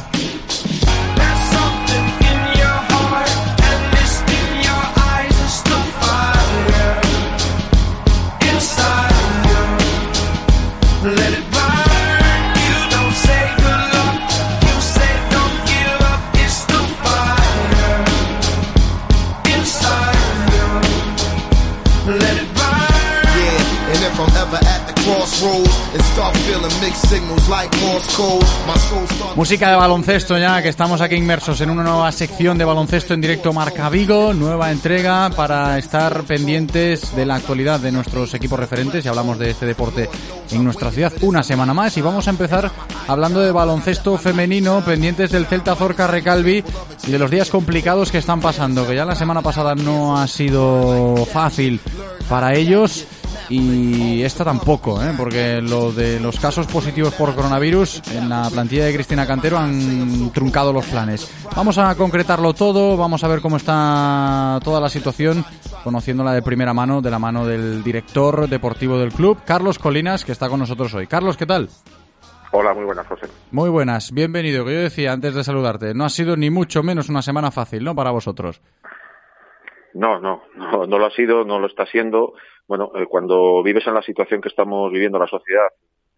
Música 29.36 29.70
de 29.70 29.76
baloncesto 29.76 30.38
ya, 30.38 30.62
que 30.62 30.68
estamos 30.68 31.00
aquí 31.00 31.16
inmersos 31.16 31.60
en 31.60 31.70
una 31.70 31.82
nueva 31.82 32.12
sección 32.12 32.56
de 32.56 32.64
baloncesto 32.64 33.14
en 33.14 33.20
directo 33.20 33.52
Marca 33.52 33.88
Vigo, 33.88 34.32
nueva 34.32 34.70
entrega 34.70 35.28
para 35.30 35.76
estar 35.76 36.22
pendientes 36.22 37.14
de 37.16 37.26
la 37.26 37.34
actualidad 37.34 37.80
de 37.80 37.90
nuestros 37.90 38.32
equipos 38.34 38.58
referentes. 38.58 39.04
Y 39.04 39.08
hablamos 39.08 39.38
de 39.38 39.50
este 39.50 39.66
deporte 39.66 40.08
en 40.50 40.62
nuestra 40.62 40.90
ciudad 40.90 41.12
una 41.22 41.42
semana 41.42 41.74
más. 41.74 41.96
Y 41.96 42.00
vamos 42.00 42.28
a 42.28 42.30
empezar 42.30 42.70
hablando 43.08 43.40
de 43.40 43.50
baloncesto 43.50 44.16
femenino, 44.16 44.82
pendientes 44.84 45.32
del 45.32 45.46
Celta 45.46 45.74
Zorca 45.74 46.06
Recalvi 46.06 46.62
y 47.06 47.10
de 47.10 47.18
los 47.18 47.30
días 47.30 47.50
complicados 47.50 48.12
que 48.12 48.18
están 48.18 48.40
pasando, 48.40 48.86
que 48.86 48.94
ya 48.94 49.04
la 49.04 49.16
semana 49.16 49.42
pasada 49.42 49.74
no 49.74 50.16
ha 50.16 50.28
sido 50.28 51.26
fácil 51.32 51.80
para 52.28 52.54
ellos 52.54 53.06
y 53.48 54.22
esta 54.22 54.44
tampoco, 54.44 55.02
¿eh? 55.02 55.12
porque 55.16 55.60
lo 55.60 55.92
de 55.92 56.20
los 56.20 56.38
casos 56.40 56.66
positivos 56.66 57.14
por 57.14 57.34
coronavirus 57.34 58.02
en 58.12 58.28
la 58.28 58.48
plantilla 58.50 58.86
de 58.86 58.94
Cristina 58.94 59.26
Cantero 59.26 59.58
han 59.58 60.30
truncado 60.32 60.72
los 60.72 60.86
planes. 60.86 61.30
Vamos 61.54 61.78
a 61.78 61.94
concretarlo 61.94 62.54
todo, 62.54 62.96
vamos 62.96 63.22
a 63.24 63.28
ver 63.28 63.40
cómo 63.40 63.56
está 63.56 64.58
toda 64.64 64.80
la 64.80 64.88
situación, 64.88 65.44
conociéndola 65.82 66.32
de 66.32 66.42
primera 66.42 66.72
mano, 66.72 67.02
de 67.02 67.10
la 67.10 67.18
mano 67.18 67.46
del 67.46 67.82
director 67.82 68.48
deportivo 68.48 68.98
del 68.98 69.12
club, 69.12 69.38
Carlos 69.44 69.78
Colinas, 69.78 70.24
que 70.24 70.32
está 70.32 70.48
con 70.48 70.60
nosotros 70.60 70.94
hoy. 70.94 71.06
Carlos, 71.06 71.36
¿qué 71.36 71.46
tal? 71.46 71.68
Hola, 72.52 72.72
muy 72.72 72.84
buenas, 72.84 73.06
José. 73.08 73.26
Muy 73.50 73.68
buenas, 73.68 74.12
bienvenido. 74.12 74.64
Que 74.64 74.74
yo 74.74 74.80
decía 74.80 75.12
antes 75.12 75.34
de 75.34 75.42
saludarte, 75.42 75.92
no 75.92 76.04
ha 76.04 76.08
sido 76.08 76.36
ni 76.36 76.50
mucho 76.50 76.82
menos 76.84 77.08
una 77.08 77.20
semana 77.20 77.50
fácil, 77.50 77.82
¿no? 77.82 77.94
Para 77.96 78.12
vosotros. 78.12 78.62
No, 79.92 80.20
no, 80.20 80.42
no, 80.56 80.86
no 80.86 80.98
lo 80.98 81.06
ha 81.06 81.10
sido, 81.10 81.44
no 81.44 81.58
lo 81.58 81.66
está 81.66 81.86
siendo. 81.86 82.34
Bueno, 82.66 82.90
eh, 82.94 83.06
cuando 83.06 83.62
vives 83.62 83.86
en 83.86 83.94
la 83.94 84.02
situación 84.02 84.40
que 84.40 84.48
estamos 84.48 84.90
viviendo 84.90 85.18
la 85.18 85.26
sociedad 85.26 85.68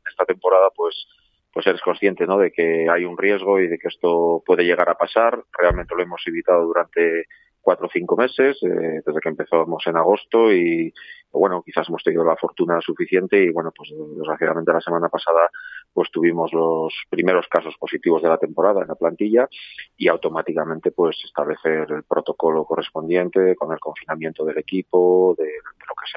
esta 0.09 0.25
temporada, 0.25 0.71
pues, 0.75 1.07
pues 1.53 1.67
eres 1.67 1.81
consciente, 1.83 2.27
¿no? 2.27 2.39
De 2.39 2.53
que 2.53 2.89
hay 2.89 3.05
un 3.05 3.19
riesgo 3.19 3.59
y 3.59 3.67
de 3.67 3.79
que 3.79 3.89
esto 3.89 4.43
puede 4.47 4.65
llegar 4.65 4.89
a 4.89 4.95
pasar. 4.95 5.43
Realmente 5.59 5.95
lo 5.95 6.03
hemos 6.03 6.23
evitado 6.27 6.65
durante 6.65 7.25
cuatro 7.67 7.89
o 7.89 7.91
cinco 7.93 8.17
meses, 8.17 8.57
eh, 8.63 9.03
desde 9.05 9.21
que 9.21 9.29
empezamos 9.29 9.85
en 9.89 9.97
agosto 9.97 10.53
y, 10.53 10.95
bueno, 11.33 11.65
quizás 11.67 11.89
hemos 11.89 12.05
tenido 12.05 12.23
la 12.23 12.37
fortuna 12.37 12.81
suficiente 12.81 13.43
y, 13.43 13.51
bueno, 13.51 13.73
pues 13.77 13.91
desgraciadamente 13.91 14.73
la 14.73 14.81
semana 14.81 15.09
pasada 15.09 15.51
pues 15.93 16.09
tuvimos 16.13 16.53
los 16.53 16.95
primeros 17.11 17.49
casos 17.49 17.75
positivos 17.77 18.23
de 18.23 18.29
la 18.29 18.39
temporada 18.39 18.83
en 18.83 18.89
la 18.89 18.95
plantilla 18.95 19.49
y 19.97 20.07
automáticamente 20.07 20.93
pues 20.93 21.17
establecer 21.25 21.91
el 21.91 22.05
protocolo 22.05 22.65
correspondiente 22.65 23.57
con 23.57 23.73
el 23.73 23.81
confinamiento 23.81 24.45
del 24.45 24.59
equipo, 24.59 25.35
de, 25.37 25.45
lo 25.45 25.95
que 25.95 26.05
es 26.07 26.15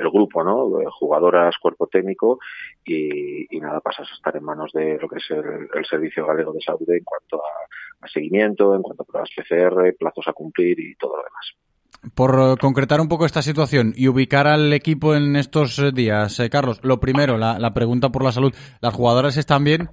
el, 0.00 0.10
grupo, 0.10 0.42
¿no? 0.42 0.78
De 0.78 0.86
jugadoras, 0.90 1.56
cuerpo 1.58 1.86
técnico 1.86 2.38
y, 2.84 3.54
y 3.54 3.60
nada, 3.60 3.80
pasas 3.80 4.08
a 4.10 4.14
estar 4.14 4.36
en 4.36 4.44
manos 4.44 4.72
de 4.72 4.98
lo 5.00 5.08
que 5.08 5.18
es 5.18 5.30
el, 5.30 5.68
el 5.74 5.84
Servicio 5.84 6.26
Galego 6.26 6.52
de 6.52 6.60
Salud 6.60 6.88
en 6.88 7.04
cuanto 7.04 7.36
a, 7.36 8.04
a 8.04 8.08
seguimiento, 8.08 8.74
en 8.74 8.82
cuanto 8.82 9.02
a 9.02 9.06
pruebas 9.06 9.30
PCR, 9.36 9.94
plazos 9.98 10.28
a 10.28 10.32
cumplir 10.32 10.78
y 10.80 10.94
todo 10.96 11.16
lo 11.16 11.22
demás. 11.22 12.14
Por 12.14 12.34
eh, 12.34 12.54
concretar 12.60 13.00
un 13.00 13.08
poco 13.08 13.26
esta 13.26 13.42
situación 13.42 13.92
y 13.94 14.08
ubicar 14.08 14.46
al 14.46 14.72
equipo 14.72 15.14
en 15.14 15.36
estos 15.36 15.78
eh, 15.78 15.90
días, 15.92 16.40
eh, 16.40 16.48
Carlos, 16.48 16.80
lo 16.82 16.98
primero, 16.98 17.36
la, 17.36 17.58
la 17.58 17.74
pregunta 17.74 18.08
por 18.08 18.24
la 18.24 18.32
salud. 18.32 18.54
¿Las 18.80 18.94
jugadoras 18.94 19.36
están 19.36 19.64
bien? 19.64 19.90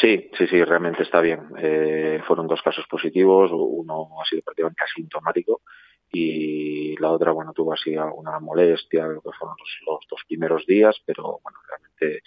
Sí, 0.00 0.28
sí, 0.36 0.46
sí, 0.48 0.62
realmente 0.62 1.02
está 1.02 1.20
bien. 1.20 1.40
Eh, 1.56 2.20
fueron 2.26 2.46
dos 2.46 2.60
casos 2.62 2.84
positivos, 2.90 3.50
uno 3.52 4.08
ha 4.20 4.24
sido 4.28 4.42
prácticamente 4.42 4.82
asintomático 4.84 5.62
y 6.14 6.96
la 6.96 7.10
otra, 7.10 7.32
bueno, 7.32 7.52
tuvo 7.52 7.72
así 7.72 7.94
alguna 7.96 8.38
molestia, 8.40 9.06
lo 9.06 9.20
que 9.20 9.30
fueron 9.38 9.56
los, 9.58 9.68
los 9.86 10.00
dos 10.10 10.20
primeros 10.26 10.64
días, 10.66 10.96
pero 11.04 11.40
bueno, 11.42 11.58
realmente 11.68 12.22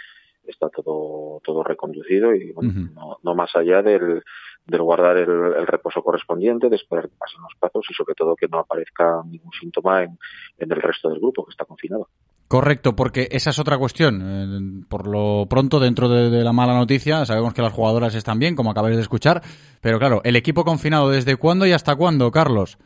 está 0.45 0.69
todo 0.69 1.41
todo 1.43 1.63
reconducido 1.63 2.33
y 2.33 2.51
bueno, 2.53 2.89
no, 2.93 3.17
no 3.21 3.35
más 3.35 3.53
allá 3.55 3.81
del, 3.81 4.23
del 4.65 4.81
guardar 4.81 5.17
el, 5.17 5.29
el 5.29 5.67
reposo 5.67 6.01
correspondiente, 6.01 6.69
de 6.69 6.75
esperar 6.75 7.09
que 7.09 7.15
pasen 7.17 7.41
los 7.41 7.53
plazos 7.59 7.85
y 7.89 7.93
sobre 7.93 8.15
todo 8.15 8.35
que 8.35 8.47
no 8.47 8.59
aparezca 8.59 9.21
ningún 9.25 9.51
síntoma 9.59 10.03
en, 10.03 10.17
en 10.57 10.71
el 10.71 10.81
resto 10.81 11.09
del 11.09 11.19
grupo 11.19 11.45
que 11.45 11.51
está 11.51 11.65
confinado. 11.65 12.07
Correcto, 12.47 12.95
porque 12.95 13.27
esa 13.31 13.49
es 13.49 13.59
otra 13.59 13.77
cuestión. 13.77 14.21
Eh, 14.23 14.85
Por 14.87 15.07
lo 15.07 15.47
pronto, 15.49 15.81
dentro 15.81 16.07
de, 16.07 16.29
de 16.29 16.43
la 16.45 16.53
mala 16.53 16.75
noticia, 16.75 17.25
sabemos 17.25 17.53
que 17.53 17.61
las 17.61 17.73
jugadoras 17.73 18.15
están 18.15 18.39
bien, 18.39 18.55
como 18.55 18.71
acabáis 18.71 18.95
de 18.95 19.01
escuchar, 19.01 19.41
pero 19.81 19.99
claro, 19.99 20.21
el 20.23 20.37
equipo 20.37 20.63
confinado, 20.63 21.09
¿desde 21.09 21.35
cuándo 21.35 21.65
y 21.65 21.73
hasta 21.73 21.97
cuándo, 21.97 22.31
Carlos? 22.31 22.77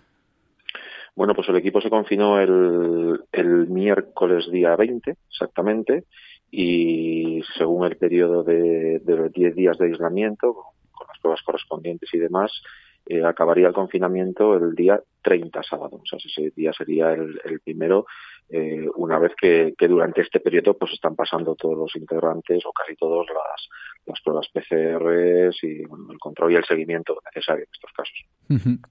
Bueno, 1.16 1.36
pues 1.36 1.50
el 1.50 1.58
equipo 1.58 1.82
se 1.82 1.90
confinó 1.90 2.40
el, 2.40 3.22
el 3.32 3.68
miércoles 3.68 4.50
día 4.50 4.76
20, 4.76 5.18
exactamente, 5.30 6.06
y 6.50 7.42
según 7.58 7.86
el 7.86 7.98
periodo 7.98 8.44
de, 8.44 9.00
de 9.00 9.16
los 9.16 9.32
10 9.32 9.56
días 9.56 9.78
de 9.78 9.88
aislamiento, 9.88 10.54
con, 10.54 11.08
las 11.08 11.20
pruebas 11.20 11.42
correspondientes 11.44 12.14
y 12.14 12.20
demás, 12.20 12.52
eh, 13.08 13.24
acabaría 13.26 13.68
el 13.68 13.74
confinamiento 13.74 14.56
el 14.56 14.76
día 14.76 15.02
30 15.24 15.64
sábado. 15.64 16.00
O 16.02 16.06
sea, 16.06 16.20
ese 16.24 16.52
día 16.56 16.72
sería 16.72 17.12
el, 17.14 17.42
el 17.44 17.60
primero, 17.60 18.06
eh, 18.50 18.88
una 18.96 19.18
vez 19.18 19.34
que, 19.40 19.74
que 19.78 19.88
durante 19.88 20.22
este 20.22 20.40
periodo 20.40 20.78
pues 20.78 20.94
están 20.94 21.16
pasando 21.16 21.56
todos 21.56 21.78
los 21.78 21.96
integrantes 21.96 22.64
o 22.66 22.72
casi 22.72 22.96
todos 22.96 23.28
las, 23.28 23.70
las 24.06 24.22
pruebas 24.22 24.48
PCR 24.54 25.52
y 25.62 25.86
bueno, 25.86 26.12
el 26.12 26.20
control 26.20 26.52
y 26.52 26.56
el 26.56 26.66
seguimiento 26.66 27.18
necesario 27.34 27.64
en 27.64 27.70
estos 27.72 27.92
casos. 27.92 28.26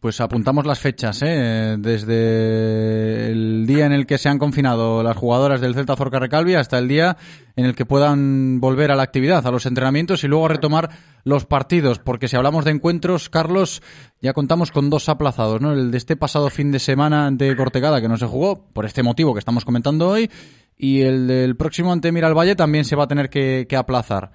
Pues 0.00 0.20
apuntamos 0.20 0.66
las 0.66 0.78
fechas, 0.78 1.22
¿eh? 1.22 1.76
desde 1.78 3.30
el 3.30 3.66
día 3.66 3.86
en 3.86 3.92
el 3.92 4.06
que 4.06 4.18
se 4.18 4.28
han 4.28 4.38
confinado 4.38 5.02
las 5.02 5.16
jugadoras 5.16 5.60
del 5.60 5.74
Celta 5.74 5.96
Zorca 5.96 6.18
Recalvi 6.18 6.54
hasta 6.54 6.78
el 6.78 6.88
día 6.88 7.16
en 7.56 7.66
el 7.66 7.74
que 7.74 7.84
puedan 7.84 8.60
volver 8.60 8.90
a 8.90 8.96
la 8.96 9.02
actividad, 9.02 9.46
a 9.46 9.50
los 9.50 9.66
entrenamientos 9.66 10.24
y 10.24 10.28
luego 10.28 10.48
retomar 10.48 10.90
los 11.24 11.44
partidos, 11.44 11.98
porque 11.98 12.28
si 12.28 12.36
hablamos 12.36 12.64
de 12.64 12.70
encuentros, 12.70 13.28
Carlos, 13.28 13.82
ya 14.20 14.32
contamos 14.32 14.72
con 14.72 14.88
dos 14.88 15.08
aplazados, 15.08 15.60
¿no? 15.60 15.72
El 15.72 15.90
de 15.90 15.98
este 15.98 16.16
pasado 16.16 16.48
fin 16.48 16.72
de 16.72 16.78
semana 16.78 17.26
ante 17.26 17.54
Cortegada, 17.56 18.00
que 18.00 18.08
no 18.08 18.16
se 18.16 18.26
jugó, 18.26 18.72
por 18.72 18.86
este 18.86 19.02
motivo 19.02 19.34
que 19.34 19.40
estamos 19.40 19.64
comentando 19.64 20.08
hoy, 20.08 20.30
y 20.76 21.02
el 21.02 21.26
del 21.26 21.56
próximo 21.56 21.92
ante 21.92 22.12
Miralvalle 22.12 22.56
también 22.56 22.84
se 22.84 22.96
va 22.96 23.04
a 23.04 23.08
tener 23.08 23.28
que, 23.28 23.66
que 23.68 23.76
aplazar. 23.76 24.32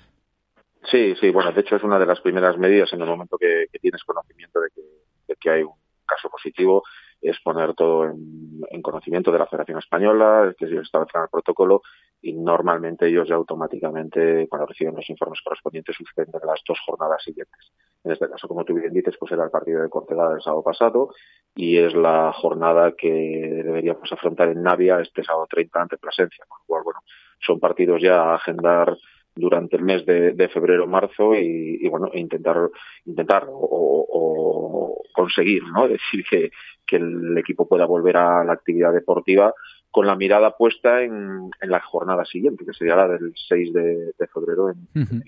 Sí, 0.91 1.15
sí, 1.19 1.31
bueno, 1.31 1.51
de 1.51 1.61
hecho 1.61 1.77
es 1.77 1.83
una 1.83 1.97
de 1.97 2.05
las 2.05 2.21
primeras 2.21 2.57
medidas 2.59 2.93
en 2.93 3.01
el 3.01 3.07
momento 3.07 3.37
que 3.39 3.65
tienes 3.79 4.03
conocimiento 4.03 4.59
de 4.59 4.69
que, 4.69 4.81
de 5.27 5.35
que 5.35 5.49
hay 5.49 5.63
un 5.63 5.73
caso 6.05 6.29
positivo, 6.29 6.83
es 7.21 7.39
poner 7.41 7.73
todo 7.73 8.05
en, 8.05 8.61
en 8.69 8.81
conocimiento 8.81 9.31
de 9.31 9.39
la 9.39 9.47
Federación 9.47 9.79
Española, 9.79 10.53
que 10.57 10.67
se 10.67 10.77
establezca 10.77 11.23
el 11.23 11.29
protocolo 11.29 11.81
y 12.21 12.33
normalmente 12.33 13.07
ellos 13.07 13.27
ya 13.27 13.35
automáticamente, 13.35 14.47
cuando 14.49 14.65
reciben 14.67 14.95
los 14.95 15.09
informes 15.09 15.41
correspondientes, 15.43 15.95
suspenden 15.95 16.41
las 16.45 16.61
dos 16.67 16.79
jornadas 16.85 17.23
siguientes. 17.23 17.71
En 18.03 18.11
este 18.11 18.29
caso, 18.29 18.47
como 18.47 18.63
tú 18.63 18.73
bien 18.73 18.93
dices, 18.93 19.15
pues 19.19 19.31
era 19.31 19.43
el 19.43 19.51
partido 19.51 19.81
de 19.81 19.89
Cortegada 19.89 20.31
del 20.31 20.41
sábado 20.41 20.63
pasado 20.63 21.09
y 21.55 21.77
es 21.77 21.93
la 21.93 22.31
jornada 22.33 22.93
que 22.97 23.11
deberíamos 23.11 24.11
afrontar 24.11 24.49
en 24.49 24.61
Navia 24.61 24.99
este 24.99 25.23
sábado 25.23 25.47
30 25.49 25.81
ante 25.81 25.97
Plasencia. 25.97 26.45
Con 26.47 26.59
lo 26.59 26.65
cual, 26.65 26.83
bueno, 26.83 26.99
son 27.39 27.59
partidos 27.59 28.01
ya 28.01 28.21
a 28.21 28.35
agendar 28.35 28.95
durante 29.35 29.75
el 29.75 29.83
mes 29.83 30.05
de, 30.05 30.31
de 30.31 30.49
febrero 30.49 30.87
marzo 30.87 31.35
y, 31.35 31.79
y, 31.81 31.89
bueno 31.89 32.09
intentar 32.13 32.69
intentar 33.05 33.45
o, 33.49 34.07
o, 34.09 35.03
conseguir 35.13 35.63
no 35.63 35.87
decir 35.89 36.23
que, 36.29 36.51
que 36.85 36.95
el 36.95 37.37
equipo 37.37 37.67
pueda 37.67 37.85
volver 37.85 38.17
a 38.17 38.43
la 38.43 38.53
actividad 38.53 38.93
deportiva 38.93 39.53
con 39.91 40.07
la 40.07 40.15
mirada 40.15 40.55
puesta 40.57 41.01
en, 41.01 41.49
en 41.61 41.69
la 41.69 41.81
jornada 41.81 42.25
siguiente 42.25 42.65
que 42.65 42.73
sería 42.73 42.95
la 42.95 43.07
del 43.07 43.33
6 43.47 43.73
de, 43.73 44.11
de 44.17 44.27
febrero 44.33 44.69
en. 44.69 45.23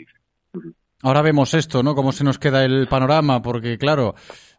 Ahora 1.03 1.21
vemos 1.21 1.53
esto, 1.53 1.83
¿no? 1.83 1.93
Cómo 1.93 2.11
se 2.11 2.23
nos 2.23 2.39
queda 2.39 2.65
el 2.65 2.87
panorama, 2.87 3.41
porque 3.43 3.77
claro, 3.77 4.15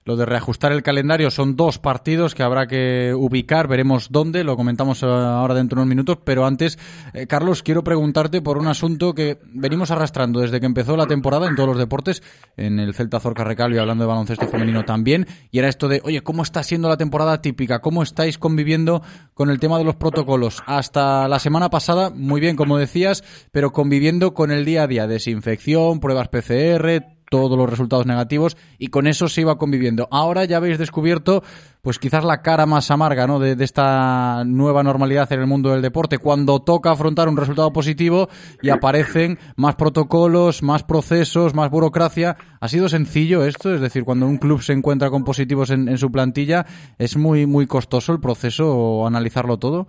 lo 0.09 0.17
de 0.17 0.25
reajustar 0.25 0.73
el 0.73 0.83
calendario 0.83 1.31
son 1.31 1.55
dos 1.55 1.79
partidos 1.79 2.35
que 2.35 2.43
habrá 2.43 2.67
que 2.67 3.13
ubicar, 3.15 3.69
veremos 3.69 4.09
dónde, 4.11 4.43
lo 4.43 4.57
comentamos 4.57 5.03
eh, 5.03 5.07
ahora 5.07 5.53
dentro 5.53 5.77
de 5.77 5.83
unos 5.83 5.91
minutos, 5.91 6.17
pero 6.25 6.47
antes, 6.47 6.79
eh, 7.13 7.27
Carlos, 7.27 7.63
quiero 7.63 7.85
preguntarte 7.85 8.41
por 8.41 8.57
un 8.57 8.69
asunto 8.69 9.15
que 9.15 9.39
venimos 9.53 9.91
arrastrando 9.91 10.41
desde 10.41 10.61
que 10.61 10.67
empezó 10.67 10.97
la 10.97 11.05
temporada 11.05 11.47
en 11.47 11.57
todos 11.57 11.69
los 11.69 11.79
deportes, 11.79 12.23
en 12.57 12.81
el 12.81 12.95
Celta 12.95 13.21
Zorca 13.21 13.45
Recalio, 13.45 13.83
hablando 13.83 14.05
de 14.05 14.09
baloncesto 14.09 14.49
femenino 14.49 14.87
también, 14.87 15.27
y 15.51 15.59
era 15.59 15.69
esto 15.69 15.89
de, 15.89 16.01
oye, 16.03 16.23
¿cómo 16.23 16.43
está 16.43 16.63
siendo 16.63 16.89
la 16.89 16.97
temporada 16.97 17.43
típica? 17.43 17.81
¿Cómo 17.81 18.03
estáis 18.03 18.39
conviviendo 18.39 19.03
con 19.35 19.51
el 19.51 19.61
tema 19.61 19.77
de 19.77 19.85
los 19.85 19.97
protocolos? 19.97 20.63
Hasta 20.65 21.29
la 21.29 21.39
semana 21.39 21.69
pasada, 21.69 22.09
muy 22.09 22.41
bien, 22.41 22.57
como 22.57 22.79
decías, 22.79 23.23
pero 23.53 23.73
conviviendo 23.73 24.33
con 24.33 24.53
el 24.53 24.65
día 24.65 24.85
a 24.85 24.87
día, 24.87 25.07
desinfección, 25.07 26.01
pruebas 26.01 26.29
PCR, 26.29 27.18
todos 27.31 27.57
los 27.57 27.69
resultados 27.69 28.07
negativos 28.07 28.57
y 28.79 28.89
con 28.89 29.07
eso 29.07 29.29
se 29.29 29.43
iba 29.43 29.59
conviviendo. 29.59 30.09
Ahora 30.11 30.45
ya 30.45 30.59
habéis 30.59 30.79
descubierto, 30.79 31.43
pues 31.83 31.99
quizás 31.99 32.25
la 32.25 32.43
cara 32.43 32.67
más 32.67 32.91
amarga, 32.91 33.27
¿no? 33.27 33.39
De, 33.39 33.57
esta 33.65 34.45
nueva 34.45 34.83
normalidad 34.83 35.33
en 35.33 35.41
el 35.41 35.47
mundo 35.47 35.71
del 35.71 35.83
deporte, 35.83 36.19
cuando 36.19 36.61
toca 36.61 36.91
afrontar 36.91 37.29
un 37.29 37.37
resultado 37.37 37.73
positivo 37.73 38.29
y 38.63 38.71
aparecen 38.71 39.39
más 39.57 39.75
protocolos, 39.75 40.63
más 40.63 40.83
procesos, 40.83 41.55
más 41.55 41.71
burocracia. 41.71 42.37
¿Ha 42.61 42.69
sido 42.69 42.89
sencillo 42.89 43.45
esto? 43.45 43.75
Es 43.75 43.81
decir, 43.81 44.05
cuando 44.05 44.27
un 44.27 44.39
club 44.39 44.63
se 44.63 44.73
encuentra 44.73 45.11
con 45.11 45.25
positivos 45.25 45.71
en, 45.71 45.89
en 45.89 45.99
su 45.99 46.11
plantilla, 46.11 46.67
¿es 46.99 47.17
muy, 47.17 47.47
muy 47.47 47.67
costoso 47.67 48.13
el 48.13 48.21
proceso 48.21 48.75
o 48.75 49.07
analizarlo 49.07 49.59
todo? 49.59 49.87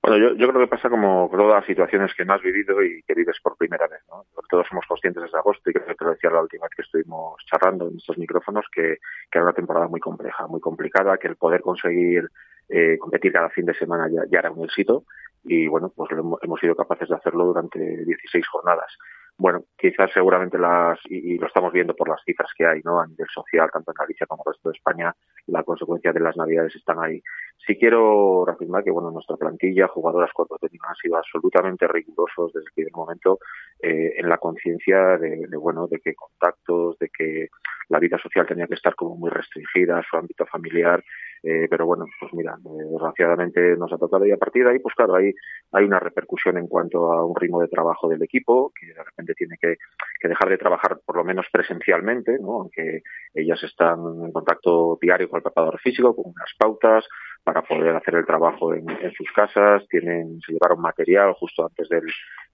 Bueno, 0.00 0.16
yo, 0.16 0.36
yo 0.36 0.48
creo 0.48 0.60
que 0.60 0.70
pasa 0.70 0.88
como 0.88 1.28
todas 1.30 1.60
las 1.60 1.66
situaciones 1.66 2.14
que 2.14 2.24
no 2.24 2.34
has 2.34 2.42
vivido 2.42 2.82
y 2.82 3.02
que 3.02 3.14
vives 3.14 3.38
por 3.42 3.56
primera 3.56 3.88
vez, 3.88 4.00
¿no? 4.08 4.24
Todos 4.48 4.66
somos 4.68 4.86
conscientes 4.86 5.22
desde 5.24 5.38
agosto 5.38 5.68
y 5.68 5.72
creo 5.72 5.86
que 5.86 5.94
te 5.94 6.04
lo 6.04 6.10
decía 6.12 6.30
la 6.30 6.40
última 6.40 6.64
vez 6.64 6.72
que 6.76 6.82
estuvimos 6.82 7.44
charlando 7.46 7.88
en 7.88 7.96
estos 7.96 8.16
micrófonos 8.16 8.64
que, 8.72 8.98
que 9.30 9.38
era 9.38 9.42
una 9.42 9.52
temporada 9.52 9.88
muy 9.88 10.00
compleja, 10.00 10.46
muy 10.46 10.60
complicada, 10.60 11.18
que 11.18 11.28
el 11.28 11.36
poder 11.36 11.60
conseguir 11.60 12.30
eh, 12.68 12.96
competir 12.98 13.32
cada 13.32 13.50
fin 13.50 13.66
de 13.66 13.74
semana 13.74 14.08
ya, 14.08 14.22
ya 14.30 14.38
era 14.38 14.50
un 14.50 14.64
éxito 14.64 15.04
y 15.44 15.66
bueno, 15.68 15.92
pues 15.94 16.10
lo 16.12 16.20
hemos, 16.20 16.42
hemos 16.42 16.60
sido 16.60 16.76
capaces 16.76 17.08
de 17.08 17.16
hacerlo 17.16 17.46
durante 17.46 17.78
16 17.78 18.46
jornadas. 18.48 18.96
Bueno, 19.40 19.62
quizás 19.78 20.10
seguramente 20.12 20.58
las, 20.58 20.98
y, 21.04 21.38
lo 21.38 21.46
estamos 21.46 21.72
viendo 21.72 21.94
por 21.94 22.08
las 22.08 22.20
cifras 22.24 22.50
que 22.56 22.66
hay, 22.66 22.80
¿no? 22.82 23.00
A 23.00 23.06
nivel 23.06 23.28
social, 23.32 23.70
tanto 23.72 23.92
en 23.92 23.94
Galicia 23.94 24.26
como 24.26 24.42
en 24.42 24.48
el 24.48 24.54
resto 24.54 24.68
de 24.68 24.76
España, 24.76 25.14
la 25.46 25.62
consecuencia 25.62 26.12
de 26.12 26.18
las 26.18 26.36
navidades 26.36 26.74
están 26.74 26.98
ahí. 26.98 27.22
Sí 27.64 27.76
quiero 27.78 28.44
reafirmar 28.44 28.82
que, 28.82 28.90
bueno, 28.90 29.12
nuestra 29.12 29.36
plantilla, 29.36 29.86
jugadoras, 29.86 30.32
cuerpos 30.32 30.60
técnicos 30.60 30.90
han 30.90 30.96
sido 30.96 31.16
absolutamente 31.16 31.86
rigurosos 31.86 32.52
desde 32.52 32.66
el 32.66 32.74
primer 32.74 32.92
momento 32.92 33.38
eh, 33.80 34.14
en 34.16 34.28
la 34.28 34.38
conciencia 34.38 35.16
de, 35.18 35.46
de, 35.46 35.56
bueno, 35.56 35.86
de 35.86 36.00
que 36.00 36.16
contactos, 36.16 36.98
de 36.98 37.08
que 37.08 37.48
la 37.90 38.00
vida 38.00 38.18
social 38.18 38.44
tenía 38.44 38.66
que 38.66 38.74
estar 38.74 38.96
como 38.96 39.14
muy 39.14 39.30
restringida, 39.30 40.02
su 40.10 40.16
ámbito 40.16 40.46
familiar, 40.46 41.04
eh, 41.42 41.66
pero 41.70 41.86
bueno, 41.86 42.06
pues 42.20 42.32
mira, 42.34 42.56
eh, 42.64 42.84
desgraciadamente 42.90 43.76
nos 43.76 43.92
ha 43.92 43.98
tocado 43.98 44.26
y 44.26 44.32
a 44.32 44.36
partir 44.36 44.64
de 44.64 44.70
ahí, 44.70 44.78
pues 44.78 44.94
claro, 44.94 45.14
hay, 45.14 45.32
hay 45.72 45.84
una 45.84 46.00
repercusión 46.00 46.58
en 46.58 46.66
cuanto 46.66 47.12
a 47.12 47.24
un 47.24 47.36
ritmo 47.36 47.60
de 47.60 47.68
trabajo 47.68 48.08
del 48.08 48.22
equipo, 48.22 48.72
que 48.78 48.86
de 48.88 49.04
repente 49.04 49.34
tiene 49.34 49.56
que, 49.60 49.76
que 50.20 50.28
dejar 50.28 50.48
de 50.48 50.58
trabajar 50.58 51.00
por 51.04 51.16
lo 51.16 51.24
menos 51.24 51.46
presencialmente, 51.52 52.38
¿no? 52.38 52.60
aunque 52.62 53.02
ellas 53.34 53.62
están 53.62 53.98
en 54.24 54.32
contacto 54.32 54.98
diario 55.00 55.28
con 55.28 55.38
el 55.38 55.42
preparador 55.42 55.78
físico, 55.80 56.14
con 56.14 56.32
unas 56.32 56.52
pautas 56.58 57.06
para 57.48 57.62
poder 57.62 57.96
hacer 57.96 58.14
el 58.14 58.26
trabajo 58.26 58.74
en, 58.74 58.84
en 58.90 59.10
sus 59.14 59.32
casas, 59.32 59.82
tienen, 59.88 60.38
se 60.44 60.52
llevaron 60.52 60.82
material 60.82 61.32
justo 61.32 61.64
antes 61.64 61.88
del, 61.88 62.04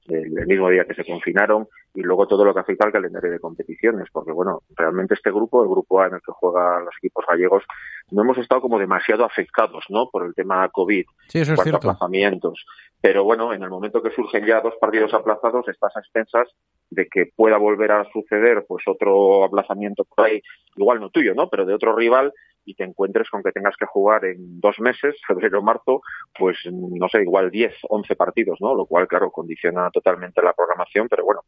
del 0.06 0.46
mismo 0.46 0.70
día 0.70 0.84
que 0.84 0.94
se 0.94 1.04
confinaron 1.04 1.66
y 1.92 2.02
luego 2.02 2.28
todo 2.28 2.44
lo 2.44 2.54
que 2.54 2.60
afecta 2.60 2.86
al 2.86 2.92
calendario 2.92 3.32
de 3.32 3.40
competiciones, 3.40 4.06
porque 4.12 4.30
bueno, 4.30 4.60
realmente 4.76 5.14
este 5.14 5.32
grupo, 5.32 5.64
el 5.64 5.68
grupo 5.68 6.00
A 6.00 6.06
en 6.06 6.14
el 6.14 6.20
que 6.20 6.30
juegan 6.30 6.84
los 6.84 6.94
equipos 6.98 7.24
gallegos, 7.28 7.64
no 8.12 8.22
hemos 8.22 8.38
estado 8.38 8.60
como 8.60 8.78
demasiado 8.78 9.24
afectados, 9.24 9.84
¿no? 9.88 10.10
Por 10.12 10.26
el 10.26 10.34
tema 10.34 10.68
COVID, 10.68 11.04
Sí, 11.26 11.40
eso 11.40 11.50
en 11.50 11.54
es 11.54 11.56
cuanto 11.56 11.60
a 11.60 11.64
cierto. 11.64 11.76
aplazamientos. 11.90 12.64
Pero 13.00 13.24
bueno, 13.24 13.52
en 13.52 13.64
el 13.64 13.70
momento 13.70 14.00
que 14.00 14.12
surgen 14.12 14.46
ya 14.46 14.60
dos 14.60 14.74
partidos 14.80 15.12
aplazados, 15.12 15.66
estás 15.68 15.96
a 15.96 16.00
expensas 16.00 16.48
de 16.90 17.08
que 17.08 17.32
pueda 17.34 17.56
volver 17.58 17.90
a 17.90 18.04
suceder 18.12 18.64
pues 18.68 18.84
otro 18.86 19.42
aplazamiento 19.44 20.04
por 20.04 20.26
ahí, 20.26 20.40
igual 20.76 21.00
no 21.00 21.10
tuyo, 21.10 21.34
¿no? 21.34 21.48
Pero 21.50 21.66
de 21.66 21.74
otro 21.74 21.96
rival 21.96 22.32
y 22.64 22.74
te 22.74 22.84
encuentres 22.84 23.28
con 23.30 23.42
que 23.42 23.52
tengas 23.52 23.76
que 23.76 23.86
jugar 23.86 24.24
en 24.24 24.60
dos 24.60 24.78
meses, 24.80 25.16
febrero 25.26 25.62
marzo, 25.62 26.02
pues 26.38 26.58
no 26.70 27.08
sé, 27.08 27.22
igual 27.22 27.50
10, 27.50 27.72
11 27.88 28.16
partidos, 28.16 28.58
¿no? 28.60 28.74
Lo 28.74 28.86
cual, 28.86 29.06
claro, 29.06 29.30
condiciona 29.30 29.90
totalmente 29.90 30.42
la 30.42 30.52
programación, 30.52 31.08
pero 31.08 31.24
bueno, 31.24 31.40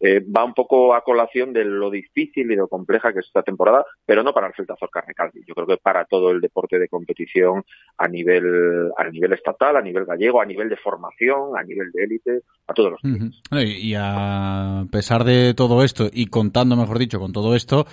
eh, 0.00 0.20
va 0.24 0.44
un 0.44 0.54
poco 0.54 0.94
a 0.94 1.02
colación 1.02 1.52
de 1.52 1.64
lo 1.64 1.90
difícil 1.90 2.50
y 2.50 2.56
lo 2.56 2.68
compleja 2.68 3.12
que 3.12 3.20
es 3.20 3.26
esta 3.26 3.42
temporada, 3.42 3.84
pero 4.04 4.22
no 4.22 4.32
para 4.32 4.48
el 4.48 4.54
Celta 4.54 4.76
Zorca 4.76 5.02
Recalvi. 5.06 5.44
Yo 5.46 5.54
creo 5.54 5.66
que 5.66 5.76
para 5.76 6.04
todo 6.04 6.30
el 6.30 6.40
deporte 6.40 6.78
de 6.78 6.88
competición 6.88 7.64
a 7.96 8.08
nivel, 8.08 8.90
a 8.96 9.04
nivel 9.10 9.32
estatal, 9.32 9.76
a 9.76 9.82
nivel 9.82 10.04
gallego, 10.04 10.40
a 10.40 10.46
nivel 10.46 10.68
de 10.68 10.76
formación, 10.76 11.56
a 11.56 11.62
nivel 11.62 11.90
de 11.92 12.04
élite, 12.04 12.40
a 12.66 12.74
todos 12.74 12.92
los 12.92 13.00
Y 13.52 13.94
a 13.96 14.84
pesar 14.90 15.24
de 15.24 15.54
todo 15.54 15.82
esto, 15.82 16.08
y 16.12 16.26
contando, 16.26 16.76
mejor 16.76 16.98
dicho, 16.98 17.18
con 17.18 17.32
todo 17.32 17.54
esto, 17.54 17.86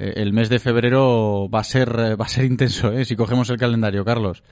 el 0.00 0.32
mes 0.32 0.48
de 0.48 0.58
febrero 0.58 1.48
va 1.52 1.60
a 1.60 1.64
ser, 1.64 1.88
eh, 1.88 2.16
va 2.16 2.24
a 2.24 2.28
ser 2.28 2.44
intenso, 2.44 2.92
¿eh? 2.92 3.04
si 3.04 3.16
cogemos 3.16 3.50
el 3.50 3.58
calendario, 3.58 4.04
Carlos. 4.04 4.42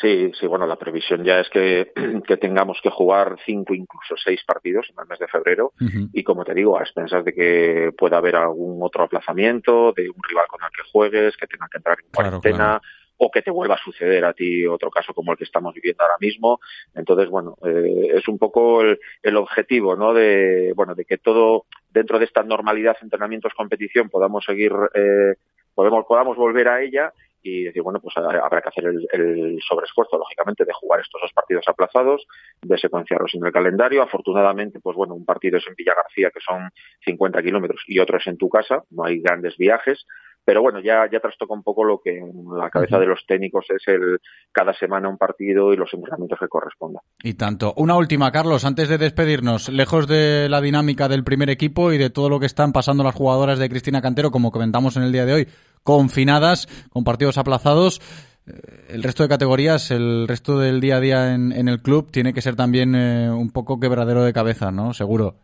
Sí, 0.00 0.30
sí, 0.38 0.46
bueno, 0.46 0.66
la 0.66 0.76
previsión 0.76 1.24
ya 1.24 1.40
es 1.40 1.48
que, 1.48 1.92
que 2.26 2.36
tengamos 2.36 2.78
que 2.82 2.90
jugar 2.90 3.36
cinco, 3.44 3.74
incluso 3.74 4.14
seis 4.22 4.40
partidos 4.46 4.86
en 4.90 4.96
el 5.02 5.08
mes 5.08 5.18
de 5.18 5.28
febrero. 5.28 5.72
Y 6.12 6.22
como 6.22 6.44
te 6.44 6.54
digo, 6.54 6.78
a 6.78 6.82
expensas 6.82 7.24
de 7.24 7.32
que 7.32 7.92
pueda 7.96 8.18
haber 8.18 8.36
algún 8.36 8.78
otro 8.82 9.04
aplazamiento, 9.04 9.92
de 9.92 10.08
un 10.08 10.22
rival 10.28 10.46
con 10.48 10.60
el 10.62 10.70
que 10.70 10.90
juegues, 10.90 11.36
que 11.36 11.46
tenga 11.46 11.68
que 11.70 11.78
entrar 11.78 11.98
en 12.00 12.10
Claro, 12.10 12.40
cuarentena, 12.40 12.80
o 13.18 13.30
que 13.30 13.42
te 13.42 13.50
vuelva 13.50 13.74
a 13.74 13.82
suceder 13.84 14.24
a 14.24 14.32
ti 14.32 14.66
otro 14.66 14.90
caso 14.90 15.12
como 15.12 15.32
el 15.32 15.38
que 15.38 15.44
estamos 15.44 15.74
viviendo 15.74 16.02
ahora 16.02 16.16
mismo. 16.20 16.60
Entonces, 16.94 17.28
bueno, 17.28 17.56
eh, 17.64 18.12
es 18.14 18.28
un 18.28 18.38
poco 18.38 18.82
el, 18.82 19.36
objetivo, 19.36 19.96
¿no? 19.96 20.14
De, 20.14 20.72
bueno, 20.74 20.94
de 20.94 21.04
que 21.04 21.18
todo 21.18 21.66
dentro 21.90 22.18
de 22.18 22.24
esta 22.24 22.42
normalidad, 22.42 22.96
entrenamientos, 23.02 23.52
competición, 23.54 24.08
podamos 24.08 24.44
seguir, 24.44 24.72
eh, 24.94 25.34
podemos, 25.74 26.04
podamos 26.06 26.36
volver 26.36 26.68
a 26.68 26.80
ella 26.82 27.12
y 27.42 27.64
decir, 27.64 27.82
bueno, 27.82 28.00
pues 28.00 28.16
ha- 28.16 28.44
habrá 28.44 28.60
que 28.60 28.68
hacer 28.68 28.84
el, 28.84 29.06
el 29.12 29.58
sobreesfuerzo, 29.66 30.18
lógicamente, 30.18 30.64
de 30.64 30.72
jugar 30.72 31.00
estos 31.00 31.20
dos 31.20 31.32
partidos 31.32 31.64
aplazados, 31.68 32.26
de 32.62 32.78
secuenciarlos 32.78 33.34
en 33.34 33.46
el 33.46 33.52
calendario. 33.52 34.02
Afortunadamente, 34.02 34.80
pues 34.80 34.96
bueno, 34.96 35.14
un 35.14 35.24
partido 35.24 35.58
es 35.58 35.66
en 35.68 35.74
Villa 35.74 35.94
García, 35.94 36.30
que 36.30 36.40
son 36.40 36.68
50 37.04 37.42
kilómetros, 37.42 37.82
y 37.86 37.98
otro 38.00 38.18
es 38.18 38.26
en 38.26 38.36
tu 38.38 38.48
casa, 38.48 38.82
no 38.90 39.04
hay 39.04 39.20
grandes 39.20 39.56
viajes. 39.56 40.04
Pero 40.48 40.62
bueno, 40.62 40.80
ya, 40.80 41.06
ya 41.12 41.20
trastoca 41.20 41.52
un 41.52 41.62
poco 41.62 41.84
lo 41.84 42.00
que 42.00 42.16
en 42.16 42.32
la 42.56 42.70
cabeza 42.70 42.98
de 42.98 43.04
los 43.04 43.20
técnicos 43.26 43.66
es 43.68 43.86
el 43.86 44.18
cada 44.50 44.72
semana 44.72 45.06
un 45.06 45.18
partido 45.18 45.74
y 45.74 45.76
los 45.76 45.92
entrenamientos 45.92 46.38
que 46.40 46.48
correspondan. 46.48 47.02
Y 47.22 47.34
tanto. 47.34 47.74
Una 47.76 47.96
última, 47.96 48.32
Carlos, 48.32 48.64
antes 48.64 48.88
de 48.88 48.96
despedirnos, 48.96 49.68
lejos 49.68 50.06
de 50.06 50.48
la 50.48 50.62
dinámica 50.62 51.06
del 51.06 51.22
primer 51.22 51.50
equipo 51.50 51.92
y 51.92 51.98
de 51.98 52.08
todo 52.08 52.30
lo 52.30 52.40
que 52.40 52.46
están 52.46 52.72
pasando 52.72 53.04
las 53.04 53.14
jugadoras 53.14 53.58
de 53.58 53.68
Cristina 53.68 54.00
Cantero, 54.00 54.30
como 54.30 54.50
comentamos 54.50 54.96
en 54.96 55.02
el 55.02 55.12
día 55.12 55.26
de 55.26 55.34
hoy, 55.34 55.48
confinadas, 55.82 56.66
con 56.88 57.04
partidos 57.04 57.36
aplazados, 57.36 58.00
eh, 58.46 58.86
el 58.88 59.02
resto 59.02 59.24
de 59.24 59.28
categorías, 59.28 59.90
el 59.90 60.26
resto 60.26 60.58
del 60.58 60.80
día 60.80 60.96
a 60.96 61.00
día 61.00 61.34
en, 61.34 61.52
en 61.52 61.68
el 61.68 61.82
club 61.82 62.10
tiene 62.10 62.32
que 62.32 62.40
ser 62.40 62.56
también 62.56 62.94
eh, 62.94 63.30
un 63.30 63.50
poco 63.50 63.78
quebradero 63.78 64.24
de 64.24 64.32
cabeza, 64.32 64.72
¿no? 64.72 64.94
Seguro. 64.94 65.34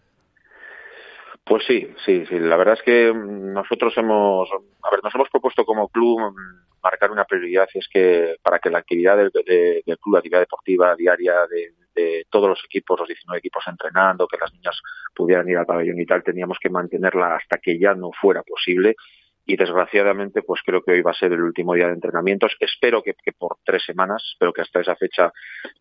Pues 1.45 1.65
sí, 1.67 1.89
sí, 2.07 2.25
sí. 2.27 2.39
La 2.39 2.57
verdad 2.57 2.75
es 2.75 2.83
que 2.83 3.13
mm, 3.13 3.53
nosotros 3.53 3.93
hemos, 3.99 4.49
a 4.83 4.91
ver, 4.91 5.01
nos 5.03 5.15
hemos 5.15 5.29
propuesto 5.29 5.65
como 5.65 5.89
club 5.89 6.21
mm, 6.21 6.81
marcar 6.83 7.11
una 7.11 7.25
prioridad 7.25 7.69
y 7.75 7.79
es 7.79 7.89
que 7.89 8.37
para 8.43 8.59
que 8.59 8.71
la 8.71 8.79
actividad 8.79 9.17
del, 9.17 9.31
de- 9.31 9.83
del 9.85 9.99
club, 9.99 10.15
la 10.15 10.19
actividad 10.21 10.41
deportiva 10.41 10.95
diaria 10.97 11.35
de, 11.51 11.73
todos 12.29 12.49
los 12.49 12.65
equipos, 12.65 12.99
los 12.99 13.07
19 13.09 13.39
equipos 13.39 13.63
entrenando, 13.69 14.27
que 14.27 14.37
las 14.37 14.53
niñas 14.53 14.81
pudieran 15.15 15.49
ir 15.49 15.57
al 15.59 15.65
pabellón 15.67 16.01
y 16.01 16.05
tal, 16.07 16.25
teníamos 16.25 16.59
que 16.61 16.69
mantenerla 16.69 17.37
hasta 17.37 17.59
que 17.59 17.79
ya 17.79 17.95
no 17.95 18.11
fuera 18.21 18.43
posible. 18.43 18.97
Y 19.47 19.57
desgraciadamente, 19.57 20.43
pues 20.43 20.63
creo 20.65 20.83
que 20.83 20.93
hoy 20.93 21.03
va 21.03 21.11
a 21.11 21.15
ser 21.15 21.33
el 21.33 21.43
último 21.43 21.75
día 21.75 21.87
de 21.87 21.95
entrenamientos. 21.95 22.57
Espero 22.61 23.03
que, 23.03 23.15
que 23.15 23.33
por 23.33 23.59
tres 23.65 23.85
semanas, 23.85 24.23
espero 24.33 24.53
que 24.53 24.63
hasta 24.63 24.81
esa 24.81 24.97
fecha 24.97 25.33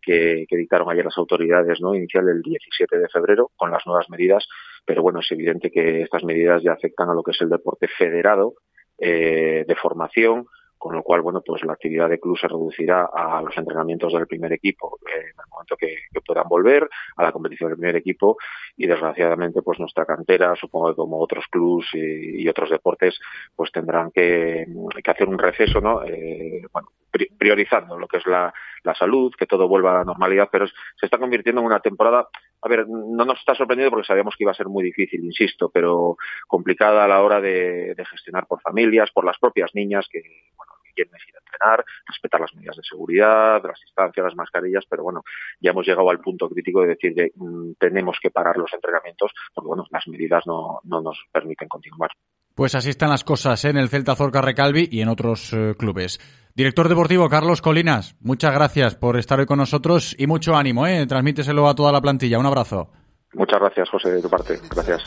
que, 0.02 0.44
que 0.48 0.56
dictaron 0.56 0.90
ayer 0.90 1.04
las 1.04 1.16
autoridades, 1.16 1.80
¿no? 1.80 1.94
Inicial 1.94 2.28
el 2.28 2.42
17 2.42 2.98
de 2.98 3.08
febrero, 3.08 3.50
con 3.56 3.70
las 3.70 3.86
nuevas 3.86 4.10
medidas. 4.10 4.46
Pero 4.84 5.02
bueno, 5.02 5.20
es 5.20 5.32
evidente 5.32 5.70
que 5.70 6.02
estas 6.02 6.24
medidas 6.24 6.62
ya 6.62 6.72
afectan 6.72 7.08
a 7.08 7.14
lo 7.14 7.22
que 7.22 7.30
es 7.30 7.40
el 7.40 7.48
deporte 7.48 7.88
federado 7.88 8.54
eh, 8.98 9.64
de 9.66 9.74
formación, 9.76 10.46
con 10.84 10.94
lo 10.94 11.02
cual, 11.02 11.22
bueno, 11.22 11.40
pues 11.40 11.64
la 11.64 11.72
actividad 11.72 12.10
de 12.10 12.20
club 12.20 12.36
se 12.38 12.46
reducirá 12.46 13.08
a 13.10 13.40
los 13.40 13.56
entrenamientos 13.56 14.12
del 14.12 14.26
primer 14.26 14.52
equipo 14.52 14.98
eh, 15.06 15.18
en 15.18 15.28
el 15.28 15.48
momento 15.50 15.78
que, 15.78 15.96
que 16.12 16.20
puedan 16.20 16.46
volver, 16.46 16.86
a 17.16 17.22
la 17.22 17.32
competición 17.32 17.70
del 17.70 17.78
primer 17.78 17.96
equipo 17.96 18.36
y 18.76 18.86
desgraciadamente 18.86 19.62
pues 19.62 19.78
nuestra 19.80 20.04
cantera, 20.04 20.54
supongo 20.56 20.90
que 20.90 20.96
como 20.96 21.18
otros 21.18 21.46
clubs 21.50 21.86
y, 21.94 22.46
otros 22.46 22.68
deportes, 22.68 23.18
pues 23.56 23.72
tendrán 23.72 24.10
que, 24.10 24.66
que 25.02 25.10
hacer 25.10 25.26
un 25.26 25.38
receso, 25.38 25.80
¿no? 25.80 26.02
Eh, 26.04 26.60
bueno, 26.70 26.88
pri- 27.10 27.30
priorizando 27.38 27.98
lo 27.98 28.06
que 28.06 28.18
es 28.18 28.26
la, 28.26 28.52
la 28.82 28.94
salud, 28.94 29.32
que 29.38 29.46
todo 29.46 29.66
vuelva 29.66 29.92
a 29.92 29.98
la 30.00 30.04
normalidad, 30.04 30.50
pero 30.52 30.66
se 30.66 31.06
está 31.06 31.16
convirtiendo 31.16 31.62
en 31.62 31.66
una 31.66 31.80
temporada, 31.80 32.28
a 32.60 32.68
ver, 32.68 32.86
no 32.86 33.24
nos 33.24 33.38
está 33.38 33.54
sorprendiendo 33.54 33.90
porque 33.90 34.06
sabíamos 34.06 34.36
que 34.36 34.44
iba 34.44 34.52
a 34.52 34.54
ser 34.54 34.68
muy 34.68 34.84
difícil, 34.84 35.24
insisto, 35.24 35.70
pero 35.70 36.18
complicada 36.46 37.06
a 37.06 37.08
la 37.08 37.22
hora 37.22 37.40
de, 37.40 37.94
de 37.94 38.04
gestionar 38.04 38.46
por 38.46 38.60
familias, 38.60 39.10
por 39.12 39.24
las 39.24 39.38
propias 39.38 39.70
niñas 39.74 40.06
que, 40.12 40.20
bueno, 40.58 40.73
quieren 40.94 41.14
ir 41.28 41.34
a 41.34 41.38
entrenar, 41.38 41.84
respetar 42.06 42.40
las 42.40 42.54
medidas 42.54 42.76
de 42.76 42.82
seguridad, 42.82 43.62
las 43.62 43.80
distancias, 43.80 44.24
las 44.24 44.36
mascarillas, 44.36 44.84
pero 44.88 45.02
bueno, 45.02 45.22
ya 45.60 45.70
hemos 45.70 45.86
llegado 45.86 46.10
al 46.10 46.20
punto 46.20 46.48
crítico 46.48 46.82
de 46.82 46.88
decir 46.88 47.14
que 47.14 47.32
mm, 47.34 47.72
tenemos 47.78 48.18
que 48.22 48.30
parar 48.30 48.56
los 48.56 48.72
entrenamientos 48.72 49.32
porque, 49.54 49.68
bueno, 49.68 49.84
las 49.90 50.06
medidas 50.08 50.44
no, 50.46 50.80
no 50.84 51.00
nos 51.00 51.18
permiten 51.32 51.68
continuar. 51.68 52.10
Pues 52.54 52.76
así 52.76 52.90
están 52.90 53.10
las 53.10 53.24
cosas 53.24 53.64
en 53.64 53.76
el 53.76 53.88
Celta 53.88 54.14
Zorca 54.14 54.40
Recalvi 54.40 54.88
y 54.90 55.00
en 55.00 55.08
otros 55.08 55.52
eh, 55.52 55.74
clubes. 55.76 56.20
Director 56.54 56.88
deportivo 56.88 57.28
Carlos 57.28 57.60
Colinas, 57.60 58.16
muchas 58.20 58.54
gracias 58.54 58.94
por 58.94 59.16
estar 59.18 59.40
hoy 59.40 59.46
con 59.46 59.58
nosotros 59.58 60.14
y 60.16 60.28
mucho 60.28 60.54
ánimo, 60.54 60.86
¿eh? 60.86 61.04
Transmíteselo 61.06 61.68
a 61.68 61.74
toda 61.74 61.90
la 61.90 62.00
plantilla. 62.00 62.38
Un 62.38 62.46
abrazo. 62.46 62.90
Muchas 63.34 63.60
gracias, 63.60 63.88
José, 63.90 64.10
de 64.12 64.22
tu 64.22 64.30
parte. 64.30 64.60
Gracias. 64.70 65.02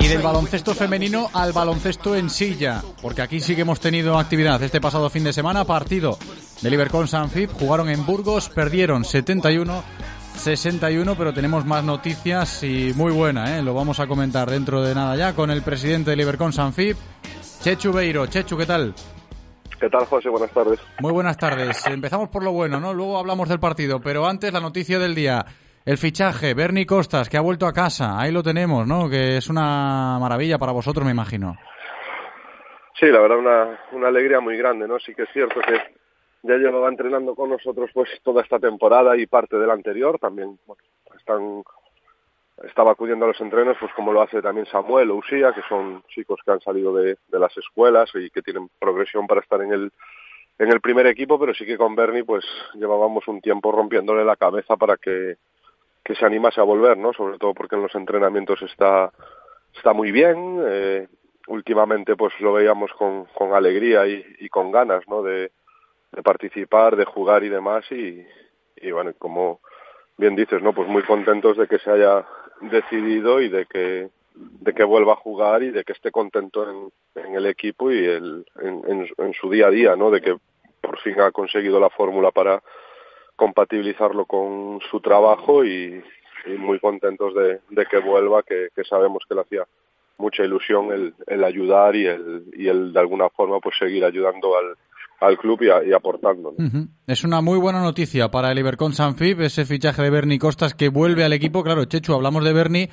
Y 0.00 0.08
del 0.08 0.22
baloncesto 0.22 0.74
femenino 0.74 1.30
al 1.32 1.52
baloncesto 1.52 2.14
en 2.14 2.28
silla, 2.30 2.82
porque 3.00 3.22
aquí 3.22 3.40
sí 3.40 3.54
que 3.54 3.62
hemos 3.62 3.80
tenido 3.80 4.18
actividad 4.18 4.62
este 4.62 4.80
pasado 4.80 5.08
fin 5.10 5.24
de 5.24 5.32
semana, 5.32 5.64
partido 5.64 6.18
de 6.60 6.70
Liverpool 6.70 7.08
Sanfib, 7.08 7.50
jugaron 7.52 7.88
en 7.88 8.04
Burgos, 8.04 8.48
perdieron 8.48 9.04
71 9.04 9.82
61, 10.36 11.14
pero 11.16 11.32
tenemos 11.32 11.64
más 11.64 11.82
noticias 11.82 12.62
y 12.62 12.92
muy 12.94 13.12
buena, 13.12 13.58
¿eh? 13.58 13.62
lo 13.62 13.74
vamos 13.74 13.98
a 14.00 14.06
comentar 14.06 14.50
dentro 14.50 14.82
de 14.82 14.94
nada 14.94 15.16
ya 15.16 15.34
con 15.34 15.50
el 15.50 15.62
presidente 15.62 16.10
de 16.10 16.16
Liverpool 16.16 16.52
Sanfib, 16.52 16.96
Chechu 17.62 17.92
Beiro. 17.92 18.26
Chechu, 18.26 18.56
¿qué 18.56 18.66
tal? 18.66 18.94
¿Qué 19.80 19.88
tal, 19.88 20.04
José? 20.06 20.28
Buenas 20.28 20.50
tardes. 20.52 20.80
Muy 21.00 21.12
buenas 21.12 21.36
tardes. 21.36 21.84
Empezamos 21.86 22.28
por 22.28 22.42
lo 22.42 22.52
bueno, 22.52 22.80
¿no? 22.80 22.94
Luego 22.94 23.18
hablamos 23.18 23.48
del 23.48 23.58
partido, 23.58 24.00
pero 24.00 24.26
antes 24.26 24.52
la 24.52 24.60
noticia 24.60 24.98
del 24.98 25.14
día. 25.14 25.44
El 25.86 25.98
fichaje, 25.98 26.52
Bernie 26.52 26.84
Costas, 26.84 27.28
que 27.28 27.36
ha 27.36 27.40
vuelto 27.40 27.64
a 27.64 27.72
casa. 27.72 28.18
Ahí 28.18 28.32
lo 28.32 28.42
tenemos, 28.42 28.88
¿no? 28.88 29.08
Que 29.08 29.36
es 29.36 29.48
una 29.48 30.18
maravilla 30.18 30.58
para 30.58 30.72
vosotros, 30.72 31.06
me 31.06 31.12
imagino. 31.12 31.56
Sí, 32.98 33.06
la 33.06 33.20
verdad, 33.20 33.38
una, 33.38 33.80
una 33.92 34.08
alegría 34.08 34.40
muy 34.40 34.56
grande, 34.56 34.88
¿no? 34.88 34.98
Sí 34.98 35.14
que 35.14 35.22
es 35.22 35.28
cierto 35.32 35.60
que 35.60 35.78
ya 36.42 36.56
llevaba 36.56 36.88
entrenando 36.88 37.36
con 37.36 37.50
nosotros 37.50 37.88
pues 37.94 38.10
toda 38.24 38.42
esta 38.42 38.58
temporada 38.58 39.16
y 39.16 39.26
parte 39.26 39.56
de 39.58 39.64
la 39.64 39.74
anterior. 39.74 40.18
También 40.18 40.58
están, 41.16 41.62
estaba 42.64 42.90
acudiendo 42.90 43.24
a 43.24 43.28
los 43.28 43.40
entrenos, 43.40 43.76
pues 43.78 43.92
como 43.94 44.12
lo 44.12 44.22
hace 44.22 44.42
también 44.42 44.66
Samuel 44.66 45.12
o 45.12 45.14
Usía, 45.14 45.52
que 45.52 45.62
son 45.68 46.02
chicos 46.08 46.40
que 46.44 46.50
han 46.50 46.60
salido 46.62 46.92
de, 46.96 47.16
de 47.28 47.38
las 47.38 47.56
escuelas 47.56 48.10
y 48.16 48.28
que 48.30 48.42
tienen 48.42 48.68
progresión 48.80 49.28
para 49.28 49.40
estar 49.40 49.62
en 49.62 49.72
el, 49.72 49.92
en 50.58 50.72
el 50.72 50.80
primer 50.80 51.06
equipo, 51.06 51.38
pero 51.38 51.54
sí 51.54 51.64
que 51.64 51.78
con 51.78 51.94
Bernie 51.94 52.24
pues 52.24 52.44
llevábamos 52.74 53.28
un 53.28 53.40
tiempo 53.40 53.70
rompiéndole 53.70 54.24
la 54.24 54.34
cabeza 54.34 54.76
para 54.76 54.96
que, 54.96 55.36
que 56.06 56.14
se 56.14 56.24
animase 56.24 56.60
a 56.60 56.64
volver, 56.64 56.96
¿no? 56.96 57.12
Sobre 57.12 57.36
todo 57.36 57.52
porque 57.52 57.74
en 57.74 57.82
los 57.82 57.94
entrenamientos 57.96 58.62
está, 58.62 59.10
está 59.74 59.92
muy 59.92 60.12
bien. 60.12 60.62
Eh, 60.64 61.08
últimamente 61.48 62.14
pues 62.14 62.32
lo 62.40 62.52
veíamos 62.52 62.92
con, 62.92 63.24
con 63.34 63.52
alegría 63.52 64.06
y, 64.06 64.48
con 64.48 64.70
ganas, 64.70 65.02
¿no? 65.08 65.24
De, 65.24 65.50
de 66.12 66.22
participar, 66.22 66.94
de 66.94 67.04
jugar 67.04 67.42
y 67.42 67.48
demás 67.48 67.84
y, 67.90 68.24
y 68.76 68.90
bueno, 68.92 69.12
como 69.18 69.58
bien 70.16 70.36
dices, 70.36 70.62
¿no? 70.62 70.72
Pues 70.72 70.88
muy 70.88 71.02
contentos 71.02 71.56
de 71.56 71.66
que 71.66 71.80
se 71.80 71.90
haya 71.90 72.24
decidido 72.60 73.40
y 73.40 73.48
de 73.48 73.66
que 73.66 74.08
de 74.36 74.74
que 74.74 74.84
vuelva 74.84 75.14
a 75.14 75.16
jugar 75.16 75.62
y 75.64 75.70
de 75.70 75.82
que 75.82 75.94
esté 75.94 76.12
contento 76.12 76.70
en, 76.70 77.24
en 77.24 77.34
el 77.34 77.46
equipo 77.46 77.90
y 77.90 78.04
el, 78.04 78.46
en, 78.62 78.82
en, 78.86 79.08
en 79.16 79.32
su 79.32 79.50
día 79.50 79.68
a 79.68 79.70
día, 79.70 79.96
¿no? 79.96 80.10
De 80.12 80.20
que 80.20 80.36
por 80.80 81.00
fin 81.00 81.18
ha 81.20 81.32
conseguido 81.32 81.80
la 81.80 81.90
fórmula 81.90 82.30
para 82.30 82.62
compatibilizarlo 83.36 84.24
con 84.26 84.80
su 84.90 85.00
trabajo 85.00 85.64
y, 85.64 86.02
muy 86.58 86.78
contentos 86.78 87.34
de, 87.34 87.60
que 87.86 87.98
vuelva, 87.98 88.42
que, 88.42 88.68
sabemos 88.88 89.24
que 89.28 89.34
le 89.34 89.40
hacía 89.40 89.64
mucha 90.18 90.44
ilusión 90.44 90.92
el, 90.92 91.12
el 91.26 91.44
ayudar 91.44 91.94
y 91.96 92.06
el, 92.06 92.44
y 92.56 92.68
el 92.68 92.92
de 92.92 93.00
alguna 93.00 93.28
forma 93.30 93.58
pues 93.60 93.74
seguir 93.78 94.04
ayudando 94.04 94.52
al, 95.20 95.36
club 95.38 95.60
y, 95.62 95.70
a- 95.92 95.96
aportando. 95.96 96.54
Es 97.06 97.24
una 97.24 97.40
muy 97.40 97.58
buena 97.58 97.80
noticia 97.82 98.30
para 98.30 98.52
el 98.52 98.58
Ibercon 98.58 98.92
Sanfib, 98.92 99.40
ese 99.42 99.64
fichaje 99.64 100.02
de 100.02 100.10
Bernie 100.10 100.38
Costas 100.38 100.74
que 100.74 100.88
vuelve 100.88 101.24
al 101.24 101.32
equipo. 101.32 101.62
Claro, 101.64 101.84
Chechu, 101.84 102.14
hablamos 102.14 102.44
de 102.44 102.52
Bernie 102.52 102.88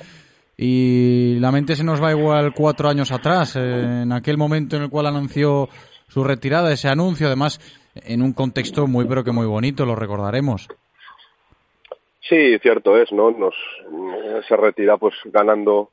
y 0.56 1.38
la 1.40 1.52
mente 1.52 1.76
se 1.76 1.84
nos 1.84 2.02
va 2.02 2.10
igual 2.12 2.52
cuatro 2.54 2.88
años 2.88 3.10
atrás, 3.12 3.56
eh, 3.56 4.02
en 4.02 4.12
aquel 4.12 4.36
momento 4.36 4.76
en 4.76 4.82
el 4.82 4.90
cual 4.90 5.06
anunció 5.06 5.68
su 6.08 6.22
retirada, 6.24 6.72
ese 6.72 6.88
anuncio, 6.88 7.26
además 7.28 7.60
en 7.94 8.22
un 8.22 8.32
contexto 8.32 8.86
muy 8.86 9.06
pero 9.06 9.24
que 9.24 9.32
muy 9.32 9.46
bonito, 9.46 9.86
lo 9.86 9.94
recordaremos. 9.96 10.68
Sí, 12.20 12.58
cierto 12.60 12.96
es, 12.96 13.12
¿no? 13.12 13.30
Nos 13.30 13.54
se 14.48 14.56
retira 14.56 14.96
pues 14.96 15.14
ganando 15.24 15.90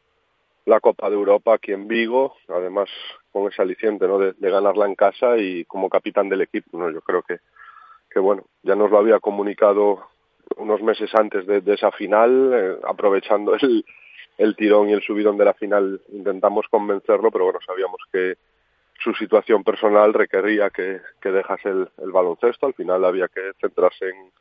la 0.66 0.80
Copa 0.80 1.10
de 1.10 1.16
Europa 1.16 1.56
aquí 1.56 1.72
en 1.72 1.88
Vigo, 1.88 2.36
además 2.48 2.90
con 3.32 3.52
ese 3.52 3.62
aliciente, 3.62 4.08
¿no? 4.08 4.18
De, 4.20 4.34
ganarla 4.40 4.86
en 4.86 4.96
casa 4.96 5.38
y 5.38 5.66
como 5.66 5.90
capitán 5.90 6.30
del 6.30 6.42
equipo, 6.42 6.78
¿no? 6.78 6.90
Yo 6.90 7.02
creo 7.02 7.22
que 7.24 7.40
que 8.10 8.20
bueno, 8.20 8.44
ya 8.62 8.76
nos 8.76 8.92
lo 8.92 8.98
había 8.98 9.20
comunicado 9.20 10.04
unos 10.58 10.82
meses 10.82 11.10
antes 11.16 11.48
de, 11.48 11.62
de 11.62 11.74
esa 11.76 11.92
final, 11.92 12.52
eh, 12.54 12.78
aprovechando 12.84 13.56
el, 13.62 13.86
el 14.38 14.56
tirón 14.56 14.90
y 14.90 14.94
el 14.94 15.02
subidón 15.02 15.38
de 15.38 15.46
la 15.46 15.54
final, 15.54 16.02
intentamos 16.12 16.66
convencerlo, 16.70 17.32
pero 17.32 17.46
bueno, 17.46 17.60
sabíamos 17.66 18.02
que 18.12 18.36
su 19.04 19.14
situación 19.14 19.64
personal 19.64 20.14
requería 20.14 20.70
que, 20.70 21.02
que 21.22 21.32
dejase 21.32 21.70
el, 21.70 22.12
baloncesto, 22.12 22.68
al 22.68 22.74
final 22.74 23.04
había 23.04 23.28
que 23.28 23.52
centrarse 23.60 24.10
en, 24.10 24.32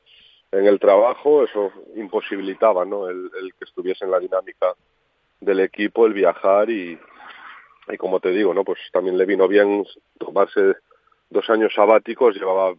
en 0.53 0.66
el 0.66 0.78
trabajo, 0.78 1.45
eso 1.45 1.73
imposibilitaba 1.97 2.85
¿no? 2.85 3.09
el, 3.09 3.31
el 3.41 3.55
que 3.55 3.65
estuviese 3.65 4.05
en 4.05 4.11
la 4.11 4.20
dinámica 4.20 4.74
del 5.41 5.61
equipo, 5.61 6.07
el 6.07 6.12
viajar 6.12 6.69
y, 6.69 6.99
y 7.89 7.97
como 7.97 8.20
te 8.20 8.31
digo, 8.31 8.53
¿no? 8.53 8.65
pues 8.65 8.78
también 8.93 9.16
le 9.16 9.24
vino 9.24 9.49
bien 9.49 9.85
tomarse 10.19 10.77
dos 11.31 11.49
años 11.49 11.73
sabáticos, 11.74 12.37
llevaba 12.37 12.74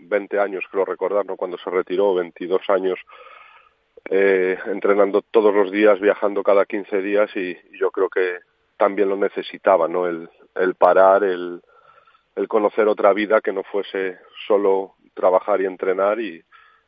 20 0.00 0.40
años, 0.40 0.64
creo 0.70 0.84
recordar, 0.84 1.24
¿no? 1.24 1.36
cuando 1.36 1.58
se 1.58 1.70
retiró, 1.70 2.14
22 2.14 2.68
años 2.70 2.98
eh, 4.10 4.58
entrenando 4.66 5.22
todos 5.22 5.54
los 5.54 5.70
días, 5.70 6.00
viajando 6.00 6.42
cada 6.42 6.64
15 6.64 7.00
días 7.00 7.30
y, 7.36 7.50
y 7.50 7.78
yo 7.78 7.92
creo 7.92 8.08
que 8.08 8.38
también 8.76 9.08
lo 9.08 9.16
necesitaba, 9.16 9.86
¿no? 9.86 10.08
El, 10.08 10.28
el 10.54 10.74
parar, 10.74 11.24
el, 11.24 11.62
el 12.36 12.48
conocer 12.48 12.88
otra 12.88 13.12
vida 13.12 13.40
que 13.40 13.52
no 13.52 13.62
fuese 13.64 14.18
solo 14.46 14.94
trabajar 15.14 15.60
y 15.60 15.66
entrenar 15.66 16.20
y 16.20 16.42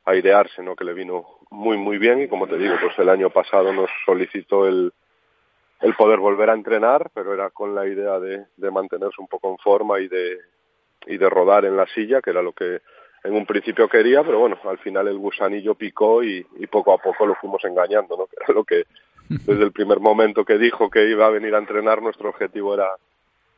airearse, 0.04 0.62
¿no? 0.62 0.76
Que 0.76 0.84
le 0.84 0.94
vino 0.94 1.24
muy, 1.50 1.76
muy 1.76 1.98
bien 1.98 2.20
y 2.22 2.28
como 2.28 2.46
te 2.46 2.58
digo, 2.58 2.74
pues 2.80 2.98
el 2.98 3.08
año 3.08 3.30
pasado 3.30 3.72
nos 3.72 3.90
solicitó 4.04 4.66
el, 4.66 4.92
el 5.80 5.94
poder 5.94 6.18
volver 6.18 6.50
a 6.50 6.54
entrenar, 6.54 7.10
pero 7.14 7.32
era 7.34 7.50
con 7.50 7.74
la 7.74 7.86
idea 7.86 8.18
de, 8.18 8.46
de 8.56 8.70
mantenerse 8.70 9.20
un 9.20 9.28
poco 9.28 9.50
en 9.50 9.58
forma 9.58 10.00
y 10.00 10.08
de, 10.08 10.38
y 11.06 11.16
de 11.16 11.30
rodar 11.30 11.64
en 11.64 11.76
la 11.76 11.86
silla, 11.86 12.20
que 12.20 12.30
era 12.30 12.42
lo 12.42 12.52
que 12.52 12.80
en 13.24 13.34
un 13.34 13.46
principio 13.46 13.88
quería, 13.88 14.22
pero 14.22 14.38
bueno, 14.38 14.58
al 14.64 14.78
final 14.78 15.08
el 15.08 15.18
gusanillo 15.18 15.74
picó 15.74 16.22
y, 16.22 16.46
y 16.58 16.66
poco 16.66 16.92
a 16.92 16.98
poco 16.98 17.26
lo 17.26 17.34
fuimos 17.36 17.64
engañando, 17.64 18.16
¿no? 18.16 18.26
Que 18.26 18.36
era 18.42 18.54
lo 18.54 18.64
que 18.64 18.84
desde 19.28 19.62
el 19.62 19.72
primer 19.72 20.00
momento 20.00 20.44
que 20.44 20.58
dijo 20.58 20.90
que 20.90 21.08
iba 21.08 21.26
a 21.26 21.30
venir 21.30 21.54
a 21.54 21.58
entrenar, 21.58 22.02
nuestro 22.02 22.28
objetivo 22.28 22.74
era 22.74 22.90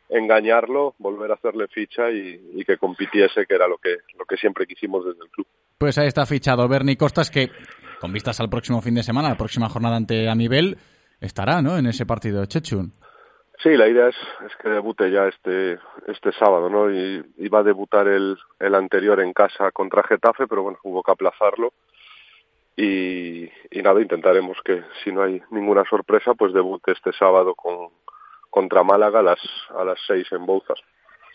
engañarlo, 0.08 0.94
volver 0.98 1.30
a 1.30 1.34
hacerle 1.34 1.66
ficha 1.68 2.10
y, 2.10 2.52
y 2.54 2.64
que 2.64 2.76
compitiese, 2.78 3.46
que 3.46 3.54
era 3.54 3.66
lo 3.66 3.78
que, 3.78 3.96
lo 4.18 4.24
que 4.24 4.36
siempre 4.36 4.66
quisimos 4.66 5.04
desde 5.04 5.24
el 5.24 5.30
club. 5.30 5.46
Pues 5.78 5.98
ahí 5.98 6.06
está 6.06 6.24
fichado 6.26 6.68
Bernie 6.68 6.96
Costas 6.96 7.30
que, 7.30 7.50
con 8.00 8.12
vistas 8.12 8.40
al 8.40 8.48
próximo 8.48 8.80
fin 8.80 8.94
de 8.94 9.02
semana, 9.02 9.30
la 9.30 9.36
próxima 9.36 9.68
jornada 9.68 9.96
ante 9.96 10.28
Amibel, 10.28 10.78
estará, 11.20 11.62
¿no? 11.62 11.76
En 11.76 11.86
ese 11.86 12.06
partido 12.06 12.40
de 12.40 12.46
Chechun. 12.46 12.92
Sí, 13.62 13.70
la 13.70 13.88
idea 13.88 14.08
es, 14.08 14.16
es 14.44 14.52
que 14.62 14.68
debute 14.68 15.10
ya 15.10 15.26
este 15.28 15.78
este 16.06 16.30
sábado, 16.32 16.68
¿no? 16.68 16.92
Y 16.92 17.24
iba 17.38 17.60
a 17.60 17.62
debutar 17.62 18.06
el, 18.06 18.36
el 18.60 18.74
anterior 18.74 19.18
en 19.20 19.32
casa 19.32 19.70
contra 19.72 20.02
Getafe, 20.02 20.46
pero 20.46 20.62
bueno, 20.62 20.78
hubo 20.82 21.02
que 21.02 21.10
aplazarlo. 21.12 21.72
Y, 22.76 23.44
y 23.70 23.82
nada, 23.82 24.02
intentaremos 24.02 24.58
que 24.62 24.82
si 25.02 25.10
no 25.10 25.22
hay 25.22 25.40
ninguna 25.50 25.84
sorpresa, 25.88 26.34
pues 26.34 26.52
debute 26.52 26.92
este 26.92 27.12
sábado 27.14 27.54
con 27.54 27.88
contra 28.50 28.82
Málaga 28.82 29.20
a 29.20 29.22
las 29.22 29.38
a 29.78 29.84
las 29.84 29.98
seis 30.06 30.26
en 30.32 30.46
Bouzas. 30.46 30.78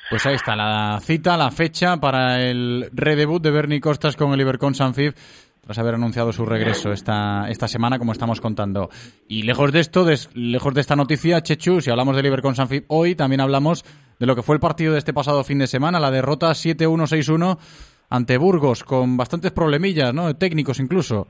Pues 0.10 0.26
ahí 0.26 0.36
está 0.36 0.56
la 0.56 1.00
cita, 1.02 1.38
la 1.38 1.52
fecha 1.52 1.98
para 1.98 2.42
el 2.42 2.90
redebut 2.92 3.42
de 3.42 3.52
Bernie 3.52 3.80
Costas 3.80 4.16
con 4.16 4.34
el 4.34 4.42
Ibercon 4.42 4.76
Sanfib 4.76 5.14
tras 5.62 5.78
haber 5.78 5.94
anunciado 5.94 6.34
su 6.34 6.46
regreso 6.46 6.92
esta, 6.92 7.48
esta 7.48 7.68
semana, 7.68 8.00
como 8.00 8.12
estamos 8.12 8.42
contando. 8.42 8.90
Y 9.28 9.44
lejos 9.44 9.72
de 9.72 9.80
esto, 9.80 10.06
lejos 10.34 10.74
de 10.74 10.82
esta 10.82 10.96
noticia, 10.96 11.42
Chechu, 11.42 11.82
si 11.82 11.92
hablamos 11.92 12.16
del 12.16 12.26
Ibercon 12.26 12.56
Sanfib 12.56 12.86
hoy, 12.88 13.16
también 13.16 13.42
hablamos 13.42 13.86
de 14.20 14.26
lo 14.26 14.36
que 14.36 14.42
fue 14.42 14.56
el 14.56 14.60
partido 14.60 14.94
de 14.94 15.00
este 15.00 15.14
pasado 15.14 15.44
fin 15.44 15.60
de 15.60 15.68
semana, 15.68 16.00
la 16.00 16.12
derrota 16.12 16.50
7-1-6-1 16.50 17.58
ante 18.10 18.38
Burgos, 18.38 18.84
con 18.84 19.16
bastantes 19.18 19.52
problemillas, 19.52 20.14
¿no? 20.14 20.36
Técnicos 20.36 20.80
incluso. 20.80 21.28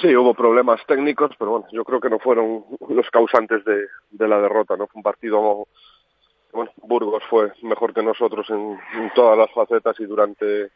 Sí, 0.00 0.14
hubo 0.16 0.34
problemas 0.34 0.84
técnicos, 0.86 1.30
pero 1.38 1.52
bueno, 1.52 1.66
yo 1.72 1.84
creo 1.84 2.00
que 2.00 2.10
no 2.10 2.18
fueron 2.18 2.64
los 2.88 3.08
causantes 3.10 3.64
de, 3.64 3.86
la 4.28 4.40
derrota, 4.40 4.76
¿no? 4.76 4.86
Fue 4.88 4.98
un 4.98 5.02
partido, 5.02 5.66
bueno, 6.52 6.70
Burgos 6.78 7.22
fue 7.30 7.52
mejor 7.62 7.94
que 7.94 8.02
nosotros 8.02 8.48
en, 8.50 8.78
en 8.94 9.12
todas 9.14 9.38
las 9.38 9.50
facetas 9.52 9.98
y 10.00 10.04
durante 10.04 10.70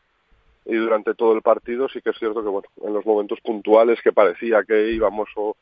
y 0.66 0.74
durante 0.76 1.14
todo 1.14 1.32
el 1.32 1.40
partido 1.40 1.88
sí 1.88 2.02
que 2.02 2.10
es 2.10 2.18
cierto 2.18 2.42
que 2.42 2.48
bueno, 2.50 2.68
en 2.82 2.92
los 2.92 3.06
momentos 3.06 3.40
puntuales 3.40 4.02
que 4.02 4.12
parecía 4.12 4.62
que 4.64 4.90
íbamos 4.92 5.28
o, 5.36 5.56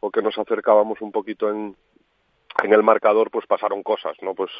o 0.00 0.10
que 0.10 0.22
nos 0.22 0.38
acercábamos 0.38 1.00
un 1.00 1.10
poquito 1.10 1.50
en, 1.50 1.74
en 2.62 2.72
el 2.72 2.82
marcador, 2.84 3.30
pues 3.30 3.46
pasaron 3.46 3.82
cosas, 3.82 4.16
¿no? 4.22 4.34
Pues 4.34 4.50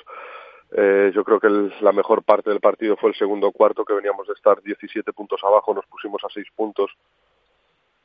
Eh, 0.74 1.12
yo 1.14 1.22
creo 1.22 1.38
que 1.38 1.48
el- 1.48 1.74
la 1.82 1.92
mejor 1.92 2.22
parte 2.22 2.48
del 2.48 2.58
partido 2.60 2.96
fue 2.96 3.10
el 3.10 3.16
segundo 3.16 3.52
cuarto, 3.52 3.84
que 3.84 3.92
veníamos 3.92 4.26
de 4.26 4.32
estar 4.32 4.62
17 4.62 5.12
puntos 5.12 5.38
abajo, 5.44 5.74
nos 5.74 5.84
pusimos 5.84 6.24
a 6.24 6.30
6 6.32 6.46
puntos 6.56 6.90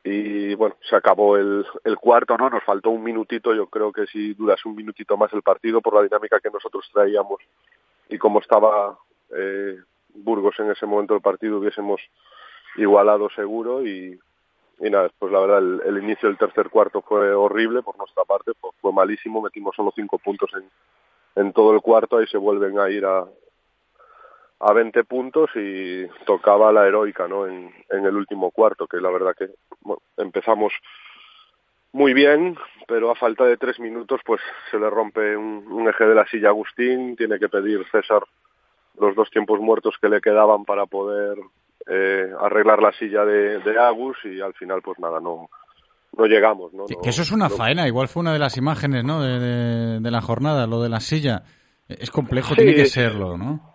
y 0.04 0.54
bueno, 0.54 0.76
se 0.88 0.96
acabó 0.96 1.36
el, 1.36 1.66
el 1.84 1.96
cuarto, 1.96 2.36
¿no? 2.36 2.48
Nos 2.48 2.64
faltó 2.64 2.90
un 2.90 3.02
minutito, 3.02 3.54
yo 3.54 3.66
creo 3.66 3.92
que 3.92 4.06
si 4.06 4.34
durase 4.34 4.68
un 4.68 4.76
minutito 4.76 5.16
más 5.16 5.32
el 5.32 5.42
partido 5.42 5.80
por 5.80 5.94
la 5.94 6.02
dinámica 6.02 6.40
que 6.40 6.50
nosotros 6.50 6.88
traíamos 6.92 7.40
y 8.08 8.16
como 8.16 8.40
estaba 8.40 8.98
eh, 9.36 9.76
Burgos 10.14 10.54
en 10.60 10.70
ese 10.70 10.86
momento 10.86 11.14
del 11.14 11.22
partido 11.22 11.58
hubiésemos 11.58 12.00
igualado 12.76 13.28
seguro 13.30 13.86
y, 13.86 14.18
y 14.80 14.90
nada, 14.90 15.10
pues 15.18 15.32
la 15.32 15.40
verdad 15.40 15.58
el, 15.58 15.82
el 15.84 16.02
inicio 16.02 16.28
del 16.28 16.38
tercer 16.38 16.70
cuarto 16.70 17.02
fue 17.02 17.32
horrible 17.32 17.82
por 17.82 17.98
nuestra 17.98 18.24
parte, 18.24 18.52
fue, 18.60 18.70
fue 18.80 18.92
malísimo, 18.92 19.42
metimos 19.42 19.74
solo 19.74 19.92
cinco 19.94 20.18
puntos 20.18 20.50
en, 20.54 20.70
en 21.42 21.52
todo 21.52 21.74
el 21.74 21.80
cuarto, 21.80 22.18
ahí 22.18 22.26
se 22.28 22.38
vuelven 22.38 22.78
a 22.78 22.88
ir 22.88 23.04
a, 23.04 23.26
a 24.60 24.72
20 24.72 25.04
puntos 25.04 25.50
y 25.54 26.06
tocaba 26.26 26.72
la 26.72 26.86
heroica 26.86 27.28
¿no? 27.28 27.46
en, 27.46 27.72
en 27.90 28.04
el 28.06 28.16
último 28.16 28.50
cuarto, 28.50 28.86
que 28.86 28.96
la 29.00 29.10
verdad 29.10 29.34
que 29.38 29.48
bueno, 29.82 30.02
empezamos 30.16 30.72
muy 31.92 32.12
bien, 32.12 32.56
pero 32.86 33.10
a 33.10 33.14
falta 33.14 33.44
de 33.44 33.56
tres 33.56 33.80
minutos 33.80 34.20
pues 34.24 34.40
se 34.70 34.78
le 34.78 34.90
rompe 34.90 35.36
un, 35.36 35.64
un 35.70 35.88
eje 35.88 36.04
de 36.04 36.14
la 36.14 36.26
silla 36.26 36.48
a 36.48 36.50
Agustín, 36.50 37.16
tiene 37.16 37.38
que 37.38 37.48
pedir 37.48 37.84
César 37.90 38.22
los 39.00 39.14
dos 39.14 39.30
tiempos 39.30 39.60
muertos 39.60 39.94
que 40.00 40.08
le 40.08 40.20
quedaban 40.20 40.64
para 40.64 40.86
poder 40.86 41.38
eh, 41.86 42.30
arreglar 42.40 42.82
la 42.82 42.92
silla 42.92 43.24
de, 43.24 43.60
de 43.60 43.78
Agus 43.78 44.18
y 44.24 44.40
al 44.40 44.54
final 44.54 44.82
pues 44.82 44.98
nada, 44.98 45.20
no, 45.20 45.48
no 46.16 46.26
llegamos. 46.26 46.72
¿no? 46.74 46.84
No- 46.88 47.00
Que 47.00 47.10
eso 47.10 47.22
es 47.22 47.30
una 47.32 47.48
no- 47.48 47.56
faena, 47.56 47.86
igual 47.86 48.08
fue 48.08 48.20
una 48.20 48.32
de 48.32 48.38
las 48.40 48.56
imágenes, 48.56 49.04
¿no? 49.04 49.22
De, 49.22 49.38
de- 49.38 50.00
de 50.00 50.10
la 50.10 50.20
jornada, 50.20 50.66
lo 50.66 50.82
de 50.82 50.88
la 50.88 51.00
silla. 51.00 51.42
Es 51.88 52.10
complejo, 52.10 52.50
Sí. 52.50 52.56
tiene 52.56 52.74
que 52.74 52.84
serlo, 52.86 53.38
¿no? 53.38 53.67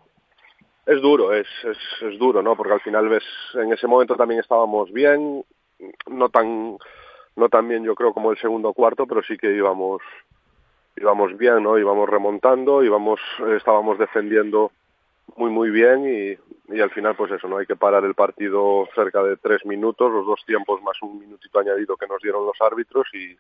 Es 0.85 1.01
duro, 1.01 1.34
es, 1.34 1.47
es, 1.64 1.77
es 2.01 2.19
duro, 2.19 2.41
¿no? 2.41 2.55
Porque 2.55 2.73
al 2.73 2.81
final 2.81 3.07
ves, 3.07 3.23
en 3.53 3.72
ese 3.72 3.88
momento 3.88 4.15
también 4.15 4.41
estábamos 4.41 4.91
bien, 4.91 5.43
no 6.07 6.30
tan, 6.30 6.77
no 7.35 7.49
tan 7.49 7.68
bien 7.68 7.84
yo 7.84 7.95
creo 7.95 8.14
como 8.14 8.31
el 8.31 8.38
segundo 8.38 8.73
cuarto, 8.73 9.07
pero 9.07 9.23
sí 9.23 9.38
que 9.38 9.55
íbamos, 9.55 10.01
íbamos 10.97 11.38
bien, 11.38 11.64
¿no? 11.64 11.77
Íbamos 11.77 12.10
remontando, 12.10 12.84
íbamos, 12.84 13.22
estábamos 13.55 13.97
defendiendo 13.97 14.72
muy 15.38 15.49
muy 15.49 15.69
bien 15.69 16.05
y, 16.05 16.76
y 16.76 16.81
al 16.81 16.91
final 16.91 17.15
pues 17.15 17.31
eso, 17.31 17.47
¿no? 17.47 17.57
Hay 17.57 17.65
que 17.65 17.77
parar 17.77 18.03
el 18.03 18.14
partido 18.14 18.88
cerca 18.93 19.23
de 19.23 19.38
tres 19.38 19.65
minutos, 19.65 20.11
los 20.11 20.26
dos 20.26 20.43
tiempos 20.45 20.81
más 20.81 21.01
un 21.01 21.18
minutito 21.18 21.60
añadido 21.60 21.95
que 21.95 22.07
nos 22.07 22.22
dieron 22.22 22.45
los 22.45 22.60
árbitros 22.60 23.07
y, 23.14 23.38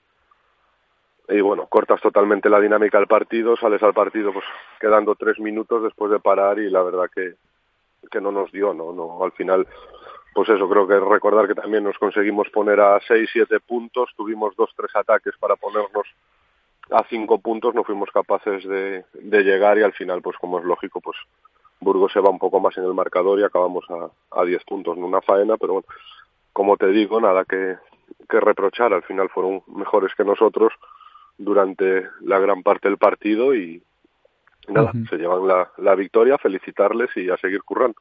y 1.29 1.41
bueno, 1.41 1.67
cortas 1.67 2.01
totalmente 2.01 2.49
la 2.49 2.59
dinámica 2.59 2.97
del 2.97 3.07
partido, 3.07 3.55
sales 3.55 3.81
al 3.83 3.93
partido 3.93 4.33
pues 4.33 4.45
quedando 4.79 5.15
tres 5.15 5.39
minutos 5.39 5.83
después 5.83 6.11
de 6.11 6.19
parar 6.19 6.59
y 6.59 6.69
la 6.69 6.83
verdad 6.83 7.09
que, 7.13 7.35
que 8.11 8.21
no 8.21 8.31
nos 8.31 8.51
dio, 8.51 8.73
no, 8.73 8.91
no, 8.91 9.23
al 9.23 9.31
final 9.31 9.67
pues 10.33 10.49
eso, 10.49 10.67
creo 10.67 10.87
que 10.87 10.99
recordar 10.99 11.47
que 11.47 11.55
también 11.55 11.83
nos 11.83 11.97
conseguimos 11.97 12.49
poner 12.49 12.79
a 12.79 12.99
seis, 13.07 13.29
siete 13.31 13.59
puntos, 13.59 14.09
tuvimos 14.17 14.55
dos, 14.55 14.71
tres 14.75 14.95
ataques 14.95 15.35
para 15.39 15.55
ponernos 15.55 16.07
a 16.89 17.03
cinco 17.07 17.39
puntos, 17.39 17.73
no 17.75 17.83
fuimos 17.83 18.09
capaces 18.11 18.63
de, 18.67 19.05
de 19.13 19.43
llegar 19.43 19.77
y 19.77 19.83
al 19.83 19.93
final 19.93 20.21
pues 20.21 20.37
como 20.37 20.59
es 20.59 20.65
lógico 20.65 20.99
pues 20.99 21.17
Burgos 21.83 22.11
se 22.11 22.19
va 22.19 22.29
un 22.29 22.39
poco 22.39 22.59
más 22.59 22.77
en 22.77 22.85
el 22.85 22.93
marcador 22.93 23.39
y 23.39 23.43
acabamos 23.43 23.85
a, 23.89 24.39
a 24.39 24.45
10 24.45 24.63
puntos, 24.63 24.97
no 24.97 25.05
una 25.05 25.21
faena, 25.21 25.57
pero 25.57 25.73
bueno, 25.73 25.87
como 26.51 26.77
te 26.77 26.87
digo, 26.87 27.19
nada 27.19 27.45
que, 27.45 27.77
que 28.29 28.39
reprochar, 28.39 28.93
al 28.93 29.03
final 29.03 29.29
fueron 29.29 29.63
mejores 29.67 30.13
que 30.15 30.23
nosotros 30.23 30.73
durante 31.37 32.07
la 32.21 32.39
gran 32.39 32.63
parte 32.63 32.89
del 32.89 32.97
partido 32.97 33.55
y 33.55 33.81
nada, 34.67 34.91
se 35.09 35.17
llevan 35.17 35.47
la, 35.47 35.71
la 35.77 35.95
victoria, 35.95 36.37
felicitarles 36.37 37.09
y 37.15 37.29
a 37.29 37.37
seguir 37.37 37.63
currando. 37.63 37.95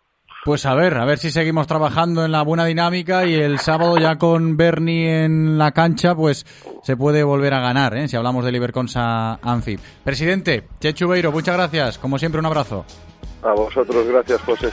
Pues 0.44 0.66
a 0.66 0.74
ver, 0.74 0.96
a 0.96 1.04
ver 1.04 1.18
si 1.18 1.30
seguimos 1.30 1.68
trabajando 1.68 2.24
en 2.24 2.32
la 2.32 2.42
buena 2.42 2.64
dinámica 2.64 3.24
y 3.26 3.34
el 3.34 3.60
sábado 3.60 3.96
ya 3.96 4.18
con 4.18 4.56
Bernie 4.56 5.24
en 5.24 5.56
la 5.56 5.70
cancha, 5.70 6.16
pues 6.16 6.44
se 6.82 6.96
puede 6.96 7.22
volver 7.22 7.54
a 7.54 7.60
ganar, 7.60 7.96
¿eh? 7.96 8.08
si 8.08 8.16
hablamos 8.16 8.44
del 8.44 8.56
Iberconsa 8.56 9.34
Anfi. 9.34 9.78
Presidente, 10.02 10.64
Chechu 10.80 11.06
Beiro, 11.06 11.30
muchas 11.30 11.56
gracias. 11.56 11.96
Como 11.98 12.18
siempre, 12.18 12.40
un 12.40 12.46
abrazo. 12.46 12.84
A 13.42 13.52
vosotros, 13.52 14.04
gracias 14.08 14.40
José. 14.42 14.70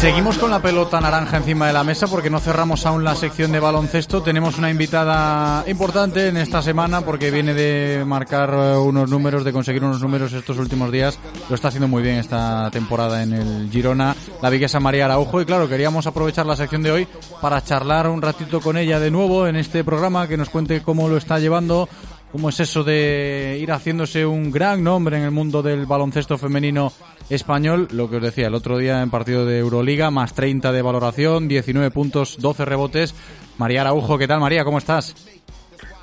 Seguimos 0.00 0.38
con 0.38 0.50
la 0.50 0.62
pelota 0.62 0.98
naranja 0.98 1.36
encima 1.36 1.66
de 1.66 1.74
la 1.74 1.84
mesa 1.84 2.06
porque 2.06 2.30
no 2.30 2.40
cerramos 2.40 2.86
aún 2.86 3.04
la 3.04 3.14
sección 3.14 3.52
de 3.52 3.60
baloncesto. 3.60 4.22
Tenemos 4.22 4.56
una 4.56 4.70
invitada 4.70 5.62
importante 5.68 6.28
en 6.28 6.38
esta 6.38 6.62
semana 6.62 7.02
porque 7.02 7.30
viene 7.30 7.52
de 7.52 8.02
marcar 8.06 8.48
eh, 8.54 8.76
unos 8.78 9.10
números, 9.10 9.44
de 9.44 9.52
conseguir 9.52 9.84
unos 9.84 10.00
números 10.00 10.32
estos 10.32 10.56
últimos 10.56 10.90
días. 10.90 11.18
Lo 11.50 11.54
está 11.54 11.68
haciendo 11.68 11.86
muy 11.86 12.02
bien 12.02 12.16
esta 12.16 12.70
temporada 12.70 13.22
en 13.22 13.34
el 13.34 13.70
Girona, 13.70 14.16
la 14.40 14.48
viguesa 14.48 14.80
María 14.80 15.04
Araujo. 15.04 15.42
Y 15.42 15.44
claro, 15.44 15.68
queríamos 15.68 16.06
aprovechar 16.06 16.46
la 16.46 16.56
sección 16.56 16.82
de 16.82 16.92
hoy 16.92 17.08
para 17.42 17.62
charlar 17.62 18.08
un 18.08 18.22
ratito 18.22 18.62
con 18.62 18.78
ella 18.78 19.00
de 19.00 19.10
nuevo 19.10 19.46
en 19.46 19.56
este 19.56 19.84
programa, 19.84 20.26
que 20.26 20.38
nos 20.38 20.48
cuente 20.48 20.80
cómo 20.80 21.10
lo 21.10 21.18
está 21.18 21.38
llevando, 21.38 21.90
cómo 22.32 22.48
es 22.48 22.60
eso 22.60 22.84
de 22.84 23.58
ir 23.60 23.70
haciéndose 23.72 24.24
un 24.26 24.50
gran 24.50 24.82
nombre 24.84 25.16
en 25.16 25.24
el 25.24 25.30
mundo 25.30 25.62
del 25.62 25.86
baloncesto 25.86 26.38
femenino 26.38 26.92
español. 27.28 27.88
Lo 27.92 28.08
que 28.08 28.16
os 28.16 28.22
decía 28.22 28.48
el 28.48 28.54
otro 28.54 28.78
día 28.78 29.02
en 29.02 29.10
partido 29.10 29.44
de 29.44 29.58
Euroliga, 29.58 30.10
más 30.10 30.34
30 30.34 30.72
de 30.72 30.82
valoración, 30.82 31.48
19 31.48 31.90
puntos, 31.90 32.40
12 32.40 32.64
rebotes. 32.64 33.14
María 33.58 33.82
Araujo, 33.82 34.18
¿qué 34.18 34.26
tal 34.26 34.40
María? 34.40 34.64
¿Cómo 34.64 34.78
estás? 34.78 35.14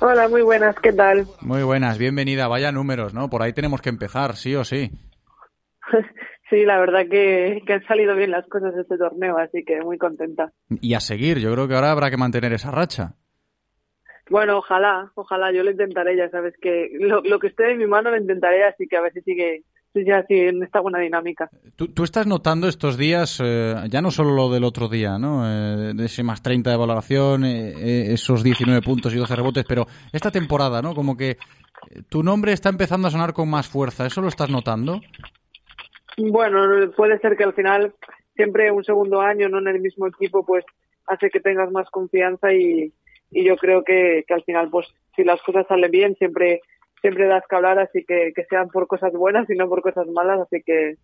Hola, 0.00 0.28
muy 0.28 0.42
buenas, 0.42 0.76
¿qué 0.80 0.92
tal? 0.92 1.26
Muy 1.40 1.62
buenas, 1.62 1.98
bienvenida. 1.98 2.46
Vaya 2.46 2.70
números, 2.70 3.14
¿no? 3.14 3.28
Por 3.28 3.42
ahí 3.42 3.52
tenemos 3.52 3.80
que 3.80 3.88
empezar, 3.88 4.36
sí 4.36 4.54
o 4.54 4.64
sí. 4.64 4.90
Sí, 6.50 6.64
la 6.64 6.78
verdad 6.78 7.02
que, 7.10 7.60
que 7.66 7.74
han 7.74 7.84
salido 7.84 8.16
bien 8.16 8.30
las 8.30 8.46
cosas 8.46 8.74
de 8.74 8.80
este 8.80 8.96
torneo, 8.96 9.36
así 9.36 9.64
que 9.66 9.82
muy 9.82 9.98
contenta. 9.98 10.50
Y 10.80 10.94
a 10.94 11.00
seguir, 11.00 11.40
yo 11.40 11.52
creo 11.52 11.68
que 11.68 11.74
ahora 11.74 11.90
habrá 11.90 12.08
que 12.08 12.16
mantener 12.16 12.54
esa 12.54 12.70
racha. 12.70 13.16
Bueno, 14.30 14.58
ojalá, 14.58 15.10
ojalá, 15.14 15.52
yo 15.52 15.62
lo 15.62 15.70
intentaré, 15.70 16.16
ya 16.16 16.28
sabes 16.30 16.54
que 16.60 16.90
lo, 17.00 17.20
lo 17.22 17.38
que 17.38 17.48
esté 17.48 17.72
en 17.72 17.78
mi 17.78 17.86
mano 17.86 18.10
lo 18.10 18.16
intentaré, 18.16 18.64
así 18.64 18.86
que 18.86 18.96
a 18.96 19.00
ver 19.00 19.12
si 19.12 19.22
sigue, 19.22 19.64
sigue 19.92 20.12
así 20.12 20.34
en 20.34 20.62
esta 20.62 20.80
buena 20.80 20.98
dinámica. 20.98 21.48
¿Tú, 21.76 21.88
tú 21.88 22.04
estás 22.04 22.26
notando 22.26 22.68
estos 22.68 22.98
días, 22.98 23.40
eh, 23.42 23.74
ya 23.88 24.02
no 24.02 24.10
solo 24.10 24.34
lo 24.34 24.50
del 24.50 24.64
otro 24.64 24.88
día, 24.88 25.18
¿no? 25.18 25.44
Eh, 25.46 25.94
de 25.94 26.04
ese 26.04 26.22
más 26.22 26.42
30 26.42 26.70
de 26.70 26.76
valoración, 26.76 27.44
eh, 27.44 27.70
eh, 27.70 28.12
esos 28.12 28.42
19 28.42 28.82
puntos 28.82 29.14
y 29.14 29.18
12 29.18 29.36
rebotes, 29.36 29.64
pero 29.66 29.86
esta 30.12 30.30
temporada, 30.30 30.82
¿no? 30.82 30.94
Como 30.94 31.16
que 31.16 31.30
eh, 31.30 31.36
tu 32.08 32.22
nombre 32.22 32.52
está 32.52 32.68
empezando 32.68 33.08
a 33.08 33.10
sonar 33.10 33.32
con 33.32 33.48
más 33.48 33.68
fuerza, 33.68 34.06
¿eso 34.06 34.20
lo 34.20 34.28
estás 34.28 34.50
notando? 34.50 35.00
Bueno, 36.18 36.90
puede 36.96 37.18
ser 37.20 37.36
que 37.36 37.44
al 37.44 37.54
final 37.54 37.94
siempre 38.34 38.70
un 38.70 38.84
segundo 38.84 39.20
año, 39.20 39.48
no 39.48 39.58
en 39.58 39.68
el 39.68 39.80
mismo 39.80 40.06
equipo, 40.06 40.44
pues 40.44 40.64
hace 41.06 41.30
que 41.30 41.40
tengas 41.40 41.70
más 41.70 41.88
confianza 41.90 42.52
y, 42.52 42.92
y 43.30 43.44
yo 43.44 43.56
creo 43.56 43.82
que, 43.84 44.24
que 44.26 44.34
al 44.34 44.44
final, 44.44 44.68
pues 44.70 44.86
si 45.16 45.24
las 45.24 45.40
cosas 45.42 45.66
salen 45.68 45.90
bien, 45.90 46.14
siempre 46.16 46.60
siempre 47.00 47.28
das 47.28 47.44
que 47.48 47.56
hablar, 47.56 47.78
así 47.78 48.04
que 48.04 48.32
que 48.34 48.44
sean 48.44 48.68
por 48.68 48.86
cosas 48.86 49.12
buenas 49.12 49.48
y 49.48 49.54
no 49.54 49.68
por 49.68 49.82
cosas 49.82 50.06
malas, 50.08 50.40
así 50.40 50.62
que 50.64 50.96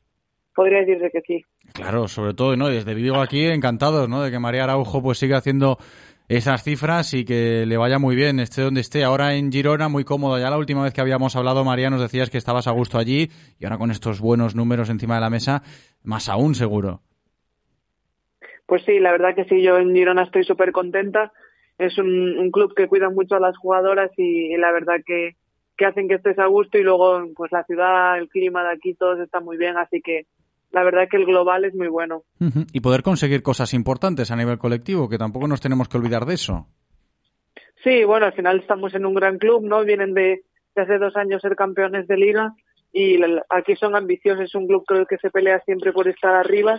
podría 0.55 0.81
decirse 0.81 1.11
que 1.11 1.21
sí. 1.23 1.45
Claro, 1.73 2.09
sobre 2.09 2.35
todo, 2.35 2.57
¿no? 2.57 2.69
Desde 2.69 2.95
Vigo 2.95 3.21
aquí 3.21 3.47
encantados, 3.47 4.09
¿no? 4.09 4.23
De 4.23 4.31
que 4.31 4.39
María 4.39 4.65
Araujo 4.65 5.03
pues 5.03 5.19
siga 5.19 5.39
haciendo 5.39 5.79
esas 6.29 6.63
cifras 6.63 7.13
y 7.13 7.25
que 7.25 7.67
le 7.67 7.77
vaya 7.77 7.99
muy 7.99 8.17
bien, 8.17 8.41
esté 8.41 8.63
donde 8.63 8.81
esté. 8.81 9.05
Ahora 9.05 9.35
en 9.35 9.53
Girona, 9.53 9.89
muy 9.89 10.05
cómodo. 10.05 10.39
Ya 10.39 10.51
la 10.51 10.59
última 10.59 10.83
vez 10.83 10.95
que 10.95 11.01
habíamos 11.01 11.37
hablado, 11.37 11.65
María, 11.65 11.91
nos 11.91 12.01
decías 12.01 12.31
que 12.31 12.39
estabas 12.39 12.67
a 12.67 12.73
gusto 12.73 12.99
allí 12.99 13.31
y 13.59 13.65
ahora 13.65 13.79
con 13.79 13.91
estos 13.91 14.21
buenos 14.21 14.55
números 14.55 14.89
encima 14.89 15.17
de 15.17 15.21
la 15.21 15.31
mesa, 15.31 15.63
más 16.03 16.29
aún 16.29 16.55
seguro. 16.55 17.01
Pues 18.67 18.83
sí, 18.85 18.99
la 18.99 19.13
verdad 19.13 19.35
que 19.35 19.45
sí, 19.45 19.61
yo 19.63 19.77
en 19.77 19.95
Girona 19.95 20.23
estoy 20.23 20.45
súper 20.45 20.73
contenta. 20.73 21.33
Es 21.79 21.99
un, 21.99 22.39
un 22.39 22.51
club 22.51 22.75
que 22.75 22.89
cuida 22.89 23.11
mucho 23.11 23.35
a 23.35 23.41
las 23.41 23.57
jugadoras 23.57 24.11
y, 24.17 24.55
y 24.55 24.57
la 24.57 24.73
verdad 24.73 24.97
que, 25.05 25.37
que 25.77 25.87
hacen 25.87 26.09
que 26.09 26.15
estés 26.15 26.39
a 26.39 26.47
gusto 26.47 26.79
y 26.79 26.83
luego 26.83 27.23
pues 27.35 27.51
la 27.53 27.65
ciudad, 27.65 28.19
el 28.19 28.29
clima 28.29 28.63
de 28.63 28.73
aquí, 28.73 28.95
todos 28.95 29.19
están 29.21 29.45
muy 29.45 29.57
bien, 29.57 29.77
así 29.77 30.01
que 30.01 30.27
la 30.71 30.83
verdad 30.83 31.09
que 31.11 31.17
el 31.17 31.27
global 31.27 31.65
es 31.65 31.75
muy 31.75 31.89
bueno. 31.89 32.25
Y 32.73 32.81
poder 32.81 33.03
conseguir 33.03 33.43
cosas 33.43 33.75
importantes 33.75 34.31
a 34.31 34.37
nivel 34.37 34.59
colectivo, 34.59 35.09
que 35.09 35.19
tampoco 35.19 35.47
nos 35.47 35.61
tenemos 35.61 35.89
que 35.89 35.99
olvidar 35.99 36.27
de 36.27 36.35
eso. 36.35 36.67
Sí, 37.85 38.03
bueno, 38.05 38.27
al 38.27 38.33
final 38.33 38.61
estamos 38.61 38.95
en 38.95 39.07
un 39.07 39.15
gran 39.15 39.39
club, 39.39 39.65
¿no? 39.65 39.85
Vienen 39.85 40.15
de, 40.15 40.43
de 40.75 40.83
hace 40.83 40.99
dos 40.99 41.17
años 41.17 41.43
ser 41.43 41.55
campeones 41.55 42.09
de 42.09 42.17
liga 42.17 42.55
y 42.93 43.21
aquí 43.51 43.77
son 43.77 43.95
ambiciosos, 43.97 44.45
es 44.45 44.55
un 44.55 44.67
club 44.67 44.85
creo 44.87 45.07
que 45.07 45.19
se 45.19 45.31
pelea 45.31 45.61
siempre 45.61 45.93
por 45.93 46.09
estar 46.09 46.35
arriba 46.35 46.79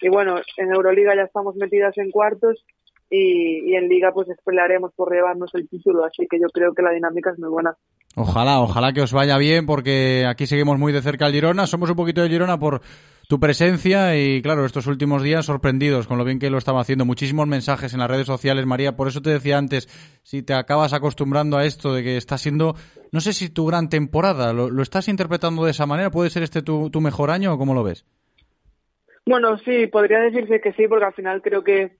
y 0.00 0.08
bueno, 0.08 0.36
en 0.56 0.72
Euroliga 0.72 1.14
ya 1.14 1.22
estamos 1.22 1.56
metidas 1.56 1.96
en 1.98 2.10
cuartos 2.10 2.64
y, 3.10 3.70
y 3.70 3.76
en 3.76 3.88
liga 3.88 4.12
pues 4.12 4.28
pelearemos 4.44 4.92
por 4.94 5.12
llevarnos 5.12 5.54
el 5.54 5.68
título, 5.68 6.04
así 6.04 6.26
que 6.28 6.38
yo 6.38 6.48
creo 6.52 6.74
que 6.74 6.82
la 6.82 6.90
dinámica 6.90 7.30
es 7.30 7.38
muy 7.38 7.48
buena. 7.48 7.76
Ojalá, 8.18 8.60
ojalá 8.60 8.94
que 8.94 9.02
os 9.02 9.12
vaya 9.12 9.36
bien, 9.36 9.66
porque 9.66 10.24
aquí 10.26 10.46
seguimos 10.46 10.78
muy 10.78 10.90
de 10.92 11.02
cerca 11.02 11.26
al 11.26 11.32
Girona. 11.32 11.66
Somos 11.66 11.90
un 11.90 11.96
poquito 11.96 12.22
de 12.22 12.30
Girona 12.30 12.58
por 12.58 12.80
tu 13.28 13.38
presencia 13.38 14.16
y, 14.16 14.40
claro, 14.40 14.64
estos 14.64 14.86
últimos 14.86 15.22
días 15.22 15.44
sorprendidos 15.44 16.06
con 16.06 16.16
lo 16.16 16.24
bien 16.24 16.38
que 16.38 16.48
lo 16.48 16.56
estaba 16.56 16.80
haciendo. 16.80 17.04
Muchísimos 17.04 17.46
mensajes 17.46 17.92
en 17.92 18.00
las 18.00 18.10
redes 18.10 18.26
sociales, 18.26 18.64
María. 18.64 18.96
Por 18.96 19.08
eso 19.08 19.20
te 19.20 19.28
decía 19.28 19.58
antes, 19.58 19.86
si 20.22 20.42
te 20.42 20.54
acabas 20.54 20.94
acostumbrando 20.94 21.58
a 21.58 21.66
esto 21.66 21.92
de 21.92 22.02
que 22.02 22.16
está 22.16 22.38
siendo, 22.38 22.74
no 23.12 23.20
sé 23.20 23.34
si 23.34 23.50
tu 23.50 23.66
gran 23.66 23.90
temporada, 23.90 24.54
¿lo, 24.54 24.70
lo 24.70 24.82
estás 24.82 25.08
interpretando 25.08 25.64
de 25.64 25.72
esa 25.72 25.84
manera? 25.84 26.10
¿Puede 26.10 26.30
ser 26.30 26.42
este 26.42 26.62
tu, 26.62 26.88
tu 26.88 27.02
mejor 27.02 27.30
año 27.30 27.52
o 27.52 27.58
cómo 27.58 27.74
lo 27.74 27.84
ves? 27.84 28.06
Bueno, 29.26 29.58
sí, 29.58 29.88
podría 29.88 30.20
decirse 30.20 30.60
que 30.60 30.72
sí, 30.72 30.86
porque 30.88 31.04
al 31.04 31.12
final 31.12 31.42
creo 31.42 31.64
que 31.64 31.96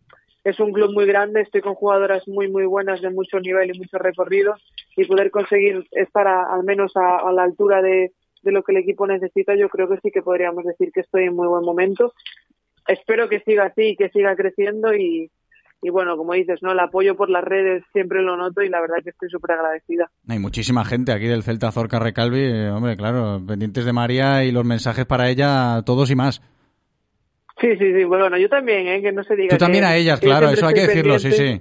es 0.49 0.61
un 0.61 0.73
club 0.73 0.93
muy 0.93 1.07
grande, 1.07 1.41
estoy 1.43 1.61
con 1.61 1.75
jugadoras 1.75 2.27
muy, 2.29 2.49
muy 2.49 2.65
buenas 2.67 3.01
de 3.03 3.11
mucho 3.11 3.39
nivel 3.41 3.75
y 3.75 3.79
mucho 3.79 3.99
recorrido 3.99 4.55
y 4.97 5.05
poder 5.05 5.31
conseguir 5.31 5.87
estar 5.91 6.27
a- 6.27 6.55
al 6.55 6.63
menos 6.65 6.93
a, 6.97 7.19
a 7.19 7.33
la 7.33 7.43
altura 7.43 7.83
de, 7.83 8.13
lo 8.43 8.63
que 8.63 8.71
el 8.73 8.79
equipo 8.79 9.07
necesita, 9.09 9.57
yo 9.57 9.69
creo 9.69 9.89
que 9.89 9.99
sí 10.03 10.11
que 10.13 10.23
podríamos 10.23 10.65
decir 10.65 10.93
que 10.93 11.01
estoy 11.01 11.25
en 11.25 11.35
muy 11.35 11.49
buen 11.49 11.65
momento. 11.65 12.13
Espero 12.87 13.29
que 13.29 13.41
siga 13.41 13.65
así 13.65 13.97
que 13.97 14.09
siga 14.11 14.37
creciendo 14.37 14.95
y, 14.95 15.29
y 15.83 15.91
bueno, 15.91 16.17
como 16.17 16.33
dices, 16.35 16.63
¿no? 16.63 16.71
El 16.71 16.79
apoyo 16.79 17.17
por 17.17 17.29
las 17.29 17.43
redes 17.43 17.83
siempre 17.93 18.23
lo 18.23 18.37
noto 18.37 18.63
y 18.63 18.69
la 18.69 18.81
verdad 18.81 18.99
que 19.03 19.11
estoy 19.11 19.29
súper 19.31 19.53
agradecida. 19.57 20.09
Hay 20.29 20.39
muchísima 20.39 20.85
gente 20.85 21.11
aquí 21.13 21.27
del 21.27 21.43
Celta 21.43 21.73
Zorca 21.73 21.99
Recalvi, 21.99 22.39
eh, 22.45 22.71
hombre, 22.71 22.97
claro, 22.97 23.41
pendientes 23.45 23.85
de 23.85 23.93
María 23.93 24.45
y 24.45 24.53
los 24.53 24.65
mensajes 24.65 25.07
para 25.07 25.29
ella, 25.29 25.83
todos 25.85 26.09
y 26.13 26.15
más. 26.15 26.41
Sí, 27.59 27.77
sí, 27.79 27.93
sí, 27.95 28.05
bueno, 28.05 28.37
yo 28.37 28.49
también, 28.49 28.87
¿eh? 28.87 29.01
Que 29.03 29.13
no 29.13 29.25
se 29.25 29.35
diga 29.35 29.57
Tú 29.57 29.65
también 29.65 29.85
que- 29.85 29.89
a 29.91 29.97
ellas, 29.97 30.21
que 30.21 30.27
claro, 30.27 30.49
eso 30.51 30.67
hay 30.67 30.75
que 30.75 30.87
decirlo, 30.87 31.19
sí, 31.19 31.33
sí. 31.33 31.61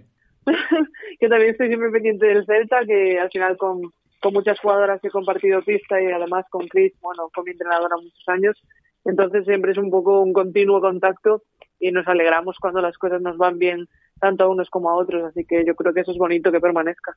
yo 1.22 1.30
también 1.30 1.52
estoy 1.52 1.68
siempre 1.68 1.90
pendiente 1.90 2.26
del 2.26 2.46
Celta, 2.46 2.86
que 2.86 3.18
al 3.20 3.30
final 3.30 3.56
con, 3.58 3.82
con 4.20 4.34
muchas 4.34 4.60
jugadoras 4.60 5.00
he 5.04 5.10
compartido 5.10 5.62
pista 5.62 6.02
y 6.02 6.08
además 6.08 6.46
con 6.50 6.68
Chris, 6.68 6.94
bueno, 7.02 7.30
con 7.34 7.46
mi 7.46 7.52
entrenadora 7.52 7.96
muchos 7.96 8.24
años. 8.28 8.62
Entonces 9.06 9.46
siempre 9.46 9.72
es 9.72 9.78
un 9.78 9.90
poco 9.92 10.22
un 10.22 10.34
continuo 10.34 10.82
contacto 10.82 11.44
y 11.80 11.92
nos 11.92 12.08
alegramos 12.08 12.58
cuando 12.60 12.82
las 12.82 12.98
cosas 12.98 13.22
nos 13.22 13.38
van 13.38 13.58
bien 13.60 13.88
tanto 14.20 14.44
a 14.46 14.50
unos 14.50 14.70
como 14.70 14.90
a 14.90 14.96
otros. 14.96 15.24
Así 15.24 15.46
que 15.46 15.64
yo 15.66 15.76
creo 15.76 15.94
que 15.94 16.02
eso 16.02 16.12
es 16.12 16.18
bonito 16.18 16.52
que 16.52 16.60
permanezca. 16.60 17.14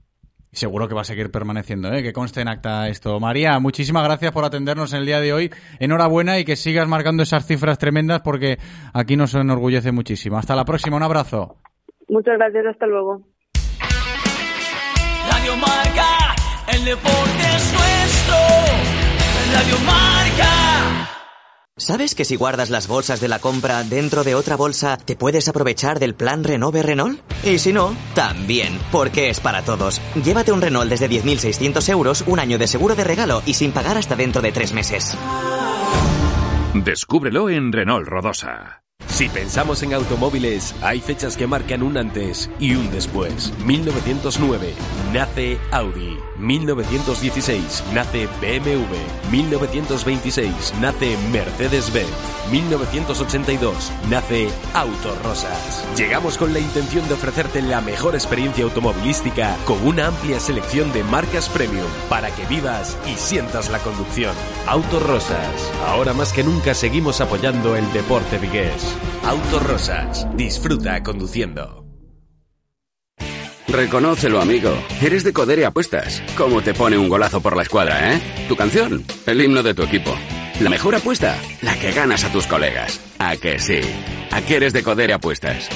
Seguro 0.52 0.88
que 0.88 0.94
va 0.94 1.02
a 1.02 1.04
seguir 1.04 1.30
permaneciendo, 1.30 1.92
¿eh? 1.92 2.02
que 2.02 2.12
conste 2.12 2.40
en 2.40 2.48
acta 2.48 2.88
esto. 2.88 3.20
María, 3.20 3.58
muchísimas 3.58 4.02
gracias 4.04 4.32
por 4.32 4.44
atendernos 4.44 4.92
en 4.92 5.00
el 5.00 5.06
día 5.06 5.20
de 5.20 5.32
hoy. 5.32 5.50
Enhorabuena 5.78 6.38
y 6.38 6.44
que 6.44 6.56
sigas 6.56 6.88
marcando 6.88 7.22
esas 7.22 7.46
cifras 7.46 7.78
tremendas 7.78 8.22
porque 8.22 8.58
aquí 8.94 9.16
nos 9.16 9.34
enorgullece 9.34 9.92
muchísimo. 9.92 10.38
Hasta 10.38 10.56
la 10.56 10.64
próxima, 10.64 10.96
un 10.96 11.02
abrazo. 11.02 11.56
Muchas 12.08 12.38
gracias, 12.38 12.64
hasta 12.66 12.86
luego. 12.86 13.22
Radio 15.30 15.56
Marca, 15.56 16.34
el 16.72 16.84
deporte 16.84 17.42
es 17.56 17.72
nuestro. 17.72 18.36
Radio 19.52 19.78
Marca. 19.84 21.17
¿Sabes 21.78 22.16
que 22.16 22.24
si 22.24 22.34
guardas 22.34 22.70
las 22.70 22.88
bolsas 22.88 23.20
de 23.20 23.28
la 23.28 23.38
compra 23.38 23.84
dentro 23.84 24.24
de 24.24 24.34
otra 24.34 24.56
bolsa, 24.56 24.96
te 24.96 25.14
puedes 25.14 25.48
aprovechar 25.48 26.00
del 26.00 26.16
plan 26.16 26.42
Renove 26.42 26.82
Renault? 26.82 27.20
Y 27.44 27.58
si 27.58 27.72
no, 27.72 27.96
también, 28.16 28.76
porque 28.90 29.30
es 29.30 29.38
para 29.38 29.62
todos. 29.62 30.00
Llévate 30.22 30.50
un 30.50 30.60
Renault 30.60 30.90
desde 30.90 31.08
10.600 31.08 31.88
euros, 31.90 32.24
un 32.26 32.40
año 32.40 32.58
de 32.58 32.66
seguro 32.66 32.96
de 32.96 33.04
regalo 33.04 33.42
y 33.46 33.54
sin 33.54 33.70
pagar 33.70 33.96
hasta 33.96 34.16
dentro 34.16 34.42
de 34.42 34.50
tres 34.50 34.72
meses. 34.72 35.16
Descúbrelo 36.74 37.48
en 37.48 37.72
Renault 37.72 38.08
Rodosa. 38.08 38.82
Si 39.06 39.28
pensamos 39.28 39.82
en 39.84 39.94
automóviles, 39.94 40.74
hay 40.82 41.00
fechas 41.00 41.36
que 41.36 41.46
marcan 41.46 41.84
un 41.84 41.96
antes 41.96 42.50
y 42.58 42.74
un 42.74 42.90
después. 42.90 43.52
1909 43.64 44.74
nace 45.12 45.58
Audi. 45.70 46.18
1916 46.38 47.84
nace 47.92 48.28
BMW. 48.40 49.30
1926 49.30 50.74
nace 50.80 51.16
Mercedes-Benz. 51.30 52.08
1982 52.50 53.92
nace 54.08 54.48
Autos 54.74 55.22
Rosas. 55.22 55.86
Llegamos 55.96 56.38
con 56.38 56.52
la 56.52 56.60
intención 56.60 57.06
de 57.08 57.14
ofrecerte 57.14 57.62
la 57.62 57.80
mejor 57.80 58.14
experiencia 58.14 58.64
automovilística 58.64 59.56
con 59.64 59.84
una 59.86 60.06
amplia 60.06 60.40
selección 60.40 60.92
de 60.92 61.04
marcas 61.04 61.48
premium 61.48 61.88
para 62.08 62.30
que 62.30 62.46
vivas 62.46 62.96
y 63.06 63.14
sientas 63.14 63.70
la 63.70 63.78
conducción. 63.80 64.34
Autos 64.66 65.02
Rosas. 65.02 65.72
Ahora 65.86 66.12
más 66.12 66.32
que 66.32 66.44
nunca 66.44 66.74
seguimos 66.74 67.20
apoyando 67.20 67.76
el 67.76 67.90
deporte 67.92 68.38
vigués. 68.38 68.96
Autos 69.24 69.62
Rosas. 69.66 70.26
Disfruta 70.36 71.02
conduciendo. 71.02 71.87
Reconócelo, 73.68 74.40
amigo. 74.40 74.72
Eres 75.02 75.24
de 75.24 75.32
Codere 75.32 75.66
Apuestas. 75.66 76.22
¿Cómo 76.36 76.62
te 76.62 76.72
pone 76.72 76.96
un 76.96 77.08
golazo 77.08 77.42
por 77.42 77.54
la 77.54 77.62
escuadra, 77.62 78.14
eh? 78.14 78.20
Tu 78.48 78.56
canción, 78.56 79.04
el 79.26 79.40
himno 79.42 79.62
de 79.62 79.74
tu 79.74 79.82
equipo. 79.82 80.14
La 80.60 80.70
mejor 80.70 80.94
apuesta, 80.94 81.36
la 81.60 81.78
que 81.78 81.92
ganas 81.92 82.24
a 82.24 82.32
tus 82.32 82.46
colegas. 82.46 82.98
¿A 83.18 83.36
que 83.36 83.58
sí? 83.58 83.80
¿A 84.30 84.40
que 84.40 84.56
eres 84.56 84.72
de 84.72 84.82
Codere 84.82 85.12
Apuestas? 85.12 85.68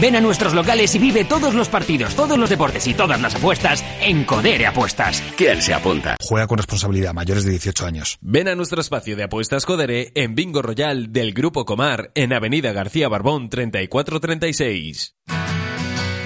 Ven 0.00 0.14
a 0.16 0.20
nuestros 0.20 0.54
locales 0.54 0.94
y 0.94 0.98
vive 0.98 1.24
todos 1.24 1.54
los 1.54 1.68
partidos, 1.68 2.14
todos 2.14 2.38
los 2.38 2.48
deportes 2.48 2.86
y 2.86 2.94
todas 2.94 3.20
las 3.20 3.34
apuestas 3.34 3.82
en 4.02 4.24
Codere 4.24 4.66
Apuestas. 4.66 5.22
¿Quién 5.36 5.62
se 5.62 5.74
apunta? 5.74 6.16
Juega 6.22 6.46
con 6.46 6.58
responsabilidad, 6.58 7.14
mayores 7.14 7.44
de 7.44 7.50
18 7.50 7.86
años. 7.86 8.18
Ven 8.20 8.48
a 8.48 8.54
nuestro 8.54 8.80
espacio 8.80 9.16
de 9.16 9.24
apuestas 9.24 9.64
Codere 9.64 10.12
en 10.14 10.34
Bingo 10.34 10.62
Royal 10.62 11.10
del 11.10 11.32
Grupo 11.32 11.64
Comar 11.64 12.12
en 12.14 12.34
Avenida 12.34 12.72
García 12.72 13.08
Barbón 13.08 13.48
3436. 13.48 15.16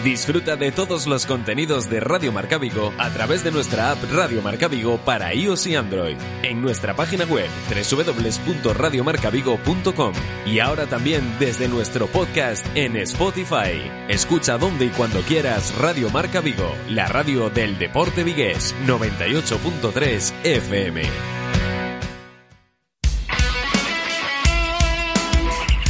Disfruta 0.05 0.55
de 0.57 0.71
todos 0.71 1.07
los 1.07 1.25
contenidos 1.25 1.89
de 1.89 1.99
Radio 1.99 2.31
Marca 2.31 2.59
Vigo 2.59 2.93
a 2.99 3.09
través 3.09 3.43
de 3.43 3.51
nuestra 3.51 3.91
app 3.91 3.97
Radio 4.13 4.43
Marca 4.43 4.69
Vigo 4.69 4.99
para 4.99 5.33
iOS 5.33 5.67
y 5.69 5.77
Android, 5.77 6.19
en 6.43 6.61
nuestra 6.61 6.95
página 6.95 7.25
web 7.25 7.49
www.radiomarcavigo.com 7.71 10.13
y 10.45 10.59
ahora 10.59 10.85
también 10.85 11.25
desde 11.39 11.69
nuestro 11.69 12.07
podcast 12.07 12.67
en 12.75 12.99
Spotify. 12.99 13.91
Escucha 14.09 14.59
donde 14.59 14.85
y 14.85 14.91
cuando 14.91 15.23
quieras 15.23 15.75
Radio 15.79 16.11
Marca 16.11 16.43
Vigo, 16.43 16.71
la 16.91 17.07
radio 17.07 17.49
del 17.49 17.79
deporte 17.79 18.25
vigués 18.25 18.75
98.3 18.87 20.35
FM. 20.45 21.03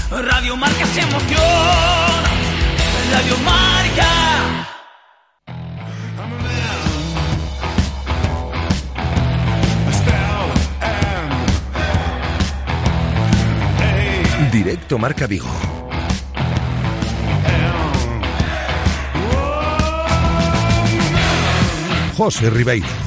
Radio 0.09 0.57
Marca 0.57 0.87
se 0.87 1.01
emociona. 1.01 2.14
Marca. 3.15 4.11
Directo 14.51 14.99
Marca 14.99 15.29
Vigo. 15.29 15.47
José 22.17 22.51
Ribeiro. 22.51 23.04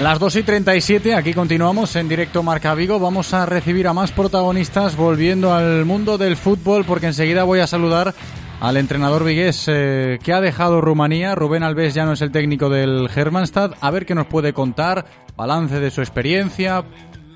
Las 0.00 0.18
2 0.18 0.36
y 0.36 0.42
37, 0.44 1.14
aquí 1.14 1.34
continuamos 1.34 1.94
en 1.94 2.08
directo 2.08 2.42
Marca 2.42 2.74
Vigo. 2.74 2.98
Vamos 2.98 3.34
a 3.34 3.44
recibir 3.44 3.86
a 3.86 3.92
más 3.92 4.12
protagonistas 4.12 4.96
volviendo 4.96 5.52
al 5.52 5.84
mundo 5.84 6.16
del 6.16 6.38
fútbol 6.38 6.86
porque 6.86 7.08
enseguida 7.08 7.44
voy 7.44 7.60
a 7.60 7.66
saludar 7.66 8.14
al 8.62 8.78
entrenador 8.78 9.24
vigués 9.24 9.66
eh, 9.68 10.18
que 10.22 10.32
ha 10.32 10.40
dejado 10.40 10.80
Rumanía. 10.80 11.34
Rubén 11.34 11.62
Alves 11.62 11.92
ya 11.92 12.06
no 12.06 12.12
es 12.12 12.22
el 12.22 12.32
técnico 12.32 12.70
del 12.70 13.10
Hermannstad. 13.14 13.74
A 13.82 13.90
ver 13.90 14.06
qué 14.06 14.14
nos 14.14 14.26
puede 14.26 14.54
contar, 14.54 15.04
balance 15.36 15.80
de 15.80 15.90
su 15.90 16.00
experiencia, 16.00 16.82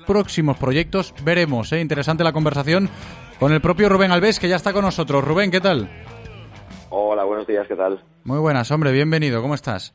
próximos 0.07 0.57
proyectos. 0.57 1.13
Veremos, 1.23 1.71
eh, 1.71 1.79
interesante 1.81 2.23
la 2.23 2.33
conversación 2.33 2.89
con 3.39 3.53
el 3.53 3.61
propio 3.61 3.89
Rubén 3.89 4.11
Alves 4.11 4.39
que 4.39 4.49
ya 4.49 4.55
está 4.55 4.73
con 4.73 4.85
nosotros. 4.85 5.23
Rubén, 5.23 5.51
¿qué 5.51 5.61
tal? 5.61 5.87
Hola, 6.89 7.25
buenos 7.25 7.45
días, 7.45 7.67
¿qué 7.67 7.75
tal? 7.75 8.03
Muy 8.23 8.39
buenas, 8.39 8.71
hombre, 8.71 8.91
bienvenido. 8.91 9.43
¿Cómo 9.43 9.53
estás? 9.53 9.93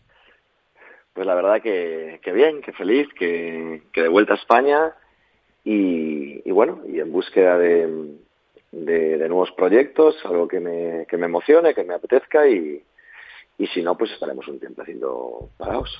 Pues 1.21 1.27
la 1.27 1.35
verdad 1.35 1.61
que, 1.61 2.19
que 2.23 2.33
bien, 2.33 2.63
que 2.63 2.73
feliz, 2.73 3.07
que, 3.13 3.83
que 3.93 4.01
de 4.05 4.09
vuelta 4.09 4.33
a 4.33 4.37
España 4.37 4.95
y, 5.63 6.41
y 6.49 6.51
bueno, 6.51 6.81
y 6.89 6.99
en 6.99 7.13
búsqueda 7.13 7.59
de, 7.59 8.17
de, 8.73 9.19
de 9.19 9.29
nuevos 9.29 9.51
proyectos, 9.53 10.17
algo 10.25 10.49
que 10.49 10.61
me, 10.61 11.05
que 11.05 11.19
me 11.19 11.27
emocione, 11.27 11.75
que 11.75 11.85
me 11.85 11.93
apetezca 11.93 12.49
y, 12.49 12.83
y 13.59 13.67
si 13.67 13.83
no, 13.83 13.99
pues 13.99 14.13
estaremos 14.13 14.49
un 14.49 14.61
tiempo 14.61 14.81
haciendo 14.81 15.51
parados. 15.59 15.91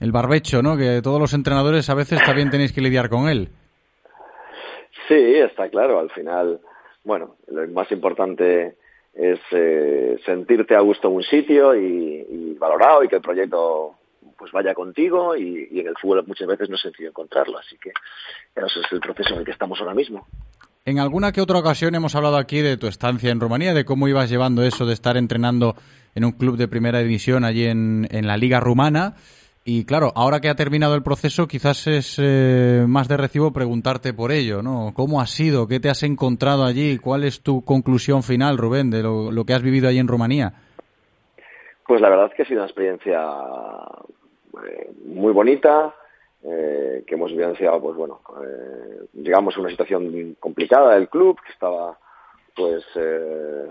El 0.00 0.10
barbecho, 0.10 0.62
¿no? 0.62 0.74
Que 0.78 1.02
todos 1.02 1.20
los 1.20 1.34
entrenadores 1.34 1.90
a 1.90 1.94
veces 1.94 2.24
también 2.24 2.48
tenéis 2.48 2.72
que 2.72 2.80
lidiar 2.80 3.10
con 3.10 3.28
él. 3.28 3.50
Sí, 5.06 5.34
está 5.34 5.68
claro, 5.68 6.00
al 6.00 6.08
final, 6.12 6.60
bueno, 7.04 7.36
lo 7.48 7.68
más 7.68 7.92
importante 7.92 8.76
es 9.12 9.38
eh, 9.50 10.18
sentirte 10.24 10.74
a 10.74 10.80
gusto 10.80 11.08
en 11.08 11.16
un 11.16 11.22
sitio 11.24 11.76
y, 11.76 12.26
y 12.26 12.56
valorado 12.58 13.04
y 13.04 13.08
que 13.08 13.16
el 13.16 13.22
proyecto 13.22 13.96
pues 14.42 14.50
vaya 14.50 14.74
contigo 14.74 15.36
y, 15.36 15.68
y 15.70 15.78
en 15.78 15.86
el 15.86 15.94
fútbol 15.94 16.24
muchas 16.26 16.48
veces 16.48 16.68
no 16.68 16.74
es 16.74 16.82
sencillo 16.82 17.10
encontrarlo, 17.10 17.58
así 17.58 17.78
que 17.78 17.90
ese 18.56 18.80
es 18.80 18.90
el 18.90 18.98
proceso 18.98 19.34
en 19.34 19.38
el 19.38 19.44
que 19.44 19.52
estamos 19.52 19.78
ahora 19.78 19.94
mismo. 19.94 20.26
En 20.84 20.98
alguna 20.98 21.30
que 21.30 21.40
otra 21.40 21.60
ocasión 21.60 21.94
hemos 21.94 22.16
hablado 22.16 22.36
aquí 22.36 22.60
de 22.60 22.76
tu 22.76 22.88
estancia 22.88 23.30
en 23.30 23.38
Rumanía, 23.38 23.72
de 23.72 23.84
cómo 23.84 24.08
ibas 24.08 24.28
llevando 24.28 24.64
eso 24.64 24.84
de 24.84 24.94
estar 24.94 25.16
entrenando 25.16 25.76
en 26.16 26.24
un 26.24 26.32
club 26.32 26.56
de 26.56 26.66
primera 26.66 26.98
división 26.98 27.44
allí 27.44 27.66
en, 27.66 28.08
en 28.10 28.26
la 28.26 28.36
liga 28.36 28.58
rumana. 28.58 29.14
Y 29.64 29.84
claro, 29.84 30.10
ahora 30.16 30.40
que 30.40 30.48
ha 30.48 30.56
terminado 30.56 30.96
el 30.96 31.04
proceso, 31.04 31.46
quizás 31.46 31.86
es 31.86 32.18
eh, 32.20 32.84
más 32.88 33.06
de 33.06 33.16
recibo 33.16 33.52
preguntarte 33.52 34.12
por 34.12 34.32
ello, 34.32 34.60
¿no? 34.60 34.90
¿Cómo 34.92 35.20
ha 35.20 35.26
sido? 35.26 35.68
¿Qué 35.68 35.78
te 35.78 35.88
has 35.88 36.02
encontrado 36.02 36.64
allí? 36.64 36.98
¿Cuál 36.98 37.22
es 37.22 37.42
tu 37.42 37.64
conclusión 37.64 38.24
final, 38.24 38.58
Rubén, 38.58 38.90
de 38.90 39.04
lo, 39.04 39.30
lo 39.30 39.44
que 39.44 39.54
has 39.54 39.62
vivido 39.62 39.88
allí 39.88 40.00
en 40.00 40.08
Rumanía? 40.08 40.52
Pues 41.86 42.00
la 42.00 42.08
verdad 42.08 42.26
es 42.30 42.34
que 42.34 42.42
ha 42.42 42.46
sido 42.46 42.60
una 42.60 42.66
experiencia 42.66 43.20
muy 45.04 45.32
bonita, 45.32 45.94
eh, 46.42 47.04
que 47.06 47.14
hemos 47.14 47.30
vivenciado, 47.30 47.80
pues 47.80 47.96
bueno, 47.96 48.20
eh, 48.44 49.06
llegamos 49.14 49.56
a 49.56 49.60
una 49.60 49.70
situación 49.70 50.36
complicada 50.40 50.94
del 50.94 51.08
club, 51.08 51.40
que 51.40 51.52
estaba 51.52 51.98
pues 52.54 52.84
eh, 52.96 53.66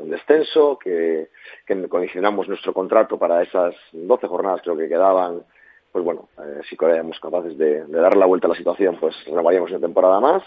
en 0.00 0.10
descenso, 0.10 0.78
que, 0.78 1.30
que 1.66 1.88
condicionamos 1.88 2.48
nuestro 2.48 2.72
contrato 2.72 3.18
para 3.18 3.42
esas 3.42 3.74
12 3.92 4.28
jornadas 4.28 4.60
creo 4.62 4.76
que 4.76 4.88
quedaban, 4.88 5.42
pues 5.90 6.04
bueno, 6.04 6.28
eh, 6.38 6.60
si 6.68 6.76
éramos 6.80 7.18
capaces 7.18 7.58
de, 7.58 7.84
dar 7.86 8.16
la 8.16 8.26
vuelta 8.26 8.46
a 8.46 8.50
la 8.50 8.56
situación, 8.56 8.98
pues 9.00 9.16
renovaríamos 9.26 9.70
una 9.70 9.80
temporada 9.80 10.20
más. 10.20 10.42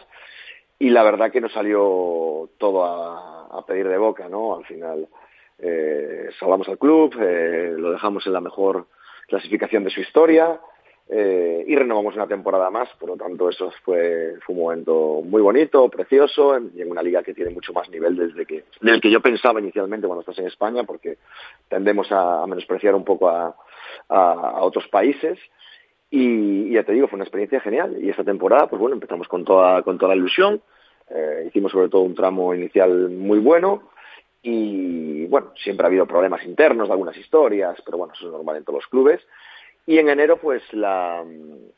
Y 0.80 0.90
la 0.90 1.04
verdad 1.04 1.32
que 1.32 1.42
nos 1.42 1.54
salió 1.54 2.50
todo 2.58 2.86
a, 2.86 3.48
a 3.58 3.66
pedir 3.66 3.88
de 3.88 3.98
boca, 3.98 4.28
¿no? 4.30 4.56
Al 4.56 4.66
final 4.66 5.08
eh, 5.60 6.30
salvamos 6.40 6.68
al 6.68 6.78
club, 6.78 7.16
eh, 7.22 7.74
lo 7.78 7.92
dejamos 7.92 8.26
en 8.28 8.34
la 8.34 8.42
mejor 8.42 8.88
clasificación 9.28 9.84
de 9.84 9.90
su 9.90 10.02
historia 10.02 10.60
eh, 11.10 11.66
y 11.68 11.76
renovamos 11.76 12.16
una 12.16 12.28
temporada 12.28 12.70
más. 12.70 12.88
Por 13.00 13.10
lo 13.10 13.18
tanto, 13.18 13.50
eso 13.50 13.72
fue, 13.84 14.36
fue 14.46 14.56
un 14.56 14.62
momento 14.62 15.22
muy 15.24 15.42
bonito, 15.42 15.90
precioso, 15.90 16.56
en- 16.56 16.72
y 16.76 16.82
en 16.82 16.90
una 16.92 17.04
liga 17.04 17.22
que 17.24 17.34
tiene 17.34 17.52
mucho 17.52 17.74
más 17.74 17.90
nivel 17.90 18.16
desde 18.16 18.46
que, 18.46 18.64
del 18.82 19.02
que 19.02 19.12
yo 19.12 19.22
pensaba 19.22 19.60
inicialmente 19.60 20.08
cuando 20.08 20.22
estás 20.22 20.40
en 20.40 20.48
España, 20.48 20.84
porque 20.84 21.18
tendemos 21.68 22.08
a, 22.12 22.46
menospreciar 22.48 22.96
un 22.96 23.04
poco 23.04 23.28
a, 23.30 23.56
a, 24.10 24.32
a 24.32 24.62
otros 24.64 24.88
países. 24.88 25.38
Y, 26.10 26.68
y 26.70 26.74
ya 26.74 26.84
te 26.84 26.94
digo, 26.94 27.08
fue 27.08 27.18
una 27.18 27.26
experiencia 27.26 27.60
genial. 27.60 27.98
Y 28.02 28.10
esta 28.10 28.24
temporada, 28.24 28.68
pues 28.68 28.80
bueno, 28.80 28.94
empezamos 28.96 29.28
con 29.28 29.44
toda, 29.44 29.82
con 29.82 29.98
toda 29.98 30.10
la 30.14 30.18
ilusión. 30.18 30.62
Eh, 31.10 31.46
hicimos 31.48 31.72
sobre 31.72 31.90
todo 31.90 32.02
un 32.04 32.16
tramo 32.16 32.54
inicial 32.54 33.10
muy 33.10 33.40
bueno. 33.40 33.90
Y 34.44 35.26
bueno, 35.28 35.54
siempre 35.56 35.86
ha 35.86 35.88
habido 35.88 36.06
problemas 36.06 36.44
internos 36.44 36.88
de 36.90 36.92
algunas 36.94 37.18
historias, 37.18 37.82
pero 37.86 37.98
bueno, 37.98 38.14
eso 38.14 38.28
es 38.28 38.32
normal 38.32 38.58
en 38.58 38.64
todos 38.66 38.80
los 38.82 38.88
clubes. 38.88 39.22
Y 39.88 39.98
en 39.98 40.10
enero, 40.10 40.38
pues 40.38 40.62
la, 40.74 41.24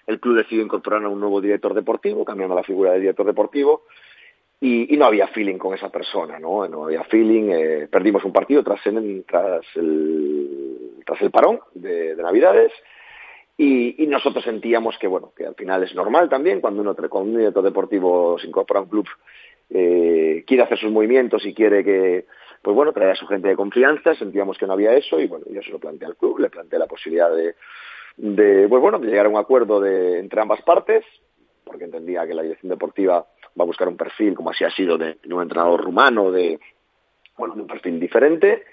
el 0.07 0.19
club 0.19 0.35
decidió 0.37 0.63
incorporar 0.63 1.03
a 1.03 1.09
un 1.09 1.19
nuevo 1.19 1.39
director 1.41 1.73
deportivo, 1.73 2.25
cambiando 2.25 2.55
la 2.55 2.63
figura 2.63 2.91
de 2.91 2.99
director 2.99 3.25
deportivo, 3.25 3.83
y, 4.61 4.95
no 4.97 5.05
había 5.05 5.27
feeling 5.27 5.57
con 5.57 5.75
esa 5.75 5.89
persona, 5.89 6.39
¿no? 6.39 6.67
No 6.67 6.85
había 6.85 7.03
feeling. 7.03 7.49
eh, 7.51 7.87
perdimos 7.91 8.23
un 8.23 8.33
partido 8.33 8.63
tras, 8.63 8.83
el- 8.87 9.23
tras, 9.27 9.63
el, 9.75 11.01
tras 11.05 11.21
el 11.21 11.29
parón 11.29 11.59
de, 11.73 12.15
de 12.15 12.23
Navidades. 12.23 12.71
Y, 13.57 14.03
y 14.03 14.07
nosotros 14.07 14.43
sentíamos 14.43 14.97
que, 14.97 15.07
bueno, 15.07 15.31
que 15.35 15.45
al 15.45 15.55
final 15.55 15.83
es 15.83 15.93
normal 15.93 16.29
también 16.29 16.61
cuando, 16.61 16.81
uno, 16.81 16.95
cuando 16.95 17.31
un 17.31 17.37
director 17.37 17.63
deportivo 17.63 18.37
se 18.39 18.47
incorpora 18.47 18.79
a 18.79 18.83
un 18.83 18.89
club, 18.89 19.07
eh, 19.69 20.43
quiere 20.47 20.63
hacer 20.63 20.77
sus 20.77 20.91
movimientos 20.91 21.45
y 21.45 21.53
quiere 21.53 21.83
que, 21.83 22.25
pues 22.65 22.75
bueno, 22.75 22.93
traer 22.93 23.11
a 23.11 23.15
su 23.15 23.27
gente 23.27 23.47
de 23.47 23.55
confianza, 23.55 24.15
sentíamos 24.15 24.57
que 24.57 24.65
no 24.65 24.73
había 24.73 24.91
eso 24.93 25.19
y 25.19 25.27
bueno, 25.27 25.45
yo 25.51 25.61
se 25.61 25.69
lo 25.69 25.77
planteé 25.77 26.07
al 26.07 26.15
club, 26.15 26.39
le 26.39 26.49
planteé 26.49 26.79
la 26.79 26.87
posibilidad 26.87 27.29
de, 27.29 27.53
de 28.17 28.67
pues 28.67 28.81
bueno, 28.81 28.97
de 28.97 29.05
llegar 29.07 29.27
a 29.27 29.29
un 29.29 29.37
acuerdo 29.37 29.79
de, 29.79 30.17
entre 30.17 30.41
ambas 30.41 30.63
partes, 30.63 31.05
porque 31.63 31.83
entendía 31.83 32.25
que 32.25 32.33
la 32.33 32.41
dirección 32.41 32.71
deportiva 32.71 33.17
va 33.19 33.63
a 33.63 33.67
buscar 33.67 33.87
un 33.87 33.95
perfil, 33.95 34.33
como 34.33 34.49
así 34.49 34.63
ha 34.63 34.71
sido, 34.71 34.97
de, 34.97 35.19
de 35.23 35.33
un 35.35 35.43
entrenador 35.43 35.79
rumano, 35.83 36.31
de, 36.31 36.59
bueno, 37.37 37.53
de 37.53 37.61
un 37.61 37.67
perfil 37.67 37.99
diferente, 37.99 38.63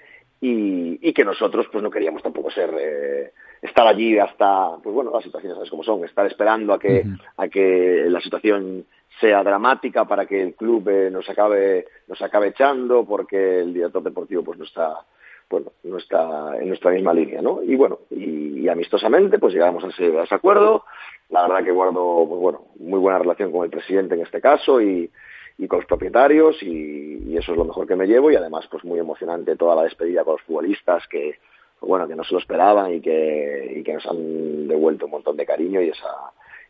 y, 0.43 0.99
y 1.01 1.13
que 1.13 1.23
nosotros 1.23 1.67
pues 1.71 1.81
no 1.81 1.89
queríamos 1.89 2.21
tampoco 2.21 2.51
ser 2.51 2.69
eh, 2.77 3.31
estar 3.61 3.87
allí 3.87 4.19
hasta 4.19 4.75
pues 4.83 4.93
bueno 4.93 5.09
las 5.13 5.23
situaciones 5.23 5.55
sabes 5.55 5.69
cómo 5.69 5.85
son 5.85 6.03
estar 6.03 6.27
esperando 6.27 6.73
a 6.73 6.79
que 6.79 7.05
a 7.37 7.47
que 7.47 8.07
la 8.09 8.19
situación 8.19 8.85
sea 9.21 9.41
dramática 9.41 10.03
para 10.03 10.25
que 10.25 10.43
el 10.43 10.53
club 10.55 10.89
eh, 10.89 11.09
nos 11.09 11.29
acabe 11.29 11.87
nos 12.09 12.21
acabe 12.21 12.49
echando 12.49 13.05
porque 13.05 13.61
el 13.61 13.73
director 13.73 14.03
deportivo 14.03 14.43
pues 14.43 14.59
no 14.59 14.65
está 14.65 14.97
bueno 15.49 15.71
no 15.83 15.97
está 15.97 16.57
en 16.59 16.67
nuestra 16.67 16.91
misma 16.91 17.13
línea 17.13 17.41
no 17.41 17.63
y 17.63 17.77
bueno 17.77 17.99
y, 18.09 18.59
y 18.59 18.67
amistosamente 18.67 19.39
pues 19.39 19.53
llegamos 19.53 19.85
a 19.85 19.87
ese, 19.87 20.17
a 20.17 20.23
ese 20.23 20.35
acuerdo. 20.35 20.83
La 21.29 21.43
verdad 21.47 21.63
que 21.63 21.71
guardo 21.71 22.25
pues 22.27 22.41
bueno 22.41 22.65
muy 22.79 22.99
buena 22.99 23.19
relación 23.19 23.49
con 23.49 23.63
el 23.63 23.71
presidente 23.71 24.15
en 24.15 24.21
este 24.21 24.41
caso 24.41 24.81
y 24.81 25.09
y 25.57 25.67
con 25.67 25.79
los 25.79 25.87
propietarios 25.87 26.61
y, 26.61 27.23
y 27.27 27.37
eso 27.37 27.51
es 27.51 27.57
lo 27.57 27.65
mejor 27.65 27.87
que 27.87 27.95
me 27.95 28.07
llevo 28.07 28.31
y 28.31 28.35
además 28.35 28.65
pues 28.69 28.83
muy 28.83 28.99
emocionante 28.99 29.55
toda 29.55 29.75
la 29.75 29.83
despedida 29.83 30.23
con 30.23 30.33
los 30.33 30.41
futbolistas 30.41 31.03
que 31.07 31.39
bueno 31.81 32.07
que 32.07 32.15
no 32.15 32.23
se 32.23 32.33
lo 32.33 32.39
esperaban 32.39 32.93
y 32.93 33.01
que 33.01 33.75
y 33.77 33.83
que 33.83 33.93
nos 33.93 34.05
han 34.05 34.67
devuelto 34.67 35.05
un 35.05 35.11
montón 35.11 35.37
de 35.37 35.45
cariño 35.45 35.81
y 35.81 35.89
esa 35.89 36.09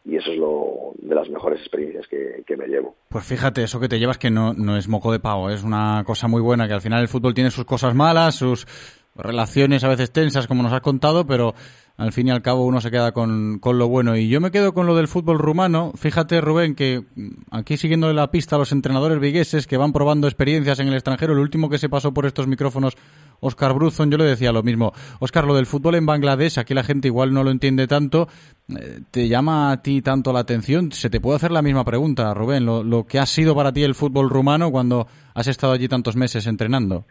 y 0.05 0.18
eso 0.18 0.31
es 0.31 0.38
lo 0.38 0.91
de 0.97 1.15
las 1.15 1.30
mejores 1.30 1.61
experiencias 1.61 2.05
que, 2.07 2.43
que 2.45 2.57
me 2.57 2.68
llevo. 2.68 2.95
Pues 3.07 3.23
fíjate, 3.26 3.64
eso 3.64 3.80
que 3.80 3.88
te 3.88 3.99
llevas 3.99 4.18
que 4.18 4.30
no, 4.30 4.53
no 4.53 4.76
es 4.76 4.89
moco 4.89 5.11
de 5.14 5.19
pavo, 5.19 5.49
es 5.49 5.64
una 5.64 6.03
cosa 6.05 6.27
muy 6.27 6.41
buena, 6.41 6.68
que 6.68 6.73
al 6.73 6.81
final 6.81 7.01
el 7.01 7.07
fútbol 7.07 7.34
tiene 7.34 7.51
sus 7.51 7.64
cosas 7.64 7.95
malas, 7.95 8.35
sus 8.35 8.68
relaciones 9.15 9.84
a 9.84 9.90
veces 9.90 10.11
tensas, 10.11 10.48
como 10.48 10.64
nos 10.64 10.73
has 10.73 10.81
contado, 10.81 11.26
pero 11.26 11.53
al 11.95 12.11
fin 12.11 12.27
y 12.27 12.31
al 12.31 12.41
cabo 12.41 12.65
uno 12.65 12.81
se 12.81 12.90
queda 12.90 13.11
con, 13.11 13.60
con 13.60 13.77
lo 13.77 13.88
bueno. 13.88 14.18
Y 14.18 14.27
yo 14.27 14.41
me 14.41 14.52
quedo 14.52 14.73
con 14.73 14.88
lo 14.88 14.95
del 14.95 15.07
fútbol 15.07 15.38
rumano. 15.38 15.91
Fíjate, 15.95 16.41
Rubén, 16.41 16.73
que 16.76 17.03
mm, 17.15 17.30
aquí 17.52 17.77
siguiendo 17.77 18.11
la 18.14 18.31
pista 18.31 18.56
a 18.56 18.60
los 18.60 18.72
entrenadores 18.72 19.19
vigueses 19.19 19.68
que 19.68 19.77
van 19.77 19.94
probando 19.94 20.27
experiencias 20.27 20.80
en 20.80 20.88
el 20.88 20.95
extranjero, 20.95 21.34
el 21.34 21.40
último 21.40 21.69
que 21.69 21.77
se 21.77 21.90
pasó 21.90 22.14
por 22.14 22.26
estos 22.26 22.48
micrófonos, 22.48 22.95
Oscar 23.40 23.73
Bruzon, 23.73 24.10
yo 24.10 24.18
le 24.18 24.23
decía 24.23 24.52
lo 24.52 24.64
mismo. 24.64 24.94
Oscar, 25.19 25.45
lo 25.45 25.53
del 25.53 25.65
fútbol 25.65 25.95
en 25.95 26.06
Bangladesh, 26.06 26.57
aquí 26.57 26.73
la 26.73 26.84
gente 26.84 27.10
igual 27.10 27.34
no 27.34 27.44
lo 27.44 27.52
entiende 27.52 27.88
tanto, 27.88 28.27
eh, 28.69 29.02
¿te 29.11 29.27
llama 29.27 29.72
a 29.72 29.81
ti 29.84 30.02
tanto 30.02 30.34
la 30.34 30.40
atención? 30.40 30.91
Se 30.91 31.10
te 31.10 31.19
puede 31.19 31.35
hacer 31.35 31.52
la 31.52 31.61
misma 31.61 31.84
pregunta, 31.84 32.34
Rubén, 32.34 32.65
lo 32.65 33.06
que 33.06 33.19
ha 33.19 33.26
sido 33.26 33.53
para 33.53 33.72
ti 33.73 33.84
el 33.84 33.95
fútbol 33.95 34.30
rumano 34.30 34.72
cuando 34.72 35.07
has 35.35 35.48
estado 35.48 35.73
allí 35.73 35.88
tantos 35.88 36.15
meses 36.15 36.48
entrenando. 36.48 37.06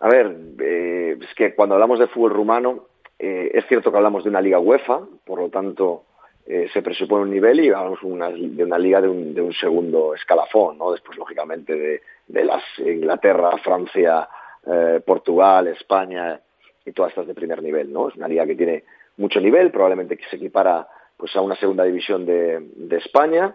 A 0.00 0.08
ver, 0.08 0.36
eh, 0.60 1.18
es 1.20 1.34
que 1.34 1.54
cuando 1.54 1.74
hablamos 1.74 1.98
de 1.98 2.08
fútbol 2.08 2.32
rumano, 2.32 2.86
eh, 3.18 3.50
es 3.54 3.66
cierto 3.66 3.90
que 3.90 3.96
hablamos 3.96 4.24
de 4.24 4.30
una 4.30 4.40
liga 4.40 4.58
UEFA, 4.58 5.00
por 5.24 5.40
lo 5.40 5.48
tanto 5.48 6.04
eh, 6.46 6.68
se 6.72 6.82
presupone 6.82 7.22
un 7.22 7.30
nivel 7.30 7.60
y 7.60 7.70
hablamos 7.70 8.00
de 8.02 8.62
una 8.64 8.78
liga 8.78 9.00
de 9.00 9.08
un, 9.08 9.34
de 9.34 9.40
un 9.40 9.52
segundo 9.54 10.14
escalafón, 10.14 10.78
¿no? 10.78 10.92
Después, 10.92 11.16
lógicamente, 11.18 12.00
de, 12.28 12.44
las 12.44 12.62
Inglaterra, 12.78 13.56
Francia, 13.58 14.28
eh, 14.66 15.00
Portugal, 15.04 15.66
España 15.68 16.38
y 16.84 16.92
todas 16.92 17.10
estas 17.10 17.26
de 17.26 17.34
primer 17.34 17.62
nivel, 17.62 17.92
¿no? 17.92 18.08
Es 18.08 18.16
una 18.16 18.28
liga 18.28 18.46
que 18.46 18.54
tiene 18.54 18.84
mucho 19.16 19.40
nivel, 19.40 19.70
probablemente 19.70 20.16
que 20.16 20.28
se 20.28 20.36
equipara 20.36 20.86
pues 21.16 21.34
a 21.34 21.40
una 21.40 21.56
segunda 21.56 21.84
división 21.84 22.26
de 22.26 22.96
España. 22.98 23.54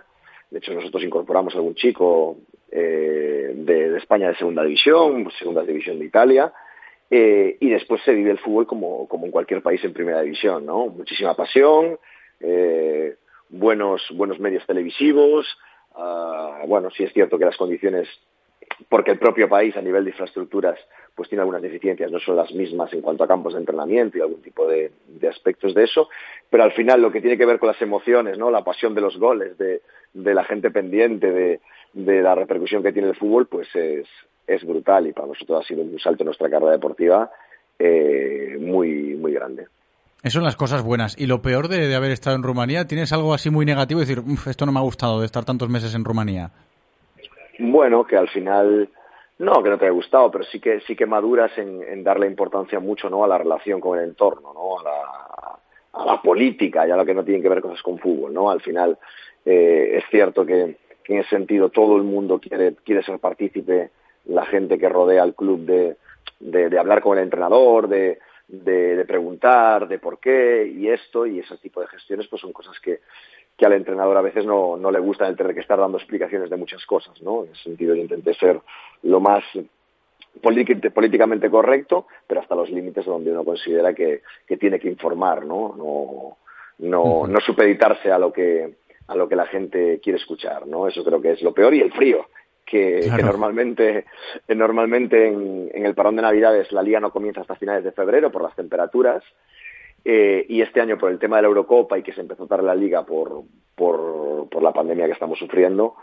De 0.52 0.60
hecho, 0.60 0.74
nosotros 0.74 1.04
incorporamos 1.04 1.56
a 1.56 1.58
algún 1.58 1.76
chico 1.76 2.38
eh, 2.70 3.54
de, 3.56 3.98
España 3.98 4.28
de 4.28 4.36
segunda 4.36 4.64
división, 4.64 5.32
segunda 5.40 5.64
división 5.64 5.98
de 5.98 6.06
Italia, 6.06 6.54
eh, 7.10 7.58
y 7.60 7.70
después 7.70 8.02
se 8.04 8.14
vive 8.14 8.32
el 8.32 8.40
fútbol 8.40 8.68
como, 8.68 9.08
como 9.08 9.26
en 9.26 9.32
cualquier 9.32 9.62
país 9.62 9.84
en 9.86 9.94
primera 9.94 10.22
división, 10.22 10.66
¿no? 10.66 10.88
Muchísima 10.88 11.36
pasión, 11.36 11.98
eh, 12.42 13.16
buenos, 13.50 14.02
buenos 14.14 14.40
medios 14.40 14.66
televisivos, 14.66 15.48
ah, 15.96 16.64
bueno, 16.68 16.90
sí 16.92 17.04
es 17.04 17.14
cierto 17.14 17.40
que 17.40 17.46
las 17.46 17.58
condiciones, 17.58 18.10
porque 18.90 19.12
el 19.12 19.20
propio 19.20 19.48
país 19.48 19.76
a 19.78 19.82
nivel 19.82 20.04
de 20.04 20.12
infraestructuras 20.12 20.78
pues 21.16 21.30
tiene 21.30 21.42
algunas 21.42 21.62
deficiencias, 21.62 22.12
no 22.12 22.20
son 22.20 22.36
las 22.36 22.52
mismas 22.54 22.92
en 22.94 23.02
cuanto 23.02 23.24
a 23.24 23.28
campos 23.28 23.54
de 23.54 23.60
entrenamiento 23.60 24.18
y 24.18 24.22
algún 24.22 24.42
tipo 24.42 24.68
de, 24.68 24.92
aspectos 25.30 25.74
de 25.74 25.84
eso, 25.84 26.10
pero 26.50 26.64
al 26.64 26.72
final 26.72 27.02
lo 27.02 27.12
que 27.12 27.22
tiene 27.22 27.38
que 27.38 27.46
ver 27.46 27.60
con 27.60 27.68
las 27.68 27.82
emociones, 27.82 28.38
¿no? 28.38 28.50
La 28.50 28.64
pasión 28.64 28.96
de 28.96 29.02
los 29.02 29.18
goles, 29.18 29.58
de, 29.58 29.82
de 30.14 30.34
la 30.34 30.44
gente 30.44 30.72
pendiente, 30.72 31.32
de, 31.32 31.60
la 31.94 32.36
repercusión 32.36 32.82
que 32.82 32.94
tiene 32.94 33.10
el 33.10 33.16
fútbol, 33.16 33.48
pues 33.48 33.68
es, 33.76 34.08
es 34.48 34.64
brutal 34.64 35.08
y 35.08 35.14
para 35.14 35.28
nosotros 35.28 35.64
ha 35.64 35.68
sido 35.68 35.82
un 35.82 36.00
salto 36.00 36.24
en 36.24 36.28
nuestra 36.28 36.50
carrera 36.50 36.72
deportiva 36.72 37.30
eh, 37.78 38.58
muy, 38.60 39.16
muy 39.16 39.34
grande. 39.34 39.68
Eso 40.24 40.36
son 40.36 40.44
las 40.44 40.56
cosas 40.56 40.84
buenas. 40.84 41.20
Y 41.20 41.26
lo 41.26 41.42
peor 41.42 41.68
de, 41.68 41.94
haber 41.96 42.12
estado 42.12 42.36
en 42.36 42.44
Rumanía, 42.44 42.88
¿tienes 42.88 43.12
algo 43.12 43.34
así 43.34 43.50
muy 43.50 43.66
negativo? 43.66 44.00
y 44.00 44.04
decir, 44.06 44.20
"Uf, 44.20 44.48
esto 44.48 44.66
no 44.66 44.72
me 44.72 44.80
ha 44.80 44.84
gustado 44.84 45.20
de 45.20 45.26
estar 45.26 45.44
tantos 45.46 45.68
meses 45.68 45.96
en 45.96 46.06
Rumanía. 46.06 46.52
Bueno, 47.64 48.06
que 48.06 48.18
al 48.18 48.28
final, 48.30 48.90
no, 49.38 49.62
que 49.62 49.70
no 49.70 49.78
te 49.78 49.86
haya 49.86 49.94
gustado, 49.94 50.32
pero 50.32 50.44
sí 50.46 50.60
que, 50.60 50.80
sí 50.82 50.96
que 50.96 51.06
maduras 51.06 51.56
en, 51.60 51.84
en 51.84 52.04
darle 52.04 52.26
importancia 52.26 52.80
mucho, 52.80 53.08
¿no? 53.08 53.24
A 53.24 53.28
la 53.28 53.38
relación 53.38 53.80
con 53.80 54.00
el 54.00 54.06
entorno, 54.06 54.52
¿no? 54.52 54.80
A 54.80 54.84
la, 54.84 55.60
a 55.94 56.06
la 56.06 56.22
política 56.24 56.88
y 56.88 56.92
a 56.92 56.96
lo 56.96 57.06
que 57.06 57.14
no 57.14 57.24
tienen 57.24 57.44
que 57.44 57.50
ver 57.50 57.62
cosas 57.62 57.84
con 57.84 58.00
fútbol, 58.00 58.34
¿no? 58.34 58.50
Al 58.50 58.62
final, 58.62 58.98
eh, 59.46 59.92
es 59.98 60.04
cierto 60.10 60.44
que, 60.44 60.78
que 61.04 61.14
en 61.14 61.20
ese 61.20 61.30
sentido 61.30 61.70
todo 61.70 61.98
el 61.98 62.04
mundo 62.04 62.40
quiere, 62.40 62.74
quiere 62.84 63.04
ser 63.04 63.20
partícipe, 63.20 63.92
la 64.26 64.46
gente 64.48 64.80
que 64.80 64.90
rodea 64.90 65.22
al 65.22 65.36
club 65.36 65.60
de, 65.60 65.98
de, 66.40 66.70
de 66.70 66.80
hablar 66.80 67.04
con 67.04 67.18
el 67.18 67.24
entrenador, 67.24 67.88
de, 67.88 68.18
de, 68.48 68.96
de 68.96 69.06
preguntar 69.06 69.88
de 69.88 70.00
por 70.00 70.20
qué 70.20 70.66
y 70.66 70.90
esto 70.90 71.28
y 71.28 71.40
ese 71.40 71.58
tipo 71.58 71.80
de 71.80 71.88
gestiones, 71.88 72.28
pues 72.28 72.42
son 72.42 72.54
cosas 72.54 72.80
que, 72.80 73.02
que 73.62 73.68
al 73.68 73.74
entrenador 73.74 74.18
a 74.18 74.22
veces 74.22 74.44
no, 74.44 74.76
no 74.76 74.90
le 74.90 74.98
gusta 74.98 75.28
el 75.28 75.36
tener 75.38 75.54
que 75.54 75.60
estar 75.60 75.78
dando 75.78 76.00
explicaciones 76.00 76.50
de 76.50 76.56
muchas 76.58 76.84
cosas, 76.88 77.22
¿no? 77.22 77.44
En 77.44 77.52
ese 77.52 77.62
sentido 77.62 77.94
yo 77.94 78.02
intenté 78.02 78.34
ser 78.34 78.60
lo 79.04 79.20
más 79.20 79.44
políti- 80.42 80.90
políticamente 80.92 81.48
correcto, 81.48 82.08
pero 82.26 82.42
hasta 82.42 82.56
los 82.56 82.72
límites 82.72 83.06
donde 83.06 83.32
uno 83.32 83.44
considera 83.46 83.94
que, 83.94 84.24
que 84.48 84.58
tiene 84.58 84.80
que 84.80 84.88
informar, 84.88 85.46
¿no? 85.46 85.76
No, 85.78 86.38
no, 86.80 87.28
no 87.28 87.40
supeditarse 87.40 88.12
a 88.12 88.18
lo 88.18 88.34
que 88.34 88.74
a 89.08 89.16
lo 89.16 89.30
que 89.30 89.36
la 89.36 89.46
gente 89.46 90.00
quiere 90.02 90.18
escuchar, 90.18 90.66
¿no? 90.66 90.88
Eso 90.88 91.04
creo 91.04 91.22
que 91.22 91.34
es 91.34 91.42
lo 91.44 91.54
peor 91.54 91.76
y 91.76 91.82
el 91.82 91.92
frío, 91.92 92.26
que, 92.66 93.02
Claro. 93.04 93.18
que 93.18 93.24
normalmente 93.24 94.06
normalmente 94.48 95.28
en, 95.28 95.70
en 95.72 95.86
el 95.86 95.94
parón 95.94 96.16
de 96.16 96.24
Navidades 96.24 96.72
la 96.72 96.82
liga 96.82 97.00
no 97.00 97.12
comienza 97.12 97.42
hasta 97.42 97.56
finales 97.58 97.84
de 97.84 97.92
febrero 97.92 98.32
por 98.32 98.42
las 98.42 98.56
temperaturas 98.56 99.22
eh, 100.06 100.46
y 100.50 100.62
este 100.62 100.82
año 100.82 100.98
por 100.98 101.12
el 101.12 101.20
tema 101.20 101.36
de 101.38 101.44
la 101.44 101.48
Eurocopa 101.50 101.98
y 101.98 102.04
que 102.04 102.14
se 102.14 102.22
empezó 102.22 102.48
tarde 102.48 102.64
la 102.68 102.76
liga 102.76 103.06
por, 103.06 103.44
por, 103.76 104.48
por 104.50 104.64
la 104.64 104.74
pandemia 104.74 105.06
que 105.06 105.14
estamos 105.14 105.38
sufriendo, 105.40 105.96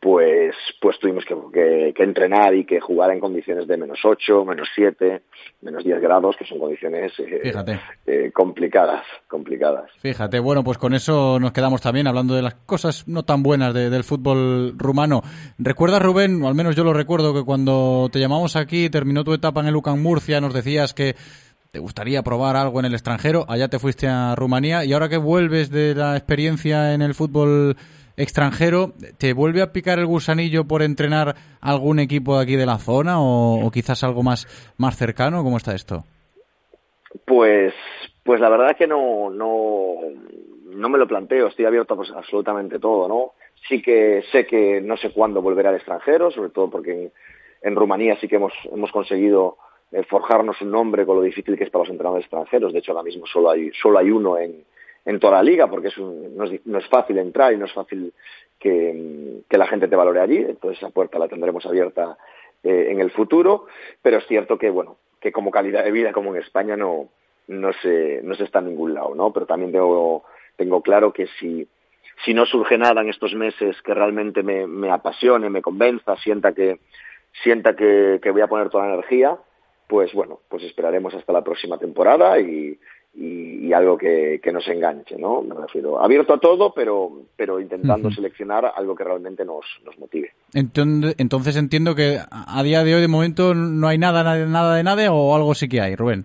pues, 0.00 0.54
pues 0.82 0.98
tuvimos 0.98 1.24
que, 1.24 1.34
que- 1.52 1.94
que 1.96 2.02
entrenar 2.02 2.54
y 2.54 2.66
que 2.66 2.78
jugar 2.78 3.10
en 3.12 3.20
condiciones 3.20 3.66
de 3.66 3.78
menos 3.78 3.98
8, 4.04 4.44
menos 4.44 4.68
7, 4.74 5.22
menos 5.62 5.82
10 5.82 5.98
grados, 6.02 6.36
que 6.36 6.44
son 6.44 6.58
condiciones 6.58 7.10
eh, 7.20 7.40
Fíjate. 7.42 7.80
eh, 8.06 8.30
complicadas, 8.34 9.02
complicadas. 9.28 9.90
Fíjate, 10.00 10.40
bueno, 10.40 10.62
pues 10.62 10.76
con 10.76 10.92
eso 10.92 11.38
nos 11.40 11.52
quedamos 11.52 11.80
también 11.80 12.06
hablando 12.06 12.34
de 12.34 12.42
las 12.42 12.54
cosas 12.66 13.08
no 13.08 13.22
tan 13.22 13.42
buenas 13.42 13.72
de- 13.72 13.88
del 13.88 14.04
fútbol 14.04 14.74
rumano. 14.76 15.22
¿Recuerdas, 15.58 16.02
Rubén, 16.02 16.42
o 16.42 16.48
al 16.48 16.54
menos 16.54 16.76
yo 16.76 16.84
lo 16.84 16.92
recuerdo, 16.92 17.32
que 17.32 17.42
cuando 17.44 18.10
te 18.12 18.18
llamamos 18.20 18.56
aquí, 18.56 18.90
terminó 18.90 19.24
tu 19.24 19.32
etapa 19.32 19.60
en 19.62 19.68
el 19.68 19.76
UCAM 19.76 20.02
Murcia, 20.02 20.38
nos 20.38 20.52
decías 20.52 20.92
que 20.92 21.14
te 21.74 21.80
gustaría 21.80 22.22
probar 22.22 22.54
algo 22.54 22.78
en 22.78 22.86
el 22.86 22.92
extranjero, 22.92 23.46
allá 23.48 23.66
te 23.66 23.80
fuiste 23.80 24.06
a 24.06 24.36
Rumanía 24.36 24.84
y 24.84 24.92
ahora 24.92 25.08
que 25.08 25.16
vuelves 25.16 25.72
de 25.72 25.96
la 25.96 26.16
experiencia 26.16 26.94
en 26.94 27.02
el 27.02 27.14
fútbol 27.14 27.74
extranjero, 28.16 28.92
¿te 29.18 29.32
vuelve 29.32 29.60
a 29.60 29.72
picar 29.72 29.98
el 29.98 30.06
gusanillo 30.06 30.68
por 30.68 30.82
entrenar 30.82 31.34
algún 31.60 31.98
equipo 31.98 32.36
de 32.36 32.44
aquí 32.44 32.54
de 32.54 32.64
la 32.64 32.78
zona 32.78 33.20
o, 33.20 33.66
o 33.66 33.70
quizás 33.72 34.04
algo 34.04 34.22
más, 34.22 34.46
más 34.78 34.96
cercano? 34.96 35.42
¿Cómo 35.42 35.56
está 35.56 35.74
esto? 35.74 36.04
Pues, 37.26 37.74
pues 38.22 38.40
la 38.40 38.50
verdad 38.50 38.76
que 38.78 38.86
no, 38.86 39.28
no, 39.30 39.96
no 40.66 40.88
me 40.88 40.98
lo 40.98 41.08
planteo, 41.08 41.48
estoy 41.48 41.64
abierto 41.64 41.94
a 41.94 41.96
pues, 41.96 42.12
absolutamente 42.12 42.78
todo, 42.78 43.08
¿no? 43.08 43.32
Sí 43.68 43.82
que 43.82 44.22
sé 44.30 44.46
que 44.46 44.80
no 44.80 44.96
sé 44.96 45.10
cuándo 45.10 45.42
volveré 45.42 45.70
al 45.70 45.74
extranjero, 45.74 46.30
sobre 46.30 46.50
todo 46.50 46.70
porque 46.70 46.92
en, 46.92 47.12
en 47.62 47.74
Rumanía 47.74 48.16
sí 48.20 48.28
que 48.28 48.36
hemos, 48.36 48.52
hemos 48.72 48.92
conseguido 48.92 49.56
forjarnos 50.08 50.60
un 50.60 50.70
nombre 50.70 51.06
con 51.06 51.16
lo 51.16 51.22
difícil 51.22 51.56
que 51.56 51.64
es 51.64 51.70
para 51.70 51.82
los 51.84 51.90
entrenadores 51.90 52.24
extranjeros. 52.24 52.72
De 52.72 52.80
hecho, 52.80 52.92
ahora 52.92 53.04
mismo 53.04 53.26
solo 53.26 53.50
hay, 53.50 53.70
solo 53.80 53.98
hay 53.98 54.10
uno 54.10 54.38
en, 54.38 54.64
en 55.04 55.20
toda 55.20 55.34
la 55.34 55.42
liga 55.42 55.68
porque 55.68 55.88
es 55.88 55.98
un- 55.98 56.36
no, 56.36 56.44
es, 56.44 56.66
no 56.66 56.78
es 56.78 56.86
fácil 56.88 57.18
entrar 57.18 57.52
y 57.52 57.56
no 57.56 57.66
es 57.66 57.72
fácil 57.72 58.12
que, 58.58 59.40
que 59.48 59.58
la 59.58 59.66
gente 59.66 59.88
te 59.88 59.96
valore 59.96 60.20
allí. 60.20 60.38
Entonces 60.38 60.78
esa 60.78 60.90
puerta 60.90 61.18
la 61.18 61.28
tendremos 61.28 61.64
abierta 61.66 62.16
eh, 62.62 62.88
en 62.90 63.00
el 63.00 63.10
futuro. 63.10 63.66
Pero 64.02 64.18
es 64.18 64.26
cierto 64.26 64.58
que, 64.58 64.70
bueno, 64.70 64.96
que 65.20 65.30
como 65.32 65.50
calidad 65.50 65.84
de 65.84 65.92
vida, 65.92 66.12
como 66.12 66.34
en 66.34 66.42
España, 66.42 66.76
no, 66.76 67.08
no, 67.48 67.72
se, 67.74 68.20
no 68.22 68.34
se 68.34 68.44
está 68.44 68.58
en 68.60 68.66
ningún 68.70 68.94
lado, 68.94 69.14
¿no? 69.14 69.32
Pero 69.32 69.46
también 69.46 69.70
tengo, 69.72 70.24
tengo 70.56 70.82
claro 70.82 71.12
que 71.12 71.26
si, 71.38 71.68
si 72.24 72.34
no 72.34 72.46
surge 72.46 72.78
nada 72.78 73.00
en 73.00 73.08
estos 73.10 73.34
meses 73.34 73.80
que 73.82 73.94
realmente 73.94 74.42
me, 74.42 74.66
me 74.66 74.90
apasione, 74.90 75.50
me 75.50 75.62
convenza, 75.62 76.16
sienta 76.16 76.52
que, 76.52 76.78
sienta 77.42 77.74
que, 77.76 78.18
que 78.22 78.30
voy 78.30 78.40
a 78.42 78.46
poner 78.48 78.70
toda 78.70 78.86
la 78.86 78.94
energía, 78.94 79.36
pues 79.86 80.12
bueno, 80.14 80.40
pues 80.48 80.62
esperaremos 80.64 81.14
hasta 81.14 81.32
la 81.32 81.42
próxima 81.44 81.78
temporada 81.78 82.38
y, 82.40 82.78
y, 83.14 83.66
y 83.66 83.72
algo 83.72 83.96
que, 83.96 84.40
que 84.42 84.52
nos 84.52 84.66
enganche, 84.68 85.16
¿no? 85.16 85.42
Me 85.42 85.54
refiero, 85.54 86.02
abierto 86.02 86.34
a 86.34 86.40
todo, 86.40 86.72
pero, 86.74 87.10
pero 87.36 87.60
intentando 87.60 88.10
seleccionar 88.10 88.72
algo 88.76 88.94
que 88.94 89.04
realmente 89.04 89.44
nos, 89.44 89.64
nos 89.84 89.98
motive. 89.98 90.32
Entonces, 90.52 91.14
entonces 91.18 91.56
entiendo 91.56 91.94
que 91.94 92.18
a 92.30 92.62
día 92.62 92.82
de 92.82 92.94
hoy, 92.94 93.00
de 93.00 93.08
momento, 93.08 93.54
no 93.54 93.88
hay 93.88 93.98
nada, 93.98 94.24
nada, 94.24 94.44
nada 94.46 94.74
de 94.76 94.82
nada 94.82 95.12
o 95.12 95.34
algo 95.36 95.54
sí 95.54 95.68
que 95.68 95.80
hay, 95.80 95.94
Rubén. 95.96 96.24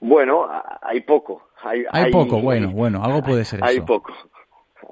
Bueno, 0.00 0.46
hay 0.82 1.00
poco. 1.00 1.42
Hay, 1.62 1.84
Hay 1.90 2.12
poco, 2.12 2.40
bueno, 2.40 2.70
bueno, 2.70 3.02
algo 3.02 3.22
puede 3.22 3.44
ser 3.44 3.64
Hay 3.64 3.76
eso. 3.78 3.86
poco, 3.86 4.12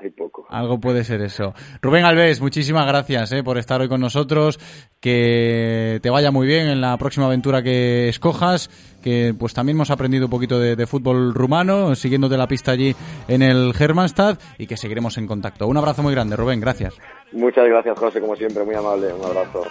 hay 0.04 0.12
poco. 0.12 0.46
Algo 0.48 0.78
puede 0.80 1.04
ser 1.04 1.20
eso. 1.22 1.54
Rubén 1.82 2.04
Alves, 2.04 2.40
muchísimas 2.40 2.86
gracias 2.86 3.32
eh, 3.32 3.42
por 3.42 3.58
estar 3.58 3.80
hoy 3.80 3.88
con 3.88 4.00
nosotros. 4.00 4.58
Que 5.00 5.98
te 6.02 6.10
vaya 6.10 6.30
muy 6.30 6.46
bien 6.46 6.68
en 6.68 6.80
la 6.80 6.96
próxima 6.96 7.26
aventura 7.26 7.62
que 7.62 8.08
escojas. 8.08 8.70
Que 9.02 9.34
pues 9.38 9.52
también 9.52 9.76
hemos 9.76 9.90
aprendido 9.90 10.26
un 10.26 10.30
poquito 10.30 10.58
de, 10.58 10.76
de 10.76 10.86
fútbol 10.86 11.34
rumano, 11.34 11.94
siguiéndote 11.94 12.38
la 12.38 12.48
pista 12.48 12.72
allí 12.72 12.96
en 13.28 13.42
el 13.42 13.72
Hermannstad 13.78 14.38
y 14.56 14.66
que 14.66 14.78
seguiremos 14.78 15.18
en 15.18 15.26
contacto. 15.26 15.66
Un 15.66 15.76
abrazo 15.76 16.02
muy 16.02 16.14
grande, 16.14 16.36
Rubén, 16.36 16.60
gracias. 16.60 16.94
Muchas 17.32 17.66
gracias, 17.66 17.98
José, 17.98 18.20
como 18.20 18.34
siempre, 18.36 18.64
muy 18.64 18.74
amable. 18.74 19.12
Un 19.12 19.24
abrazo. 19.24 19.64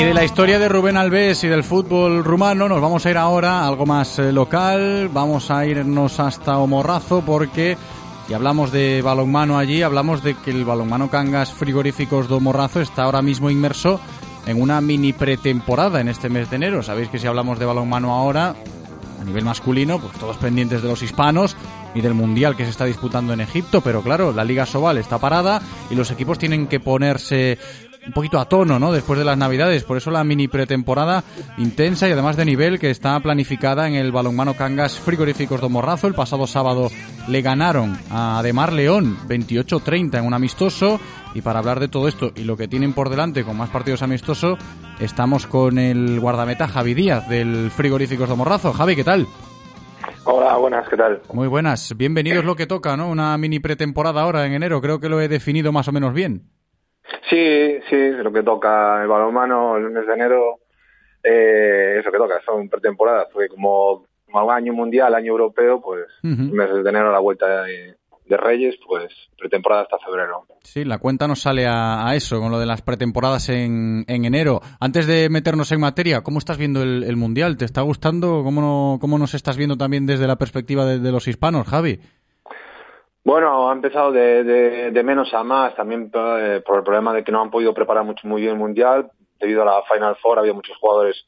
Y 0.00 0.02
de 0.02 0.14
la 0.14 0.24
historia 0.24 0.58
de 0.58 0.70
Rubén 0.70 0.96
Alves 0.96 1.44
y 1.44 1.48
del 1.48 1.62
fútbol 1.62 2.24
rumano 2.24 2.70
nos 2.70 2.80
vamos 2.80 3.04
a 3.04 3.10
ir 3.10 3.18
ahora 3.18 3.60
a 3.60 3.68
algo 3.68 3.84
más 3.84 4.18
eh, 4.18 4.32
local, 4.32 5.10
vamos 5.12 5.50
a 5.50 5.66
irnos 5.66 6.18
hasta 6.18 6.56
Omorrazo 6.56 7.20
porque 7.20 7.76
si 8.26 8.32
hablamos 8.32 8.72
de 8.72 9.02
balonmano 9.02 9.58
allí, 9.58 9.82
hablamos 9.82 10.22
de 10.22 10.36
que 10.36 10.52
el 10.52 10.64
balonmano 10.64 11.10
Cangas 11.10 11.52
Frigoríficos 11.52 12.30
de 12.30 12.34
Omorrazo 12.34 12.80
está 12.80 13.02
ahora 13.02 13.20
mismo 13.20 13.50
inmerso 13.50 14.00
en 14.46 14.62
una 14.62 14.80
mini 14.80 15.12
pretemporada 15.12 16.00
en 16.00 16.08
este 16.08 16.30
mes 16.30 16.48
de 16.48 16.56
enero. 16.56 16.82
Sabéis 16.82 17.10
que 17.10 17.18
si 17.18 17.26
hablamos 17.26 17.58
de 17.58 17.66
balonmano 17.66 18.14
ahora, 18.14 18.54
a 19.20 19.24
nivel 19.24 19.44
masculino, 19.44 19.98
pues 19.98 20.14
todos 20.14 20.38
pendientes 20.38 20.80
de 20.80 20.88
los 20.88 21.02
hispanos 21.02 21.58
y 21.94 22.00
del 22.00 22.14
mundial 22.14 22.56
que 22.56 22.64
se 22.64 22.70
está 22.70 22.86
disputando 22.86 23.34
en 23.34 23.42
Egipto, 23.42 23.82
pero 23.82 24.00
claro, 24.00 24.32
la 24.32 24.44
Liga 24.44 24.64
Sobal 24.64 24.96
está 24.96 25.18
parada 25.18 25.60
y 25.90 25.94
los 25.94 26.10
equipos 26.10 26.38
tienen 26.38 26.68
que 26.68 26.80
ponerse 26.80 27.58
un 28.06 28.12
poquito 28.12 28.38
a 28.38 28.48
tono, 28.48 28.78
¿no? 28.78 28.92
Después 28.92 29.18
de 29.18 29.24
las 29.24 29.36
Navidades, 29.36 29.84
por 29.84 29.96
eso 29.96 30.10
la 30.10 30.24
mini 30.24 30.48
pretemporada 30.48 31.22
intensa 31.58 32.08
y 32.08 32.12
además 32.12 32.36
de 32.36 32.44
nivel 32.44 32.78
que 32.78 32.90
está 32.90 33.18
planificada 33.20 33.86
en 33.86 33.94
el 33.94 34.12
balonmano 34.12 34.54
Cangas 34.54 34.98
Frigoríficos 34.98 35.60
de 35.60 35.68
Morrazo. 35.68 36.06
El 36.06 36.14
pasado 36.14 36.46
sábado 36.46 36.90
le 37.28 37.42
ganaron 37.42 37.98
a 38.10 38.38
Ademar 38.38 38.72
León 38.72 39.16
28-30 39.28 40.18
en 40.18 40.26
un 40.26 40.34
amistoso 40.34 40.98
y 41.34 41.42
para 41.42 41.58
hablar 41.58 41.78
de 41.80 41.88
todo 41.88 42.08
esto 42.08 42.32
y 42.34 42.44
lo 42.44 42.56
que 42.56 42.68
tienen 42.68 42.94
por 42.94 43.10
delante 43.10 43.44
con 43.44 43.56
más 43.56 43.70
partidos 43.70 44.02
amistosos, 44.02 44.58
estamos 44.98 45.46
con 45.46 45.78
el 45.78 46.18
guardameta 46.20 46.68
Javi 46.68 46.94
Díaz 46.94 47.28
del 47.28 47.70
Frigoríficos 47.70 48.28
de 48.28 48.34
Morrazo. 48.34 48.72
Javi, 48.72 48.96
¿qué 48.96 49.04
tal? 49.04 49.26
Hola, 50.24 50.56
buenas, 50.56 50.88
¿qué 50.88 50.96
tal? 50.96 51.20
Muy 51.32 51.48
buenas, 51.48 51.94
bienvenidos 51.96 52.44
lo 52.44 52.56
que 52.56 52.66
toca, 52.66 52.96
¿no? 52.96 53.08
Una 53.08 53.36
mini 53.38 53.58
pretemporada 53.58 54.22
ahora 54.22 54.46
en 54.46 54.52
enero, 54.52 54.80
creo 54.80 55.00
que 55.00 55.08
lo 55.08 55.20
he 55.20 55.28
definido 55.28 55.72
más 55.72 55.88
o 55.88 55.92
menos 55.92 56.14
bien. 56.14 56.59
Sí, 57.28 57.78
sí, 57.88 58.10
lo 58.22 58.32
que 58.32 58.42
toca 58.42 59.02
el 59.02 59.08
balonmano 59.08 59.76
el 59.76 59.90
mes 59.90 60.06
de 60.06 60.12
enero, 60.14 60.58
eh, 61.22 61.96
eso 62.00 62.10
que 62.10 62.18
toca, 62.18 62.40
son 62.44 62.68
pretemporadas, 62.68 63.26
porque 63.32 63.48
como, 63.48 64.06
como 64.30 64.50
año 64.50 64.72
mundial, 64.72 65.14
año 65.14 65.32
europeo, 65.32 65.80
pues 65.80 66.06
Ujú. 66.22 66.54
meses 66.54 66.82
de 66.82 66.90
enero 66.90 67.10
a 67.10 67.12
la 67.12 67.18
vuelta 67.18 67.64
de, 67.64 67.94
de 68.26 68.36
Reyes, 68.36 68.76
pues 68.86 69.12
pretemporada 69.38 69.82
hasta 69.82 69.98
febrero. 69.98 70.46
Sí, 70.62 70.84
la 70.84 70.98
cuenta 70.98 71.26
nos 71.26 71.40
sale 71.40 71.66
a, 71.66 72.06
a 72.08 72.14
eso, 72.14 72.38
con 72.40 72.50
lo 72.52 72.58
de 72.58 72.66
las 72.66 72.82
pretemporadas 72.82 73.48
en, 73.48 74.04
en 74.08 74.24
enero. 74.24 74.60
Antes 74.78 75.06
de 75.06 75.28
meternos 75.30 75.72
en 75.72 75.80
materia, 75.80 76.22
¿cómo 76.22 76.38
estás 76.38 76.58
viendo 76.58 76.82
el, 76.82 77.02
el 77.04 77.16
Mundial? 77.16 77.56
¿Te 77.56 77.64
está 77.64 77.80
gustando? 77.82 78.42
¿Cómo, 78.44 78.60
no- 78.60 78.98
¿Cómo 79.00 79.18
nos 79.18 79.34
estás 79.34 79.56
viendo 79.56 79.76
también 79.76 80.06
desde 80.06 80.26
la 80.26 80.36
perspectiva 80.36 80.84
de, 80.84 80.98
de 80.98 81.12
los 81.12 81.26
hispanos, 81.28 81.66
Javi? 81.66 81.98
Bueno, 83.22 83.68
ha 83.68 83.72
empezado 83.72 84.12
de, 84.12 84.44
de, 84.90 85.02
menos 85.02 85.32
a 85.34 85.44
más, 85.44 85.74
también 85.74 86.10
eh, 86.14 86.62
por 86.64 86.78
el 86.78 86.84
problema 86.84 87.12
de 87.12 87.22
que 87.22 87.30
no 87.30 87.42
han 87.42 87.50
podido 87.50 87.74
preparar 87.74 88.02
mucho, 88.04 88.26
muy 88.26 88.40
bien 88.40 88.54
el 88.54 88.58
Mundial, 88.58 89.10
debido 89.38 89.62
a 89.62 89.66
la 89.66 89.82
Final 89.82 90.16
Four 90.16 90.38
había 90.38 90.54
muchos 90.54 90.76
jugadores 90.78 91.26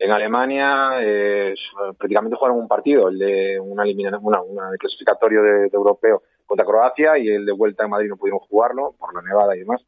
en 0.00 0.10
Alemania, 0.10 0.92
eh, 1.00 1.54
prácticamente 1.98 2.36
jugaron 2.36 2.58
un 2.58 2.66
partido, 2.66 3.08
el 3.08 3.18
de 3.18 3.60
una 3.60 3.84
una, 4.20 4.40
una 4.40 4.70
de 4.70 4.78
clasificatorio 4.78 5.42
de, 5.42 5.68
europeo 5.72 6.22
contra 6.46 6.64
Croacia 6.64 7.18
y 7.18 7.28
el 7.28 7.46
de 7.46 7.52
vuelta 7.52 7.84
en 7.84 7.90
Madrid 7.90 8.08
no 8.08 8.16
pudieron 8.16 8.40
jugarlo 8.40 8.94
por 8.98 9.14
la 9.14 9.22
nevada 9.22 9.54
y 9.54 9.60
demás. 9.60 9.82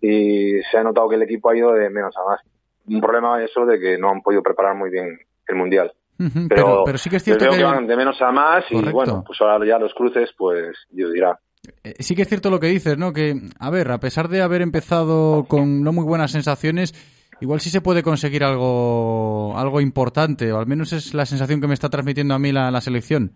Y 0.00 0.60
se 0.70 0.76
ha 0.76 0.82
notado 0.82 1.08
que 1.08 1.14
el 1.14 1.22
equipo 1.22 1.48
ha 1.48 1.56
ido 1.56 1.72
de 1.72 1.88
menos 1.88 2.14
a 2.16 2.24
más. 2.24 2.40
Un 2.86 3.00
problema 3.00 3.42
es 3.42 3.50
eso 3.50 3.64
de 3.64 3.78
que 3.78 3.96
no 3.96 4.10
han 4.10 4.20
podido 4.20 4.42
preparar 4.42 4.74
muy 4.74 4.90
bien 4.90 5.18
el 5.46 5.54
Mundial. 5.54 5.92
Pero, 6.16 6.46
pero, 6.48 6.82
pero 6.84 6.98
sí 6.98 7.10
que 7.10 7.16
es 7.16 7.24
cierto 7.24 7.46
que... 7.48 7.56
que 7.56 7.64
van 7.64 7.86
de 7.86 7.96
menos 7.96 8.20
a 8.22 8.30
más 8.30 8.64
y 8.70 8.80
bueno, 8.90 9.24
pues 9.26 9.40
ahora 9.40 9.64
ya 9.66 9.78
los 9.78 9.92
cruces, 9.94 10.30
pues 10.36 10.76
Dios 10.90 11.12
dirá. 11.12 11.38
Eh, 11.82 11.94
Sí 11.98 12.14
que 12.14 12.22
es 12.22 12.28
cierto 12.28 12.50
lo 12.50 12.60
que 12.60 12.68
dices, 12.68 12.96
¿no? 12.98 13.12
Que, 13.12 13.34
a 13.58 13.70
ver, 13.70 13.90
a 13.90 13.98
pesar 13.98 14.28
de 14.28 14.42
haber 14.42 14.62
empezado 14.62 15.44
con 15.48 15.82
no 15.82 15.92
muy 15.92 16.04
buenas 16.04 16.30
sensaciones, 16.30 16.94
igual 17.40 17.60
sí 17.60 17.70
se 17.70 17.80
puede 17.80 18.02
conseguir 18.02 18.44
algo, 18.44 19.56
algo 19.56 19.80
importante, 19.80 20.52
o 20.52 20.58
al 20.58 20.66
menos 20.66 20.92
es 20.92 21.14
la 21.14 21.26
sensación 21.26 21.60
que 21.60 21.66
me 21.66 21.74
está 21.74 21.88
transmitiendo 21.88 22.34
a 22.34 22.38
mí 22.38 22.52
la, 22.52 22.70
la 22.70 22.80
selección. 22.80 23.32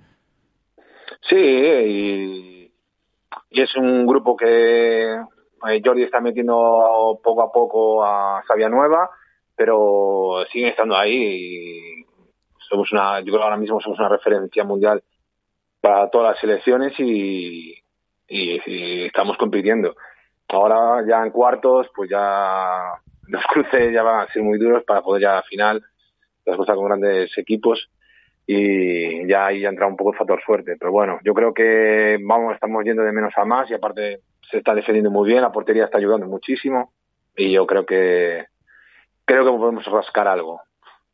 Sí, 1.28 1.36
y, 1.36 2.72
y 3.50 3.60
es 3.60 3.74
un 3.76 4.06
grupo 4.06 4.36
que 4.36 5.14
eh, 5.14 5.82
Jordi 5.84 6.04
está 6.04 6.20
metiendo 6.20 7.18
poco 7.22 7.42
a 7.42 7.50
poco 7.50 8.04
a 8.04 8.42
Sabia 8.46 8.68
Nueva, 8.68 9.10
pero 9.56 10.44
siguen 10.52 10.68
estando 10.68 10.96
ahí 10.96 11.14
y 11.14 12.06
somos 12.68 12.92
una, 12.92 13.20
yo 13.20 13.26
creo 13.26 13.38
que 13.38 13.44
ahora 13.44 13.56
mismo 13.56 13.80
somos 13.80 13.98
una 13.98 14.08
referencia 14.08 14.64
mundial 14.64 15.02
para 15.80 16.10
todas 16.10 16.32
las 16.32 16.40
selecciones 16.40 16.92
y, 16.98 17.74
y- 18.28 19.04
estamos 19.06 19.36
compitiendo. 19.36 19.96
Ahora 20.48 21.04
ya 21.08 21.22
en 21.24 21.30
cuartos, 21.30 21.88
pues 21.94 22.10
ya 22.10 22.92
los 23.28 23.44
cruces 23.46 23.92
ya 23.92 24.02
van 24.02 24.20
a 24.20 24.32
ser 24.32 24.42
muy 24.42 24.58
duros 24.58 24.84
para 24.84 25.02
poder 25.02 25.22
ya 25.22 25.38
a 25.38 25.42
final, 25.42 25.82
las 26.44 26.56
cosas 26.56 26.76
con 26.76 26.86
grandes 26.86 27.36
equipos 27.38 27.90
y 28.46 29.26
ya 29.28 29.46
ahí 29.46 29.64
entra 29.66 29.86
un 29.86 29.96
poco 29.96 30.12
el 30.12 30.18
factor 30.18 30.42
suerte. 30.44 30.76
Pero 30.78 30.90
bueno, 30.92 31.18
yo 31.24 31.34
creo 31.34 31.52
que 31.52 32.18
vamos, 32.22 32.54
estamos 32.54 32.84
yendo 32.84 33.02
de 33.02 33.12
menos 33.12 33.32
a 33.36 33.44
más 33.44 33.70
y 33.70 33.74
aparte 33.74 34.20
se 34.50 34.58
está 34.58 34.74
defendiendo 34.74 35.10
muy 35.10 35.28
bien, 35.28 35.42
la 35.42 35.52
portería 35.52 35.84
está 35.84 35.98
ayudando 35.98 36.26
muchísimo 36.26 36.92
y 37.36 37.52
yo 37.52 37.66
creo 37.66 37.84
que 37.84 38.46
creo 39.26 39.44
que 39.44 39.58
podemos 39.58 39.84
rascar 39.86 40.28
algo. 40.28 40.62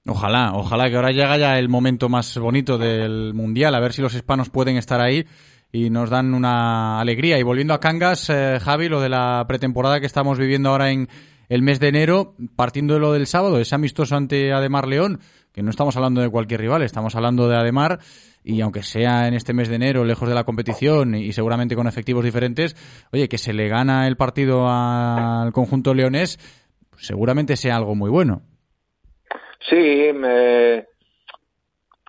Ojalá, 0.07 0.53
ojalá 0.53 0.91
que 0.91 0.97
ahora 0.97 1.13
llega 1.13 1.39
ya 1.39 1.59
el 1.59 1.71
momento 1.71 2.11
más 2.11 2.37
bonito 2.37 2.77
del 2.77 3.33
Mundial, 3.33 3.75
a 3.75 3.81
ver 3.81 3.95
si 3.95 4.03
los 4.03 4.15
hispanos 4.15 4.51
pueden 4.51 4.77
estar 4.77 5.01
ahí 5.01 5.25
y 5.73 5.89
nos 5.89 6.11
dan 6.11 6.35
una 6.35 7.01
alegría. 7.01 7.39
Y 7.39 7.43
volviendo 7.43 7.73
a 7.73 7.81
Cangas, 7.81 8.29
eh, 8.29 8.59
Javi, 8.61 8.91
lo 8.91 9.01
de 9.01 9.09
la 9.09 9.43
pretemporada 9.49 10.01
que 10.01 10.07
estamos 10.07 10.39
viviendo 10.39 10.69
ahora 10.69 10.91
en 10.91 11.09
el 11.49 11.63
mes 11.63 11.81
de 11.81 11.89
enero, 11.89 12.35
partiendo 12.55 12.95
de 12.95 13.01
lo 13.01 13.13
del 13.15 13.27
sábado, 13.27 13.59
ese 13.59 13.75
amistoso 13.75 14.15
ante 14.15 14.53
Ademar 14.53 14.87
León, 14.87 15.21
que 15.53 15.63
no 15.63 15.71
estamos 15.71 15.97
hablando 15.97 16.21
de 16.21 16.29
cualquier 16.29 16.61
rival, 16.61 16.83
estamos 16.83 17.17
hablando 17.17 17.49
de 17.49 17.57
Ademar, 17.57 17.99
y 18.43 18.61
aunque 18.61 18.83
sea 18.83 19.27
en 19.27 19.33
este 19.33 19.55
mes 19.55 19.69
de 19.69 19.77
enero, 19.77 20.05
lejos 20.05 20.29
de 20.29 20.35
la 20.35 20.45
competición 20.45 21.15
y 21.15 21.33
seguramente 21.33 21.77
con 21.77 21.87
efectivos 21.87 22.25
diferentes, 22.25 22.77
oye, 23.11 23.29
que 23.29 23.39
se 23.39 23.55
le 23.55 23.69
gana 23.69 24.07
el 24.07 24.19
partido 24.19 24.69
al 24.69 25.53
conjunto 25.53 25.95
leonés, 25.95 26.39
seguramente 26.99 27.57
sea 27.57 27.77
algo 27.77 27.95
muy 27.95 28.11
bueno. 28.11 28.43
Sí, 29.69 30.11
me- 30.15 30.87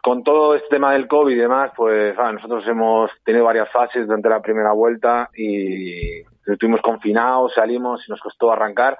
con 0.02 0.23
todo 0.23 0.53
este 0.56 0.69
tema 0.69 0.94
del 0.94 1.07
COVID 1.07 1.34
y 1.34 1.40
demás, 1.40 1.72
pues 1.76 2.15
ah, 2.19 2.32
nosotros 2.32 2.68
hemos 2.68 3.10
tenido 3.23 3.45
varias 3.45 3.72
fases 3.72 4.06
durante 4.06 4.30
la 4.30 4.41
primera 4.41 4.72
vuelta 4.72 5.30
y 5.36 6.22
estuvimos 6.45 6.82
confinados, 6.82 7.53
salimos 7.56 8.07
y 8.07 8.11
nos 8.11 8.22
costó 8.22 8.52
arrancar, 8.52 8.99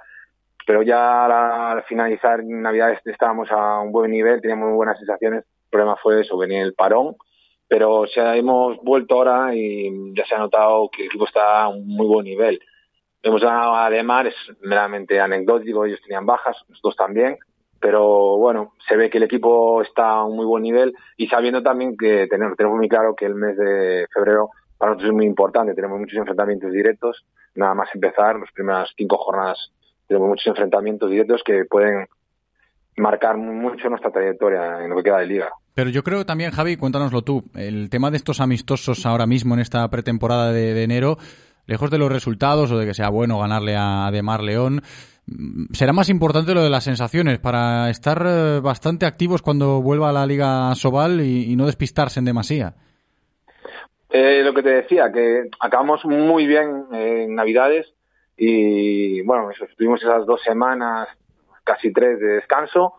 pero 0.66 0.82
ya 0.82 1.70
al 1.70 1.84
finalizar 1.84 2.42
Navidades 2.44 3.00
estábamos 3.04 3.48
a 3.52 3.78
un 3.78 3.92
buen 3.92 4.10
nivel, 4.10 4.40
teníamos 4.40 4.68
muy 4.68 4.76
buenas 4.76 4.98
sensaciones. 4.98 5.44
El 5.44 5.70
problema 5.70 5.96
fue 5.96 6.22
eso, 6.22 6.36
venía 6.36 6.62
el 6.62 6.74
parón, 6.74 7.14
pero 7.68 8.00
o 8.00 8.06
hemos 8.16 8.78
vuelto 8.82 9.14
ahora 9.16 9.54
y 9.54 10.12
ya 10.14 10.24
se 10.26 10.34
ha 10.34 10.38
notado 10.38 10.88
que 10.90 11.02
el 11.02 11.08
equipo 11.08 11.26
está 11.26 11.62
a 11.62 11.68
un 11.68 11.86
muy 11.86 12.06
buen 12.06 12.24
nivel. 12.24 12.58
Hemos 13.22 13.42
ganado 13.42 13.74
a 13.74 13.86
Ademar, 13.86 14.26
es 14.26 14.34
meramente 14.60 15.20
anecdótico, 15.20 15.84
ellos 15.84 16.00
tenían 16.02 16.26
bajas, 16.26 16.56
nosotros 16.68 16.96
también, 16.96 17.38
pero 17.80 18.36
bueno, 18.38 18.72
se 18.88 18.96
ve 18.96 19.10
que 19.10 19.18
el 19.18 19.24
equipo 19.24 19.82
está 19.82 20.10
a 20.10 20.24
un 20.24 20.36
muy 20.36 20.46
buen 20.46 20.62
nivel 20.62 20.94
y 21.16 21.26
sabiendo 21.28 21.62
también 21.62 21.96
que 21.96 22.26
tenemos, 22.28 22.56
tenemos 22.56 22.78
muy 22.78 22.88
claro 22.88 23.14
que 23.14 23.26
el 23.26 23.34
mes 23.34 23.56
de 23.56 24.06
febrero 24.12 24.50
para 24.78 24.92
nosotros 24.92 25.10
es 25.10 25.16
muy 25.16 25.26
importante, 25.26 25.74
tenemos 25.74 25.98
muchos 25.98 26.18
enfrentamientos 26.18 26.72
directos, 26.72 27.24
nada 27.54 27.74
más 27.74 27.88
empezar, 27.94 28.38
las 28.38 28.52
primeras 28.52 28.90
cinco 28.96 29.16
jornadas 29.16 29.70
tenemos 30.06 30.28
muchos 30.28 30.46
enfrentamientos 30.46 31.10
directos 31.10 31.42
que 31.44 31.64
pueden 31.64 32.06
marcar 32.96 33.36
mucho 33.36 33.88
nuestra 33.88 34.10
trayectoria 34.10 34.82
en 34.82 34.90
lo 34.90 34.96
que 34.96 35.02
queda 35.02 35.18
de 35.18 35.26
liga. 35.26 35.50
Pero 35.74 35.90
yo 35.90 36.02
creo 36.02 36.24
también, 36.24 36.52
Javi, 36.52 36.76
cuéntanoslo 36.76 37.22
tú, 37.22 37.44
el 37.54 37.90
tema 37.90 38.10
de 38.10 38.16
estos 38.16 38.40
amistosos 38.40 39.04
ahora 39.04 39.26
mismo 39.26 39.54
en 39.54 39.60
esta 39.60 39.86
pretemporada 39.90 40.52
de, 40.52 40.82
enero, 40.82 41.18
lejos 41.66 41.90
de 41.90 41.98
los 41.98 42.10
resultados 42.10 42.72
o 42.72 42.78
de 42.78 42.86
que 42.86 42.94
sea 42.94 43.10
bueno 43.10 43.38
ganarle 43.38 43.76
a 43.76 44.06
Ademar 44.06 44.42
León, 44.42 44.82
será 45.72 45.92
más 45.92 46.08
importante 46.08 46.54
lo 46.54 46.62
de 46.62 46.70
las 46.70 46.84
sensaciones 46.84 47.38
para 47.38 47.90
estar 47.90 48.22
eh, 48.26 48.60
bastante 48.60 49.06
activos 49.06 49.42
cuando 49.42 49.82
vuelva 49.82 50.10
a 50.10 50.12
la 50.12 50.26
Liga 50.26 50.74
Sobal 50.74 51.20
y, 51.20 51.56
no 51.56 51.66
despistarse 51.66 52.20
en 52.20 52.26
demasía. 52.26 52.74
Eh, 54.10 54.42
lo 54.44 54.54
que 54.54 54.62
te 54.62 54.70
decía, 54.70 55.10
que 55.12 55.50
acabamos 55.58 56.04
muy 56.04 56.46
bien 56.46 56.86
en 56.92 57.34
Navidades 57.34 57.92
y 58.36 59.22
bueno, 59.22 59.50
tuvimos 59.76 60.00
esas 60.02 60.24
dos 60.26 60.40
semanas, 60.42 61.08
casi 61.64 61.92
tres 61.92 62.20
de 62.20 62.34
descanso 62.36 62.94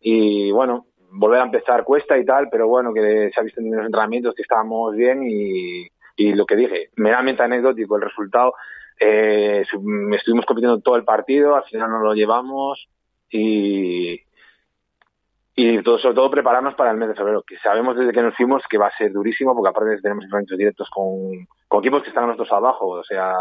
y 0.00 0.50
bueno, 0.50 0.86
volver 1.12 1.40
a 1.40 1.44
empezar 1.44 1.84
cuesta 1.84 2.18
y 2.18 2.24
tal, 2.26 2.48
pero 2.50 2.68
bueno, 2.68 2.92
que 2.92 3.30
se 3.32 3.40
ha 3.40 3.42
visto 3.42 3.60
en 3.60 3.74
los 3.74 3.86
entrenamientos 3.86 4.34
que 4.34 4.42
estábamos 4.42 4.94
bien 4.94 5.22
y 5.22 5.88
lo 6.34 6.44
que 6.44 6.56
dije, 6.56 6.90
meramente 6.96 7.42
anecdótico 7.42 7.96
el 7.96 8.02
resultado, 8.02 8.52
eh, 9.00 9.62
estuvimos 9.62 10.44
compitiendo 10.44 10.80
todo 10.80 10.96
el 10.96 11.04
partido, 11.04 11.56
al 11.56 11.64
final 11.64 11.90
nos 11.90 12.02
lo 12.02 12.14
llevamos 12.14 12.86
y, 13.30 14.20
y 15.54 15.82
todo, 15.82 15.98
sobre 15.98 16.14
todo 16.14 16.30
prepararnos 16.30 16.74
para 16.74 16.90
el 16.90 16.98
mes 16.98 17.08
de 17.08 17.14
febrero, 17.14 17.42
que 17.42 17.56
sabemos 17.58 17.96
desde 17.96 18.12
que 18.12 18.22
nos 18.22 18.36
fuimos 18.36 18.62
que 18.68 18.76
va 18.78 18.88
a 18.88 18.96
ser 18.96 19.10
durísimo, 19.10 19.54
porque 19.54 19.70
aparte 19.70 20.02
tenemos 20.02 20.24
enfrentamientos 20.24 20.58
directos 20.58 20.90
con, 20.90 21.46
con 21.66 21.80
equipos 21.80 22.02
que 22.02 22.10
están 22.10 22.26
nosotros 22.26 22.52
abajo, 22.52 22.88
o 22.88 23.04
sea, 23.04 23.34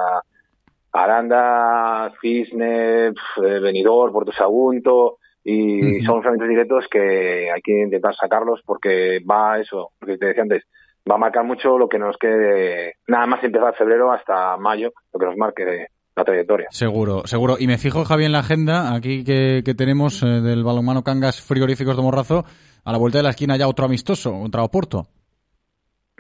Aranda, 0.94 2.14
Cisne, 2.22 3.08
eh, 3.08 3.60
Benidorm, 3.62 4.14
Puerto 4.14 4.32
Sagunto, 4.32 5.18
y 5.44 6.02
son 6.04 6.18
enfrentamientos 6.18 6.50
directos 6.50 6.88
que 6.90 7.52
hay 7.52 7.62
que 7.62 7.82
intentar 7.82 8.16
sacarlos 8.16 8.62
porque 8.66 9.20
va 9.30 9.54
a 9.54 9.60
eso, 9.60 9.92
lo 10.00 10.08
que 10.08 10.18
te 10.18 10.28
decía 10.28 10.44
antes, 10.44 10.64
va 11.10 11.16
a 11.16 11.18
marcar 11.20 11.44
mucho 11.44 11.78
lo 11.78 11.88
que 11.88 12.00
nos 12.00 12.18
quede, 12.18 12.96
nada 13.08 13.26
más 13.26 13.44
empezar 13.44 13.76
febrero 13.76 14.12
hasta 14.12 14.58
mayo, 14.58 14.92
lo 15.14 15.20
que 15.20 15.26
nos 15.26 15.38
marque 15.38 15.88
la 16.16 16.24
trayectoria. 16.24 16.68
Seguro, 16.72 17.26
seguro. 17.26 17.56
Y 17.60 17.68
me 17.68 17.78
fijo, 17.78 18.04
Javi, 18.04 18.26
en 18.26 18.34
la 18.34 18.40
agenda, 18.40 18.94
aquí 18.94 19.24
que, 19.24 19.62
que 19.64 19.74
tenemos 19.74 20.22
eh, 20.24 20.42
del 20.42 20.64
balonmano 20.64 21.04
Cangas 21.04 21.42
Frigoríficos 21.42 21.96
de 21.96 22.04
Morrazo, 22.04 22.44
a 22.84 22.92
la 22.92 22.98
vuelta 22.98 23.20
de 23.20 23.24
la 23.24 23.30
esquina 23.32 23.58
ya 23.58 23.68
otro 23.68 23.86
amistoso 23.86 24.32
contra 24.32 24.64
Oporto. 24.64 25.08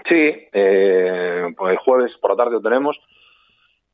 Sí, 0.07 0.47
eh, 0.53 1.53
pues 1.55 1.73
el 1.73 1.77
jueves 1.79 2.17
por 2.21 2.31
la 2.31 2.37
tarde 2.37 2.53
lo 2.53 2.61
tenemos. 2.61 2.97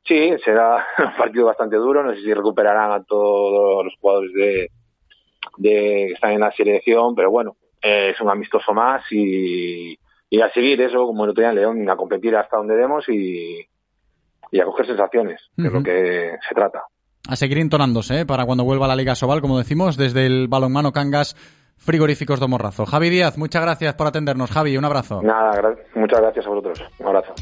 Sí, 0.04 0.30
será 0.44 0.86
un 0.98 1.16
partido 1.16 1.46
bastante 1.46 1.76
duro. 1.76 2.02
No 2.02 2.14
sé 2.14 2.22
si 2.22 2.32
recuperarán 2.32 2.92
a 2.92 3.02
todos 3.02 3.84
los 3.84 3.94
jugadores 4.00 4.32
de, 4.32 4.70
de 5.58 5.70
que 6.06 6.12
están 6.12 6.32
en 6.32 6.40
la 6.40 6.52
selección, 6.52 7.14
pero 7.14 7.30
bueno, 7.30 7.56
eh, 7.82 8.10
es 8.14 8.20
un 8.20 8.30
amistoso 8.30 8.72
más 8.72 9.02
y, 9.10 9.98
y 10.30 10.40
a 10.40 10.50
seguir 10.52 10.80
eso, 10.80 11.06
como 11.06 11.24
el 11.24 11.30
otro 11.30 11.42
día 11.42 11.50
en 11.50 11.56
León, 11.56 11.90
a 11.90 11.96
competir 11.96 12.34
hasta 12.36 12.56
donde 12.56 12.76
demos 12.76 13.08
y, 13.08 13.66
y 14.50 14.60
a 14.60 14.64
coger 14.64 14.86
sensaciones, 14.86 15.40
que 15.56 15.66
es 15.66 15.72
lo 15.72 15.82
que 15.82 16.32
se 16.48 16.54
trata. 16.54 16.82
A 17.28 17.36
seguir 17.36 17.58
entonándose, 17.58 18.20
¿eh? 18.20 18.26
para 18.26 18.44
cuando 18.46 18.64
vuelva 18.64 18.86
la 18.88 18.96
Liga 18.96 19.14
Sobal, 19.14 19.40
como 19.40 19.58
decimos, 19.58 19.96
desde 19.96 20.26
el 20.26 20.46
balonmano 20.48 20.92
Cangas 20.92 21.34
Frigoríficos 21.78 22.40
de 22.40 22.46
Morrazo. 22.46 22.86
Javi 22.86 23.10
Díaz, 23.10 23.36
muchas 23.36 23.62
gracias 23.62 23.94
por 23.94 24.06
atendernos. 24.06 24.50
Javi, 24.50 24.76
un 24.76 24.84
abrazo. 24.84 25.20
Nada, 25.22 25.52
gra- 25.60 25.76
muchas 25.94 26.20
gracias 26.20 26.46
a 26.46 26.48
vosotros. 26.50 26.80
Un 26.98 27.06
abrazo. 27.06 27.34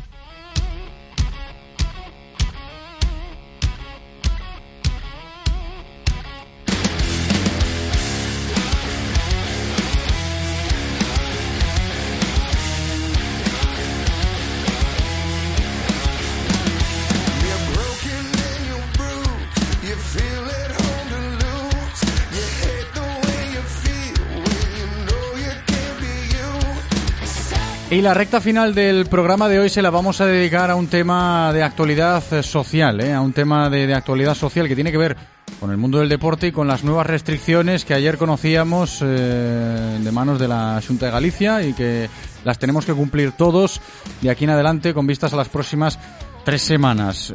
Y 27.94 28.02
la 28.02 28.12
recta 28.12 28.40
final 28.40 28.74
del 28.74 29.06
programa 29.06 29.48
de 29.48 29.60
hoy 29.60 29.68
se 29.68 29.80
la 29.80 29.88
vamos 29.88 30.20
a 30.20 30.26
dedicar 30.26 30.68
a 30.68 30.74
un 30.74 30.88
tema 30.88 31.52
de 31.52 31.62
actualidad 31.62 32.24
eh, 32.32 32.42
social, 32.42 33.00
¿eh? 33.00 33.12
a 33.12 33.20
un 33.20 33.32
tema 33.32 33.70
de, 33.70 33.94
actualidad 33.94 34.34
social 34.34 34.66
que 34.66 34.74
tiene 34.74 34.90
que 34.90 34.98
ver 34.98 35.16
con 35.60 35.70
el 35.70 35.76
mundo 35.76 36.00
del 36.00 36.08
deporte 36.08 36.48
y 36.48 36.50
con 36.50 36.66
las 36.66 36.82
nuevas 36.82 37.06
restricciones 37.06 37.84
que 37.84 37.94
ayer 37.94 38.18
conocíamos 38.18 38.98
eh, 39.00 40.00
de 40.02 40.10
manos 40.10 40.40
de 40.40 40.48
la 40.48 40.82
Junta 40.84 41.06
de 41.06 41.12
Galicia 41.12 41.62
y 41.62 41.72
que 41.72 42.10
las 42.42 42.58
tenemos 42.58 42.84
que 42.84 42.94
cumplir 42.94 43.30
todos 43.30 43.80
de 44.20 44.28
aquí 44.28 44.42
en 44.42 44.50
adelante 44.50 44.92
con 44.92 45.06
vistas 45.06 45.32
a 45.32 45.36
las 45.36 45.48
próximas 45.48 45.96
tres 46.44 46.62
semanas. 46.62 47.32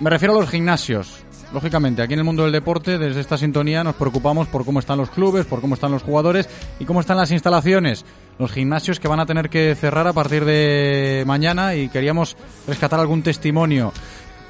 Me 0.00 0.08
refiero 0.08 0.34
a 0.34 0.40
los 0.40 0.48
gimnasios. 0.48 1.22
Lógicamente, 1.52 2.00
aquí 2.00 2.14
en 2.14 2.20
el 2.20 2.24
mundo 2.24 2.44
del 2.44 2.52
deporte, 2.52 2.96
desde 2.96 3.20
esta 3.20 3.36
sintonía, 3.36 3.84
nos 3.84 3.96
preocupamos 3.96 4.48
por 4.48 4.64
cómo 4.64 4.80
están 4.80 4.96
los 4.96 5.10
clubes, 5.10 5.44
por 5.44 5.60
cómo 5.60 5.74
están 5.74 5.92
los 5.92 6.02
jugadores 6.02 6.48
y 6.78 6.86
cómo 6.86 7.00
están 7.00 7.18
las 7.18 7.30
instalaciones. 7.30 8.06
Los 8.38 8.52
gimnasios 8.52 9.00
que 9.00 9.08
van 9.08 9.20
a 9.20 9.26
tener 9.26 9.50
que 9.50 9.74
cerrar 9.74 10.06
a 10.06 10.12
partir 10.12 10.44
de 10.44 11.24
mañana 11.26 11.74
y 11.74 11.88
queríamos 11.88 12.36
rescatar 12.66 13.00
algún 13.00 13.22
testimonio. 13.22 13.92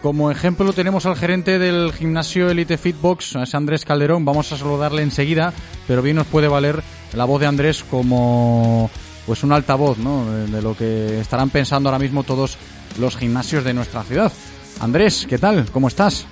Como 0.02 0.30
ejemplo 0.30 0.72
tenemos 0.72 1.06
al 1.06 1.16
gerente 1.16 1.58
del 1.58 1.92
gimnasio 1.92 2.48
Elite 2.50 2.78
Fitbox, 2.78 3.36
es 3.36 3.54
Andrés 3.54 3.84
Calderón. 3.84 4.24
Vamos 4.24 4.52
a 4.52 4.56
saludarle 4.56 5.02
enseguida, 5.02 5.52
pero 5.88 6.02
bien 6.02 6.16
nos 6.16 6.26
puede 6.26 6.48
valer 6.48 6.82
la 7.14 7.24
voz 7.24 7.40
de 7.40 7.46
Andrés 7.46 7.82
como 7.82 8.90
pues 9.26 9.42
un 9.42 9.52
altavoz, 9.52 9.98
¿no? 9.98 10.30
De, 10.30 10.62
lo 10.62 10.76
que 10.76 11.20
estarán 11.20 11.50
pensando 11.50 11.88
ahora 11.88 11.98
mismo 11.98 12.22
todos 12.22 12.56
los 12.98 13.16
gimnasios 13.16 13.64
de 13.64 13.74
nuestra 13.74 14.02
ciudad. 14.04 14.32
Andrés, 14.80 15.26
¿qué 15.28 15.38
tal? 15.38 15.66
¿Cómo 15.72 15.88
estás? 15.88 16.26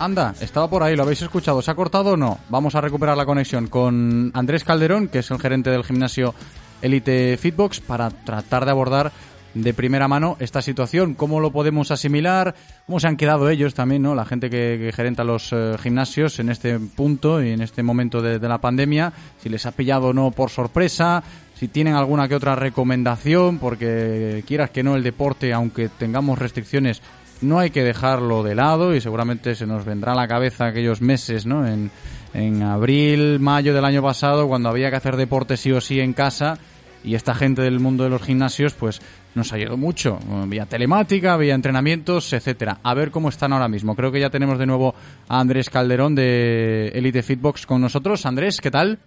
Anda, 0.00 0.34
estaba 0.40 0.70
por 0.70 0.82
ahí, 0.82 0.96
¿lo 0.96 1.02
habéis 1.02 1.20
escuchado? 1.20 1.60
¿Se 1.60 1.70
ha 1.70 1.74
cortado 1.74 2.12
o 2.12 2.16
no? 2.16 2.38
Vamos 2.48 2.74
a 2.74 2.80
recuperar 2.80 3.18
la 3.18 3.26
conexión 3.26 3.66
con 3.66 4.30
Andrés 4.32 4.64
Calderón, 4.64 5.08
que 5.08 5.18
es 5.18 5.30
el 5.30 5.38
gerente 5.38 5.68
del 5.68 5.84
gimnasio 5.84 6.34
Elite 6.80 7.36
Fitbox, 7.36 7.80
para 7.80 8.08
tratar 8.08 8.64
de 8.64 8.70
abordar 8.70 9.12
de 9.52 9.74
primera 9.74 10.08
mano 10.08 10.38
esta 10.40 10.62
situación, 10.62 11.12
cómo 11.12 11.38
lo 11.38 11.50
podemos 11.50 11.90
asimilar, 11.90 12.54
cómo 12.86 12.98
se 12.98 13.08
han 13.08 13.18
quedado 13.18 13.50
ellos 13.50 13.74
también, 13.74 14.00
¿no? 14.00 14.14
La 14.14 14.24
gente 14.24 14.48
que, 14.48 14.90
gerenta 14.96 15.22
los 15.22 15.52
eh, 15.52 15.76
gimnasios 15.82 16.38
en 16.38 16.48
este 16.48 16.78
punto 16.78 17.42
y 17.42 17.50
en 17.50 17.60
este 17.60 17.82
momento 17.82 18.22
de, 18.22 18.38
de 18.38 18.48
la 18.48 18.56
pandemia, 18.56 19.12
si 19.42 19.50
les 19.50 19.66
ha 19.66 19.72
pillado 19.72 20.08
o 20.08 20.12
no 20.14 20.30
por 20.30 20.48
sorpresa, 20.48 21.22
si 21.60 21.68
tienen 21.68 21.92
alguna 21.92 22.26
que 22.26 22.36
otra 22.36 22.54
recomendación, 22.54 23.58
porque 23.58 24.42
quieras 24.46 24.70
que 24.70 24.82
no 24.82 24.96
el 24.96 25.02
deporte, 25.02 25.52
aunque 25.52 25.90
tengamos 25.90 26.38
restricciones, 26.38 27.02
no 27.42 27.58
hay 27.58 27.70
que 27.70 27.82
dejarlo 27.84 28.42
de 28.42 28.54
lado 28.54 28.94
y 28.94 29.00
seguramente 29.00 29.54
se 29.54 29.66
nos 29.66 29.84
vendrá 29.84 30.12
a 30.12 30.16
la 30.16 30.28
cabeza 30.28 30.66
aquellos 30.66 31.00
meses, 31.00 31.46
¿no? 31.46 31.66
En, 31.66 31.90
en 32.34 32.62
abril, 32.62 33.40
mayo 33.40 33.74
del 33.74 33.84
año 33.84 34.02
pasado, 34.02 34.48
cuando 34.48 34.68
había 34.68 34.90
que 34.90 34.96
hacer 34.96 35.16
deporte 35.16 35.56
sí 35.56 35.72
o 35.72 35.80
sí 35.80 36.00
en 36.00 36.12
casa 36.12 36.58
y 37.02 37.14
esta 37.14 37.34
gente 37.34 37.62
del 37.62 37.80
mundo 37.80 38.04
de 38.04 38.10
los 38.10 38.22
gimnasios, 38.22 38.74
pues 38.74 39.00
nos 39.34 39.52
ayudó 39.52 39.76
mucho, 39.76 40.18
vía 40.48 40.66
telemática, 40.66 41.36
vía 41.36 41.54
entrenamientos, 41.54 42.32
etcétera. 42.32 42.78
A 42.82 42.94
ver 42.94 43.10
cómo 43.10 43.28
están 43.28 43.52
ahora 43.52 43.68
mismo. 43.68 43.94
Creo 43.96 44.12
que 44.12 44.20
ya 44.20 44.28
tenemos 44.28 44.58
de 44.58 44.66
nuevo 44.66 44.94
a 45.28 45.40
Andrés 45.40 45.70
Calderón 45.70 46.14
de 46.14 46.88
Elite 46.88 47.22
Fitbox 47.22 47.64
con 47.64 47.80
nosotros. 47.80 48.26
Andrés, 48.26 48.60
¿qué 48.60 48.70
tal? 48.70 48.98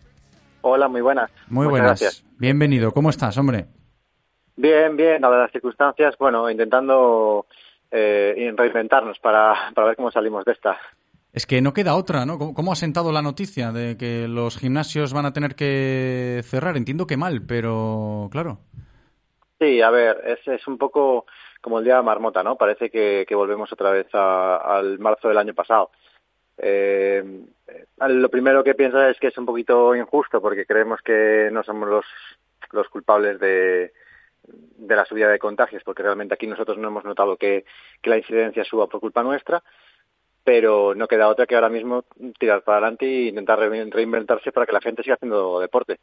Hola, 0.62 0.88
muy 0.88 1.02
buenas. 1.02 1.30
Muy 1.50 1.66
Muchas 1.68 1.70
buenas. 1.72 2.02
gracias. 2.02 2.24
Bienvenido. 2.40 2.92
¿Cómo 2.94 3.10
estás, 3.10 3.38
hombre? 3.38 3.66
Bien, 4.56 4.96
bien, 4.96 5.22
dadas 5.22 5.40
las 5.42 5.52
circunstancias, 5.52 6.16
bueno, 6.18 6.50
intentando 6.50 7.46
eh, 7.96 8.54
reinventarnos 8.58 9.20
para, 9.20 9.72
para 9.76 9.88
ver 9.88 9.96
cómo 9.96 10.12
salimos 10.12 10.44
de 10.46 10.54
esta. 10.54 10.78
Es 11.32 11.46
que 11.46 11.62
no 11.62 11.74
queda 11.74 11.96
otra, 11.96 12.26
¿no? 12.26 12.38
¿Cómo, 12.38 12.72
ha 12.72 12.76
sentado 12.76 13.12
la 13.12 13.22
noticia 13.22 13.72
de 13.72 13.98
que 13.98 14.28
los 14.28 14.58
gimnasios 14.58 15.14
van 15.14 15.26
a 15.26 15.34
tener 15.34 15.56
que 15.56 16.42
cerrar? 16.44 16.76
Entiendo 16.76 17.08
que 17.08 17.18
mal, 17.18 17.42
pero 17.48 18.30
claro. 18.32 18.60
Sí, 19.60 19.82
a 19.82 19.90
ver, 19.90 20.22
es, 20.26 20.48
es 20.48 20.68
un 20.68 20.78
poco 20.78 21.26
como 21.62 21.80
el 21.80 21.86
día 21.86 21.96
de 21.98 22.04
marmota, 22.04 22.44
¿no? 22.44 22.56
Parece 22.56 22.90
que, 22.90 23.26
que 23.28 23.36
volvemos 23.36 23.72
otra 23.72 23.92
vez 23.92 24.08
a- 24.14 24.58
al 24.58 25.00
marzo 25.00 25.28
del 25.30 25.38
año 25.38 25.54
pasado. 25.54 25.92
Eh, 26.58 27.24
lo 28.08 28.30
primero 28.30 28.64
que 28.64 28.76
pienso 28.76 29.02
es 29.02 29.20
que 29.20 29.28
es 29.28 29.38
un 29.38 29.46
poquito 29.46 29.96
injusto 29.96 30.42
porque 30.42 30.66
creemos 30.66 31.02
que 31.02 31.50
no 31.52 31.64
somos 31.64 31.90
los, 31.90 32.06
los 32.72 32.90
culpables 32.90 33.40
de, 33.40 33.94
de 34.46 34.96
la 34.96 35.06
subida 35.06 35.30
de 35.30 35.40
contagios, 35.40 35.84
porque 35.84 36.04
realmente 36.04 36.34
aquí 36.34 36.48
nosotros 36.48 36.78
no 36.78 36.90
hemos 36.90 37.06
notado 37.06 37.38
que, 37.38 37.66
la 38.04 38.18
incidencia 38.18 38.64
suba 38.64 38.88
por 38.88 39.00
culpa 39.00 39.24
nuestra, 39.24 39.64
pero 40.46 40.94
no 40.94 41.08
queda 41.08 41.30
otra 41.30 41.46
que 41.46 41.56
ahora 41.56 41.70
mismo 41.70 42.04
tirar 42.38 42.64
para 42.64 42.80
adelante 42.80 43.06
e 43.06 43.30
intentar 43.30 43.58
re- 43.60 43.86
reinventarse 43.90 44.52
para 44.52 44.66
que 44.66 44.74
la 44.74 44.82
gente 44.82 45.02
siga 45.02 45.16
haciendo 45.16 45.60
deporte. 45.60 46.00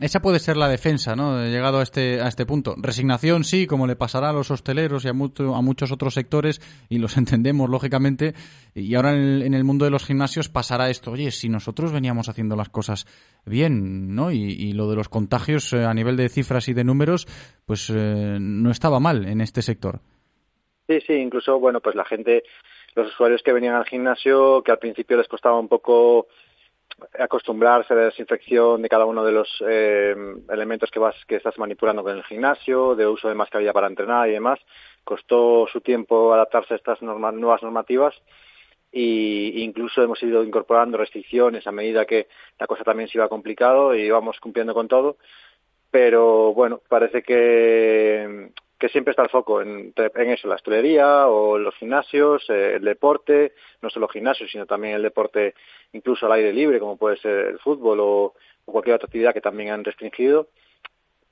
Esa 0.00 0.20
puede 0.20 0.38
ser 0.40 0.56
la 0.58 0.68
defensa, 0.68 1.16
¿no? 1.16 1.42
Llegado 1.46 1.78
a 1.78 1.82
este, 1.82 2.20
a 2.20 2.28
este 2.28 2.44
punto. 2.44 2.74
Resignación, 2.76 3.44
sí, 3.44 3.66
como 3.66 3.86
le 3.86 3.96
pasará 3.96 4.28
a 4.28 4.32
los 4.32 4.50
hosteleros 4.50 5.04
y 5.04 5.08
a, 5.08 5.12
mucho- 5.14 5.54
a 5.54 5.62
muchos 5.62 5.90
otros 5.90 6.12
sectores, 6.14 6.60
y 6.90 6.98
los 6.98 7.16
entendemos, 7.18 7.70
lógicamente. 7.70 8.34
Y 8.74 8.94
ahora 8.94 9.12
en 9.14 9.22
el, 9.22 9.42
en 9.42 9.54
el 9.54 9.64
mundo 9.64 9.84
de 9.86 9.90
los 9.90 10.04
gimnasios 10.04 10.48
pasará 10.50 10.90
esto. 10.90 11.12
Oye, 11.12 11.30
si 11.30 11.48
nosotros 11.48 11.90
veníamos 11.92 12.28
haciendo 12.28 12.56
las 12.56 12.68
cosas 12.68 13.06
bien, 13.46 14.14
¿no? 14.14 14.30
Y, 14.30 14.42
y 14.52 14.72
lo 14.72 14.90
de 14.90 14.96
los 14.96 15.08
contagios 15.08 15.72
eh, 15.72 15.84
a 15.84 15.94
nivel 15.94 16.16
de 16.16 16.28
cifras 16.28 16.68
y 16.68 16.74
de 16.74 16.84
números, 16.84 17.26
pues 17.64 17.88
eh, 17.90 18.36
no 18.38 18.70
estaba 18.70 19.00
mal 19.00 19.24
en 19.26 19.40
este 19.40 19.62
sector. 19.62 20.00
Sí, 20.86 20.98
sí, 21.06 21.12
incluso, 21.12 21.58
bueno, 21.60 21.80
pues 21.80 21.94
la 21.94 22.04
gente, 22.06 22.44
los 23.02 23.12
usuarios 23.12 23.42
que 23.42 23.52
venían 23.52 23.74
al 23.74 23.86
gimnasio, 23.86 24.62
que 24.62 24.72
al 24.72 24.78
principio 24.78 25.16
les 25.16 25.28
costaba 25.28 25.58
un 25.58 25.68
poco 25.68 26.26
acostumbrarse 27.18 27.92
a 27.92 27.96
la 27.96 28.04
desinfección 28.06 28.82
de 28.82 28.88
cada 28.88 29.04
uno 29.04 29.24
de 29.24 29.32
los 29.32 29.48
eh, 29.66 30.16
elementos 30.50 30.90
que 30.90 30.98
vas 30.98 31.14
que 31.26 31.36
estás 31.36 31.56
manipulando 31.58 32.02
con 32.02 32.16
el 32.16 32.24
gimnasio, 32.24 32.96
de 32.96 33.06
uso 33.06 33.28
de 33.28 33.34
mascarilla 33.34 33.72
para 33.72 33.86
entrenar 33.86 34.28
y 34.28 34.32
demás, 34.32 34.58
costó 35.04 35.66
su 35.72 35.80
tiempo 35.80 36.32
adaptarse 36.32 36.74
a 36.74 36.76
estas 36.76 37.00
norma- 37.02 37.32
nuevas 37.32 37.62
normativas 37.62 38.14
y 38.90 39.62
incluso 39.62 40.02
hemos 40.02 40.22
ido 40.22 40.42
incorporando 40.42 40.96
restricciones 40.98 41.66
a 41.66 41.72
medida 41.72 42.06
que 42.06 42.26
la 42.58 42.66
cosa 42.66 42.84
también 42.84 43.08
se 43.08 43.18
iba 43.18 43.28
complicado 43.28 43.94
y 43.94 44.00
íbamos 44.02 44.40
cumpliendo 44.40 44.74
con 44.74 44.88
todo. 44.88 45.18
Pero 45.90 46.52
bueno, 46.52 46.80
parece 46.88 47.22
que, 47.22 48.50
que 48.78 48.88
siempre 48.88 49.10
está 49.10 49.22
el 49.22 49.30
foco 49.30 49.60
en, 49.60 49.92
en 49.96 50.30
eso, 50.30 50.48
la 50.48 50.54
hostelería 50.54 51.26
o 51.26 51.58
los 51.58 51.74
gimnasios, 51.74 52.44
eh, 52.48 52.76
el 52.76 52.84
deporte, 52.84 53.52
no 53.82 53.90
solo 53.90 54.08
gimnasios, 54.08 54.50
sino 54.50 54.66
también 54.66 54.94
el 54.94 55.02
deporte 55.02 55.54
incluso 55.92 56.26
al 56.26 56.32
aire 56.32 56.52
libre, 56.52 56.78
como 56.78 56.96
puede 56.96 57.16
ser 57.16 57.46
el 57.46 57.58
fútbol 57.58 58.00
o, 58.00 58.34
o 58.64 58.72
cualquier 58.72 58.96
otra 58.96 59.06
actividad 59.06 59.34
que 59.34 59.40
también 59.40 59.70
han 59.70 59.84
restringido. 59.84 60.48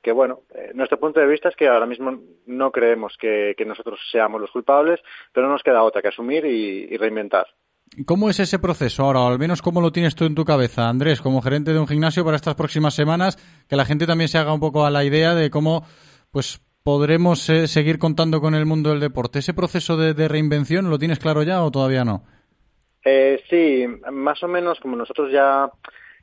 Que 0.02 0.12
bueno, 0.12 0.40
eh, 0.54 0.70
nuestro 0.74 0.98
punto 1.00 1.20
de 1.20 1.26
vista 1.26 1.48
es 1.48 1.56
que 1.56 1.68
ahora 1.68 1.86
mismo 1.86 2.20
no 2.46 2.70
creemos 2.70 3.16
que, 3.18 3.54
que 3.56 3.64
nosotros 3.64 3.98
seamos 4.10 4.40
los 4.40 4.50
culpables, 4.50 5.00
pero 5.32 5.46
no 5.46 5.52
nos 5.52 5.62
queda 5.62 5.82
otra 5.82 6.02
que 6.02 6.08
asumir 6.08 6.44
y, 6.44 6.88
y 6.90 6.96
reinventar. 6.96 7.46
¿Cómo 8.04 8.28
es 8.28 8.40
ese 8.40 8.58
proceso 8.58 9.04
ahora? 9.04 9.20
O 9.20 9.28
al 9.28 9.38
menos, 9.38 9.62
¿cómo 9.62 9.80
lo 9.80 9.92
tienes 9.92 10.14
tú 10.16 10.24
en 10.24 10.34
tu 10.34 10.44
cabeza, 10.44 10.88
Andrés, 10.88 11.20
como 11.20 11.40
gerente 11.40 11.72
de 11.72 11.78
un 11.78 11.86
gimnasio 11.86 12.24
para 12.24 12.36
estas 12.36 12.56
próximas 12.56 12.94
semanas? 12.94 13.36
Que 13.68 13.76
la 13.76 13.84
gente 13.84 14.06
también 14.06 14.28
se 14.28 14.38
haga 14.38 14.52
un 14.52 14.60
poco 14.60 14.84
a 14.84 14.90
la 14.90 15.04
idea 15.04 15.34
de 15.34 15.50
cómo 15.50 15.84
pues 16.30 16.60
podremos 16.86 17.50
eh, 17.50 17.66
seguir 17.66 17.98
contando 17.98 18.40
con 18.40 18.54
el 18.54 18.64
mundo 18.64 18.90
del 18.90 19.00
deporte. 19.00 19.40
¿Ese 19.40 19.52
proceso 19.52 19.96
de, 19.96 20.28
reinvención 20.28 20.88
lo 20.88 21.00
tienes 21.00 21.18
claro 21.18 21.42
ya 21.42 21.64
o 21.64 21.72
todavía 21.72 22.04
no? 22.04 22.22
Eh, 23.04 23.42
sí, 23.50 23.84
más 24.12 24.40
o 24.44 24.46
menos 24.46 24.78
como 24.78 24.94
nosotros 24.94 25.32
ya 25.32 25.68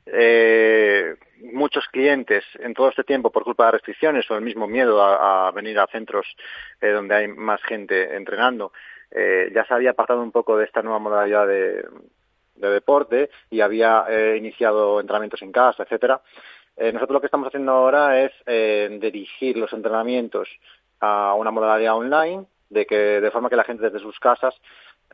eh, 0.06 1.16
muchos 1.52 1.84
clientes 1.92 2.44
en 2.60 2.72
todo 2.72 2.88
este 2.88 3.04
tiempo 3.04 3.30
por 3.30 3.44
culpa 3.44 3.66
de 3.66 3.72
restricciones 3.72 4.24
o 4.30 4.36
el 4.36 4.40
mismo 4.40 4.66
miedo 4.66 5.02
a, 5.02 5.48
a 5.48 5.50
venir 5.50 5.78
a 5.78 5.86
centros 5.86 6.26
eh, 6.80 6.92
donde 6.92 7.14
hay 7.14 7.28
más 7.28 7.62
gente 7.64 8.16
entrenando, 8.16 8.72
eh, 9.10 9.52
ya 9.54 9.66
se 9.66 9.74
había 9.74 9.90
apartado 9.90 10.22
un 10.22 10.32
poco 10.32 10.56
de 10.56 10.64
esta 10.64 10.80
nueva 10.80 10.98
modalidad 10.98 11.46
de, 11.46 11.84
de 12.54 12.68
deporte 12.70 13.28
y 13.50 13.60
había 13.60 14.06
eh, 14.08 14.36
iniciado 14.38 14.98
entrenamientos 14.98 15.42
en 15.42 15.52
casa, 15.52 15.82
etcétera. 15.82 16.22
Eh, 16.76 16.92
nosotros 16.92 17.14
lo 17.14 17.20
que 17.20 17.26
estamos 17.26 17.48
haciendo 17.48 17.72
ahora 17.72 18.22
es 18.22 18.32
eh, 18.46 18.98
dirigir 19.00 19.56
los 19.56 19.72
entrenamientos 19.72 20.48
a 21.00 21.34
una 21.34 21.50
modalidad 21.50 21.96
online, 21.96 22.46
de 22.70 22.86
que 22.86 23.20
de 23.20 23.30
forma 23.30 23.48
que 23.48 23.56
la 23.56 23.64
gente 23.64 23.84
desde 23.84 24.00
sus 24.00 24.18
casas 24.18 24.54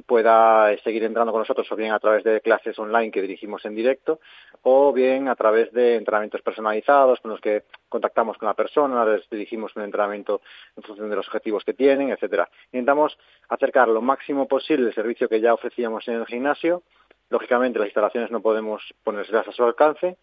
pueda 0.07 0.73
eh, 0.73 0.81
seguir 0.82 1.05
entrando 1.05 1.32
con 1.32 1.41
nosotros 1.41 1.70
o 1.70 1.77
bien 1.77 1.93
a 1.93 1.99
través 1.99 2.24
de 2.24 2.41
clases 2.41 2.78
online 2.78 3.11
que 3.11 3.23
dirigimos 3.23 3.65
en 3.65 3.74
directo 3.74 4.20
o 4.62 4.93
bien 4.93 5.28
a 5.28 5.37
través 5.37 5.73
de 5.73 5.97
entrenamientos 5.97 6.43
personalizados 6.43 7.20
con 7.20 7.32
los 7.32 7.41
que 7.41 7.65
contactamos 7.89 8.39
con 8.39 8.47
la 8.47 8.55
persona, 8.55 9.05
les 9.05 9.28
dirigimos 9.28 9.74
un 9.77 9.82
entrenamiento 9.82 10.41
en 10.77 10.82
función 10.82 11.11
de 11.11 11.16
los 11.16 11.27
objetivos 11.27 11.65
que 11.65 11.74
tienen, 11.74 12.11
etcétera. 12.11 12.49
Intentamos 12.66 13.19
acercar 13.49 13.89
lo 13.89 14.01
máximo 14.01 14.47
posible 14.47 14.89
el 14.89 14.95
servicio 14.95 15.28
que 15.28 15.41
ya 15.41 15.55
ofrecíamos 15.55 16.07
en 16.09 16.15
el 16.15 16.27
gimnasio. 16.27 16.82
Lógicamente 17.31 17.78
las 17.78 17.89
instalaciones 17.89 18.31
no 18.31 18.41
podemos 18.41 18.82
ponerlas 19.03 19.49
a 19.49 19.53
su 19.53 19.65
alcance, 19.65 20.16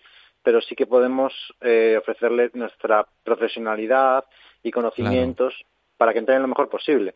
pero 0.48 0.62
sí 0.62 0.78
que 0.78 0.88
podemos 0.88 1.34
eh, 1.60 1.98
ofrecerles 2.00 2.56
nuestra 2.56 3.06
profesionalidad 3.22 4.24
y 4.64 4.72
conocimientos 4.72 5.54
para 5.98 6.14
que 6.14 6.20
entren 6.20 6.42
lo 6.42 6.48
mejor 6.48 6.70
posible. 6.70 7.16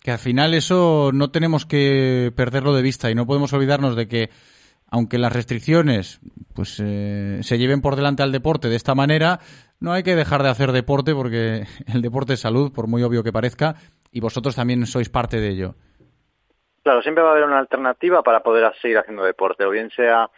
Que 0.00 0.12
al 0.12 0.18
final 0.20 0.54
eso 0.54 1.10
no 1.12 1.32
tenemos 1.32 1.66
que 1.66 2.30
perderlo 2.36 2.72
de 2.72 2.82
vista 2.82 3.10
y 3.10 3.16
no 3.16 3.26
podemos 3.26 3.52
olvidarnos 3.52 3.96
de 3.96 4.06
que 4.06 4.30
aunque 4.92 5.18
las 5.18 5.32
restricciones 5.32 6.20
pues 6.54 6.80
eh, 6.80 7.40
se 7.42 7.58
lleven 7.58 7.82
por 7.82 7.96
delante 7.96 8.22
al 8.22 8.30
deporte 8.30 8.68
de 8.68 8.76
esta 8.76 8.94
manera, 8.94 9.40
no 9.80 9.90
hay 9.90 10.04
que 10.04 10.14
dejar 10.14 10.44
de 10.44 10.50
hacer 10.50 10.70
deporte 10.70 11.16
porque 11.16 11.64
el 11.92 12.00
deporte 12.00 12.34
es 12.34 12.40
salud, 12.40 12.72
por 12.72 12.86
muy 12.86 13.02
obvio 13.02 13.24
que 13.24 13.32
parezca, 13.32 13.74
y 14.12 14.20
vosotros 14.20 14.54
también 14.54 14.86
sois 14.86 15.10
parte 15.10 15.40
de 15.40 15.48
ello. 15.48 15.74
Claro, 16.84 17.02
siempre 17.02 17.24
va 17.24 17.30
a 17.30 17.32
haber 17.32 17.44
una 17.44 17.58
alternativa 17.58 18.22
para 18.22 18.44
poder 18.44 18.72
seguir 18.80 18.98
haciendo 18.98 19.24
deporte, 19.24 19.64
o 19.64 19.70
bien 19.70 19.90
sea 19.90 20.30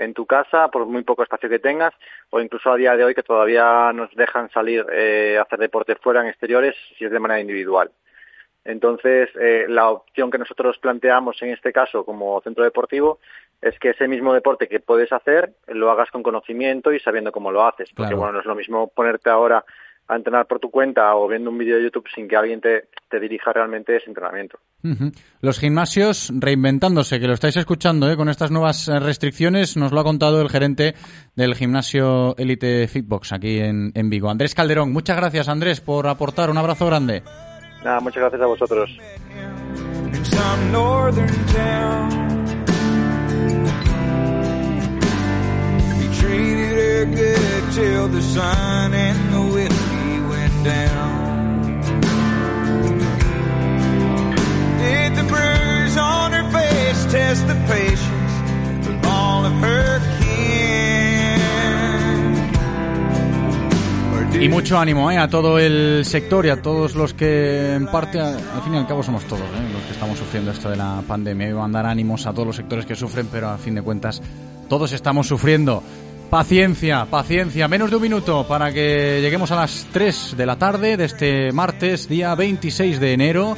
en 0.00 0.14
tu 0.14 0.26
casa, 0.26 0.68
por 0.68 0.86
muy 0.86 1.02
poco 1.02 1.22
espacio 1.22 1.48
que 1.48 1.58
tengas, 1.58 1.92
o 2.30 2.40
incluso 2.40 2.70
a 2.70 2.76
día 2.76 2.96
de 2.96 3.04
hoy 3.04 3.14
que 3.14 3.22
todavía 3.22 3.92
nos 3.92 4.14
dejan 4.14 4.50
salir 4.50 4.84
eh, 4.92 5.36
a 5.38 5.42
hacer 5.42 5.58
deporte 5.58 5.94
fuera 5.96 6.22
en 6.22 6.28
exteriores 6.28 6.74
si 6.98 7.04
es 7.04 7.10
de 7.10 7.20
manera 7.20 7.40
individual. 7.40 7.90
Entonces, 8.64 9.30
eh, 9.40 9.66
la 9.68 9.88
opción 9.90 10.30
que 10.30 10.38
nosotros 10.38 10.78
planteamos 10.78 11.40
en 11.42 11.50
este 11.50 11.72
caso 11.72 12.04
como 12.04 12.40
centro 12.42 12.62
deportivo 12.64 13.18
es 13.60 13.78
que 13.78 13.90
ese 13.90 14.06
mismo 14.08 14.34
deporte 14.34 14.68
que 14.68 14.80
puedes 14.80 15.12
hacer 15.12 15.52
lo 15.68 15.90
hagas 15.90 16.10
con 16.10 16.22
conocimiento 16.22 16.92
y 16.92 17.00
sabiendo 17.00 17.32
cómo 17.32 17.50
lo 17.52 17.64
haces. 17.66 17.90
Porque, 17.90 18.10
Claro. 18.10 18.16
bueno, 18.18 18.32
no 18.32 18.40
es 18.40 18.46
lo 18.46 18.54
mismo 18.54 18.88
ponerte 18.88 19.30
ahora 19.30 19.64
a 20.10 20.16
entrenar 20.16 20.46
por 20.46 20.58
tu 20.58 20.70
cuenta 20.70 21.14
o 21.14 21.28
viendo 21.28 21.50
un 21.50 21.58
vídeo 21.58 21.76
de 21.76 21.84
YouTube 21.84 22.06
sin 22.14 22.26
que 22.26 22.36
alguien 22.36 22.60
te, 22.60 22.88
te 23.08 23.20
dirija 23.20 23.52
realmente 23.52 23.96
ese 23.96 24.08
entrenamiento. 24.08 24.58
Los 25.40 25.58
gimnasios 25.58 26.32
reinventándose, 26.34 27.20
que 27.20 27.26
lo 27.26 27.34
estáis 27.34 27.56
escuchando 27.56 28.10
¿eh? 28.10 28.16
con 28.16 28.28
estas 28.28 28.50
nuevas 28.50 28.88
eh, 28.88 28.98
restricciones, 28.98 29.76
nos 29.76 29.92
lo 29.92 30.00
ha 30.00 30.04
contado 30.04 30.40
el 30.40 30.48
gerente 30.48 30.94
del 31.36 31.54
gimnasio 31.54 32.34
Elite 32.36 32.88
Fitbox 32.88 33.32
aquí 33.32 33.58
en, 33.58 33.92
en 33.94 34.10
Vigo. 34.10 34.30
Andrés 34.30 34.54
Calderón, 34.54 34.92
muchas 34.92 35.16
gracias 35.16 35.48
Andrés 35.48 35.80
por 35.80 36.08
aportar, 36.08 36.50
un 36.50 36.58
abrazo 36.58 36.86
grande. 36.86 37.22
Nada, 37.84 38.00
muchas 38.00 38.20
gracias 38.20 38.42
a 38.42 38.46
vosotros. 38.46 38.90
in 40.20 40.24
some 40.24 40.72
northern 40.72 41.46
town. 41.46 42.44
We 45.98 46.06
treated 46.16 46.76
her 46.78 47.04
good 47.06 47.72
till 47.72 48.08
the 48.08 48.22
sun 48.22 48.94
and 48.94 49.34
the 49.34 49.54
whiskey 49.54 49.70
went 49.70 49.79
down. 50.64 51.80
Did 54.78 55.16
the 55.16 55.24
bruise 55.24 55.96
on 55.96 56.32
her 56.32 56.50
face 56.50 57.12
test 57.12 57.46
the 57.46 57.54
patience 57.66 58.86
of 58.88 59.06
all 59.06 59.44
of 59.44 59.52
her? 59.60 59.90
Y 64.40 64.48
mucho 64.48 64.78
ánimo 64.78 65.10
¿eh? 65.10 65.18
a 65.18 65.28
todo 65.28 65.58
el 65.58 66.02
sector 66.06 66.46
y 66.46 66.48
a 66.48 66.62
todos 66.62 66.94
los 66.94 67.12
que 67.12 67.74
en 67.74 67.86
parte, 67.88 68.18
al 68.18 68.62
fin 68.64 68.72
y 68.72 68.78
al 68.78 68.86
cabo 68.86 69.02
somos 69.02 69.24
todos 69.24 69.42
¿eh? 69.42 69.68
los 69.70 69.82
que 69.82 69.92
estamos 69.92 70.18
sufriendo 70.18 70.50
esto 70.50 70.70
de 70.70 70.76
la 70.76 71.02
pandemia. 71.06 71.52
Van 71.52 71.76
a 71.76 71.82
dar 71.82 71.90
ánimos 71.90 72.24
a 72.24 72.32
todos 72.32 72.46
los 72.46 72.56
sectores 72.56 72.86
que 72.86 72.96
sufren, 72.96 73.28
pero 73.30 73.50
a 73.50 73.58
fin 73.58 73.74
de 73.74 73.82
cuentas 73.82 74.22
todos 74.66 74.92
estamos 74.92 75.26
sufriendo. 75.26 75.82
Paciencia, 76.30 77.06
paciencia. 77.06 77.66
Menos 77.66 77.90
de 77.90 77.96
un 77.96 78.02
minuto 78.02 78.46
para 78.46 78.72
que 78.72 79.20
lleguemos 79.20 79.50
a 79.50 79.56
las 79.56 79.88
3 79.92 80.36
de 80.36 80.46
la 80.46 80.54
tarde 80.56 80.96
de 80.96 81.04
este 81.04 81.50
martes, 81.50 82.08
día 82.08 82.36
26 82.36 83.00
de 83.00 83.12
enero. 83.12 83.56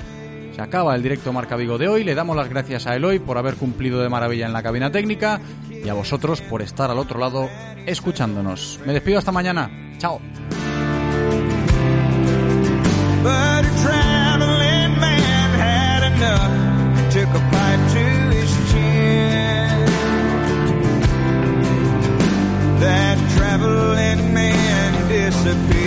Se 0.57 0.63
acaba 0.63 0.97
el 0.97 1.03
directo 1.03 1.35
Marca 1.35 1.55
Vigo 1.57 1.77
de 1.77 1.89
hoy. 1.89 2.03
Le 2.03 2.15
damos 2.15 2.35
las 2.35 2.49
gracias 2.49 2.87
a 2.87 2.97
Eloy 2.97 3.19
por 3.19 3.37
haber 3.37 3.57
cumplido 3.57 4.03
de 4.03 4.09
maravilla 4.09 4.47
en 4.47 4.55
la 4.55 4.63
cabina 4.63 4.91
técnica 4.91 5.39
y 5.71 5.87
a 5.91 5.93
vosotros 5.93 6.41
por 6.41 6.63
estar 6.63 6.91
al 6.91 6.99
otro 6.99 7.21
lado 7.21 7.51
escuchándonos. 7.85 8.81
Me 8.87 8.95
despido 8.95 9.19
hasta 9.19 9.33
mañana. 9.33 9.71
Chao. 9.99 10.19
traveling 23.53 24.33
man 24.33 25.09
disappeared. 25.09 25.82